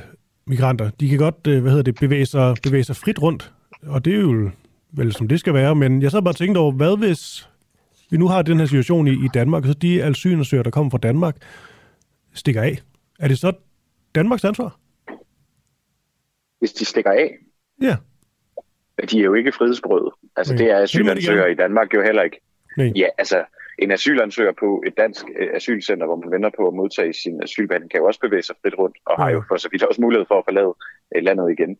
migranter, 0.46 0.90
de 1.00 1.08
kan 1.08 1.18
godt, 1.18 1.46
øh, 1.48 1.62
hvad 1.62 1.70
hedder 1.70 1.84
det, 1.84 1.94
bevæge 1.94 2.26
sig, 2.26 2.54
bevæge 2.62 2.84
sig 2.84 2.96
frit 2.96 3.22
rundt. 3.22 3.52
Og 3.86 4.04
det 4.04 4.14
er 4.14 4.20
jo 4.20 4.50
vel, 4.92 5.12
som 5.12 5.28
det 5.28 5.40
skal 5.40 5.54
være. 5.54 5.74
Men 5.74 6.02
jeg 6.02 6.10
så 6.10 6.20
bare 6.20 6.34
tænkt 6.34 6.58
over, 6.58 6.72
hvad 6.72 6.98
hvis 6.98 7.48
vi 8.10 8.16
nu 8.16 8.28
har 8.28 8.42
den 8.42 8.58
her 8.58 8.66
situation 8.66 9.08
i, 9.08 9.10
i 9.10 9.28
Danmark, 9.34 9.64
så 9.64 9.74
de 9.74 10.04
asylansøgere, 10.04 10.64
der 10.64 10.70
kommer 10.70 10.90
fra 10.90 10.98
Danmark, 10.98 11.36
stikker 12.34 12.62
af. 12.62 12.82
Er 13.20 13.28
det 13.28 13.38
så 13.38 13.52
Danmarks 14.14 14.44
ansvar? 14.44 14.78
Hvis 16.58 16.72
de 16.72 16.84
stikker 16.84 17.10
af? 17.10 17.38
Ja. 17.82 17.96
De 19.10 19.18
er 19.18 19.24
jo 19.24 19.34
ikke 19.34 19.52
frihedsbrød. 19.52 20.10
Altså, 20.36 20.54
Nej. 20.54 20.58
det 20.62 20.70
er 20.70 20.78
asylansøgere 20.82 21.52
i 21.52 21.54
Danmark 21.54 21.94
jo 21.94 22.02
heller 22.02 22.22
ikke. 22.22 22.40
Nej. 22.76 22.92
Ja, 22.96 23.06
altså, 23.18 23.44
en 23.78 23.90
asylansøger 23.90 24.52
på 24.52 24.82
et 24.86 24.96
dansk 24.96 25.24
øh, 25.38 25.48
asylcenter, 25.54 26.06
hvor 26.06 26.16
man 26.16 26.30
venter 26.30 26.50
på 26.58 26.68
at 26.68 26.74
modtage 26.74 27.12
sin 27.12 27.42
asylbehandling, 27.42 27.90
kan 27.90 28.00
jo 28.00 28.06
også 28.06 28.20
bevæge 28.20 28.42
sig 28.42 28.56
frit 28.62 28.78
rundt, 28.78 28.96
og 29.06 29.16
har 29.22 29.30
jo 29.30 29.42
for 29.48 29.56
så 29.56 29.68
vidt 29.72 29.82
også 29.82 30.00
mulighed 30.00 30.26
for 30.28 30.38
at 30.38 30.44
forlade 30.46 30.74
øh, 31.16 31.22
landet 31.22 31.50
igen. 31.58 31.70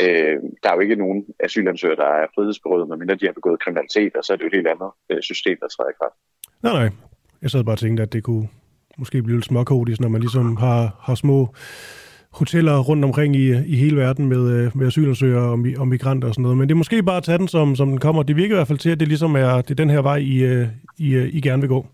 Øh, 0.00 0.36
der 0.62 0.68
er 0.70 0.74
jo 0.74 0.80
ikke 0.80 0.96
nogen 0.96 1.24
asylansøgere, 1.40 1.96
der 1.96 2.06
er 2.06 2.26
frihedsberøvet, 2.34 2.88
medmindre 2.88 3.14
de 3.14 3.26
har 3.26 3.32
begået 3.32 3.60
kriminalitet, 3.60 4.16
og 4.16 4.24
så 4.24 4.32
er 4.32 4.36
det 4.36 4.42
jo 4.42 4.48
et 4.48 4.54
helt 4.54 4.68
andet 4.68 4.90
system, 5.24 5.56
der 5.60 5.68
træder 5.68 5.90
i 5.90 5.98
kraft. 6.00 6.16
Nej, 6.62 6.72
nej. 6.72 6.88
Jeg 7.42 7.50
sad 7.50 7.64
bare 7.64 7.74
og 7.74 7.78
tænkte, 7.78 8.02
at 8.02 8.12
det 8.12 8.22
kunne 8.22 8.48
måske 8.98 9.22
blive 9.22 9.36
lidt 9.36 9.44
småkodis, 9.44 10.00
når 10.00 10.08
man 10.08 10.20
ligesom 10.20 10.56
har, 10.56 10.96
har 11.00 11.14
små 11.14 11.54
hoteller 12.32 12.78
rundt 12.80 13.04
omkring 13.04 13.36
i, 13.36 13.50
i 13.66 13.76
hele 13.76 13.96
verden 13.96 14.28
med, 14.28 14.52
øh, 14.56 14.76
med 14.76 14.86
asylansøgere 14.86 15.42
og, 15.42 15.58
og 15.78 15.88
migranter 15.88 16.28
og 16.28 16.34
sådan 16.34 16.42
noget. 16.42 16.58
Men 16.58 16.68
det 16.68 16.74
er 16.74 16.76
måske 16.76 17.02
bare 17.02 17.16
at 17.16 17.22
tage 17.22 17.38
den, 17.38 17.48
som, 17.48 17.76
som 17.76 17.88
den 17.88 18.00
kommer. 18.00 18.22
Det 18.22 18.36
virker 18.36 18.54
i 18.54 18.58
hvert 18.58 18.68
fald 18.68 18.78
til, 18.78 18.90
at 18.90 19.00
det 19.00 19.08
ligesom 19.08 19.36
er, 19.36 19.60
det 19.60 19.70
er 19.70 19.74
den 19.74 19.90
her 19.90 20.02
vej, 20.02 20.16
I, 20.16 20.42
øh, 20.44 20.66
I, 20.98 21.14
øh, 21.14 21.34
I 21.34 21.40
gerne 21.40 21.62
vil 21.62 21.68
gå. 21.68 21.86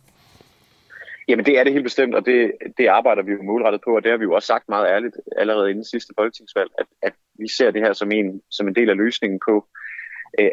Jamen 1.29 1.45
det 1.45 1.59
er 1.59 1.65
det 1.65 1.73
helt 1.73 1.85
bestemt, 1.85 2.15
og 2.15 2.27
det, 2.27 2.53
det 2.79 2.87
arbejder 2.87 3.23
vi 3.23 3.33
jo 3.33 3.43
målrettet 3.43 3.81
på, 3.85 3.97
og 3.97 4.03
det 4.03 4.11
har 4.11 4.19
vi 4.19 4.25
jo 4.25 4.33
også 4.33 4.47
sagt 4.47 4.69
meget 4.69 4.89
ærligt 4.89 5.17
allerede 5.37 5.71
inden 5.71 5.85
sidste 5.85 6.13
folketingsvalg, 6.19 6.71
at, 6.79 6.87
at 7.03 7.13
vi 7.39 7.49
ser 7.49 7.71
det 7.71 7.83
her 7.83 7.93
som 7.93 8.13
en, 8.13 8.41
som 8.51 8.69
en 8.69 8.75
del 8.75 8.91
af 8.91 8.97
løsningen 8.97 9.41
på 9.49 9.67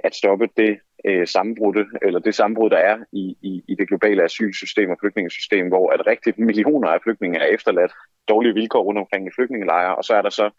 at 0.03 0.15
stoppe 0.15 0.47
det 0.57 0.79
øh, 1.07 1.27
sammenbrudte, 1.27 1.85
eller 2.01 2.19
det 2.19 2.35
sammenbrud, 2.35 2.69
der 2.69 2.77
er 2.77 2.97
i, 3.11 3.37
i, 3.41 3.63
i 3.67 3.75
det 3.75 3.87
globale 3.87 4.23
asylsystem 4.23 4.89
og 4.89 4.97
flygtningesystem, 5.01 5.67
hvor 5.67 5.89
at 5.89 6.07
rigtig 6.07 6.33
millioner 6.37 6.89
af 6.89 6.99
flygtninge 7.03 7.39
er 7.39 7.45
efterladt 7.45 7.93
dårlige 8.29 8.53
vilkår 8.53 8.83
rundt 8.83 8.99
omkring 8.99 9.27
i 9.27 9.35
flygtningelejre, 9.35 9.95
og 9.95 10.03
så 10.03 10.13
er 10.13 10.21
der 10.21 10.29
så 10.29 10.49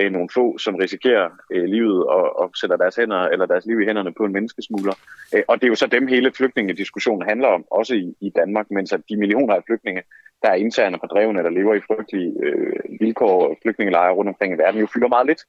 øh, 0.00 0.12
nogle 0.12 0.28
få, 0.34 0.58
som 0.58 0.74
risikerer 0.74 1.28
øh, 1.52 1.64
livet 1.64 2.06
og, 2.06 2.38
og 2.40 2.50
sætter 2.60 2.76
deres 2.76 2.96
hænder 2.96 3.22
eller 3.22 3.46
deres 3.46 3.66
liv 3.66 3.80
i 3.80 3.86
hænderne 3.86 4.12
på 4.14 4.24
en 4.24 4.32
menneskesmugler. 4.32 4.94
Øh, 5.34 5.42
og 5.48 5.56
det 5.56 5.64
er 5.64 5.68
jo 5.68 5.74
så 5.74 5.86
dem 5.86 6.06
hele 6.06 6.32
flygtningediskussionen 6.32 7.28
handler 7.28 7.48
om, 7.48 7.64
også 7.70 7.94
i, 7.94 8.14
i 8.20 8.30
Danmark, 8.30 8.66
mens 8.70 8.92
at 8.92 9.00
de 9.08 9.16
millioner 9.16 9.54
af 9.54 9.62
flygtninge, 9.66 10.02
der 10.42 10.48
er 10.50 10.54
interne 10.54 10.98
fordrevne 11.00 11.42
der 11.42 11.50
lever 11.50 11.74
i 11.74 11.80
frygtelige 11.86 12.32
øh, 12.42 13.00
vilkår 13.00 13.48
og 13.48 13.58
flygtningelejre 13.62 14.12
rundt 14.12 14.28
omkring 14.28 14.54
i 14.54 14.58
verden, 14.58 14.80
jo 14.80 14.86
fylder 14.94 15.08
meget 15.08 15.26
lidt. 15.26 15.42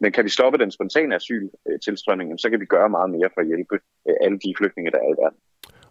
Men 0.00 0.12
kan 0.12 0.24
vi 0.24 0.28
stoppe 0.28 0.58
den 0.58 0.70
spontane 0.70 1.14
asyltilstrømning, 1.14 2.40
så 2.40 2.50
kan 2.50 2.60
vi 2.60 2.66
gøre 2.66 2.88
meget 2.88 3.10
mere 3.10 3.28
for 3.34 3.40
at 3.40 3.46
hjælpe 3.46 3.74
øh, 4.08 4.14
alle 4.24 4.38
de 4.38 4.54
flygtninge, 4.58 4.90
der 4.90 4.98
er 4.98 5.10
i 5.14 5.16
verden. 5.22 5.38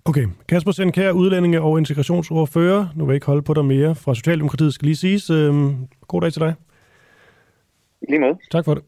Okay. 0.05 0.25
Kasper 0.49 0.71
Sendkær, 0.71 1.11
udlændinge 1.11 1.61
og 1.61 1.77
integrationsordfører. 1.77 2.88
Nu 2.95 3.05
vil 3.05 3.11
jeg 3.11 3.15
ikke 3.15 3.25
holde 3.25 3.41
på 3.41 3.53
dig 3.53 3.65
mere. 3.65 3.95
Fra 3.95 4.15
Socialdemokratiet 4.15 4.73
skal 4.73 4.85
lige 4.85 4.95
siges. 4.95 5.30
Øhm, 5.30 5.75
god 6.07 6.21
dag 6.21 6.31
til 6.34 6.41
dig. 6.41 6.53
Lige 8.09 8.19
måde. 8.19 8.38
Tak 8.51 8.65
for 8.65 8.73
det. 8.73 8.84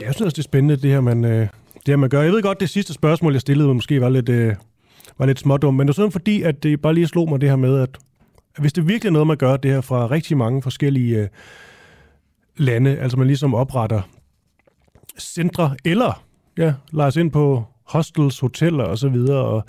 Ja, 0.00 0.06
jeg 0.06 0.14
synes 0.14 0.34
det 0.34 0.38
er 0.38 0.42
spændende, 0.42 0.76
det 0.76 0.90
her, 0.90 1.00
man, 1.00 1.24
øh, 1.24 1.40
det 1.74 1.88
her, 1.88 1.96
man 1.96 2.10
gør. 2.10 2.22
Jeg 2.22 2.32
ved 2.32 2.42
godt, 2.42 2.60
det 2.60 2.70
sidste 2.70 2.92
spørgsmål, 2.92 3.32
jeg 3.32 3.40
stillede, 3.40 3.74
måske 3.74 4.00
var 4.00 4.08
lidt, 4.08 4.28
øh, 4.28 4.54
var 5.18 5.26
lidt 5.26 5.38
smådum, 5.38 5.74
men 5.74 5.86
det 5.86 5.92
er 5.92 5.94
sådan 5.94 6.12
fordi, 6.12 6.42
at 6.42 6.62
det 6.62 6.82
bare 6.82 6.94
lige 6.94 7.06
slog 7.06 7.28
mig 7.28 7.40
det 7.40 7.48
her 7.48 7.56
med, 7.56 7.80
at 7.80 7.98
hvis 8.58 8.72
det 8.72 8.88
virkelig 8.88 9.08
er 9.08 9.12
noget, 9.12 9.26
man 9.26 9.36
gør 9.36 9.56
det 9.56 9.70
her 9.70 9.80
fra 9.80 10.06
rigtig 10.06 10.36
mange 10.36 10.62
forskellige 10.62 11.18
øh, 11.18 11.28
lande, 12.56 12.98
altså 12.98 13.18
man 13.18 13.26
ligesom 13.26 13.54
opretter 13.54 14.02
centre, 15.18 15.76
eller 15.84 16.24
ja, 16.58 16.74
lejes 16.92 17.16
ind 17.16 17.30
på 17.30 17.64
hostels, 17.84 18.40
hoteller 18.40 18.84
og 18.84 18.98
så 18.98 19.08
videre, 19.08 19.44
og 19.44 19.64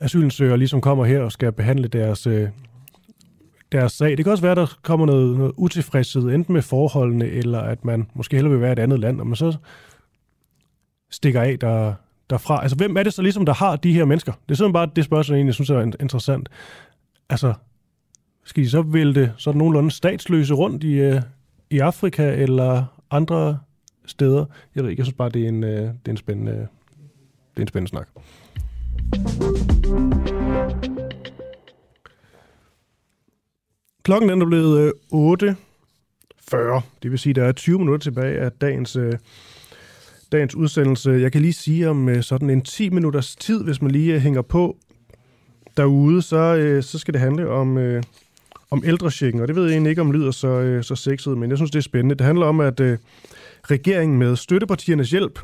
asylansøgere 0.00 0.58
ligesom 0.58 0.80
kommer 0.80 1.04
her 1.04 1.20
og 1.20 1.32
skal 1.32 1.52
behandle 1.52 1.88
deres, 1.88 2.26
øh, 2.26 2.48
deres 3.72 3.92
sag. 3.92 4.16
Det 4.16 4.24
kan 4.24 4.32
også 4.32 4.42
være, 4.42 4.54
der 4.54 4.78
kommer 4.82 5.06
noget, 5.06 5.38
noget 5.38 5.52
utilfredshed, 5.56 6.22
enten 6.22 6.52
med 6.52 6.62
forholdene, 6.62 7.26
eller 7.26 7.60
at 7.60 7.84
man 7.84 8.06
måske 8.14 8.36
hellere 8.36 8.52
vil 8.52 8.60
være 8.60 8.72
et 8.72 8.78
andet 8.78 9.00
land, 9.00 9.20
og 9.20 9.26
man 9.26 9.36
så 9.36 9.56
stikker 11.10 11.42
af 11.42 11.58
der, 11.58 11.94
derfra. 12.30 12.62
Altså, 12.62 12.76
hvem 12.76 12.96
er 12.96 13.02
det 13.02 13.14
så 13.14 13.22
ligesom, 13.22 13.46
der 13.46 13.54
har 13.54 13.76
de 13.76 13.92
her 13.92 14.04
mennesker? 14.04 14.32
Det 14.32 14.50
er 14.50 14.56
sådan 14.56 14.72
bare 14.72 14.90
det 14.96 15.04
spørgsmål, 15.04 15.34
jeg 15.34 15.38
egentlig 15.38 15.54
synes 15.54 15.70
er 15.70 15.80
interessant. 15.80 16.48
Altså, 17.30 17.54
skal 18.44 18.64
de 18.64 18.70
så 18.70 18.82
vælte 18.82 19.32
sådan 19.36 19.58
nogenlunde 19.58 19.90
statsløse 19.90 20.54
rundt 20.54 20.84
i, 20.84 20.92
øh, 20.92 21.22
i 21.70 21.78
Afrika 21.78 22.34
eller 22.34 22.84
andre 23.10 23.58
steder? 24.06 24.44
Jeg 24.74 24.82
ved 24.82 24.90
ikke, 24.90 25.00
jeg 25.00 25.06
synes 25.06 25.16
bare, 25.16 25.28
det 25.28 25.44
er 25.44 25.48
en, 25.48 25.64
øh, 25.64 25.80
det 25.80 26.06
er 26.06 26.10
en, 26.10 26.16
spændende, 26.16 26.52
det 26.52 27.56
er 27.56 27.60
en 27.60 27.68
spændende 27.68 27.90
snak. 27.90 28.08
Klokken 34.02 34.30
er 34.30 34.46
blevet 34.46 34.92
øh, 35.12 35.52
8.40. 36.52 36.82
Det 37.02 37.10
vil 37.10 37.18
sige, 37.18 37.30
at 37.30 37.36
der 37.36 37.44
er 37.44 37.52
20 37.52 37.78
minutter 37.78 38.02
tilbage 38.02 38.38
af 38.40 38.52
dagens, 38.52 38.96
øh, 38.96 39.12
dagens 40.32 40.54
udsendelse. 40.54 41.10
Jeg 41.10 41.32
kan 41.32 41.40
lige 41.40 41.52
sige 41.52 41.88
om 41.88 42.08
øh, 42.08 42.22
sådan 42.22 42.50
en 42.50 42.62
10 42.62 42.90
minutters 42.90 43.36
tid, 43.36 43.64
hvis 43.64 43.82
man 43.82 43.90
lige 43.90 44.20
hænger 44.20 44.42
på 44.42 44.76
derude, 45.76 46.22
så, 46.22 46.78
så 46.82 46.98
skal 46.98 47.14
det 47.14 47.20
handle 47.20 47.48
om 47.48 47.78
om 48.70 48.82
ældrechecken, 48.86 49.40
og 49.40 49.48
det 49.48 49.56
ved 49.56 49.64
jeg 49.64 49.72
egentlig 49.72 49.90
ikke, 49.90 50.02
om 50.02 50.12
lyder 50.12 50.30
så, 50.30 50.48
øh, 50.48 50.84
så 50.84 50.94
sexet, 50.94 51.38
men 51.38 51.50
jeg 51.50 51.58
synes, 51.58 51.70
det 51.70 51.78
er 51.78 51.82
spændende. 51.82 52.14
Det 52.14 52.26
handler 52.26 52.46
om, 52.46 52.60
at 52.60 52.80
øh, 52.80 52.98
regeringen 53.64 54.18
med 54.18 54.36
støttepartiernes 54.36 55.10
hjælp 55.10 55.38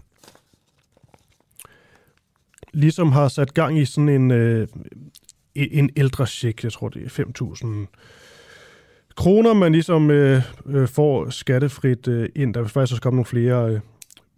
ligesom 2.72 3.12
har 3.12 3.28
sat 3.28 3.54
gang 3.54 3.78
i 3.78 3.84
sådan 3.84 4.08
en, 4.08 4.30
øh, 4.30 4.68
e-, 5.58 5.78
en 5.78 5.90
ældrecheck, 5.96 6.64
jeg 6.64 6.72
tror, 6.72 6.88
det 6.88 7.04
er 7.04 7.24
5.000 7.24 7.66
kroner, 9.16 9.54
man 9.54 9.72
ligesom 9.72 10.10
øh, 10.10 10.42
øh, 10.66 10.88
får 10.88 11.30
skattefrit 11.30 12.08
øh, 12.08 12.28
ind. 12.36 12.54
Der 12.54 12.60
vil 12.60 12.70
faktisk 12.70 12.92
også 12.92 13.02
komme 13.02 13.16
nogle 13.16 13.26
flere 13.26 13.80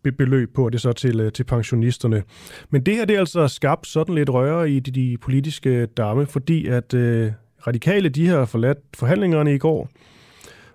øh, 0.05 0.13
beløb 0.13 0.55
på, 0.55 0.65
og 0.65 0.73
det 0.73 0.81
så 0.81 0.93
til, 0.93 1.21
øh, 1.21 1.33
til 1.33 1.45
pensionisterne. 1.45 2.23
Men 2.71 2.87
det 2.87 2.97
her, 2.97 3.05
det 3.05 3.17
er 3.17 3.21
altså 3.21 3.49
skabt 3.49 3.87
sådan 3.87 4.15
lidt 4.15 4.31
røre 4.31 4.71
i 4.71 4.81
de, 4.81 4.91
de 4.91 5.19
politiske 5.19 5.87
damme, 5.87 6.27
fordi 6.27 6.67
at 6.67 6.95
øh, 6.95 7.33
radikale, 7.69 8.09
de 8.09 8.29
har 8.29 8.45
forladt 8.45 8.79
forhandlingerne 8.95 9.55
i 9.55 9.59
går, 9.59 9.89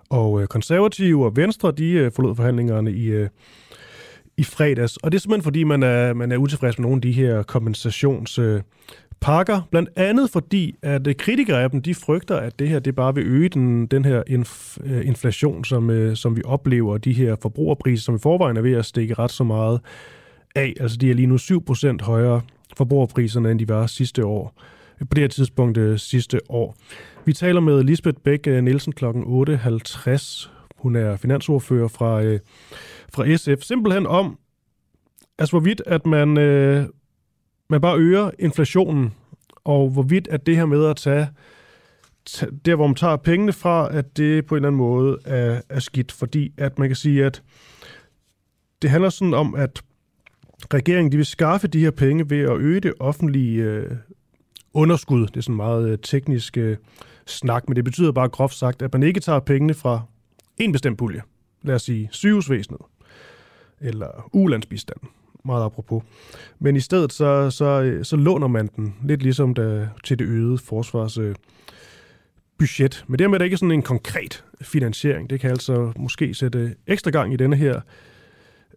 og 0.09 0.41
øh, 0.41 0.47
konservative 0.47 1.25
og 1.25 1.35
venstre, 1.35 1.71
de 1.71 1.91
øh, 1.91 2.11
forlod 2.11 2.35
forhandlingerne 2.35 2.91
i, 2.91 3.05
øh, 3.05 3.29
i 4.37 4.43
fredags. 4.43 4.97
Og 4.97 5.11
det 5.11 5.17
er 5.17 5.21
simpelthen 5.21 5.43
fordi, 5.43 5.63
man 5.63 5.83
er, 5.83 6.13
man 6.13 6.31
er 6.31 6.37
utilfreds 6.37 6.79
med 6.79 6.83
nogle 6.83 6.97
af 6.97 7.01
de 7.01 7.11
her 7.11 7.43
kompensationspakker. 7.43 9.67
Blandt 9.71 9.89
andet 9.95 10.29
fordi, 10.29 10.75
at 10.81 11.07
øh, 11.07 11.15
kritikere 11.15 11.63
af 11.63 11.71
dem, 11.71 11.81
de 11.81 11.95
frygter, 11.95 12.37
at 12.37 12.59
det 12.59 12.69
her 12.69 12.79
det 12.79 12.95
bare 12.95 13.15
vil 13.15 13.23
øge 13.27 13.49
den, 13.49 13.85
den 13.85 14.05
her 14.05 14.23
inf, 14.27 14.77
øh, 14.83 15.07
inflation, 15.07 15.65
som, 15.65 15.89
øh, 15.89 16.15
som 16.15 16.35
vi 16.35 16.41
oplever, 16.45 16.97
de 16.97 17.13
her 17.13 17.35
forbrugerpriser, 17.41 18.03
som 18.03 18.15
i 18.15 18.19
forvejen 18.19 18.57
er 18.57 18.61
ved 18.61 18.73
at 18.73 18.85
stikke 18.85 19.13
ret 19.13 19.31
så 19.31 19.43
meget 19.43 19.79
af. 20.55 20.73
Altså 20.79 20.97
de 20.97 21.09
er 21.09 21.13
lige 21.13 21.27
nu 21.27 21.37
7% 21.37 22.01
højere 22.01 22.41
forbrugerpriserne, 22.77 23.51
end 23.51 23.59
de 23.59 23.69
var 23.69 23.87
sidste 23.87 24.25
år 24.25 24.53
på 24.99 25.13
det 25.15 25.21
her 25.21 25.27
tidspunkt 25.27 25.77
øh, 25.77 25.99
sidste 25.99 26.39
år. 26.49 26.75
Vi 27.25 27.33
taler 27.33 27.59
med 27.59 27.83
Lisbeth 27.83 28.17
Bæk 28.23 28.47
øh, 28.47 28.63
Nielsen 28.63 28.93
kl. 28.93 29.05
8.50. 29.05 30.49
Hun 30.75 30.95
er 30.95 31.15
finansordfører 31.15 31.87
fra, 31.87 32.23
øh, 32.23 32.39
fra 33.13 33.35
SF. 33.37 33.63
Simpelthen 33.63 34.07
om, 34.07 34.37
altså 35.37 35.51
hvorvidt 35.53 35.81
at 35.85 36.05
man, 36.05 36.37
øh, 36.37 36.85
man 37.69 37.81
bare 37.81 37.97
øger 37.97 38.31
inflationen, 38.39 39.13
og 39.63 39.89
hvorvidt 39.89 40.27
at 40.27 40.45
det 40.45 40.55
her 40.55 40.65
med 40.65 40.85
at 40.85 40.95
tage 40.95 41.27
der, 42.65 42.75
hvor 42.75 42.87
man 42.87 42.95
tager 42.95 43.15
pengene 43.15 43.53
fra, 43.53 43.97
at 43.97 44.17
det 44.17 44.45
på 44.45 44.55
en 44.55 44.57
eller 44.57 44.67
anden 44.67 44.77
måde 44.77 45.17
er, 45.25 45.61
er 45.69 45.79
skidt, 45.79 46.11
fordi 46.11 46.53
at 46.57 46.79
man 46.79 46.89
kan 46.89 46.95
sige, 46.95 47.25
at 47.25 47.43
det 48.81 48.89
handler 48.89 49.09
sådan 49.09 49.33
om, 49.33 49.55
at 49.55 49.83
regeringen 50.73 51.11
de 51.11 51.17
vil 51.17 51.25
skaffe 51.25 51.67
de 51.67 51.79
her 51.79 51.91
penge 51.91 52.29
ved 52.29 52.39
at 52.39 52.57
øge 52.57 52.79
det 52.79 52.93
offentlige 52.99 53.63
øh, 53.63 53.91
underskud. 54.73 55.27
Det 55.27 55.37
er 55.37 55.41
sådan 55.41 55.55
meget 55.55 55.89
øh, 55.89 55.97
teknisk 56.01 56.57
øh, 56.57 56.77
snak, 57.25 57.67
men 57.67 57.75
det 57.75 57.83
betyder 57.83 58.11
bare 58.11 58.29
groft 58.29 58.55
sagt, 58.55 58.81
at 58.81 58.93
man 58.93 59.03
ikke 59.03 59.19
tager 59.19 59.39
pengene 59.39 59.73
fra 59.73 60.01
en 60.57 60.71
bestemt 60.71 60.97
pulje. 60.97 61.21
Lad 61.61 61.75
os 61.75 61.81
sige 61.81 62.09
sygehusvæsenet 62.11 62.79
eller 63.81 64.29
ulandsbistanden 64.33 65.09
meget 65.45 65.65
apropos. 65.65 66.03
Men 66.59 66.75
i 66.75 66.79
stedet 66.79 67.13
så, 67.13 67.49
så, 67.49 67.65
øh, 67.65 68.05
så 68.05 68.15
låner 68.15 68.47
man 68.47 68.69
den, 68.75 68.95
lidt 69.03 69.23
ligesom 69.23 69.53
da, 69.53 69.89
til 70.03 70.19
det 70.19 70.25
øgede 70.25 70.57
forsvars 70.57 71.17
øh, 71.17 71.35
budget. 72.57 73.05
Men 73.07 73.19
dermed 73.19 73.35
er 73.35 73.37
det 73.37 73.45
ikke 73.45 73.57
sådan 73.57 73.71
en 73.71 73.81
konkret 73.81 74.43
finansiering. 74.61 75.29
Det 75.29 75.39
kan 75.39 75.49
altså 75.49 75.91
måske 75.97 76.33
sætte 76.33 76.75
ekstra 76.87 77.11
gang 77.11 77.33
i 77.33 77.37
denne 77.37 77.55
her 77.55 77.81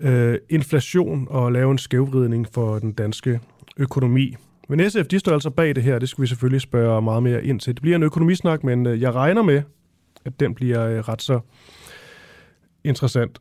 øh, 0.00 0.38
inflation 0.48 1.26
og 1.30 1.52
lave 1.52 1.70
en 1.70 1.78
skævvridning 1.78 2.46
for 2.52 2.78
den 2.78 2.92
danske 2.92 3.40
økonomi. 3.76 4.36
Men 4.68 4.90
SF, 4.90 5.06
de 5.06 5.18
står 5.18 5.32
altså 5.32 5.50
bag 5.50 5.74
det 5.74 5.82
her, 5.82 5.98
det 5.98 6.08
skal 6.08 6.22
vi 6.22 6.26
selvfølgelig 6.26 6.60
spørge 6.60 7.02
meget 7.02 7.22
mere 7.22 7.44
ind 7.44 7.60
til. 7.60 7.74
Det 7.74 7.82
bliver 7.82 7.96
en 7.96 8.02
økonomisnak, 8.02 8.64
men 8.64 8.86
øh, 8.86 9.00
jeg 9.00 9.14
regner 9.14 9.42
med, 9.42 9.62
at 10.24 10.40
den 10.40 10.54
bliver 10.54 10.86
øh, 10.86 10.98
ret 10.98 11.22
så 11.22 11.40
interessant. 12.84 13.40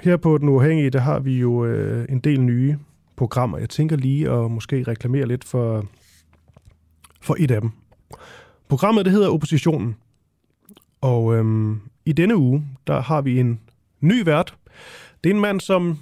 Her 0.00 0.16
på 0.16 0.38
Den 0.38 0.48
Uafhængige, 0.48 0.90
der 0.90 1.00
har 1.00 1.18
vi 1.18 1.38
jo 1.38 1.64
øh, 1.64 2.06
en 2.08 2.20
del 2.20 2.40
nye 2.40 2.78
programmer. 3.16 3.58
Jeg 3.58 3.68
tænker 3.68 3.96
lige 3.96 4.30
at 4.30 4.50
måske 4.50 4.82
reklamere 4.82 5.26
lidt 5.26 5.44
for, 5.44 5.86
for 7.20 7.36
et 7.38 7.50
af 7.50 7.60
dem. 7.60 7.70
Programmet, 8.68 9.04
det 9.04 9.12
hedder 9.12 9.28
Oppositionen. 9.28 9.96
Og 11.00 11.34
øhm, 11.34 11.80
i 12.04 12.12
denne 12.12 12.36
uge, 12.36 12.64
der 12.86 13.00
har 13.00 13.20
vi 13.20 13.40
en 13.40 13.60
ny 14.00 14.24
vært. 14.24 14.54
Det 15.24 15.30
er 15.30 15.34
en 15.34 15.40
mand, 15.40 15.60
som 15.60 15.98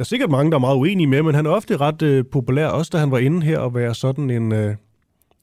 der 0.00 0.04
er 0.04 0.06
sikkert 0.06 0.30
mange, 0.30 0.50
der 0.50 0.56
er 0.56 0.60
meget 0.60 0.76
uenige 0.76 1.06
med, 1.06 1.22
men 1.22 1.34
han 1.34 1.46
er 1.46 1.50
ofte 1.50 1.76
ret 1.76 2.02
øh, 2.02 2.24
populær, 2.32 2.66
også 2.66 2.90
da 2.92 2.98
han 2.98 3.10
var 3.10 3.18
inde 3.18 3.42
her 3.42 3.58
og 3.58 3.74
være 3.74 3.94
sådan 3.94 4.30
en, 4.30 4.52
øh, 4.52 4.76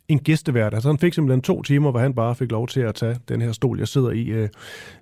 en 0.08 0.20
gæstevært. 0.20 0.74
Altså 0.74 0.90
han 0.90 1.00
fik 1.00 1.14
simpelthen 1.14 1.42
to 1.42 1.62
timer, 1.62 1.92
hvor 1.92 2.00
han 2.00 2.14
bare 2.14 2.36
fik 2.36 2.52
lov 2.52 2.68
til 2.68 2.80
at 2.80 2.96
tage 2.96 3.16
den 3.30 3.42
her 3.42 3.52
stol, 3.52 3.80
jeg 3.80 3.88
sidder 3.88 4.12
i 4.12 4.26
øh, 4.26 4.50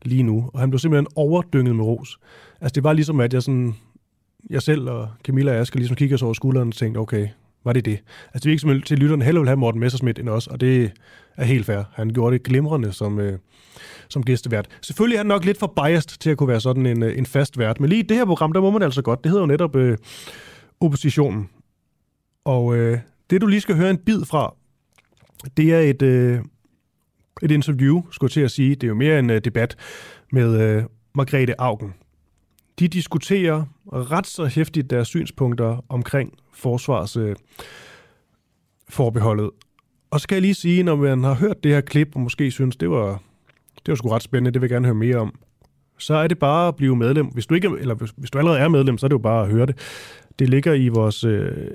lige 0.02 0.24
nu. 0.24 0.50
Og 0.54 0.60
han 0.60 0.70
blev 0.70 0.80
simpelthen 0.80 1.08
overdynget 1.16 1.76
med 1.76 1.86
ros. 1.86 2.18
Altså 2.62 2.74
det 2.76 2.84
var 2.84 2.94
ligesom, 2.94 3.20
at 3.20 3.34
jeg 3.34 3.44
sådan, 3.44 3.76
jeg 4.50 4.62
selv 4.62 4.90
og 4.90 5.08
Camilla 5.24 5.52
og 5.52 5.58
Asger 5.58 5.80
ligesom 5.80 5.96
kiggede 5.96 6.16
os 6.16 6.24
over 6.24 6.34
skulderen 6.34 6.68
og 6.68 6.74
tænkte, 6.74 6.98
okay, 6.98 7.28
var 7.66 7.74
det 7.74 7.86
det? 7.86 8.00
Altså 8.34 8.44
det 8.44 8.46
virker 8.46 8.60
som 8.60 8.82
til 8.82 8.98
lytterne 8.98 9.26
hellere 9.26 9.42
vil 9.42 9.50
have 9.50 9.58
Morten 9.58 9.80
Messersmith 9.80 10.20
end 10.20 10.30
os, 10.30 10.48
og 10.48 10.62
det 10.62 10.92
er 11.38 11.46
helt 11.46 11.66
fair. 11.66 11.84
Han 11.94 12.10
gjorde 12.10 12.34
det 12.34 12.44
glimrende 12.44 12.94
som, 12.94 13.20
øh, 13.20 13.40
som 14.10 14.24
gæstevært. 14.24 14.68
Selvfølgelig 14.82 15.16
er 15.16 15.20
han 15.20 15.26
nok 15.26 15.46
lidt 15.46 15.58
for 15.58 15.74
biased 15.84 16.20
til 16.20 16.30
at 16.30 16.38
kunne 16.38 16.50
være 16.50 16.62
sådan 16.62 16.86
en, 16.86 17.04
øh, 17.04 17.18
en 17.18 17.26
fast 17.26 17.58
vært, 17.58 17.80
men 17.80 17.90
lige 17.90 18.00
i 18.00 18.08
det 18.08 18.18
her 18.18 18.26
program, 18.26 18.54
der 18.54 18.62
må 18.62 18.72
man 18.72 18.82
altså 18.82 19.02
godt. 19.02 19.24
Det 19.24 19.32
hedder 19.32 19.42
jo 19.42 19.48
netop 19.48 19.76
øh, 19.76 19.98
Oppositionen. 20.80 21.50
Og 22.46 22.76
øh, 22.76 23.00
det 23.30 23.42
du 23.42 23.48
lige 23.48 23.62
skal 23.62 23.76
høre 23.76 23.90
en 23.90 23.98
bid 23.98 24.26
fra, 24.26 24.56
det 25.58 25.74
er 25.74 25.80
et, 25.80 26.02
øh, 26.02 26.40
et 27.42 27.52
interview, 27.52 28.04
skulle 28.12 28.30
jeg 28.30 28.32
til 28.32 28.42
at 28.42 28.52
sige. 28.52 28.76
Det 28.76 28.84
er 28.84 28.88
jo 28.88 28.96
mere 28.96 29.20
en 29.20 29.30
øh, 29.30 29.42
debat 29.46 29.76
med 30.32 30.62
øh, 30.62 30.84
Margrethe 31.16 31.62
Augen. 31.62 31.94
De 32.80 32.88
diskuterer 32.88 33.64
ret 33.92 34.28
så 34.28 34.46
hæftigt 34.46 34.90
deres 34.90 35.08
synspunkter 35.08 35.86
omkring 35.90 36.34
forsvarsforbeholdet. 36.56 37.30
Øh, 37.30 37.66
forbeholdet. 38.90 39.50
og 40.12 40.22
så 40.22 40.28
kan 40.28 40.36
jeg 40.36 40.42
lige 40.42 40.54
sige, 40.54 40.84
når 40.84 40.96
man 40.96 41.24
har 41.24 41.34
hørt 41.34 41.64
det 41.64 41.72
her 41.72 41.82
klip, 41.82 42.16
og 42.16 42.22
måske 42.22 42.52
synes, 42.52 42.76
det 42.76 42.90
var, 42.90 43.22
det 43.76 43.88
var 43.88 43.96
sgu 43.96 44.10
ret 44.10 44.24
spændende, 44.24 44.52
det 44.52 44.62
vil 44.62 44.68
jeg 44.68 44.74
gerne 44.76 44.86
høre 44.86 44.96
mere 44.96 45.18
om, 45.18 45.34
så 45.98 46.16
er 46.16 46.28
det 46.28 46.40
bare 46.40 46.68
at 46.68 46.76
blive 46.76 46.96
medlem. 46.96 47.26
Hvis 47.26 47.46
du, 47.46 47.54
ikke, 47.54 47.70
eller 47.80 47.96
hvis, 47.96 48.14
hvis 48.18 48.32
du 48.32 48.38
allerede 48.38 48.60
er 48.60 48.68
medlem, 48.68 48.98
så 48.98 49.06
er 49.06 49.08
det 49.08 49.14
jo 49.14 49.18
bare 49.18 49.44
at 49.44 49.52
høre 49.52 49.66
det. 49.66 49.78
Det 50.40 50.50
ligger 50.50 50.74
i 50.74 50.88
vores, 50.88 51.24
øh, 51.24 51.68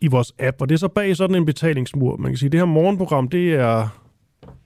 i 0.00 0.06
vores 0.06 0.32
app, 0.38 0.60
og 0.60 0.68
det 0.68 0.74
er 0.74 0.78
så 0.78 0.88
bag 0.88 1.16
sådan 1.16 1.36
en 1.36 1.46
betalingsmur. 1.46 2.16
Man 2.16 2.30
kan 2.30 2.38
sige, 2.38 2.46
at 2.46 2.52
det 2.52 2.60
her 2.60 2.64
morgenprogram, 2.64 3.28
det 3.28 3.54
er 3.54 3.88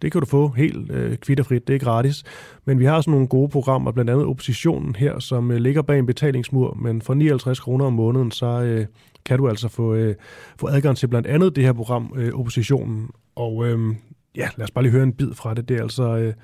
det 0.02 0.12
kan 0.12 0.20
du 0.20 0.26
få 0.26 0.48
helt 0.48 0.90
øh, 0.90 1.16
kvitterfrit, 1.16 1.68
det 1.68 1.74
er 1.74 1.78
gratis. 1.78 2.22
Men 2.64 2.78
vi 2.78 2.84
har 2.84 3.00
sådan 3.00 3.12
nogle 3.12 3.28
gode 3.28 3.48
programmer, 3.48 3.92
blandt 3.92 4.10
andet 4.10 4.26
Oppositionen 4.26 4.96
her, 4.96 5.18
som 5.18 5.50
øh, 5.50 5.56
ligger 5.56 5.82
bag 5.82 5.98
en 5.98 6.06
betalingsmur, 6.06 6.76
men 6.80 7.02
for 7.02 7.14
59 7.14 7.60
kroner 7.60 7.84
om 7.84 7.92
måneden, 7.92 8.30
så 8.30 8.46
øh, 8.46 8.86
kan 9.24 9.38
du 9.38 9.48
altså 9.48 9.68
få, 9.68 9.94
øh, 9.94 10.14
få 10.56 10.68
adgang 10.68 10.96
til 10.96 11.06
blandt 11.06 11.26
andet 11.26 11.56
det 11.56 11.64
her 11.64 11.72
program, 11.72 12.12
øh, 12.16 12.32
Oppositionen. 12.34 13.10
Og 13.34 13.66
øh, 13.66 13.94
ja, 14.36 14.48
lad 14.56 14.64
os 14.64 14.70
bare 14.70 14.84
lige 14.84 14.92
høre 14.92 15.02
en 15.02 15.12
bid 15.12 15.34
fra 15.34 15.54
det. 15.54 15.68
Det 15.68 15.76
er 15.76 15.82
altså 15.82 16.16
øh, 16.16 16.34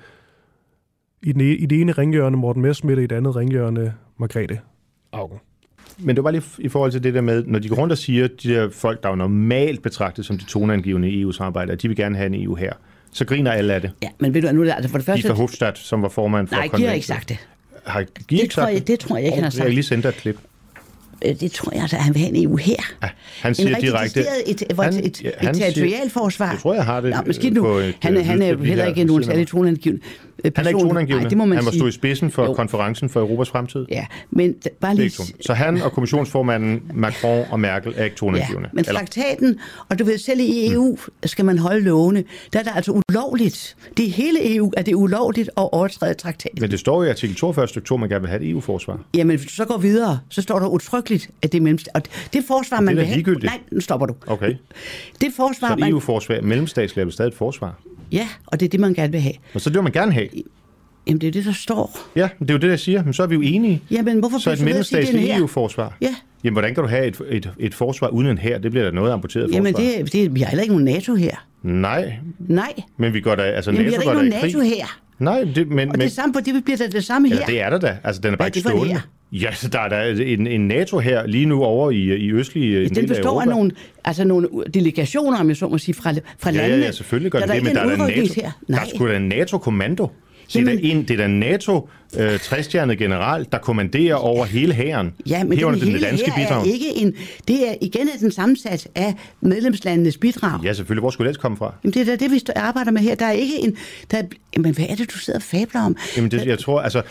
i, 1.23 1.31
den, 1.31 1.41
e, 1.41 1.55
i 1.55 1.65
det 1.65 1.81
ene 1.81 1.91
ringhjørne 1.91 2.37
Morten 2.37 2.61
Messmith, 2.61 2.97
og 2.97 3.03
i 3.03 3.07
det 3.07 3.15
andet 3.15 3.35
ringhjørne 3.35 3.93
Margrethe 4.17 4.59
Augen. 5.11 5.39
Men 5.99 6.15
det 6.15 6.23
var 6.23 6.31
lige 6.31 6.43
i 6.59 6.69
forhold 6.69 6.91
til 6.91 7.03
det 7.03 7.13
der 7.13 7.21
med, 7.21 7.43
når 7.43 7.59
de 7.59 7.69
går 7.69 7.75
rundt 7.75 7.91
og 7.91 7.97
siger, 7.97 8.27
de 8.27 8.49
der 8.49 8.69
folk, 8.69 9.03
der 9.03 9.09
er 9.09 9.15
normalt 9.15 9.83
betragtet 9.83 10.25
som 10.25 10.37
de 10.37 10.45
toneangivende 10.45 11.09
i 11.09 11.21
EU-samarbejde, 11.21 11.71
at 11.71 11.81
de 11.81 11.87
vil 11.87 11.97
gerne 11.97 12.17
have 12.17 12.27
en 12.27 12.43
EU 12.43 12.55
her 12.55 12.73
så 13.11 13.25
griner 13.25 13.51
alle 13.51 13.73
af 13.73 13.81
det. 13.81 13.91
Ja, 14.03 14.09
men 14.19 14.33
ved 14.33 14.41
du, 14.41 14.51
nu 14.51 14.61
er 14.61 14.65
det 14.65 14.71
altså 14.71 14.89
for 14.89 14.97
det 14.97 15.05
første... 15.05 15.21
Gita 15.21 15.33
Hofstadt, 15.33 15.77
som 15.77 16.01
var 16.01 16.09
formand 16.09 16.47
for 16.47 16.55
Nej, 16.55 16.67
Giver 16.67 16.91
ikke 16.91 17.07
sagt 17.07 17.29
det. 17.29 17.47
Har 17.85 18.05
det, 18.29 18.51
tror 18.51 18.67
jeg, 18.67 18.87
det 18.87 18.99
tror 18.99 19.17
jeg 19.17 19.25
ikke, 19.25 19.35
han 19.35 19.43
har 19.43 19.49
sagt. 19.49 19.65
Jeg 19.65 19.73
lige 19.73 19.83
sendt 19.83 20.05
et 20.05 20.13
klip. 20.13 20.37
Øh, 21.25 21.39
det 21.39 21.51
tror 21.51 21.71
jeg 21.75 21.83
at 21.83 21.91
han 21.91 22.13
vil 22.13 22.21
have 22.21 22.35
en 22.35 22.43
EU 22.43 22.55
her. 22.55 22.75
Ja, 23.03 23.09
han 23.41 23.55
siger 23.55 23.75
en 23.75 23.81
direkte... 23.81 24.19
Et, 24.19 24.63
et, 24.69 24.77
han, 24.79 24.93
et, 24.93 25.05
et, 25.05 25.23
ja, 25.23 25.49
et 25.49 25.55
territorialforsvar. 25.55 26.51
Jeg 26.51 26.59
tror, 26.59 26.73
jeg 26.73 26.85
har 26.85 27.01
det 27.01 27.11
Nå, 27.11 27.17
måske 27.25 27.49
nu. 27.49 27.61
På 27.61 27.77
et, 27.77 27.95
han, 28.01 28.23
han 28.23 28.41
er 28.41 28.47
jo 28.47 28.57
heller 28.57 28.85
ikke 28.85 29.03
nogen 29.03 29.23
særlig 29.23 29.47
toneangivende 29.47 30.01
person. 30.43 30.53
Han 30.55 30.65
er 30.65 30.69
ikke 30.69 30.79
toneangivende. 30.79 31.23
Nej, 31.23 31.29
det 31.29 31.37
må 31.37 31.45
man 31.45 31.57
han 31.57 31.65
var 31.65 31.71
stå 31.71 31.87
i 31.87 31.91
spidsen 31.91 32.31
for 32.31 32.45
jo. 32.45 32.53
konferencen 32.53 33.09
for 33.09 33.19
Europas 33.19 33.49
fremtid. 33.49 33.85
Ja, 33.89 34.05
men 34.31 34.55
bare 34.81 34.95
lige... 34.95 35.11
Så 35.41 35.53
han 35.53 35.81
og 35.81 35.91
kommissionsformanden 35.91 36.81
Macron 36.93 37.45
og 37.51 37.59
Merkel 37.59 37.93
er 37.97 38.03
ikke 38.03 38.15
toneangivende. 38.15 38.69
Ja, 38.73 38.75
men 38.75 38.83
traktaten, 38.85 39.59
og 39.89 39.99
du 39.99 40.03
ved, 40.03 40.17
selv 40.17 40.39
i 40.39 40.73
EU 40.73 40.91
mm. 40.91 41.27
skal 41.27 41.45
man 41.45 41.57
holde 41.57 41.81
lovene. 41.81 42.23
Der 42.53 42.59
er 42.59 42.63
det 42.63 42.71
altså 42.75 43.01
ulovligt. 43.09 43.75
Det 43.97 44.07
er 44.07 44.11
hele 44.11 44.55
EU, 44.55 44.71
at 44.77 44.85
det 44.85 44.91
er 44.91 44.95
ulovligt 44.95 45.49
at 45.57 45.69
overtræde 45.71 46.13
traktaten. 46.13 46.57
Men 46.61 46.71
det 46.71 46.79
står 46.79 47.03
i 47.03 47.09
artikel 47.09 47.35
42 47.35 47.67
stykke 47.67 47.87
2, 47.87 47.97
man 47.97 48.09
gerne 48.09 48.21
vil 48.21 48.29
have 48.29 48.41
et 48.41 48.49
EU-forsvar. 48.49 48.99
Jamen, 49.13 49.37
hvis 49.37 49.47
du 49.47 49.53
så 49.53 49.65
går 49.65 49.77
videre, 49.77 50.19
så 50.29 50.41
står 50.41 50.59
der 50.59 50.67
utryggeligt, 50.67 51.16
at 51.41 51.51
det 51.51 51.57
er 51.57 51.61
mellem... 51.61 51.79
Og 51.93 52.01
det 52.33 52.43
forsvar, 52.47 52.81
man 52.81 52.97
det 52.97 53.01
vil 53.01 53.25
have... 53.25 53.35
Nej, 53.43 53.59
nu 53.71 53.79
stopper 53.79 54.05
du. 54.07 54.15
Okay. 54.27 54.55
Det 55.21 55.33
forsvar, 55.35 55.77
så. 55.79 55.85
EU-forsvar, 55.89 56.41
mellemstatsligt 56.41 57.07
er 57.07 57.11
stadig 57.11 57.29
et 57.29 57.35
forsvar? 57.35 57.79
Ja, 58.11 58.27
og 58.45 58.59
det 58.59 58.65
er 58.65 58.69
det, 58.69 58.79
man 58.79 58.93
gerne 58.93 59.11
vil 59.11 59.21
have. 59.21 59.33
Og 59.53 59.61
så 59.61 59.69
det 59.69 59.75
vil 59.75 59.83
man 59.83 59.91
gerne 59.91 60.11
have? 60.11 60.27
Jamen, 61.07 61.21
det 61.21 61.27
er 61.27 61.31
det, 61.31 61.45
der 61.45 61.53
står. 61.53 61.99
Ja, 62.15 62.29
det 62.39 62.49
er 62.49 62.53
jo 62.53 62.59
det, 62.59 62.69
jeg 62.69 62.79
siger. 62.79 63.03
Men 63.03 63.13
så 63.13 63.23
er 63.23 63.27
vi 63.27 63.35
jo 63.35 63.41
enige. 63.41 63.83
Jamen, 63.91 64.19
hvorfor 64.19 64.37
så 64.37 64.51
et 64.51 64.61
mellemstatsligt 64.61 65.37
EU-forsvar? 65.37 65.97
Ja. 66.01 66.15
Jamen, 66.43 66.53
hvordan 66.53 66.75
kan 66.75 66.83
du 66.83 66.89
have 66.89 67.05
et, 67.05 67.21
et, 67.29 67.51
et 67.59 67.73
forsvar 67.73 68.07
uden 68.07 68.27
en 68.27 68.37
her? 68.37 68.57
Det 68.57 68.71
bliver 68.71 68.85
da 68.85 68.91
noget 68.91 69.11
amputeret 69.11 69.45
forsvar. 69.45 69.81
Jamen, 69.81 70.03
det, 70.03 70.13
det, 70.13 70.35
vi 70.35 70.41
har 70.41 70.49
heller 70.49 70.63
ikke 70.63 70.73
nogen 70.73 70.85
NATO 70.85 71.15
her. 71.15 71.45
Nej. 71.63 72.13
Nej. 72.39 72.73
Men 72.97 73.13
vi 73.13 73.21
går 73.21 73.35
da, 73.35 73.41
altså 73.43 73.71
Jamen, 73.71 73.85
NATO 73.85 73.89
vi 73.89 74.05
har 74.05 74.11
ikke 74.11 74.31
nogen 74.31 74.43
NATO 74.43 74.59
her. 74.59 74.99
Nej, 75.19 75.43
det, 75.55 75.67
men... 75.67 75.89
Og 75.89 75.99
det, 75.99 76.11
samme, 76.11 76.33
på, 76.33 76.39
det 76.39 76.63
bliver 76.63 76.77
da 76.77 76.87
det 76.87 77.03
samme 77.03 77.29
her. 77.29 77.35
Ja, 77.35 77.45
det 77.45 77.61
er 77.61 77.69
der 77.69 77.77
da. 77.77 77.97
Altså, 78.03 78.21
den 78.21 78.33
er 78.33 78.37
bare 78.37 78.47
ikke 78.47 78.59
stående. 78.59 79.01
Ja, 79.31 79.53
så 79.53 79.67
der 79.67 79.79
er 79.79 79.89
der 79.89 80.23
en, 80.23 80.47
en 80.47 80.67
NATO 80.67 80.99
her 80.99 81.27
lige 81.27 81.45
nu 81.45 81.63
over 81.63 81.91
i, 81.91 81.95
i 81.95 82.31
østlige 82.31 82.81
ja, 82.81 82.87
Den 82.87 83.07
består 83.07 83.41
af, 83.41 83.45
af 83.45 83.49
nogle, 83.49 83.71
altså 84.05 84.23
nogle 84.23 84.47
delegationer, 84.73 85.39
om 85.39 85.49
jeg 85.49 85.57
så 85.57 85.67
må 85.67 85.77
sige, 85.77 85.95
fra, 85.95 86.13
fra 86.39 86.51
ja, 86.51 86.57
landene. 86.57 86.79
Ja, 86.79 86.85
ja, 86.85 86.91
selvfølgelig 86.91 87.31
gør 87.31 87.39
det 87.39 87.49
det, 87.49 87.63
men 87.63 87.75
der 87.75 87.81
er, 87.81 87.93
en 87.93 87.99
NATO, 87.99 88.33
her. 88.41 88.51
Nej. 88.67 88.79
der 88.79 88.85
er 88.85 88.95
sgu 88.95 89.07
da 89.07 89.15
en 89.15 89.27
NATO-kommando. 89.27 90.09
Det 90.53 90.61
er, 90.61 90.65
da 90.65 90.77
en, 90.81 91.01
det 91.01 91.11
er 91.11 91.17
da 91.17 91.27
NATO, 91.27 91.89
øh, 92.17 92.39
60 92.39 92.67
general, 92.67 93.47
der 93.51 93.57
kommanderer 93.57 94.15
over 94.15 94.45
hele 94.45 94.73
hæren. 94.73 95.13
Ja, 95.25 95.43
men 95.43 95.57
den, 95.57 95.73
den 95.73 95.81
hele 95.81 96.01
danske 96.01 96.31
bidrag. 96.35 96.67
er 96.67 96.73
ikke 96.73 96.95
en... 96.95 97.15
Det 97.47 97.69
er 97.69 97.73
igen 97.81 98.09
den 98.19 98.31
sammensat 98.31 98.87
af 98.95 99.13
medlemslandenes 99.41 100.17
bidrag. 100.17 100.63
Ja, 100.63 100.73
selvfølgelig. 100.73 101.01
Hvor 101.01 101.09
skulle 101.09 101.31
det 101.31 101.39
komme 101.39 101.57
fra? 101.57 101.73
Jamen, 101.83 101.93
det 101.93 102.01
er 102.01 102.05
da 102.05 102.15
det, 102.15 102.31
vi 102.31 102.41
arbejder 102.55 102.91
med 102.91 103.01
her. 103.01 103.15
Der 103.15 103.25
er 103.25 103.31
ikke 103.31 103.59
en... 103.59 103.77
Der 104.11 104.17
er, 104.17 104.23
jamen, 104.55 104.75
hvad 104.75 104.85
er 104.89 104.95
det, 104.95 105.13
du 105.13 105.17
sidder 105.17 105.39
og 105.39 105.43
fabler 105.43 105.81
om? 105.81 105.97
Jamen, 106.17 106.31
det, 106.31 106.45
jeg 106.45 106.59
tror, 106.59 106.81
altså 106.81 107.01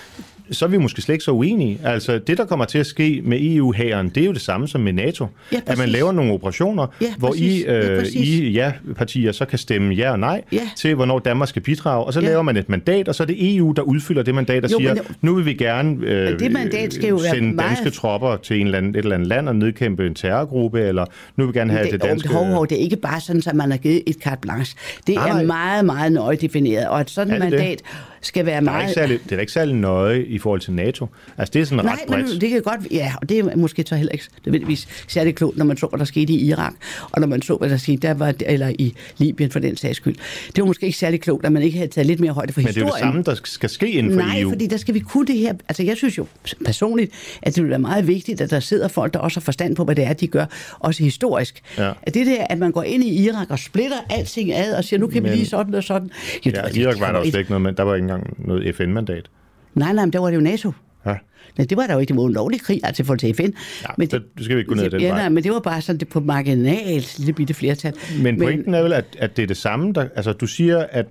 så 0.51 0.64
er 0.64 0.68
vi 0.68 0.78
måske 0.78 1.02
slet 1.02 1.14
ikke 1.14 1.24
så 1.24 1.31
uenige. 1.31 1.81
Altså, 1.85 2.18
det, 2.18 2.39
der 2.39 2.44
kommer 2.44 2.64
til 2.64 2.78
at 2.78 2.86
ske 2.86 3.23
med 3.24 3.39
EU-hæren, 3.43 4.09
det 4.09 4.20
er 4.20 4.27
jo 4.27 4.32
det 4.32 4.40
samme 4.40 4.68
som 4.68 4.81
med 4.81 4.93
NATO. 4.93 5.27
Ja, 5.52 5.60
at 5.66 5.78
man 5.78 5.89
laver 5.89 6.12
nogle 6.12 6.32
operationer, 6.32 6.86
ja, 7.01 7.14
hvor 7.18 7.35
I, 7.35 7.64
øh, 7.64 8.16
ja, 8.16 8.20
I 8.20 8.51
ja-partier 8.51 9.32
så 9.32 9.44
kan 9.44 9.59
stemme 9.59 9.94
ja 9.94 10.10
og 10.10 10.18
nej 10.18 10.43
ja. 10.52 10.60
til, 10.77 10.94
hvornår 10.94 11.18
Danmark 11.18 11.48
skal 11.48 11.62
bidrage. 11.62 12.05
Og 12.05 12.12
så 12.12 12.20
ja. 12.20 12.27
laver 12.27 12.43
man 12.43 12.56
et 12.56 12.68
mandat, 12.68 13.09
og 13.09 13.14
så 13.14 13.23
er 13.23 13.27
det 13.27 13.56
EU, 13.56 13.73
der 13.73 13.82
udfylder 13.82 14.23
det 14.23 14.35
mandat 14.35 14.64
og 14.64 14.73
jo, 14.73 14.78
siger, 14.78 14.94
men, 14.94 15.05
nu 15.20 15.35
vil 15.35 15.44
vi 15.44 15.55
gerne 15.55 16.06
øh, 16.06 16.39
det 16.39 16.52
mandat 16.52 16.93
skal 16.93 17.09
jo 17.09 17.18
sende 17.18 17.55
meget... 17.55 17.70
danske 17.70 17.90
tropper 17.90 18.36
til 18.36 18.60
en 18.60 18.66
eller 18.66 18.78
anden, 18.78 18.94
et 18.94 18.98
eller 18.98 19.14
andet 19.14 19.28
land 19.28 19.48
og 19.48 19.56
nedkæmpe 19.56 20.06
en 20.06 20.14
terrorgruppe, 20.14 20.81
eller 20.81 21.05
nu 21.36 21.44
vil 21.44 21.55
vi 21.55 21.59
gerne 21.59 21.73
have 21.73 21.85
det, 21.85 21.93
det 21.93 22.02
danske... 22.02 22.28
Hov, 22.28 22.44
hov, 22.44 22.66
det 22.66 22.78
er 22.78 22.82
ikke 22.82 22.97
bare 22.97 23.20
sådan, 23.20 23.43
at 23.47 23.56
man 23.56 23.70
har 23.70 23.78
givet 23.78 24.02
et 24.06 24.16
carte 24.16 24.40
blanche. 24.40 24.78
Det 25.06 25.14
nej, 25.14 25.28
er 25.40 25.44
meget, 25.44 25.85
meget 25.85 26.12
nøje 26.12 26.36
defineret, 26.36 26.89
og 26.89 27.01
et 27.01 27.10
sådan 27.10 27.39
mandat... 27.39 27.78
Det? 27.78 28.15
Skal 28.26 28.46
være 28.46 28.60
meget... 28.60 28.88
Det 28.88 28.96
er, 28.96 29.02
ikke 29.02 29.12
særlig, 29.12 29.30
det 29.30 29.36
er 29.36 29.40
ikke 29.40 29.52
særlig 29.52 29.74
nøje 29.74 30.22
i 30.22 30.38
forhold 30.38 30.60
til 30.60 30.72
NATO. 30.72 31.06
Altså, 31.38 31.52
det 31.52 31.60
er 31.60 31.64
sådan 31.64 31.84
Nej, 31.84 31.92
ret 31.92 32.00
bredt. 32.08 32.28
men 32.28 32.40
det 32.40 32.50
kan 32.50 32.62
godt... 32.62 32.80
Ja, 32.90 33.12
og 33.20 33.28
det 33.28 33.38
er 33.38 33.56
måske 33.56 33.84
så 33.86 33.96
heller 33.96 34.12
ikke 34.12 34.24
nødvendigvis 34.46 34.88
særlig 35.08 35.34
klogt, 35.34 35.56
når 35.56 35.64
man 35.64 35.76
så, 35.76 35.86
hvad 35.86 35.98
der 35.98 36.04
skete 36.04 36.32
i 36.32 36.48
Irak, 36.48 36.74
og 37.12 37.20
når 37.20 37.28
man 37.28 37.42
så, 37.42 37.56
hvad 37.56 37.70
der 37.70 37.76
skete 37.76 37.96
der 37.96 38.14
var, 38.14 38.34
eller 38.46 38.72
i 38.78 38.94
Libyen 39.18 39.50
for 39.50 39.58
den 39.58 39.76
sags 39.76 39.96
skyld. 39.96 40.14
Det 40.46 40.58
var 40.62 40.64
måske 40.64 40.86
ikke 40.86 40.98
særlig 40.98 41.20
klogt, 41.20 41.46
at 41.46 41.52
man 41.52 41.62
ikke 41.62 41.76
havde 41.76 41.90
taget 41.90 42.06
lidt 42.06 42.20
mere 42.20 42.32
højde 42.32 42.52
for 42.52 42.60
men 42.60 42.66
historien. 42.66 42.86
Men 42.86 42.94
det 42.94 43.02
er 43.02 43.06
jo 43.06 43.12
det 43.12 43.14
samme, 43.14 43.22
der 43.22 43.46
skal 43.46 43.68
ske 43.70 43.90
inden 43.90 44.12
for 44.12 44.20
Nej, 44.20 44.40
EU. 44.40 44.48
Nej, 44.48 44.54
fordi 44.54 44.66
der 44.66 44.76
skal 44.76 44.94
vi 44.94 45.00
kunne 45.00 45.26
det 45.26 45.38
her. 45.38 45.54
Altså, 45.68 45.82
jeg 45.82 45.96
synes 45.96 46.18
jo 46.18 46.26
personligt, 46.64 47.12
at 47.42 47.56
det 47.56 47.62
vil 47.62 47.70
være 47.70 47.78
meget 47.78 48.06
vigtigt, 48.06 48.40
at 48.40 48.50
der 48.50 48.60
sidder 48.60 48.88
folk, 48.88 49.14
der 49.14 49.18
også 49.18 49.40
har 49.40 49.44
forstand 49.44 49.76
på, 49.76 49.84
hvad 49.84 49.94
det 49.94 50.04
er, 50.04 50.12
de 50.12 50.26
gør, 50.26 50.44
også 50.78 51.02
historisk. 51.02 51.62
Ja. 51.78 51.92
At 52.02 52.14
det 52.14 52.26
der, 52.26 52.44
at 52.50 52.58
man 52.58 52.72
går 52.72 52.82
ind 52.82 53.04
i 53.04 53.24
Irak 53.24 53.50
og 53.50 53.58
splitter 53.58 53.96
alting 54.10 54.52
ad 54.52 54.74
og 54.74 54.84
siger, 54.84 55.00
nu 55.00 55.06
kan 55.06 55.22
men, 55.22 55.32
vi 55.32 55.36
lige 55.36 55.46
sådan 55.46 55.74
og 55.74 55.84
sådan. 55.84 56.10
Jo, 56.46 56.52
ja, 56.54 56.80
Irak 56.80 57.00
var 57.00 57.12
der 57.12 57.18
jo 57.18 57.24
slet 57.24 57.38
ikke 57.38 57.50
noget, 57.50 57.62
men 57.62 57.76
der 57.76 57.82
var 57.82 57.94
ikke 57.94 58.06
engang 58.16 58.47
noget 58.48 58.74
FN 58.76 58.82
FN-mandat? 58.82 59.30
Nej, 59.74 59.93
nej, 59.93 60.05
men 60.05 60.12
der 60.12 60.18
var 60.18 60.30
det 60.30 60.36
jo 60.36 60.40
NATO. 60.40 60.72
Ja. 61.06 61.14
Nej, 61.59 61.66
det 61.66 61.76
var 61.76 61.86
der 61.86 61.94
jo 61.94 62.01
ikke. 62.01 62.12
Det 62.12 62.20
var 62.20 62.26
en 62.26 62.32
lovlig 62.32 62.60
krig, 62.60 62.80
altså 62.84 63.05
for 63.05 63.14
til 63.14 63.34
FN. 63.34 63.43
Ja, 63.43 63.88
men 63.98 64.09
det, 64.09 64.22
det 64.36 64.44
skal 64.44 64.56
vi 64.56 64.60
ikke 64.60 64.68
gå 64.68 64.74
ned 64.74 64.84
ad 64.84 64.90
den 64.90 65.01
ja, 65.01 65.09
vej. 65.09 65.18
Nej, 65.18 65.28
men 65.28 65.44
det 65.44 65.52
var 65.52 65.60
bare 65.60 65.80
sådan 65.80 66.01
det 66.01 66.09
på 66.09 66.20
marginalt 66.20 67.18
lille 67.18 67.32
bitte 67.32 67.55
flertal. 67.55 67.94
Men 68.22 68.38
pointen 68.38 68.70
men, 68.70 68.74
er 68.74 68.82
vel, 68.82 68.93
at, 68.93 69.05
at 69.18 69.36
det 69.36 69.43
er 69.43 69.47
det 69.47 69.56
samme, 69.56 69.93
der, 69.93 70.09
altså 70.16 70.32
du 70.32 70.47
siger, 70.47 70.86
at, 70.90 71.06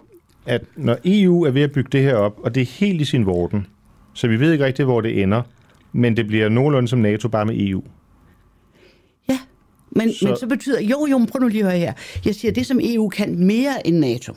at 0.45 0.61
når 0.75 0.97
EU 1.05 1.43
er 1.43 1.51
ved 1.51 1.61
at 1.61 1.71
bygge 1.71 1.89
det 1.91 2.01
her 2.01 2.15
op, 2.15 2.39
og 2.43 2.55
det 2.55 2.61
er 2.61 2.65
helt 2.65 3.01
i 3.01 3.05
sin 3.05 3.25
vorden, 3.25 3.67
så 4.13 4.27
vi 4.27 4.39
ved 4.39 4.51
ikke 4.51 4.65
rigtigt, 4.65 4.85
hvor 4.85 5.01
det 5.01 5.21
ender, 5.21 5.41
men 5.93 6.17
det 6.17 6.27
bliver 6.27 6.49
nogenlunde 6.49 6.87
som 6.87 6.99
NATO, 6.99 7.27
bare 7.27 7.45
med 7.45 7.55
EU. 7.57 7.83
Ja, 9.29 9.39
men 9.91 10.13
så... 10.13 10.25
men 10.25 10.37
så 10.37 10.47
betyder, 10.47 10.81
jo, 10.81 11.07
jo, 11.11 11.25
prøv 11.31 11.39
nu 11.41 11.47
lige 11.47 11.63
at 11.63 11.71
høre 11.71 11.79
her. 11.79 11.93
Jeg 12.25 12.35
siger, 12.35 12.51
det 12.51 12.65
som 12.65 12.79
EU 12.83 13.09
kan 13.09 13.45
mere 13.45 13.87
end 13.87 13.99
NATO. 13.99 14.33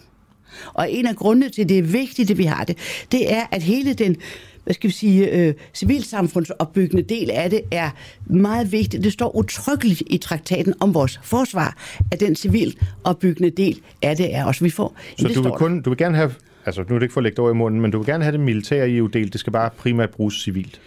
Og 0.74 0.92
en 0.92 1.06
af 1.06 1.16
grundene 1.16 1.48
til, 1.48 1.62
at 1.62 1.68
det 1.68 1.78
er 1.78 1.82
vigtigt, 1.82 2.30
at 2.30 2.38
vi 2.38 2.44
har 2.44 2.64
det, 2.64 2.78
det 3.12 3.32
er, 3.32 3.46
at 3.50 3.62
hele 3.62 3.94
den 3.94 4.16
hvad 4.64 4.74
skal 4.74 4.88
vi 4.88 4.92
sige, 4.92 5.30
øh, 5.30 5.54
civilsamfundsopbyggende 5.74 7.02
del 7.02 7.30
af 7.30 7.50
det 7.50 7.60
er 7.70 7.90
meget 8.26 8.72
vigtigt. 8.72 9.04
Det 9.04 9.12
står 9.12 9.36
utryggeligt 9.36 10.02
i 10.06 10.18
traktaten 10.18 10.74
om 10.80 10.94
vores 10.94 11.20
forsvar, 11.22 11.76
at 12.12 12.20
den 12.20 12.36
civilopbyggende 12.36 13.50
del 13.50 13.80
af 14.02 14.16
det 14.16 14.34
er 14.34 14.44
også, 14.44 14.64
vi 14.64 14.70
får. 14.70 14.96
Så 15.18 15.28
du 15.28 15.42
vil, 15.42 15.52
kun, 15.52 15.82
du 15.82 15.90
vil 15.90 15.96
gerne 15.96 16.16
have 16.16 16.34
Altså, 16.66 16.84
nu 16.88 16.94
er 16.94 16.98
det 16.98 17.02
ikke 17.02 17.12
for 17.12 17.20
at 17.20 17.22
lægge 17.22 17.36
det 17.36 17.38
over 17.38 17.50
i 17.50 17.54
munden, 17.54 17.80
men 17.80 17.90
du 17.90 17.98
vil 17.98 18.06
gerne 18.06 18.24
have 18.24 18.32
det 18.32 18.40
militære 18.40 18.90
EU-del. 18.90 19.32
Det 19.32 19.40
skal 19.40 19.52
bare 19.52 19.70
primært 19.70 20.10
bruges 20.10 20.34
civilt. 20.34 20.80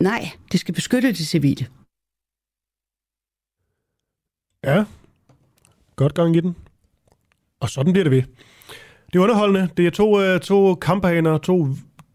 Nej, 0.00 0.30
det 0.52 0.60
skal 0.60 0.74
beskytte 0.74 1.08
det 1.08 1.26
civile. 1.26 1.66
Ja, 4.64 4.84
godt 5.96 6.14
gang 6.14 6.36
i 6.36 6.40
den. 6.40 6.56
Og 7.60 7.70
sådan 7.70 7.92
bliver 7.92 8.04
det 8.04 8.10
ved. 8.10 8.22
Det 9.16 9.20
er 9.20 9.24
underholdende. 9.24 9.68
Det 9.76 9.86
er 9.86 9.90
to, 9.90 10.34
uh, 10.34 10.40
to 10.40 10.74
kampagner, 10.74 11.38
to 11.38 11.68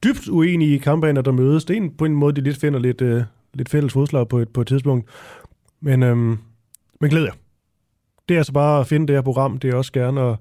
dybt 0.03 0.27
uenige 0.27 0.79
kampagner, 0.79 1.21
der 1.21 1.31
mødes. 1.31 1.65
Det 1.65 1.77
er 1.77 1.81
en, 1.81 1.91
på 1.97 2.05
en 2.05 2.13
måde, 2.13 2.35
de 2.35 2.41
lidt 2.41 2.57
finder 2.57 2.79
lidt, 2.79 3.01
uh, 3.01 3.21
lidt 3.53 3.69
fælles 3.69 3.93
fodslag 3.93 4.27
på 4.27 4.37
et, 4.37 4.49
på 4.49 4.61
et 4.61 4.67
tidspunkt. 4.67 5.09
Men, 5.79 6.03
øhm, 6.03 6.37
men 6.99 7.09
glæder 7.09 7.25
jeg. 7.25 7.33
Det 8.29 8.35
er 8.35 8.39
altså 8.39 8.53
bare 8.53 8.79
at 8.79 8.87
finde 8.87 9.07
det 9.07 9.15
her 9.15 9.21
program. 9.21 9.57
Det 9.57 9.69
er 9.69 9.75
også 9.75 9.91
gerne 9.91 10.21
at 10.21 10.35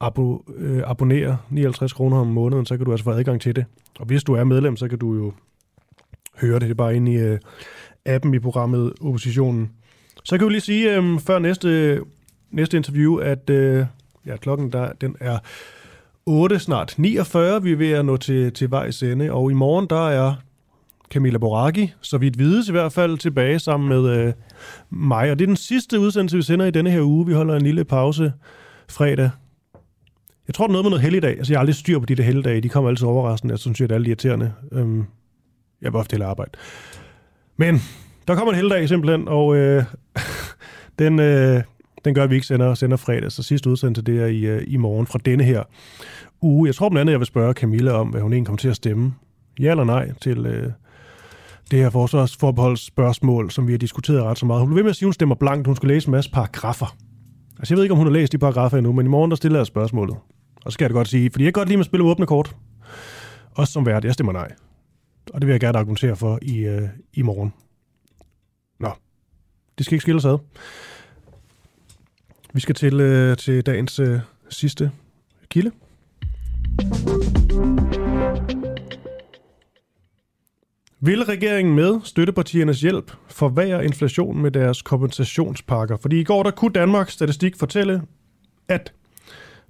abo, 0.00 0.44
øh, 0.56 0.82
abonnere 0.86 1.38
59 1.50 1.92
kroner 1.92 2.16
om 2.18 2.26
måneden, 2.26 2.66
så 2.66 2.76
kan 2.76 2.84
du 2.86 2.90
altså 2.90 3.04
få 3.04 3.10
adgang 3.10 3.40
til 3.40 3.56
det. 3.56 3.64
Og 3.98 4.06
hvis 4.06 4.24
du 4.24 4.34
er 4.34 4.44
medlem, 4.44 4.76
så 4.76 4.88
kan 4.88 4.98
du 4.98 5.14
jo 5.14 5.32
høre 6.40 6.54
det. 6.54 6.62
Det 6.62 6.70
er 6.70 6.74
bare 6.74 6.96
inde 6.96 7.12
i 7.12 7.16
øh, 7.16 7.38
appen 8.04 8.34
i 8.34 8.38
programmet 8.38 8.92
Oppositionen. 9.00 9.70
Så 10.24 10.38
kan 10.38 10.46
vi 10.46 10.52
lige 10.52 10.60
sige 10.60 10.96
øh, 10.96 11.20
før 11.20 11.38
næste, 11.38 12.00
næste 12.50 12.76
interview, 12.76 13.16
at 13.16 13.50
øh, 13.50 13.86
ja, 14.26 14.36
klokken 14.36 14.72
der, 14.72 14.92
den 14.92 15.16
er 15.20 15.38
8, 16.26 16.58
snart 16.58 16.94
49. 16.98 17.62
Vi 17.62 17.72
er 17.72 17.76
ved 17.76 17.90
at 17.90 18.04
nå 18.04 18.16
til, 18.16 18.52
til 18.52 18.70
vejs 18.70 19.02
ende, 19.02 19.32
og 19.32 19.50
i 19.50 19.54
morgen 19.54 19.86
der 19.90 20.08
er 20.08 20.34
Camilla 21.10 21.38
Boraki, 21.38 21.92
så 22.00 22.18
vidt 22.18 22.38
vides 22.38 22.68
i 22.68 22.72
hvert 22.72 22.92
fald, 22.92 23.18
tilbage 23.18 23.58
sammen 23.58 23.88
med 23.88 24.18
øh, 24.18 24.32
mig. 24.90 25.30
Og 25.30 25.38
det 25.38 25.44
er 25.44 25.46
den 25.46 25.56
sidste 25.56 26.00
udsendelse, 26.00 26.36
vi 26.36 26.42
sender 26.42 26.66
i 26.66 26.70
denne 26.70 26.90
her 26.90 27.02
uge. 27.02 27.26
Vi 27.26 27.32
holder 27.32 27.56
en 27.56 27.62
lille 27.62 27.84
pause 27.84 28.32
fredag 28.88 29.30
jeg 30.48 30.54
tror, 30.54 30.66
det 30.66 30.70
er 30.70 30.72
noget 30.72 30.84
med 30.84 30.90
noget 30.90 31.02
helligdag. 31.02 31.38
Altså, 31.38 31.52
jeg 31.52 31.58
har 31.58 31.60
aldrig 31.60 31.74
styr 31.74 31.98
på 31.98 32.06
de 32.06 32.14
der 32.14 32.22
helligdage. 32.22 32.60
De 32.60 32.68
kommer 32.68 32.90
altid 32.90 33.06
overraskende. 33.06 33.52
Jeg 33.52 33.58
synes, 33.58 33.78
det 33.78 33.92
er 33.92 33.98
lidt 33.98 34.08
irriterende. 34.08 34.52
Øhm, 34.72 35.04
jeg 35.82 35.92
vil 35.92 35.98
ofte 35.98 36.24
arbejde. 36.24 36.50
Men 37.56 37.82
der 38.28 38.34
kommer 38.34 38.52
en 38.52 38.56
helligdag 38.56 38.88
simpelthen, 38.88 39.28
og 39.28 39.56
øh, 39.56 39.84
den, 40.98 41.20
øh, 41.20 41.62
den 42.06 42.14
gør, 42.14 42.24
at 42.24 42.30
vi 42.30 42.34
ikke 42.34 42.46
sender, 42.46 42.74
sender 42.74 42.96
fredag. 42.96 43.32
Så 43.32 43.42
sidste 43.42 43.70
udsendelse, 43.70 44.02
det 44.02 44.22
er 44.22 44.26
i, 44.26 44.40
øh, 44.40 44.64
i 44.66 44.76
morgen 44.76 45.06
fra 45.06 45.18
denne 45.24 45.44
her 45.44 45.62
uge. 46.42 46.66
Jeg 46.66 46.74
tror 46.74 46.88
blandt 46.88 47.00
andet, 47.00 47.12
jeg 47.12 47.20
vil 47.20 47.26
spørge 47.26 47.52
Camilla 47.52 47.92
om, 47.92 48.08
hvad 48.08 48.20
hun 48.20 48.32
egentlig 48.32 48.46
kommer 48.46 48.58
til 48.58 48.68
at 48.68 48.76
stemme. 48.76 49.14
Ja 49.60 49.70
eller 49.70 49.84
nej 49.84 50.12
til 50.20 50.46
øh, 50.46 50.72
det 51.70 51.78
her 51.78 51.90
forsvarsforbeholdsspørgsmål, 51.90 53.50
som 53.50 53.66
vi 53.66 53.72
har 53.72 53.78
diskuteret 53.78 54.22
ret 54.22 54.38
så 54.38 54.46
meget. 54.46 54.60
Hun 54.60 54.68
blev 54.68 54.76
ved 54.76 54.82
med 54.82 54.90
at 54.90 54.96
sige, 54.96 55.04
at 55.04 55.08
hun 55.08 55.12
stemmer 55.12 55.34
blankt. 55.34 55.66
Hun 55.66 55.76
skulle 55.76 55.94
læse 55.94 56.08
en 56.08 56.12
masse 56.12 56.30
paragrafer. 56.30 56.96
Altså, 57.58 57.74
jeg 57.74 57.76
ved 57.76 57.84
ikke, 57.84 57.92
om 57.92 57.98
hun 57.98 58.06
har 58.06 58.12
læst 58.12 58.32
de 58.32 58.38
paragrafer 58.38 58.78
endnu, 58.78 58.92
men 58.92 59.06
i 59.06 59.08
morgen 59.08 59.30
der 59.30 59.36
stiller 59.36 59.58
jeg 59.58 59.66
spørgsmålet. 59.66 60.16
Og 60.64 60.72
så 60.72 60.74
skal 60.74 60.84
jeg 60.84 60.90
det 60.90 60.94
godt 60.94 61.08
sige, 61.08 61.30
fordi 61.30 61.44
jeg 61.44 61.54
kan 61.54 61.60
godt 61.60 61.68
lide 61.68 61.80
at 61.80 61.86
spille 61.86 62.06
åbne 62.06 62.26
kort. 62.26 62.56
Også 63.54 63.72
som 63.72 63.86
vært, 63.86 64.04
jeg 64.04 64.14
stemmer 64.14 64.32
nej. 64.32 64.52
Og 65.34 65.40
det 65.40 65.46
vil 65.46 65.52
jeg 65.52 65.60
gerne 65.60 65.78
argumentere 65.78 66.16
for 66.16 66.38
i, 66.42 66.58
øh, 66.58 66.88
i 67.12 67.22
morgen. 67.22 67.52
Nå, 68.80 68.90
det 69.78 69.86
skal 69.86 69.94
ikke 69.94 70.02
skille 70.02 70.20
sig 70.20 70.32
ad. 70.32 70.38
Vi 72.56 72.60
skal 72.60 72.74
til, 72.74 73.00
øh, 73.00 73.36
til 73.36 73.66
dagens 73.66 73.98
øh, 73.98 74.20
sidste 74.48 74.90
kilde. 75.50 75.70
Vil 81.00 81.24
regeringen 81.24 81.74
med 81.74 82.00
støttepartiernes 82.04 82.80
hjælp 82.80 83.12
forvære 83.28 83.84
inflationen 83.84 84.42
med 84.42 84.50
deres 84.50 84.82
kompensationspakker? 84.82 85.96
Fordi 85.96 86.20
i 86.20 86.24
går 86.24 86.42
der 86.42 86.50
kunne 86.50 86.72
Danmarks 86.72 87.12
statistik 87.12 87.56
fortælle, 87.56 88.02
at 88.68 88.92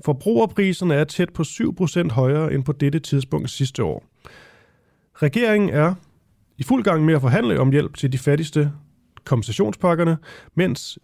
forbrugerpriserne 0.05 0.95
er 0.95 1.05
tæt 1.05 1.33
på 1.33 1.43
7% 1.43 2.13
højere 2.13 2.53
end 2.53 2.65
på 2.65 2.73
dette 2.73 2.99
tidspunkt 2.99 3.51
sidste 3.51 3.85
år. 3.85 4.05
Regeringen 5.15 5.71
er 5.71 5.95
i 6.59 6.63
fuld 6.63 6.85
gang 6.85 7.05
med 7.05 7.15
at 7.15 7.21
forhandle 7.21 7.61
om 7.61 7.71
hjælp 7.71 7.97
til 7.97 8.13
de 8.13 8.19
fattigste 8.19 8.73
kompensationspakkerne, 9.25 10.17
mens 10.55 10.99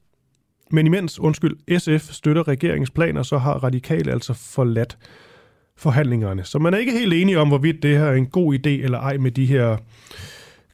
men 0.73 0.87
imens, 0.87 1.19
undskyld, 1.19 1.79
SF 1.79 2.13
støtter 2.13 2.49
regeringens 2.49 2.91
planer, 2.91 3.23
så 3.23 3.39
har 3.39 3.53
radikale 3.65 4.13
altså 4.13 4.33
forladt 4.35 4.99
forhandlingerne. 5.77 6.45
Så 6.45 6.59
man 6.59 6.75
er 6.75 6.79
ikke 6.79 6.93
helt 6.93 7.13
enig 7.13 7.39
om, 7.39 7.49
hvorvidt 7.49 7.83
det 7.83 7.99
her 7.99 8.05
er 8.05 8.15
en 8.15 8.27
god 8.27 8.55
idé 8.55 8.69
eller 8.69 8.99
ej 8.99 9.17
med 9.17 9.31
de 9.31 9.47
her 9.47 9.77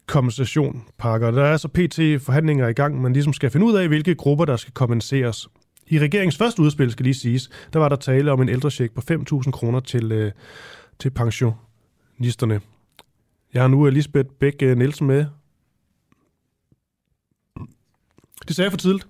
kompensationpakker. 0.05 1.31
Der 1.31 1.43
er 1.43 1.51
altså 1.51 1.67
så 1.67 1.67
pt. 1.67 2.25
forhandlinger 2.25 2.67
i 2.67 2.73
gang, 2.73 3.01
man 3.01 3.13
ligesom 3.13 3.33
skal 3.33 3.49
finde 3.49 3.65
ud 3.65 3.75
af, 3.75 3.87
hvilke 3.87 4.15
grupper, 4.15 4.45
der 4.45 4.55
skal 4.55 4.73
kompenseres. 4.73 5.47
I 5.87 5.99
regeringens 5.99 6.37
første 6.37 6.61
udspil, 6.61 6.91
skal 6.91 7.03
lige 7.03 7.13
siges, 7.13 7.49
der 7.73 7.79
var 7.79 7.89
der 7.89 7.95
tale 7.95 8.31
om 8.31 8.41
en 8.41 8.49
ældrecheck 8.49 8.93
på 8.93 9.01
5.000 9.11 9.51
kroner 9.51 9.79
til, 9.79 10.11
øh, 10.11 10.31
til 10.99 11.09
pensionisterne. 11.09 12.61
Jeg 13.53 13.61
har 13.61 13.67
nu 13.67 13.85
øh, 13.85 13.91
Elisabeth 13.91 14.29
Bæk 14.39 14.61
Nielsen 14.61 15.07
med. 15.07 15.25
Det 18.47 18.55
sagde 18.55 18.65
jeg 18.65 18.71
for 18.71 18.77
tidligt. 18.77 19.07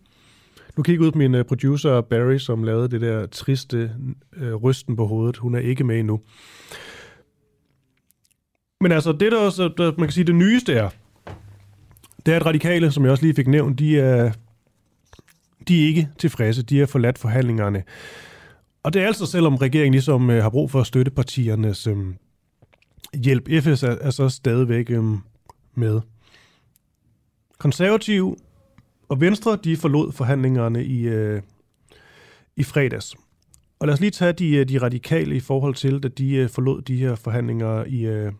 Nu 0.78 0.84
kigger 0.84 1.06
ud 1.06 1.12
på 1.12 1.18
min 1.18 1.36
øh, 1.36 1.46
producer 1.46 2.02
Barry, 2.02 2.38
som 2.38 2.64
lavede 2.64 2.90
det 2.90 3.02
der 3.02 3.26
triste 3.26 3.91
øh, 4.38 4.56
rysten 4.56 4.96
på 4.96 5.08
hovedet. 5.08 5.38
Hun 5.38 5.56
er 5.56 5.60
ikke 5.60 5.84
med 5.84 6.00
endnu. 6.00 6.22
Men 8.82 8.91
altså, 8.91 9.12
det 9.12 9.32
der 9.32 9.40
også, 9.40 9.74
der, 9.78 9.91
man 9.98 10.08
kan 10.08 10.12
sige, 10.12 10.24
det 10.24 10.36
nyeste 10.36 10.74
er, 10.74 10.90
det 12.26 12.34
er, 12.34 12.36
at 12.36 12.46
radikale, 12.46 12.91
som 12.91 13.04
jeg 13.04 13.12
også 13.12 13.24
lige 13.24 13.36
fik 13.36 13.48
nævnt, 13.48 13.80
de 13.80 14.00
er, 14.00 14.32
de 15.68 15.84
er 15.84 15.88
ikke 15.88 16.10
tilfredse. 16.18 16.64
De 16.64 16.80
har 16.80 16.86
forladt 16.86 17.18
forhandlingerne. 17.18 17.84
Og 18.84 18.94
det 18.94 19.02
er 19.02 19.08
altså, 19.08 19.26
selvom 19.26 19.56
regeringen 19.56 19.91
ligesom 19.91 20.30
øh, 20.30 20.44
har 20.44 20.50
brug 20.50 20.72
for 20.72 20.84
støttepartiernes 20.84 21.88
øh, 21.88 21.98
hjælp. 23.14 23.50
FS 23.64 23.84
er, 23.84 23.96
er 24.02 24.10
så 24.10 24.30
stadigvæk 24.30 24.90
øh, 24.90 25.04
med. 25.76 26.02
Konservativ 27.58 28.38
og 29.10 29.22
Venstre, 29.22 29.56
de 29.64 29.77
forlod 29.77 30.11
forhandlingerne 30.11 30.86
i, 30.86 31.07
øh, 31.07 31.41
i 32.56 32.64
fredags. 32.64 33.15
Og 33.80 33.88
lad 33.88 33.94
os 33.94 33.99
lige 33.99 34.11
tage 34.11 34.34
de, 34.34 34.56
øh, 34.56 34.69
de 34.69 34.77
radikale 34.77 35.36
i 35.36 35.40
forhold 35.40 35.76
til, 35.76 36.03
da 36.03 36.07
de 36.07 36.36
øh, 36.36 36.49
forlod 36.49 36.81
de 36.81 36.98
her 36.98 37.15
forhandlinger 37.15 37.84
i, 37.84 38.06
øh, 38.06 38.31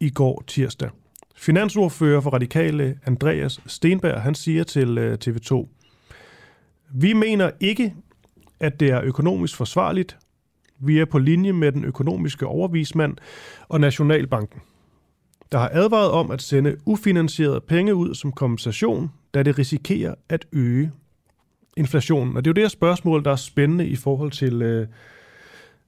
i 0.00 0.10
går 0.10 0.44
tirsdag. 0.46 0.90
Finansordfører 1.36 2.20
for 2.20 2.30
Radikale, 2.30 2.98
Andreas 3.06 3.60
Stenberg, 3.66 4.22
han 4.22 4.34
siger 4.34 4.64
til 4.64 4.98
øh, 4.98 5.18
TV2, 5.24 5.68
Vi 6.94 7.12
mener 7.12 7.50
ikke, 7.60 7.94
at 8.60 8.80
det 8.80 8.90
er 8.90 9.02
økonomisk 9.02 9.56
forsvarligt. 9.56 10.16
Vi 10.78 10.98
er 10.98 11.04
på 11.04 11.18
linje 11.18 11.52
med 11.52 11.72
den 11.72 11.84
økonomiske 11.84 12.46
overvismand 12.46 13.16
og 13.68 13.80
Nationalbanken 13.80 14.60
der 15.54 15.60
har 15.60 15.70
advaret 15.72 16.10
om 16.10 16.30
at 16.30 16.42
sende 16.42 16.76
ufinansierede 16.86 17.60
penge 17.60 17.94
ud 17.94 18.14
som 18.14 18.32
kompensation, 18.32 19.10
da 19.34 19.42
det 19.42 19.58
risikerer 19.58 20.14
at 20.28 20.46
øge 20.52 20.92
inflationen. 21.76 22.36
Og 22.36 22.44
det 22.44 22.48
er 22.48 22.52
jo 22.52 22.54
det 22.54 22.62
her 22.62 22.68
spørgsmål, 22.68 23.24
der 23.24 23.30
er 23.30 23.36
spændende 23.36 23.86
i 23.86 23.96
forhold 23.96 24.30
til, 24.30 24.62
øh, 24.62 24.86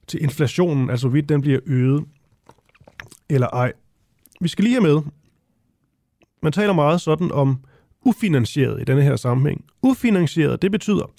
til 0.07 0.23
inflationen, 0.23 0.91
altså 0.91 1.09
hvorvidt 1.09 1.29
den 1.29 1.41
bliver 1.41 1.61
øget 1.67 2.05
eller 3.29 3.49
ej. 3.49 3.73
Vi 4.41 4.49
skal 4.49 4.65
lige 4.65 4.83
have 4.83 4.95
med, 4.95 5.03
man 6.43 6.53
taler 6.53 6.73
meget 6.73 7.01
sådan 7.01 7.33
om 7.33 7.61
ufinansieret 8.05 8.81
i 8.81 8.85
denne 8.85 9.03
her 9.03 9.17
sammenhæng. 9.17 9.65
Ufinansieret, 9.83 10.63
det 10.63 10.73
betyder, 10.73 11.11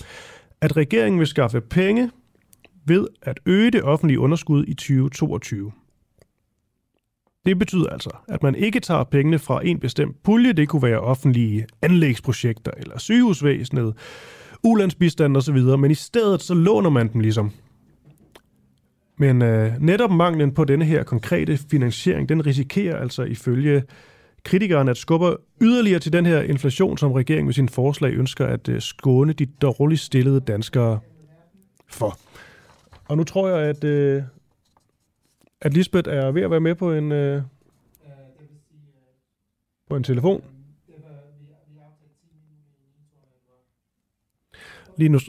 at 0.61 0.77
regeringen 0.77 1.19
vil 1.19 1.27
skaffe 1.27 1.61
penge 1.61 2.11
ved 2.85 3.07
at 3.21 3.39
øge 3.45 3.71
det 3.71 3.83
offentlige 3.83 4.19
underskud 4.19 4.65
i 4.67 4.73
2022. 4.73 5.71
Det 7.47 7.59
betyder 7.59 7.89
altså, 7.89 8.09
at 8.27 8.43
man 8.43 8.55
ikke 8.55 8.79
tager 8.79 9.03
pengene 9.03 9.39
fra 9.39 9.61
en 9.65 9.79
bestemt 9.79 10.23
pulje. 10.23 10.53
Det 10.53 10.69
kunne 10.69 10.81
være 10.81 10.99
offentlige 10.99 11.65
anlægsprojekter 11.81 12.71
eller 12.77 12.99
sygehusvæsenet, 12.99 13.93
ulandsbistand 14.63 15.37
osv., 15.37 15.57
men 15.57 15.91
i 15.91 15.95
stedet 15.95 16.41
så 16.41 16.53
låner 16.53 16.89
man 16.89 17.13
dem 17.13 17.21
ligesom. 17.21 17.51
Men 19.17 19.41
øh, 19.41 19.71
netop 19.79 20.11
manglen 20.11 20.53
på 20.53 20.65
denne 20.65 20.85
her 20.85 21.03
konkrete 21.03 21.59
finansiering, 21.71 22.29
den 22.29 22.45
risikerer 22.45 22.97
altså 22.97 23.23
ifølge 23.23 23.83
kritikerne 24.43 24.91
at 24.91 24.97
skubbe 24.97 25.37
yderligere 25.61 25.99
til 25.99 26.13
den 26.13 26.25
her 26.25 26.41
inflation, 26.41 26.97
som 26.97 27.11
regeringen 27.11 27.45
med 27.45 27.53
sin 27.53 27.69
forslag 27.69 28.13
ønsker 28.13 28.45
at 28.45 28.69
øh, 28.69 28.81
skåne 28.81 29.33
de 29.33 29.45
dårligt 29.45 30.01
stillede 30.01 30.39
danskere 30.39 30.99
for. 31.87 32.17
Og 33.07 33.17
nu 33.17 33.23
tror 33.23 33.49
jeg, 33.49 33.59
at 33.59 33.83
øh, 33.83 34.23
at 35.61 35.73
Lisbeth 35.73 36.09
er 36.09 36.31
ved 36.31 36.41
at 36.41 36.51
være 36.51 36.59
med 36.59 36.75
på 36.75 36.93
en, 36.93 37.11
øh, 37.11 37.41
på 39.89 39.95
en 39.95 40.03
telefon. 40.03 40.43
Lige 44.97 45.09
nu, 45.09 45.19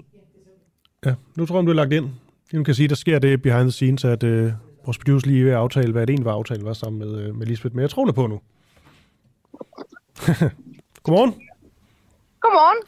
ja, 1.07 1.15
nu 1.37 1.47
tror 1.47 1.59
jeg, 1.59 1.67
du 1.67 1.71
er 1.71 1.75
lagt 1.75 1.93
ind. 1.93 2.11
Nu 2.53 2.65
kan 2.65 2.75
sige, 2.75 2.89
der 2.89 2.95
sker 2.95 3.19
det 3.19 3.43
behind 3.43 3.63
the 3.63 3.71
scenes, 3.71 4.05
at 4.05 4.23
øh, 4.23 4.53
vores 4.85 4.99
producer 4.99 5.27
lige 5.27 5.41
er 5.41 5.45
ved 5.45 5.53
at 5.53 5.59
aftale, 5.59 5.93
hvad 5.93 6.07
det 6.07 6.13
egentlig 6.13 6.25
var 6.25 6.33
aftalt 6.33 6.65
var 6.65 6.73
sammen 6.73 6.99
med, 6.99 7.21
øh, 7.21 7.35
med 7.35 7.47
Lisbeth. 7.47 7.75
Men 7.75 7.83
jeg 7.83 7.91
tror 7.91 8.13
på 8.13 8.27
nu. 8.27 8.41
Godmorgen. 11.03 11.35
Godmorgen. 12.41 12.79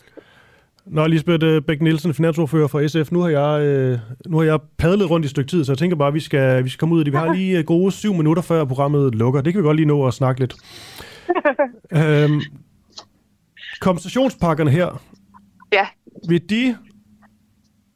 Nå, 0.87 1.07
Lisbeth 1.07 1.47
øh, 1.47 1.63
Bæk 1.63 1.83
Nielsen, 1.83 2.15
finansordfører 2.15 2.67
for 2.69 2.89
SF. 2.89 3.13
Nu 3.13 3.21
har, 3.21 3.29
jeg, 3.29 3.63
øh, 3.67 3.99
nu 4.27 4.37
har 4.39 4.45
jeg 4.45 4.59
padlet 4.79 5.11
rundt 5.11 5.25
i 5.25 5.27
et 5.27 5.31
stykke 5.31 5.51
tid, 5.51 5.65
så 5.65 5.73
jeg 5.73 5.79
tænker 5.79 5.97
bare, 5.97 6.09
at 6.09 6.15
vi 6.15 6.21
skal, 6.21 6.65
vi 6.65 6.69
skal 6.69 6.79
komme 6.81 6.95
ud 6.95 7.01
af 7.01 7.05
det. 7.05 7.13
Vi 7.13 7.19
har 7.19 7.35
lige 7.35 7.59
øh, 7.59 7.65
gode 7.65 7.93
syv 7.93 8.15
minutter, 8.15 8.43
før 8.43 8.65
programmet 8.65 9.15
lukker. 9.15 9.41
Det 9.41 9.53
kan 9.53 9.63
vi 9.63 9.67
godt 9.67 9.77
lige 9.77 9.87
nå 9.87 10.07
at 10.07 10.15
snakke 10.15 10.41
lidt. 10.41 10.55
øhm, 12.25 12.41
kompensationspakkerne 13.81 14.71
her, 14.71 15.03
Ja. 15.73 15.87
vil 16.29 16.51
de 16.51 16.77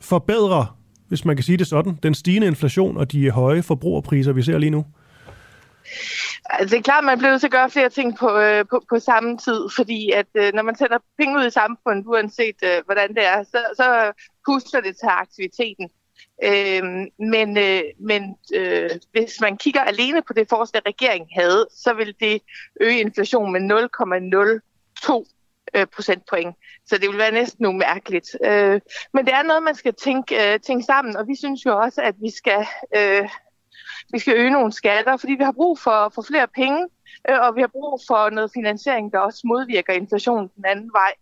forbedre, 0.00 0.66
hvis 1.08 1.24
man 1.24 1.36
kan 1.36 1.42
sige 1.42 1.56
det 1.58 1.66
sådan, 1.66 1.98
den 2.02 2.14
stigende 2.14 2.46
inflation 2.46 2.96
og 2.96 3.12
de 3.12 3.30
høje 3.30 3.62
forbrugerpriser, 3.62 4.32
vi 4.32 4.42
ser 4.42 4.58
lige 4.58 4.70
nu? 4.70 4.84
Altså, 6.44 6.74
det 6.74 6.78
er 6.78 6.82
klart, 6.82 6.98
at 6.98 7.04
man 7.04 7.18
bliver 7.18 7.30
nødt 7.30 7.40
til 7.40 7.46
at 7.46 7.52
gøre 7.52 7.70
flere 7.70 7.88
ting 7.88 8.18
på, 8.18 8.38
øh, 8.38 8.64
på, 8.70 8.84
på 8.88 8.98
samme 8.98 9.38
tid, 9.38 9.60
fordi 9.76 10.10
at 10.10 10.26
øh, 10.34 10.52
når 10.54 10.62
man 10.62 10.76
sender 10.76 10.98
penge 11.18 11.38
ud 11.38 11.46
i 11.46 11.50
samfundet, 11.50 12.06
uanset 12.06 12.56
øh, 12.64 12.82
hvordan 12.84 13.14
det 13.14 13.24
er, 13.24 13.42
så, 13.42 13.64
så 13.76 14.12
pusler 14.46 14.80
det 14.80 14.96
til 14.96 15.06
aktiviteten. 15.06 15.88
Øh, 16.44 16.82
men 17.18 17.58
øh, 17.58 17.82
men 18.00 18.36
øh, 18.54 18.90
hvis 19.12 19.40
man 19.40 19.56
kigger 19.56 19.80
alene 19.80 20.22
på 20.22 20.32
det 20.32 20.48
forslag, 20.48 20.82
regeringen 20.86 21.28
havde, 21.34 21.66
så 21.70 21.94
vil 21.94 22.14
det 22.20 22.42
øge 22.80 23.00
inflationen 23.00 23.52
med 23.52 23.60
0,02 25.10 25.34
øh, 25.74 25.86
procentpoint. 25.86 26.56
Så 26.86 26.98
det 26.98 27.08
vil 27.08 27.18
være 27.18 27.32
næsten 27.32 27.66
umærkeligt. 27.66 28.36
Øh, 28.44 28.80
men 29.14 29.26
det 29.26 29.34
er 29.34 29.42
noget, 29.42 29.62
man 29.62 29.74
skal 29.74 29.94
tænke, 29.94 30.52
øh, 30.52 30.60
tænke 30.60 30.84
sammen, 30.84 31.16
og 31.16 31.28
vi 31.28 31.36
synes 31.36 31.66
jo 31.66 31.78
også, 31.78 32.02
at 32.02 32.14
vi 32.20 32.30
skal... 32.30 32.66
Øh, 32.96 33.28
vi 34.14 34.18
skal 34.18 34.34
øge 34.36 34.50
nogle 34.50 34.72
skatter, 34.72 35.16
fordi 35.16 35.32
vi 35.40 35.44
har 35.44 35.56
brug 35.60 35.78
for, 35.78 36.12
for 36.14 36.22
flere 36.30 36.48
penge, 36.60 36.80
øh, 37.30 37.38
og 37.44 37.50
vi 37.56 37.60
har 37.60 37.70
brug 37.76 38.00
for 38.08 38.30
noget 38.30 38.50
finansiering, 38.54 39.12
der 39.12 39.18
også 39.18 39.40
modvirker 39.44 39.92
inflationen 39.92 40.48
den 40.56 40.64
anden 40.72 40.90
vej. 41.00 41.12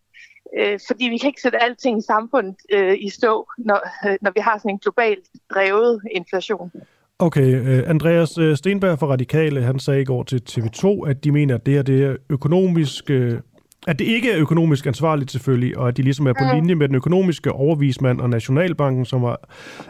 Øh, 0.58 0.78
fordi 0.88 1.04
vi 1.04 1.18
kan 1.18 1.28
ikke 1.28 1.40
sætte 1.40 1.62
alting 1.62 1.98
i 1.98 2.02
samfundet 2.12 2.56
øh, 2.72 2.96
i 3.00 3.08
stå, 3.08 3.48
når, 3.58 3.80
øh, 4.06 4.16
når 4.24 4.32
vi 4.34 4.40
har 4.40 4.58
sådan 4.58 4.70
en 4.70 4.78
globalt 4.78 5.26
drevet 5.54 6.00
inflation. 6.10 6.72
Okay, 7.18 7.48
øh, 7.68 7.90
Andreas 7.90 8.38
øh, 8.38 8.56
Stenberg 8.56 8.98
fra 8.98 9.06
Radikale, 9.06 9.62
han 9.62 9.78
sagde 9.78 10.02
i 10.02 10.04
går 10.04 10.22
til 10.22 10.42
TV2, 10.50 11.08
at 11.10 11.24
de 11.24 11.32
mener, 11.32 11.54
at 11.54 11.66
det 11.66 11.74
her 11.74 11.82
det 11.82 12.04
er 12.04 12.16
økonomisk... 12.30 13.10
Øh, 13.10 13.40
at 13.86 13.98
det 13.98 14.04
ikke 14.04 14.32
er 14.32 14.38
økonomisk 14.38 14.86
ansvarligt 14.86 15.30
selvfølgelig, 15.30 15.78
og 15.78 15.88
at 15.88 15.96
de 15.96 16.02
ligesom 16.02 16.26
er 16.26 16.32
på 16.32 16.54
linje 16.54 16.74
med 16.74 16.88
den 16.88 16.96
økonomiske 16.96 17.52
overvismand 17.52 18.20
og 18.20 18.30
Nationalbanken, 18.30 19.04
som 19.04 19.22
har 19.22 19.48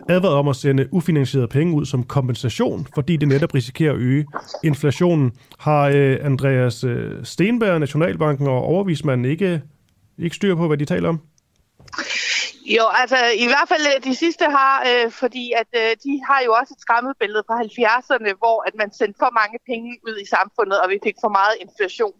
advaret 0.08 0.34
om 0.34 0.48
at 0.48 0.56
sende 0.56 0.88
ufinansierede 0.92 1.48
penge 1.48 1.74
ud 1.74 1.86
som 1.86 2.04
kompensation, 2.04 2.86
fordi 2.94 3.16
det 3.16 3.28
netop 3.28 3.54
risikerer 3.54 3.92
at 3.92 3.98
øge 3.98 4.26
inflationen. 4.64 5.32
Har 5.58 5.92
øh, 5.94 6.18
Andreas 6.22 6.84
øh, 6.84 7.24
Stenberg, 7.24 7.80
Nationalbanken 7.80 8.46
og 8.46 8.62
overvismanden 8.62 9.24
ikke, 9.24 9.62
ikke 10.18 10.36
styr 10.36 10.54
på, 10.54 10.66
hvad 10.66 10.78
de 10.78 10.84
taler 10.84 11.08
om? 11.08 11.20
Jo, 12.76 12.84
altså 13.02 13.16
i 13.44 13.46
hvert 13.52 13.68
fald 13.72 13.84
øh, 13.92 14.04
de 14.08 14.14
sidste 14.14 14.44
har, 14.44 14.74
øh, 14.88 15.10
fordi 15.10 15.44
at 15.60 15.70
øh, 15.82 15.90
de 16.04 16.12
har 16.28 16.40
jo 16.46 16.50
også 16.60 16.72
et 16.76 16.80
skræmmebillede 16.84 17.44
fra 17.48 17.56
70'erne, 17.66 18.30
hvor 18.40 18.58
at 18.68 18.74
man 18.80 18.90
sendte 19.00 19.18
for 19.22 19.30
mange 19.40 19.58
penge 19.70 19.90
ud 20.08 20.16
i 20.24 20.26
samfundet, 20.36 20.76
og 20.82 20.86
vi 20.92 20.98
fik 21.06 21.16
for 21.24 21.32
meget 21.38 21.54
inflation. 21.64 22.16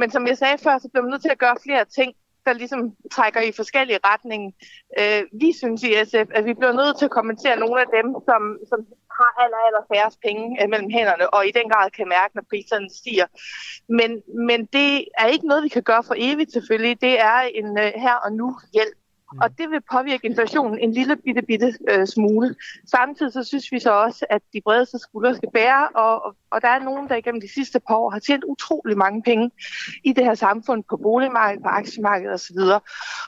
Men 0.00 0.10
som 0.10 0.26
jeg 0.26 0.38
sagde 0.38 0.58
før, 0.58 0.78
så 0.78 0.88
bliver 0.88 1.02
man 1.04 1.10
nødt 1.10 1.22
til 1.22 1.36
at 1.36 1.44
gøre 1.44 1.56
flere 1.66 1.84
ting, 1.84 2.10
der 2.46 2.52
ligesom 2.52 2.80
trækker 3.16 3.40
i 3.40 3.52
forskellige 3.60 3.98
retninger. 4.10 4.50
Øh, 5.00 5.22
vi 5.42 5.48
synes 5.60 5.82
i 5.82 5.90
SF, 6.08 6.28
at 6.38 6.44
vi 6.48 6.54
bliver 6.54 6.72
nødt 6.80 6.98
til 6.98 7.04
at 7.04 7.16
kommentere 7.18 7.56
nogle 7.62 7.80
af 7.84 7.88
dem, 7.96 8.06
som, 8.28 8.42
som 8.70 8.80
har 9.18 9.30
aller, 9.44 9.60
aller 9.66 9.84
færrest 9.92 10.18
penge 10.26 10.44
øh, 10.60 10.68
mellem 10.72 10.90
hænderne, 10.96 11.34
og 11.34 11.40
i 11.48 11.52
den 11.58 11.66
grad 11.72 11.90
kan 11.90 12.08
mærke, 12.08 12.32
når 12.36 12.44
priserne 12.50 12.90
stiger. 13.00 13.26
Men, 13.98 14.10
men 14.48 14.60
det 14.76 14.90
er 15.22 15.26
ikke 15.26 15.46
noget, 15.46 15.62
vi 15.64 15.68
kan 15.76 15.82
gøre 15.90 16.04
for 16.08 16.14
evigt 16.18 16.52
selvfølgelig. 16.52 17.00
Det 17.00 17.14
er 17.20 17.38
en 17.60 17.78
øh, 17.84 17.92
her 18.04 18.16
og 18.24 18.32
nu 18.32 18.48
hjælp. 18.72 18.99
Og 19.42 19.58
det 19.58 19.70
vil 19.70 19.80
påvirke 19.92 20.26
inflationen 20.26 20.78
en 20.78 20.92
lille 20.92 21.16
bitte, 21.16 21.42
bitte 21.42 21.74
øh, 21.90 22.06
smule. 22.06 22.54
Samtidig 22.86 23.32
så 23.32 23.44
synes 23.44 23.72
vi 23.72 23.78
så 23.78 23.90
også, 23.90 24.26
at 24.30 24.42
de 24.52 24.60
bredeste 24.64 24.98
skuldre 24.98 25.34
skal 25.34 25.48
bære, 25.54 25.88
og, 25.88 26.24
og, 26.24 26.36
og 26.50 26.62
der 26.62 26.68
er 26.68 26.78
nogen, 26.78 27.08
der 27.08 27.16
igennem 27.16 27.40
de 27.40 27.52
sidste 27.54 27.80
par 27.80 27.94
år 27.94 28.10
har 28.10 28.18
tjent 28.18 28.44
utrolig 28.44 28.98
mange 28.98 29.22
penge 29.22 29.50
i 30.04 30.12
det 30.12 30.24
her 30.24 30.34
samfund 30.34 30.84
på 30.90 30.96
boligmarkedet, 30.96 31.62
på 31.62 31.68
aktiemarkedet 31.68 32.34
osv. 32.34 32.58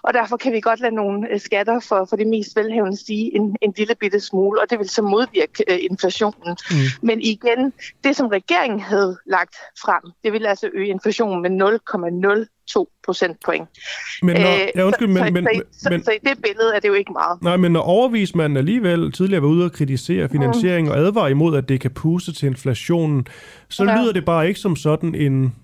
Og 0.02 0.14
derfor 0.14 0.36
kan 0.36 0.52
vi 0.52 0.60
godt 0.60 0.80
lade 0.80 0.94
nogle 0.94 1.28
øh, 1.30 1.40
skatter 1.40 1.80
for, 1.80 2.04
for 2.04 2.16
de 2.16 2.24
mest 2.24 2.56
velhævende 2.56 2.96
stige 2.96 3.36
en, 3.36 3.56
en 3.60 3.74
lille 3.76 3.94
bitte 3.94 4.20
smule, 4.20 4.60
og 4.60 4.70
det 4.70 4.78
vil 4.78 4.88
så 4.88 5.02
modvirke 5.02 5.64
øh, 5.68 5.78
inflationen. 5.90 6.56
Mm. 6.70 6.76
Men 7.02 7.20
igen, 7.20 7.72
det 8.04 8.16
som 8.16 8.26
regeringen 8.26 8.80
havde 8.80 9.18
lagt 9.26 9.56
frem, 9.82 10.02
det 10.24 10.32
vil 10.32 10.46
altså 10.46 10.70
øge 10.72 10.88
inflationen 10.88 11.42
med 11.42 11.50
0,02 12.78 13.01
procentpoint. 13.05 13.69
Men 14.23 14.36
når, 14.36 14.53
Øh, 14.53 14.69
ja, 14.77 14.85
undskyld, 14.85 15.16
så, 15.16 15.24
men, 15.24 15.35
men, 15.35 15.44
så, 15.44 15.62
så, 15.73 15.89
men, 15.90 16.05
så 16.05 16.11
i 16.11 16.19
det 16.28 16.39
billede 16.43 16.73
er 16.77 16.81
det 16.81 16.89
jo 16.89 16.94
ikke 16.94 17.12
meget. 17.12 17.43
Nej, 17.43 17.57
men 17.57 17.73
når 17.73 17.81
overvismanden 17.81 18.57
alligevel 18.57 19.12
tidligere 19.12 19.43
var 19.43 19.49
ude 19.49 19.65
og 19.65 19.73
kritisere 19.73 20.28
finansiering 20.28 20.90
og 20.90 20.99
advare 20.99 21.31
imod, 21.31 21.57
at 21.57 21.69
det 21.69 21.81
kan 21.81 21.90
puste 21.90 22.32
til 22.32 22.47
inflationen, 22.47 23.27
så 23.69 23.85
Ja. 23.85 24.03
lyder 24.03 24.12
det 24.12 24.24
bare 24.24 24.49
ikke 24.49 24.61
som 24.61 24.77
sådan 24.77 25.15
en, 25.15 25.55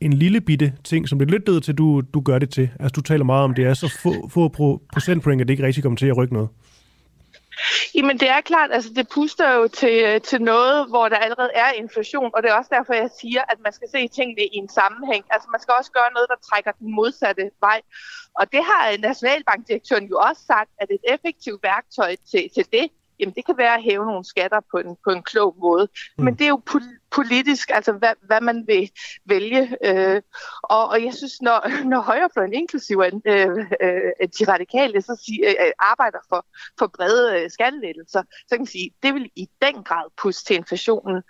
en 0.00 0.12
lille 0.12 0.40
bitte 0.40 0.72
ting, 0.84 1.08
som 1.08 1.18
det 1.18 1.30
lød 1.30 1.60
til, 1.60 1.74
du, 1.74 2.02
du 2.14 2.20
gør 2.20 2.38
det 2.38 2.50
til. 2.50 2.70
Altså, 2.80 2.92
du 2.96 3.00
taler 3.00 3.24
meget 3.24 3.44
om, 3.44 3.54
det 3.54 3.64
er 3.64 3.74
så 3.74 3.98
få, 4.02 4.28
få 4.28 4.48
pro, 4.48 4.80
procentpoint, 4.92 5.40
at 5.40 5.48
det 5.48 5.52
ikke 5.54 5.66
rigtig 5.66 5.82
kommer 5.82 5.96
til 5.96 6.06
at 6.06 6.16
rykke 6.16 6.34
noget. 6.34 6.48
Jamen 7.94 8.20
det 8.20 8.28
er 8.28 8.40
klart, 8.40 8.70
altså 8.72 8.90
det 8.96 9.08
puster 9.08 9.52
jo 9.54 9.68
til, 9.68 10.20
til 10.20 10.42
noget, 10.42 10.88
hvor 10.88 11.08
der 11.08 11.16
allerede 11.16 11.50
er 11.54 11.70
inflation, 11.72 12.30
og 12.34 12.42
det 12.42 12.50
er 12.50 12.54
også 12.54 12.70
derfor, 12.72 12.94
jeg 12.94 13.10
siger, 13.20 13.42
at 13.48 13.58
man 13.64 13.72
skal 13.72 13.88
se 13.90 14.08
tingene 14.08 14.42
i 14.42 14.56
en 14.56 14.68
sammenhæng. 14.68 15.24
Altså 15.30 15.48
man 15.50 15.60
skal 15.60 15.74
også 15.78 15.90
gøre 15.90 16.12
noget, 16.14 16.28
der 16.28 16.36
trækker 16.50 16.72
den 16.72 16.94
modsatte 16.94 17.50
vej. 17.60 17.80
Og 18.34 18.52
det 18.52 18.64
har 18.64 18.98
Nationalbankdirektøren 18.98 20.04
jo 20.04 20.16
også 20.28 20.42
sagt, 20.46 20.70
at 20.78 20.88
et 20.90 21.04
effektivt 21.14 21.62
værktøj 21.62 22.16
til, 22.30 22.50
til 22.54 22.66
det, 22.72 22.86
jamen 23.20 23.34
det 23.34 23.44
kan 23.46 23.58
være 23.58 23.74
at 23.74 23.82
hæve 23.82 24.06
nogle 24.06 24.24
skatter 24.24 24.60
på 24.70 24.76
en, 24.76 24.96
på 25.04 25.10
en 25.10 25.22
klog 25.22 25.56
måde. 25.60 25.88
Mm. 26.18 26.24
Men 26.24 26.34
det 26.34 26.44
er 26.44 26.48
jo 26.48 26.62
politisk, 27.10 27.70
altså 27.74 27.92
hvad, 27.92 28.14
hvad 28.22 28.40
man 28.40 28.64
vil 28.66 28.90
vælge. 29.26 29.76
Øh, 29.84 30.22
og, 30.62 30.88
og 30.88 31.04
jeg 31.04 31.14
synes, 31.14 31.42
når, 31.42 31.84
når 31.92 32.00
højrefløjen, 32.00 32.52
inklusive 32.52 33.06
øh, 33.06 33.48
øh, 33.82 34.28
de 34.38 34.52
radikale, 34.52 35.02
så 35.02 35.22
sig, 35.24 35.40
øh, 35.44 35.66
øh, 35.66 35.72
arbejder 35.78 36.18
for, 36.28 36.46
for 36.78 36.86
brede 36.86 37.40
øh, 37.40 37.50
skattelettelser, 37.50 38.22
så 38.22 38.50
kan 38.50 38.58
man 38.60 38.66
sige, 38.66 38.90
det 39.02 39.14
vil 39.14 39.30
i 39.36 39.48
den 39.62 39.82
grad 39.84 40.04
puste 40.22 40.44
til 40.44 40.56
inflationen. 40.56 41.22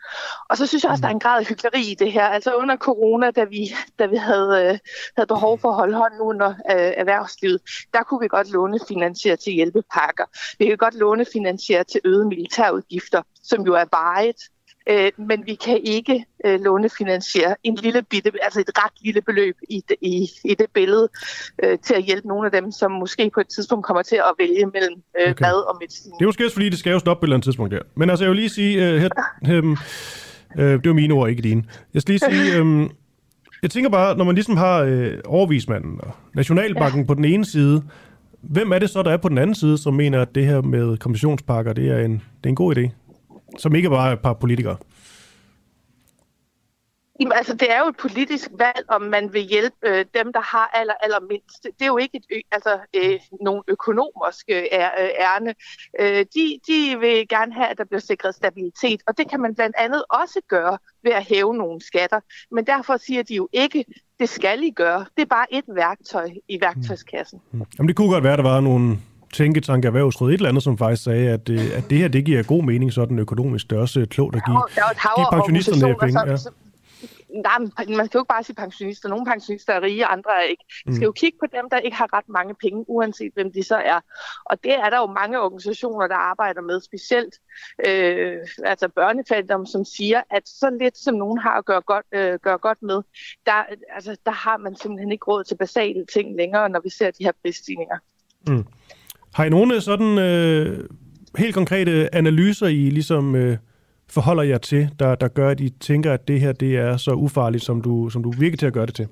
Og 0.51 0.57
så 0.57 0.67
synes 0.67 0.85
jeg 0.85 0.91
også, 0.91 1.03
der 1.03 1.09
er 1.09 1.13
en 1.13 1.21
grad 1.21 1.39
af 1.39 1.47
hyggeleri 1.47 1.83
i 1.91 1.95
det 1.95 2.13
her. 2.13 2.25
Altså 2.25 2.55
under 2.55 2.77
corona, 2.77 3.31
da 3.31 3.45
vi, 3.45 3.75
da 3.99 4.07
vi 4.07 4.17
havde, 4.17 4.51
øh, 4.65 4.79
havde 5.17 5.27
behov 5.27 5.59
for 5.59 5.69
at 5.69 5.75
holde 5.75 5.97
hånden 5.97 6.21
under 6.21 6.49
øh, 6.51 6.93
erhvervslivet, 6.97 7.61
der 7.95 8.03
kunne 8.03 8.21
vi 8.21 8.29
godt 8.29 8.51
låne 8.51 8.79
finansiere 8.89 9.37
til 9.37 9.53
hjælpepakker. 9.53 10.25
Vi 10.59 10.67
kan 10.67 10.77
godt 10.77 10.95
låne 10.95 11.27
finansiere 11.33 11.85
til 11.85 12.01
øgede 12.05 12.29
militærudgifter, 12.29 13.23
som 13.43 13.67
jo 13.67 13.75
er 13.75 13.85
vejet. 13.91 14.37
Øh, 14.89 15.11
men 15.19 15.47
vi 15.47 15.55
kan 15.55 15.81
ikke 15.85 16.25
øh, 16.47 16.61
lånefinansiere 16.61 17.57
en 17.63 17.75
lille 17.75 18.03
bitte, 18.03 18.33
altså 18.43 18.61
et 18.61 18.71
ret 18.85 18.93
lille 19.01 19.21
beløb 19.23 19.57
i 19.69 19.83
i, 20.01 20.31
i 20.45 20.55
det 20.55 20.67
billede, 20.75 21.09
øh, 21.63 21.79
til 21.79 21.95
at 21.95 22.03
hjælpe 22.03 22.29
nogle 22.29 22.47
af 22.47 22.53
dem, 22.53 22.73
som 22.73 22.91
måske 22.91 23.31
på 23.35 23.41
et 23.41 23.49
tidspunkt 23.49 23.87
kommer 23.87 24.03
til 24.03 24.17
at 24.17 24.35
vælge 24.39 24.67
mellem 24.67 25.03
øh, 25.21 25.31
okay. 25.31 25.45
mad 25.45 25.69
og 25.69 25.77
medicin. 25.81 26.13
Det 26.13 26.23
er 26.23 26.27
måske 26.27 26.45
også 26.45 26.55
fordi, 26.55 26.69
det 26.69 26.79
skal 26.79 26.93
jo 26.93 26.99
stoppe 26.99 27.21
på 27.21 27.25
et 27.25 27.27
eller 27.27 27.37
andet 27.37 27.45
tidspunkt 27.45 27.73
der. 27.73 27.81
Men 27.95 28.11
altså, 28.11 28.25
jeg 28.25 28.31
vil 28.31 28.37
lige 28.37 28.49
sige, 28.49 28.95
uh, 28.95 29.01
her, 29.01 29.59
um, 29.59 29.71
uh, 30.59 30.65
det 30.65 30.87
var 30.87 30.93
mine 30.93 31.15
ord, 31.15 31.31
ikke 31.31 31.43
dine. 31.43 31.65
Jeg 31.95 32.03
skal 32.03 32.13
lige 32.13 32.33
sige, 32.33 32.61
um, 32.61 32.91
jeg 33.63 33.71
tænker 33.71 33.91
bare, 33.91 34.17
når 34.17 34.25
man 34.25 34.35
ligesom 34.35 34.57
har 34.57 34.85
uh, 34.85 35.13
overvismanden 35.27 36.01
og 36.03 36.13
Nationalbanken 36.35 37.01
ja. 37.01 37.07
på 37.07 37.15
den 37.15 37.25
ene 37.25 37.45
side, 37.45 37.83
hvem 38.41 38.73
er 38.73 38.79
det 38.79 38.91
så, 38.91 39.03
der 39.03 39.11
er 39.11 39.17
på 39.17 39.29
den 39.29 39.39
anden 39.39 39.55
side, 39.55 39.79
som 39.79 39.95
mener, 39.95 40.23
at 40.23 40.35
det 40.35 40.47
her 40.47 40.63
med 40.63 40.97
kompensationspakker, 40.97 41.73
det 41.73 41.89
er 41.89 41.99
en, 41.99 42.13
det 42.13 42.45
er 42.45 42.49
en 42.49 42.55
god 42.55 42.77
idé? 42.77 42.91
Som 43.59 43.75
ikke 43.75 43.91
bare 43.91 44.09
er 44.09 44.13
et 44.13 44.21
par 44.23 44.33
politikere. 44.33 44.77
Jamen, 47.21 47.33
altså, 47.33 47.55
det 47.55 47.73
er 47.73 47.79
jo 47.79 47.89
et 47.89 47.97
politisk 47.97 48.51
valg, 48.59 48.85
om 48.89 49.03
man 49.03 49.33
vil 49.33 49.43
hjælpe 49.43 49.77
øh, 49.83 50.05
dem, 50.15 50.33
der 50.33 50.41
har 50.41 50.71
aller, 50.75 50.95
aller 51.03 51.21
mindst. 51.21 51.63
Det 51.63 51.83
er 51.83 51.87
jo 51.87 51.97
ikke 51.97 52.17
et, 52.17 52.25
ø- 52.33 52.49
altså, 52.53 52.79
øh, 52.97 53.21
nogle 53.41 53.63
økonomiske 53.69 54.53
æ- 54.53 55.03
øh, 55.03 55.11
ærne. 55.19 55.55
Øh, 56.01 56.27
de, 56.35 56.61
de 56.69 56.99
vil 57.01 57.29
gerne 57.29 57.53
have, 57.55 57.67
at 57.67 57.79
der 57.79 57.85
bliver 57.85 58.01
sikret 58.01 58.35
stabilitet, 58.35 59.03
og 59.07 59.19
det 59.19 59.31
kan 59.31 59.41
man 59.41 59.55
blandt 59.55 59.77
andet 59.79 60.05
også 60.11 60.41
gøre 60.49 60.79
ved 61.03 61.13
at 61.13 61.25
hæve 61.25 61.55
nogle 61.55 61.81
skatter. 61.81 62.21
Men 62.51 62.67
derfor 62.67 62.97
siger 62.97 63.23
de 63.23 63.35
jo 63.35 63.49
ikke, 63.53 63.85
det 64.21 64.29
skal 64.29 64.63
I 64.63 64.71
gøre. 64.71 65.05
Det 65.17 65.23
er 65.23 65.27
bare 65.27 65.47
et 65.55 65.65
værktøj 65.75 66.31
i 66.49 66.59
værktøjskassen. 66.61 67.41
Jamen, 67.53 67.89
det 67.89 67.97
kunne 67.97 68.11
godt 68.11 68.25
være, 68.25 68.33
at 68.33 68.39
der 68.39 68.51
var 68.51 68.61
nogle 68.61 68.99
tænketanke 69.33 69.87
erhvervsråd, 69.87 70.31
et 70.31 70.35
eller 70.35 70.49
andet, 70.49 70.63
som 70.63 70.79
faktisk 70.79 71.03
sagde, 71.05 71.29
at, 71.31 71.49
øh, 71.49 71.61
at 71.77 71.91
det 71.91 71.99
her, 71.99 72.09
det 72.09 72.25
giver 72.25 72.43
god 72.43 72.63
mening 72.63 72.93
sådan 72.93 73.19
økonomisk. 73.19 73.71
Det 73.71 73.77
er 73.77 73.81
også 73.81 74.07
klogt 74.11 74.37
at 74.37 74.43
give, 74.47 74.55
Der 74.75 74.83
er 74.83 74.95
hav 74.97 75.15
give 75.17 75.27
pensionisterne 75.33 75.97
penge. 76.01 76.21
Ja. 76.31 76.37
nej, 77.49 77.59
man 77.79 78.09
kan 78.09 78.15
jo 78.15 78.21
ikke 78.21 78.29
bare 78.29 78.45
sige 78.45 78.57
pensionister. 78.57 79.09
Nogle 79.09 79.27
pensionister 79.27 79.73
er 79.73 79.83
rige, 79.83 80.07
andre 80.07 80.31
er 80.31 80.43
ikke. 80.51 80.65
Vi 80.87 80.93
skal 80.95 81.05
Mm. 81.05 81.11
jo 81.11 81.13
kigge 81.13 81.39
på 81.41 81.47
dem, 81.57 81.71
der 81.71 81.79
ikke 81.79 81.97
har 81.97 82.09
ret 82.17 82.29
mange 82.29 82.55
penge, 82.55 82.85
uanset 82.89 83.33
hvem 83.35 83.53
de 83.53 83.63
så 83.63 83.77
er. 83.77 84.01
Og 84.45 84.65
det 84.65 84.73
er 84.75 84.91
der 84.91 84.99
jo 84.99 85.07
mange 85.07 85.41
organisationer, 85.41 86.07
der 86.09 86.15
arbejder 86.15 86.61
med, 86.61 86.81
specielt 86.81 87.35
øh, 87.89 88.37
altså 88.65 88.89
børnefattigdom, 88.89 89.67
som 89.67 89.85
siger, 89.85 90.23
at 90.31 90.43
så 90.49 90.77
lidt 90.81 90.99
som 90.99 91.15
nogen 91.15 91.39
har 91.39 91.51
at 91.59 91.65
gøre 91.65 91.81
godt, 91.81 92.07
øh, 92.13 92.39
gøre 92.43 92.59
godt 92.59 92.83
med, 92.83 93.03
der, 93.47 93.53
altså, 93.95 94.17
der 94.27 94.33
har 94.33 94.57
man 94.57 94.77
simpelthen 94.77 95.13
ikke 95.13 95.25
råd 95.25 95.45
til 95.45 95.55
basale 95.57 96.07
ting 96.15 96.37
længere, 96.37 96.69
når 96.69 96.81
vi 96.85 96.91
ser 96.91 97.11
de 97.11 97.25
her 97.25 97.33
prisstigninger. 97.43 97.97
Mm. 98.49 98.65
Har 99.35 99.45
I 99.45 99.49
nogle 99.49 99.81
sådan 99.81 100.19
øh, 100.19 100.85
helt 101.39 101.55
konkrete 101.55 102.15
analyser, 102.15 102.67
I 102.67 102.91
ligesom 102.91 103.35
øh, 103.35 103.57
forholder 104.09 104.43
jer 104.43 104.59
til, 104.59 104.91
der, 104.99 105.15
der 105.15 105.29
gør, 105.29 105.49
at 105.49 105.61
I 105.61 105.69
tænker, 105.69 106.13
at 106.13 106.29
det 106.29 106.41
her 106.41 106.53
det 106.53 106.77
er 106.77 106.97
så 106.97 107.11
ufarligt, 107.11 107.65
som 107.65 107.83
du, 107.83 108.11
som 108.11 108.23
du 108.23 108.31
virker 108.31 108.57
til 108.57 108.67
at 108.67 108.73
gøre 108.73 108.87
det 108.87 108.95
til? 108.95 109.09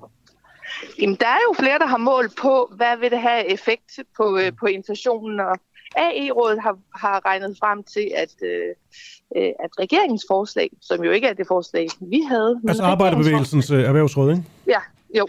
Jamen, 1.01 1.15
der 1.19 1.27
er 1.27 1.39
jo 1.49 1.53
flere, 1.59 1.79
der 1.79 1.87
har 1.87 1.97
målt 1.97 2.35
på, 2.41 2.73
hvad 2.75 2.97
vil 2.99 3.11
det 3.11 3.19
have 3.19 3.51
effekt 3.51 3.99
på, 4.17 4.37
øh, 4.37 4.51
på 4.59 4.65
inflationen, 4.65 5.39
og 5.39 5.55
AE-rådet 5.95 6.59
har, 6.61 6.77
har 6.95 7.25
regnet 7.25 7.57
frem 7.59 7.83
til, 7.83 8.11
at, 8.15 8.33
øh, 8.43 8.69
øh, 9.37 9.51
at 9.63 9.69
regeringens 9.79 10.25
forslag, 10.27 10.69
som 10.81 11.03
jo 11.03 11.11
ikke 11.11 11.27
er 11.27 11.33
det 11.33 11.47
forslag, 11.47 11.87
vi 12.01 12.21
havde... 12.29 12.61
Altså 12.67 12.83
Arbejderbevægelsens 12.83 13.71
øh, 13.71 13.83
erhvervsråd, 13.83 14.29
ikke? 14.31 14.43
Ja, 14.67 14.79
jo. 15.17 15.27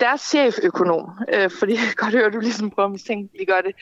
Deres 0.00 0.20
cheføkonom, 0.20 1.10
øh, 1.34 1.50
fordi 1.58 1.72
jeg 1.72 1.80
godt 1.96 2.14
høre, 2.14 2.26
at 2.26 2.32
du 2.32 2.40
ligesom 2.40 2.70
prøver 2.70 2.86
at 2.86 2.92
mistænke, 2.92 3.38
de 3.40 3.44
gør 3.46 3.60
det, 3.60 3.72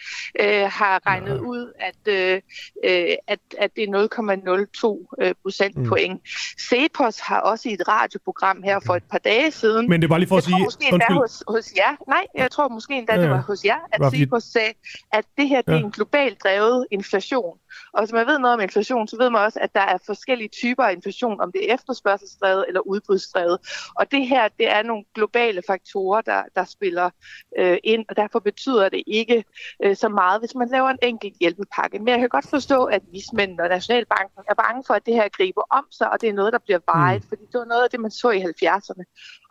øh, 0.40 0.70
har 0.72 1.06
regnet 1.06 1.30
ja. 1.36 1.40
ud, 1.40 1.72
at, 1.80 2.12
øh, 2.14 2.40
øh, 2.84 3.14
at, 3.28 3.38
at 3.58 3.70
det 3.76 3.84
er 3.84 5.06
0,02 5.18 5.24
øh, 5.24 5.34
procentpoint. 5.42 6.12
Mm. 6.12 6.20
Cepos 6.68 7.18
har 7.20 7.40
også 7.40 7.68
i 7.68 7.72
et 7.72 7.88
radioprogram 7.88 8.62
her 8.62 8.80
for 8.86 8.94
et 8.96 9.04
par 9.10 9.18
dage 9.18 9.50
siden... 9.50 9.88
Men 9.88 10.00
det 10.02 10.06
er 10.06 10.08
bare 10.08 10.18
lige 10.18 10.28
for 10.28 10.36
at 10.36 10.46
jeg 10.46 10.50
tror 10.52 10.56
sige- 10.58 10.64
måske 10.64 10.88
endda 10.92 11.06
hos, 11.14 11.42
hos 11.48 11.72
jer. 11.76 11.96
Nej, 12.08 12.26
jeg 12.34 12.50
tror 12.50 12.68
måske 12.68 12.94
endda, 12.94 13.14
Ja, 13.14 13.22
det 13.22 13.30
var 13.30 13.40
hos 13.42 13.64
jer, 13.64 13.78
at 13.92 14.00
fordi- 14.04 14.16
Cepos 14.18 14.42
sagde, 14.44 14.72
at 15.12 15.24
det 15.38 15.48
her 15.48 15.62
det 15.62 15.72
er 15.72 15.78
Ja. 15.78 15.82
en 15.84 15.90
globalt 15.90 16.42
drevet 16.44 16.86
inflation. 16.90 17.58
Og 17.92 18.02
hvis 18.02 18.12
man 18.12 18.26
ved 18.26 18.38
noget 18.38 18.54
om 18.54 18.60
inflation, 18.60 19.08
så 19.08 19.16
ved 19.16 19.30
man 19.30 19.40
også, 19.42 19.58
at 19.62 19.74
der 19.74 19.80
er 19.80 19.98
forskellige 20.06 20.48
typer 20.48 20.82
af 20.84 20.92
inflation, 20.92 21.40
om 21.40 21.52
det 21.52 21.70
er 21.70 21.74
efterspørgselsdrevet 21.74 22.64
eller 22.68 22.80
udbudsdrevet. 22.80 23.58
Og 23.96 24.10
det 24.10 24.28
her, 24.28 24.48
det 24.58 24.70
er 24.70 24.82
nogle 24.82 25.04
globale 25.14 25.62
faktorer, 25.66 25.99
der, 26.26 26.42
der 26.56 26.64
spiller 26.64 27.10
øh, 27.58 27.78
ind, 27.84 28.04
og 28.08 28.16
derfor 28.16 28.38
betyder 28.38 28.88
det 28.88 29.02
ikke 29.06 29.44
øh, 29.84 29.96
så 29.96 30.08
meget, 30.08 30.40
hvis 30.40 30.54
man 30.54 30.68
laver 30.72 30.88
en 30.88 30.98
enkelt 31.02 31.34
hjælpepakke. 31.40 31.98
Men 31.98 32.08
jeg 32.08 32.18
kan 32.18 32.28
godt 32.28 32.48
forstå, 32.50 32.84
at 32.84 33.02
vismændene 33.12 33.62
og 33.62 33.68
Nationalbanken 33.68 34.42
er 34.50 34.54
bange 34.54 34.82
for, 34.86 34.94
at 34.94 35.06
det 35.06 35.14
her 35.14 35.28
griber 35.28 35.62
om 35.70 35.84
sig, 35.90 36.12
og 36.12 36.20
det 36.20 36.28
er 36.28 36.32
noget, 36.32 36.52
der 36.52 36.58
bliver 36.58 36.80
vejet, 36.94 37.22
mm. 37.22 37.28
fordi 37.28 37.42
det 37.52 37.58
var 37.58 37.64
noget 37.64 37.82
af 37.84 37.90
det, 37.90 38.00
man 38.00 38.10
så 38.10 38.30
i 38.30 38.40
70'erne. 38.40 39.02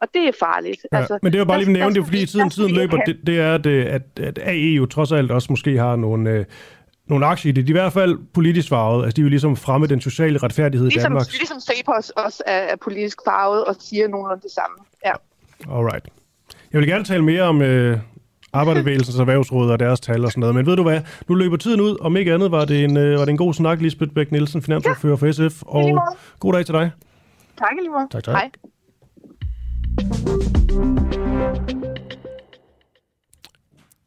Og 0.01 0.07
det 0.13 0.27
er 0.27 0.31
farligt. 0.39 0.85
Ja, 0.91 0.97
altså, 0.97 1.19
men 1.21 1.31
det 1.31 1.39
var 1.39 1.45
bare 1.45 1.63
lige 1.63 1.79
der 1.79 1.89
det 1.89 2.05
fordi 2.05 2.25
tiden, 2.25 2.49
tiden 2.49 2.71
løber, 2.71 2.97
det, 2.97 3.19
det 3.27 3.39
er, 3.39 3.55
at, 3.55 3.65
øh, 3.65 3.85
at, 3.93 4.19
at 4.19 4.37
AE 4.37 4.73
jo 4.81 4.85
trods 4.85 5.11
alt 5.11 5.31
også 5.31 5.47
måske 5.49 5.77
har 5.77 5.95
nogle, 5.95 6.29
øh, 6.29 6.45
nogle 7.09 7.25
aktier 7.25 7.49
i 7.49 7.53
det. 7.53 7.67
De 7.67 7.71
er 7.71 7.75
i 7.75 7.79
hvert 7.81 7.93
fald 7.93 8.17
politisk 8.33 8.69
farvet, 8.69 9.03
altså 9.03 9.15
de 9.15 9.21
vil 9.21 9.29
ligesom 9.29 9.55
fremme 9.55 9.87
den 9.87 10.01
sociale 10.01 10.37
retfærdighed 10.37 10.87
i 10.87 10.89
Ligesom, 10.89 11.11
Danmark. 11.11 11.27
ligesom 11.31 11.59
Cepos 11.59 12.09
også 12.09 12.43
er, 12.45 12.57
er 12.57 12.75
politisk 12.75 13.17
farvet 13.25 13.65
og 13.65 13.75
siger 13.79 14.07
nogenlunde 14.07 14.41
det 14.41 14.51
samme. 14.51 14.77
Ja. 15.05 15.13
Alright. 15.77 16.05
Jeg 16.73 16.79
vil 16.79 16.87
gerne 16.87 17.03
tale 17.03 17.23
mere 17.23 17.41
om 17.41 17.61
øh, 17.61 17.97
Arbejderbevægelsens 18.53 19.19
erhvervsråd 19.23 19.71
og 19.71 19.79
deres 19.79 19.99
tal 19.99 20.25
og 20.25 20.31
sådan 20.31 20.39
noget, 20.39 20.55
men 20.55 20.65
ved 20.65 20.75
du 20.75 20.83
hvad, 20.83 21.01
nu 21.27 21.35
løber 21.35 21.57
tiden 21.57 21.81
ud, 21.81 21.97
om 22.01 22.17
ikke 22.17 22.33
andet 22.33 22.51
var 22.51 22.65
det 22.65 22.83
en, 22.83 22.97
øh, 22.97 23.19
var 23.19 23.25
det 23.25 23.29
en 23.29 23.37
god 23.37 23.53
snak, 23.53 23.81
Lisbeth 23.81 24.13
Bæk 24.13 24.31
Nielsen, 24.31 24.61
finansordfører 24.61 25.15
for 25.15 25.31
SF, 25.31 25.63
og 25.65 26.01
god 26.39 26.53
dag 26.53 26.65
til 26.65 26.73
dig. 26.73 26.91
Tak 27.57 27.69
måde. 27.91 28.07
Tak, 28.11 28.23
tak. 28.23 28.35
Hej. 28.35 28.49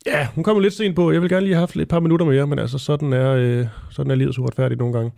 Ja, 0.07 0.29
hun 0.35 0.45
kommer 0.45 0.63
lidt 0.63 0.75
sent 0.75 0.97
på. 0.97 1.13
Jeg 1.13 1.23
vil 1.23 1.31
gerne 1.31 1.47
lige 1.47 1.55
have 1.55 1.61
haft 1.61 1.77
et 1.77 1.89
par 1.89 2.01
minutter 2.01 2.27
mere, 2.27 2.47
men 2.47 2.59
altså, 2.59 2.79
sådan 2.79 3.13
er, 3.13 3.31
øh, 3.31 3.67
sådan 3.91 4.11
er 4.11 4.15
livet 4.15 4.35
så 4.35 4.41
uretfærdigt 4.41 4.79
nogle 4.79 4.95
gange. 4.95 5.13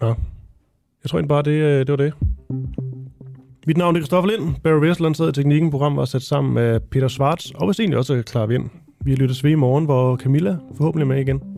Nå. 0.00 0.06
Jeg 1.02 1.10
tror 1.10 1.18
egentlig 1.18 1.28
bare, 1.28 1.42
det, 1.42 1.50
øh, 1.50 1.86
det 1.86 1.90
var 1.90 1.96
det. 1.96 2.12
Mit 3.68 3.76
navn 3.76 3.96
er 3.96 4.00
Kristoffer 4.00 4.30
Lind. 4.30 4.54
Barry 4.62 4.80
Westland 4.80 5.14
sad 5.14 5.28
i 5.28 5.32
teknikken. 5.32 5.70
Programmet 5.70 5.98
var 5.98 6.04
sat 6.04 6.22
sammen 6.22 6.54
med 6.54 6.80
Peter 6.80 7.08
Schwartz, 7.08 7.50
og 7.54 7.66
hvis 7.66 7.80
egentlig 7.80 7.98
også 7.98 8.22
Clara 8.28 8.46
Vind. 8.46 8.70
Vi 9.04 9.14
lyttes 9.14 9.44
ved 9.44 9.50
i 9.50 9.54
morgen, 9.54 9.84
hvor 9.84 10.16
Camilla 10.16 10.56
forhåbentlig 10.76 11.04
er 11.04 11.08
med 11.08 11.20
igen. 11.20 11.57